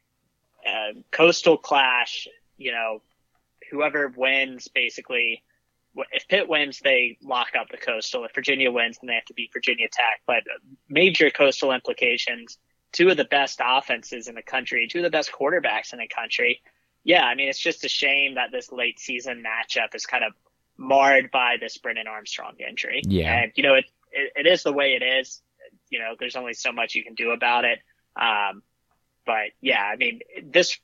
uh, 0.66 1.00
coastal 1.10 1.56
clash, 1.56 2.28
you 2.56 2.72
know, 2.72 3.02
whoever 3.70 4.12
wins 4.14 4.68
basically 4.68 5.42
if 6.12 6.28
Pitt 6.28 6.48
wins, 6.48 6.80
they 6.80 7.18
lock 7.22 7.48
up 7.58 7.68
the 7.70 7.76
Coastal. 7.76 8.24
If 8.24 8.34
Virginia 8.34 8.70
wins, 8.70 8.98
then 9.00 9.08
they 9.08 9.14
have 9.14 9.24
to 9.26 9.34
beat 9.34 9.52
Virginia 9.52 9.88
Tech. 9.90 10.20
But 10.26 10.42
major 10.88 11.30
Coastal 11.30 11.72
implications. 11.72 12.58
Two 12.92 13.08
of 13.08 13.16
the 13.16 13.24
best 13.24 13.60
offenses 13.64 14.28
in 14.28 14.34
the 14.34 14.42
country, 14.42 14.88
two 14.90 15.00
of 15.00 15.04
the 15.04 15.10
best 15.10 15.30
quarterbacks 15.32 15.92
in 15.92 15.98
the 15.98 16.08
country. 16.08 16.62
Yeah, 17.06 17.22
I 17.24 17.36
mean, 17.36 17.48
it's 17.48 17.60
just 17.60 17.84
a 17.84 17.88
shame 17.88 18.34
that 18.34 18.50
this 18.50 18.72
late 18.72 18.98
season 18.98 19.44
matchup 19.46 19.94
is 19.94 20.06
kind 20.06 20.24
of 20.24 20.32
marred 20.76 21.30
by 21.30 21.54
this 21.60 21.78
Brennan 21.78 22.08
Armstrong 22.08 22.54
injury. 22.58 23.00
Yeah. 23.06 23.42
And, 23.42 23.52
you 23.54 23.62
know, 23.62 23.74
it, 23.74 23.84
it, 24.10 24.32
it 24.44 24.46
is 24.48 24.64
the 24.64 24.72
way 24.72 24.98
it 25.00 25.04
is. 25.04 25.40
You 25.88 26.00
know, 26.00 26.16
there's 26.18 26.34
only 26.34 26.54
so 26.54 26.72
much 26.72 26.96
you 26.96 27.04
can 27.04 27.14
do 27.14 27.30
about 27.30 27.64
it. 27.64 27.78
Um, 28.20 28.60
but 29.24 29.52
yeah, 29.60 29.84
I 29.84 29.94
mean, 29.94 30.18
this, 30.42 30.80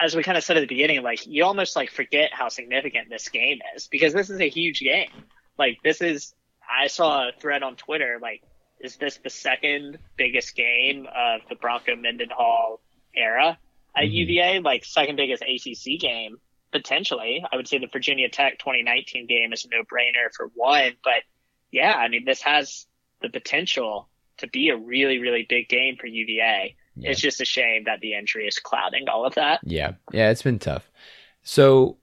as 0.00 0.14
we 0.14 0.22
kind 0.22 0.38
of 0.38 0.44
said 0.44 0.58
at 0.58 0.60
the 0.60 0.68
beginning, 0.68 1.02
like 1.02 1.26
you 1.26 1.44
almost 1.44 1.74
like 1.74 1.90
forget 1.90 2.30
how 2.32 2.48
significant 2.48 3.10
this 3.10 3.28
game 3.30 3.58
is 3.74 3.88
because 3.88 4.12
this 4.12 4.30
is 4.30 4.40
a 4.40 4.48
huge 4.48 4.78
game. 4.78 5.10
Like 5.58 5.78
this 5.82 6.00
is, 6.02 6.34
I 6.62 6.86
saw 6.86 7.30
a 7.30 7.32
thread 7.40 7.64
on 7.64 7.74
Twitter, 7.74 8.20
like, 8.22 8.44
is 8.78 8.94
this 8.94 9.16
the 9.16 9.30
second 9.30 9.98
biggest 10.16 10.54
game 10.54 11.08
of 11.12 11.40
the 11.48 11.56
Bronco 11.56 11.96
Mendenhall 11.96 12.80
era 13.12 13.58
at 13.96 14.04
mm-hmm. 14.04 14.12
UVA? 14.12 14.60
Like 14.60 14.84
second 14.84 15.16
biggest 15.16 15.42
ACC 15.42 16.00
game 16.00 16.36
potentially. 16.72 17.44
I 17.50 17.56
would 17.56 17.68
say 17.68 17.78
the 17.78 17.86
Virginia 17.86 18.28
Tech 18.28 18.58
2019 18.58 19.26
game 19.26 19.52
is 19.52 19.64
a 19.64 19.68
no 19.68 19.82
brainer 19.82 20.32
for 20.36 20.50
one, 20.54 20.92
but 21.04 21.22
yeah, 21.70 21.92
I 21.92 22.08
mean, 22.08 22.24
this 22.24 22.42
has 22.42 22.86
the 23.22 23.28
potential 23.28 24.08
to 24.38 24.48
be 24.48 24.70
a 24.70 24.76
really, 24.76 25.18
really 25.18 25.46
big 25.48 25.68
game 25.68 25.96
for 25.96 26.06
UVA. 26.06 26.76
Yeah. 26.96 27.10
It's 27.10 27.20
just 27.20 27.40
a 27.40 27.44
shame 27.44 27.84
that 27.84 28.00
the 28.00 28.14
injury 28.14 28.46
is 28.46 28.58
clouding 28.58 29.08
all 29.08 29.24
of 29.24 29.34
that. 29.36 29.60
Yeah. 29.64 29.92
Yeah, 30.12 30.30
it's 30.30 30.42
been 30.42 30.58
tough. 30.58 30.90
So 31.42 31.98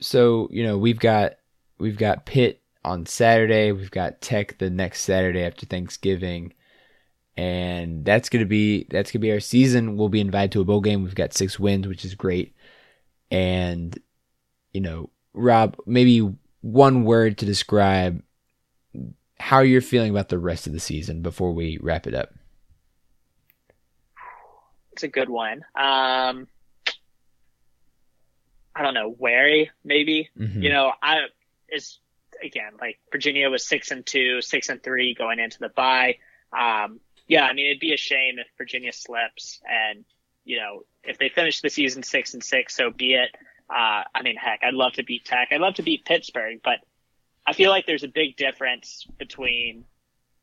so, 0.00 0.48
you 0.50 0.64
know, 0.64 0.78
we've 0.78 0.98
got 0.98 1.34
we've 1.78 1.98
got 1.98 2.26
Pitt 2.26 2.62
on 2.84 3.06
Saturday, 3.06 3.72
we've 3.72 3.90
got 3.90 4.20
Tech 4.20 4.58
the 4.58 4.70
next 4.70 5.02
Saturday 5.02 5.44
after 5.44 5.66
Thanksgiving. 5.66 6.54
And 7.40 8.04
that's 8.04 8.28
gonna 8.28 8.44
be 8.44 8.86
that's 8.90 9.10
gonna 9.10 9.22
be 9.22 9.32
our 9.32 9.40
season. 9.40 9.96
We'll 9.96 10.10
be 10.10 10.20
invited 10.20 10.52
to 10.52 10.60
a 10.60 10.64
bowl 10.64 10.82
game. 10.82 11.02
We've 11.02 11.14
got 11.14 11.32
six 11.32 11.58
wins, 11.58 11.88
which 11.88 12.04
is 12.04 12.14
great. 12.14 12.54
And 13.30 13.98
you 14.74 14.82
know, 14.82 15.08
Rob, 15.32 15.78
maybe 15.86 16.36
one 16.60 17.04
word 17.04 17.38
to 17.38 17.46
describe 17.46 18.22
how 19.38 19.60
you're 19.60 19.80
feeling 19.80 20.10
about 20.10 20.28
the 20.28 20.38
rest 20.38 20.66
of 20.66 20.74
the 20.74 20.80
season 20.80 21.22
before 21.22 21.52
we 21.52 21.78
wrap 21.80 22.06
it 22.06 22.14
up. 22.14 22.34
It's 24.92 25.02
a 25.02 25.08
good 25.08 25.30
one. 25.30 25.64
Um, 25.74 26.46
I 28.76 28.82
don't 28.82 28.92
know, 28.92 29.16
wary 29.18 29.70
maybe. 29.82 30.28
Mm-hmm. 30.38 30.60
You 30.60 30.68
know, 30.68 30.92
I 31.02 31.20
is 31.70 32.00
again 32.44 32.72
like 32.78 32.98
Virginia 33.10 33.48
was 33.48 33.66
six 33.66 33.92
and 33.92 34.04
two, 34.04 34.42
six 34.42 34.68
and 34.68 34.82
three 34.82 35.14
going 35.14 35.38
into 35.38 35.58
the 35.58 35.70
bye. 35.70 36.18
Um, 36.52 37.00
yeah, 37.30 37.44
I 37.44 37.52
mean 37.52 37.66
it'd 37.66 37.80
be 37.80 37.94
a 37.94 37.96
shame 37.96 38.38
if 38.38 38.48
Virginia 38.58 38.92
slips, 38.92 39.60
and 39.64 40.04
you 40.44 40.56
know 40.56 40.82
if 41.04 41.16
they 41.18 41.28
finish 41.28 41.60
the 41.60 41.70
season 41.70 42.02
six 42.02 42.34
and 42.34 42.42
six, 42.42 42.74
so 42.74 42.90
be 42.90 43.14
it. 43.14 43.30
Uh, 43.70 44.02
I 44.12 44.22
mean, 44.24 44.34
heck, 44.36 44.60
I'd 44.64 44.74
love 44.74 44.94
to 44.94 45.04
beat 45.04 45.24
Tech. 45.24 45.48
I'd 45.52 45.60
love 45.60 45.74
to 45.74 45.84
beat 45.84 46.04
Pittsburgh, 46.04 46.58
but 46.64 46.78
I 47.46 47.52
feel 47.52 47.70
like 47.70 47.86
there's 47.86 48.02
a 48.02 48.08
big 48.08 48.36
difference 48.36 49.06
between 49.16 49.84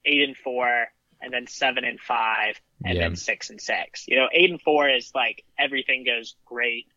eight 0.06 0.24
and 0.24 0.38
four 0.38 0.88
and 1.22 1.34
then 1.34 1.46
seven 1.46 1.84
and 1.84 2.00
five 2.00 2.56
and 2.86 2.96
yeah. 2.96 3.02
then 3.02 3.16
six 3.18 3.50
and 3.50 3.60
six. 3.60 4.06
You 4.08 4.16
know, 4.16 4.30
eight 4.32 4.50
and 4.50 4.62
four 4.62 4.90
is 4.90 5.12
like 5.14 5.44
everything 5.60 6.06
goes 6.06 6.36
great. 6.46 6.88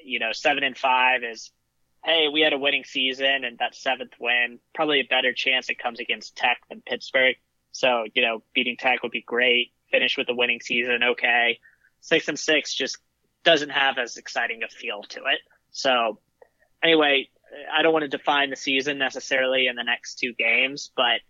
You 0.00 0.20
know, 0.20 0.30
seven 0.30 0.62
and 0.62 0.78
five 0.78 1.24
is, 1.24 1.50
hey, 2.04 2.28
we 2.32 2.40
had 2.40 2.52
a 2.52 2.58
winning 2.58 2.84
season 2.84 3.44
and 3.44 3.58
that 3.58 3.74
seventh 3.74 4.12
win, 4.20 4.60
probably 4.76 5.00
a 5.00 5.06
better 5.10 5.32
chance 5.32 5.68
it 5.70 5.78
comes 5.80 5.98
against 5.98 6.36
Tech 6.36 6.60
than 6.68 6.82
Pittsburgh. 6.86 7.34
So, 7.72 8.04
you 8.14 8.22
know, 8.22 8.42
beating 8.54 8.76
Tech 8.76 9.02
would 9.02 9.12
be 9.12 9.22
great. 9.22 9.72
Finish 9.90 10.16
with 10.16 10.28
a 10.28 10.34
winning 10.34 10.60
season, 10.60 11.02
okay. 11.02 11.58
Six 12.00 12.28
and 12.28 12.38
six 12.38 12.74
just 12.74 12.98
doesn't 13.44 13.70
have 13.70 13.98
as 13.98 14.16
exciting 14.16 14.62
a 14.62 14.68
feel 14.68 15.02
to 15.02 15.20
it. 15.20 15.40
So 15.70 16.20
anyway, 16.82 17.28
I 17.72 17.82
don't 17.82 17.92
want 17.92 18.04
to 18.04 18.08
define 18.08 18.50
the 18.50 18.56
season 18.56 18.98
necessarily 18.98 19.66
in 19.66 19.76
the 19.76 19.82
next 19.82 20.16
two 20.16 20.32
games, 20.34 20.90
but 20.96 21.20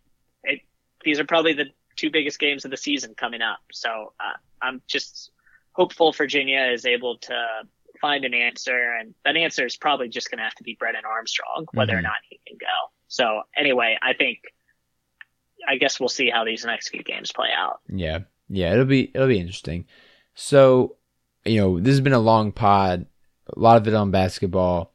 it, 0.44 0.60
these 1.04 1.18
are 1.20 1.24
probably 1.24 1.54
the 1.54 1.66
two 1.96 2.10
biggest 2.10 2.38
games 2.38 2.64
of 2.64 2.70
the 2.70 2.76
season 2.76 3.14
coming 3.14 3.42
up. 3.42 3.60
So 3.72 4.12
uh, 4.20 4.36
I'm 4.60 4.82
just 4.86 5.30
hopeful 5.72 6.12
Virginia 6.12 6.70
is 6.72 6.84
able 6.84 7.18
to 7.18 7.36
find 8.00 8.24
an 8.24 8.34
answer, 8.34 8.96
and 8.98 9.14
that 9.24 9.36
answer 9.36 9.66
is 9.66 9.76
probably 9.76 10.08
just 10.08 10.30
going 10.30 10.38
to 10.38 10.44
have 10.44 10.54
to 10.54 10.62
be 10.62 10.76
Brennan 10.78 11.02
Armstrong, 11.04 11.66
whether 11.72 11.92
mm-hmm. 11.92 11.98
or 11.98 12.02
not 12.02 12.16
he 12.28 12.40
can 12.46 12.56
go. 12.58 12.66
So 13.08 13.42
anyway, 13.56 13.98
I 14.02 14.14
think 14.14 14.38
I 15.70 15.76
guess 15.76 16.00
we'll 16.00 16.08
see 16.08 16.28
how 16.28 16.44
these 16.44 16.64
next 16.64 16.88
few 16.88 17.04
games 17.04 17.30
play 17.30 17.50
out. 17.56 17.80
Yeah, 17.88 18.20
yeah, 18.48 18.72
it'll 18.72 18.86
be 18.86 19.12
it'll 19.14 19.28
be 19.28 19.38
interesting. 19.38 19.86
So 20.34 20.96
you 21.44 21.60
know, 21.60 21.78
this 21.78 21.92
has 21.92 22.00
been 22.00 22.12
a 22.12 22.18
long 22.18 22.50
pod, 22.50 23.06
a 23.54 23.58
lot 23.58 23.76
of 23.76 23.86
it 23.86 23.94
on 23.94 24.10
basketball, 24.10 24.92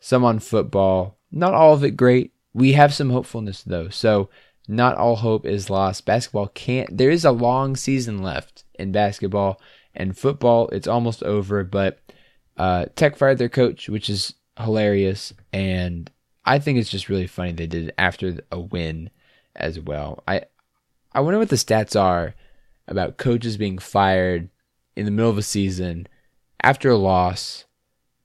some 0.00 0.24
on 0.24 0.40
football. 0.40 1.16
Not 1.30 1.54
all 1.54 1.74
of 1.74 1.84
it 1.84 1.92
great. 1.92 2.32
We 2.52 2.72
have 2.72 2.92
some 2.92 3.10
hopefulness 3.10 3.62
though. 3.62 3.88
So 3.88 4.30
not 4.66 4.96
all 4.96 5.16
hope 5.16 5.46
is 5.46 5.70
lost. 5.70 6.06
Basketball 6.06 6.48
can't, 6.48 6.96
there 6.96 7.10
is 7.10 7.24
a 7.24 7.30
long 7.30 7.76
season 7.76 8.20
left 8.20 8.64
in 8.74 8.90
basketball 8.90 9.60
and 9.94 10.18
football. 10.18 10.68
It's 10.70 10.88
almost 10.88 11.22
over, 11.22 11.62
but 11.62 12.00
uh, 12.56 12.86
Tech 12.96 13.16
fired 13.16 13.38
their 13.38 13.48
coach, 13.48 13.88
which 13.88 14.10
is 14.10 14.34
hilarious. 14.58 15.32
And 15.52 16.10
I 16.44 16.58
think 16.58 16.78
it's 16.78 16.90
just 16.90 17.08
really 17.08 17.28
funny 17.28 17.52
they 17.52 17.68
did 17.68 17.88
it 17.88 17.94
after 17.96 18.38
a 18.50 18.58
win 18.58 19.10
as 19.56 19.80
well. 19.80 20.22
I, 20.26 20.42
I 21.12 21.20
wonder 21.20 21.38
what 21.38 21.48
the 21.48 21.56
stats 21.56 21.98
are 22.00 22.34
about 22.88 23.16
coaches 23.16 23.56
being 23.56 23.78
fired 23.78 24.48
in 24.94 25.04
the 25.04 25.10
middle 25.10 25.30
of 25.30 25.38
a 25.38 25.42
season 25.42 26.06
after 26.62 26.90
a 26.90 26.96
loss 26.96 27.64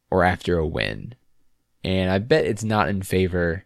or 0.10 0.24
after 0.24 0.58
a 0.58 0.68
win. 0.68 1.16
And 1.84 2.12
I 2.12 2.20
bet 2.20 2.46
it's 2.46 2.64
not 2.64 2.90
in 2.90 3.02
favor 3.02 3.66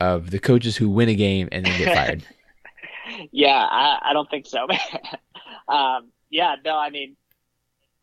of 0.00 0.30
the 0.30 0.38
coaches 0.38 0.76
who 0.76 0.88
win 0.88 1.08
a 1.08 1.14
game 1.14 1.48
and 1.52 1.64
then 1.64 1.78
get 1.78 1.94
fired. 1.94 2.24
yeah, 3.32 3.66
I, 3.70 3.98
I, 4.10 4.12
don't 4.12 4.28
think 4.28 4.46
so. 4.46 4.66
um, 5.68 6.10
yeah, 6.30 6.56
no, 6.64 6.76
I 6.76 6.90
mean, 6.90 7.16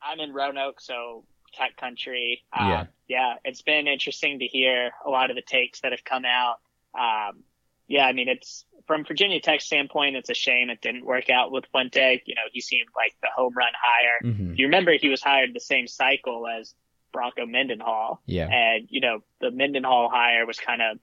I'm 0.01 0.19
in 0.19 0.33
Roanoke, 0.33 0.79
so 0.79 1.25
tech 1.53 1.75
country. 1.75 2.43
Um, 2.57 2.69
yeah. 2.69 2.85
Yeah, 3.07 3.33
it's 3.43 3.61
been 3.61 3.87
interesting 3.87 4.39
to 4.39 4.47
hear 4.47 4.91
a 5.05 5.09
lot 5.09 5.29
of 5.29 5.35
the 5.35 5.41
takes 5.41 5.81
that 5.81 5.91
have 5.91 6.03
come 6.03 6.23
out. 6.23 6.57
Um, 6.97 7.43
yeah, 7.91 8.05
I 8.05 8.13
mean, 8.13 8.29
it's 8.29 8.63
from 8.87 9.03
Virginia 9.03 9.41
Tech 9.41 9.59
standpoint, 9.59 10.15
it's 10.15 10.29
a 10.29 10.33
shame 10.33 10.69
it 10.69 10.81
didn't 10.81 11.05
work 11.05 11.29
out 11.29 11.51
with 11.51 11.65
Fuente. 11.71 12.21
You 12.25 12.35
know, 12.35 12.41
he 12.51 12.61
seemed 12.61 12.87
like 12.95 13.13
the 13.21 13.27
home 13.35 13.53
run 13.53 13.73
hire. 13.79 14.31
Mm-hmm. 14.31 14.53
You 14.55 14.65
remember 14.67 14.93
he 14.93 15.09
was 15.09 15.21
hired 15.21 15.53
the 15.53 15.59
same 15.59 15.87
cycle 15.87 16.47
as 16.47 16.73
Bronco 17.11 17.45
Mendenhall. 17.45 18.21
Yeah. 18.25 18.47
And, 18.47 18.87
you 18.89 19.01
know, 19.01 19.23
the 19.41 19.51
Mendenhall 19.51 20.09
hire 20.09 20.45
was 20.45 20.57
kind 20.57 20.81
of 20.81 20.99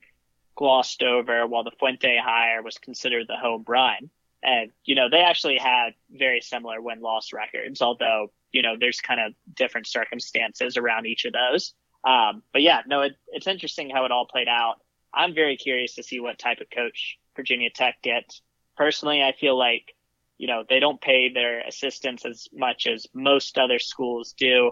glossed 0.56 1.02
over 1.02 1.46
while 1.46 1.62
the 1.62 1.72
Fuente 1.78 2.18
hire 2.18 2.62
was 2.62 2.78
considered 2.78 3.26
the 3.28 3.36
home 3.36 3.64
run. 3.68 4.08
And, 4.42 4.70
you 4.84 4.94
know, 4.94 5.10
they 5.10 5.20
actually 5.20 5.58
had 5.58 5.90
very 6.10 6.40
similar 6.40 6.80
win 6.80 7.00
loss 7.00 7.34
records, 7.34 7.82
although, 7.82 8.32
you 8.50 8.62
know, 8.62 8.76
there's 8.80 9.02
kind 9.02 9.20
of 9.20 9.34
different 9.54 9.86
circumstances 9.86 10.78
around 10.78 11.06
each 11.06 11.26
of 11.26 11.34
those. 11.34 11.74
Um, 12.02 12.42
but 12.52 12.62
yeah, 12.62 12.80
no, 12.86 13.02
it, 13.02 13.16
it's 13.28 13.46
interesting 13.46 13.90
how 13.90 14.06
it 14.06 14.10
all 14.10 14.24
played 14.24 14.48
out. 14.48 14.80
I'm 15.18 15.34
very 15.34 15.56
curious 15.56 15.96
to 15.96 16.02
see 16.04 16.20
what 16.20 16.38
type 16.38 16.60
of 16.60 16.68
coach 16.70 17.18
Virginia 17.34 17.70
Tech 17.74 18.00
gets. 18.02 18.40
Personally, 18.76 19.20
I 19.20 19.32
feel 19.32 19.58
like, 19.58 19.94
you 20.38 20.46
know, 20.46 20.62
they 20.68 20.78
don't 20.78 21.00
pay 21.00 21.32
their 21.32 21.60
assistants 21.66 22.24
as 22.24 22.46
much 22.52 22.86
as 22.86 23.06
most 23.12 23.58
other 23.58 23.80
schools 23.80 24.34
do. 24.38 24.70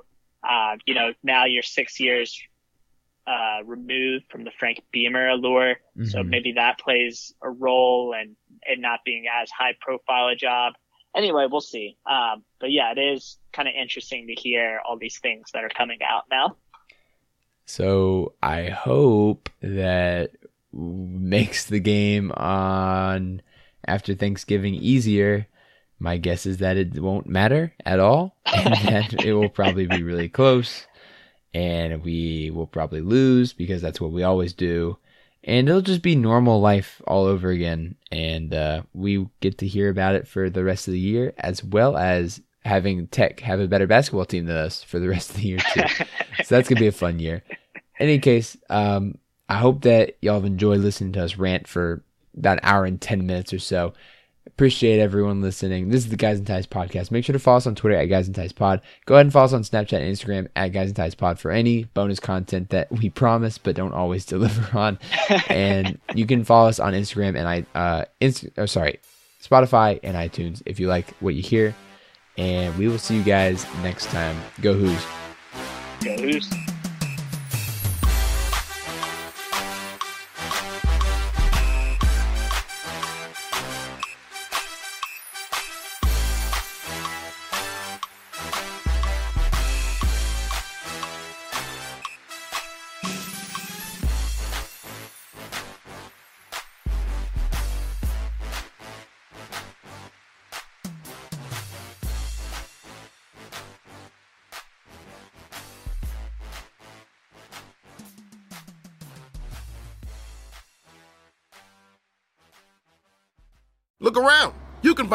Uh, 0.48 0.76
you 0.86 0.94
know, 0.94 1.12
now 1.24 1.46
you're 1.46 1.64
six 1.64 1.98
years 1.98 2.40
uh, 3.26 3.64
removed 3.64 4.26
from 4.30 4.44
the 4.44 4.52
Frank 4.56 4.80
Beamer 4.92 5.28
allure. 5.28 5.74
Mm-hmm. 5.98 6.04
So 6.04 6.22
maybe 6.22 6.52
that 6.52 6.78
plays 6.78 7.34
a 7.42 7.50
role 7.50 8.14
and 8.16 8.36
it 8.62 8.78
not 8.78 9.00
being 9.04 9.24
as 9.42 9.50
high 9.50 9.74
profile 9.80 10.28
a 10.28 10.36
job. 10.36 10.74
Anyway, 11.16 11.46
we'll 11.50 11.60
see. 11.60 11.96
Um, 12.08 12.44
but 12.60 12.70
yeah, 12.70 12.92
it 12.92 12.98
is 13.00 13.38
kind 13.52 13.66
of 13.66 13.74
interesting 13.74 14.28
to 14.28 14.34
hear 14.34 14.80
all 14.86 14.96
these 14.96 15.18
things 15.18 15.50
that 15.54 15.64
are 15.64 15.70
coming 15.70 15.98
out 16.08 16.24
now. 16.30 16.56
So 17.66 18.34
I 18.42 18.70
hope 18.70 19.50
that 19.60 20.30
makes 20.72 21.66
the 21.66 21.80
game 21.80 22.32
on 22.32 23.42
after 23.86 24.14
Thanksgiving 24.14 24.74
easier. 24.74 25.48
My 25.98 26.16
guess 26.16 26.46
is 26.46 26.58
that 26.58 26.76
it 26.76 26.98
won't 27.00 27.26
matter 27.26 27.74
at 27.84 27.98
all 27.98 28.36
and 28.46 28.74
that 28.74 29.24
it 29.24 29.32
will 29.34 29.48
probably 29.48 29.86
be 29.86 30.02
really 30.02 30.28
close 30.28 30.86
and 31.56 32.04
we 32.04 32.50
will 32.50 32.66
probably 32.66 33.00
lose 33.00 33.54
because 33.54 33.80
that's 33.80 34.00
what 34.00 34.12
we 34.12 34.22
always 34.22 34.52
do. 34.52 34.98
And 35.42 35.68
it'll 35.68 35.80
just 35.80 36.02
be 36.02 36.14
normal 36.14 36.60
life 36.60 37.00
all 37.06 37.24
over 37.24 37.48
again. 37.48 37.94
And 38.12 38.52
uh, 38.52 38.82
we 38.92 39.26
get 39.40 39.58
to 39.58 39.66
hear 39.66 39.88
about 39.88 40.16
it 40.16 40.28
for 40.28 40.50
the 40.50 40.64
rest 40.64 40.86
of 40.86 40.92
the 40.92 41.00
year, 41.00 41.32
as 41.38 41.64
well 41.64 41.96
as 41.96 42.42
having 42.66 43.06
Tech 43.06 43.40
have 43.40 43.60
a 43.60 43.68
better 43.68 43.86
basketball 43.86 44.24
team 44.26 44.46
than 44.46 44.56
us 44.56 44.82
for 44.82 44.98
the 44.98 45.08
rest 45.08 45.30
of 45.30 45.36
the 45.36 45.42
year, 45.42 45.58
too. 45.58 45.82
so 46.44 46.54
that's 46.54 46.68
going 46.68 46.76
to 46.76 46.80
be 46.80 46.86
a 46.86 46.92
fun 46.92 47.18
year. 47.18 47.42
In 47.98 48.08
any 48.08 48.18
case, 48.18 48.56
um, 48.68 49.16
I 49.48 49.56
hope 49.58 49.82
that 49.82 50.16
y'all 50.20 50.34
have 50.34 50.44
enjoyed 50.44 50.80
listening 50.80 51.12
to 51.12 51.24
us 51.24 51.36
rant 51.36 51.66
for 51.68 52.02
about 52.36 52.58
an 52.58 52.64
hour 52.64 52.84
and 52.84 53.00
10 53.00 53.26
minutes 53.26 53.52
or 53.52 53.58
so. 53.58 53.94
Appreciate 54.46 55.00
everyone 55.00 55.40
listening. 55.42 55.88
This 55.88 56.04
is 56.04 56.10
the 56.10 56.16
Guys 56.16 56.38
and 56.38 56.46
Ties 56.46 56.66
podcast. 56.66 57.10
Make 57.10 57.24
sure 57.24 57.32
to 57.32 57.38
follow 57.38 57.56
us 57.58 57.66
on 57.66 57.74
Twitter 57.74 57.96
at 57.96 58.06
Guys 58.06 58.26
and 58.26 58.34
Ties 58.34 58.52
Pod. 58.52 58.80
Go 59.04 59.14
ahead 59.14 59.26
and 59.26 59.32
follow 59.32 59.46
us 59.46 59.52
on 59.52 59.62
Snapchat 59.62 60.00
and 60.00 60.14
Instagram 60.14 60.48
at 60.54 60.68
Guys 60.68 60.88
and 60.88 60.96
Ties 60.96 61.14
Pod 61.14 61.38
for 61.38 61.50
any 61.50 61.84
bonus 61.84 62.20
content 62.20 62.70
that 62.70 62.90
we 62.90 63.10
promise 63.10 63.58
but 63.58 63.76
don't 63.76 63.92
always 63.92 64.24
deliver 64.34 64.78
on. 64.78 64.98
and 65.48 65.98
you 66.14 66.26
can 66.26 66.44
follow 66.44 66.68
us 66.68 66.78
on 66.78 66.92
Instagram 66.92 67.36
and 67.36 67.48
I 67.48 67.66
uh 67.78 68.04
inst- 68.20 68.48
oh, 68.56 68.66
sorry, 68.66 69.00
Spotify 69.42 70.00
and 70.02 70.16
iTunes 70.16 70.62
if 70.64 70.78
you 70.80 70.88
like 70.88 71.10
what 71.20 71.34
you 71.34 71.42
hear. 71.42 71.74
And 72.38 72.76
we 72.76 72.88
will 72.88 72.98
see 72.98 73.16
you 73.16 73.22
guys 73.22 73.66
next 73.82 74.06
time. 74.06 74.36
Go 74.60 74.74
Hoos. 74.74 75.06
Go 76.02 76.16
Hoos. 76.16 76.75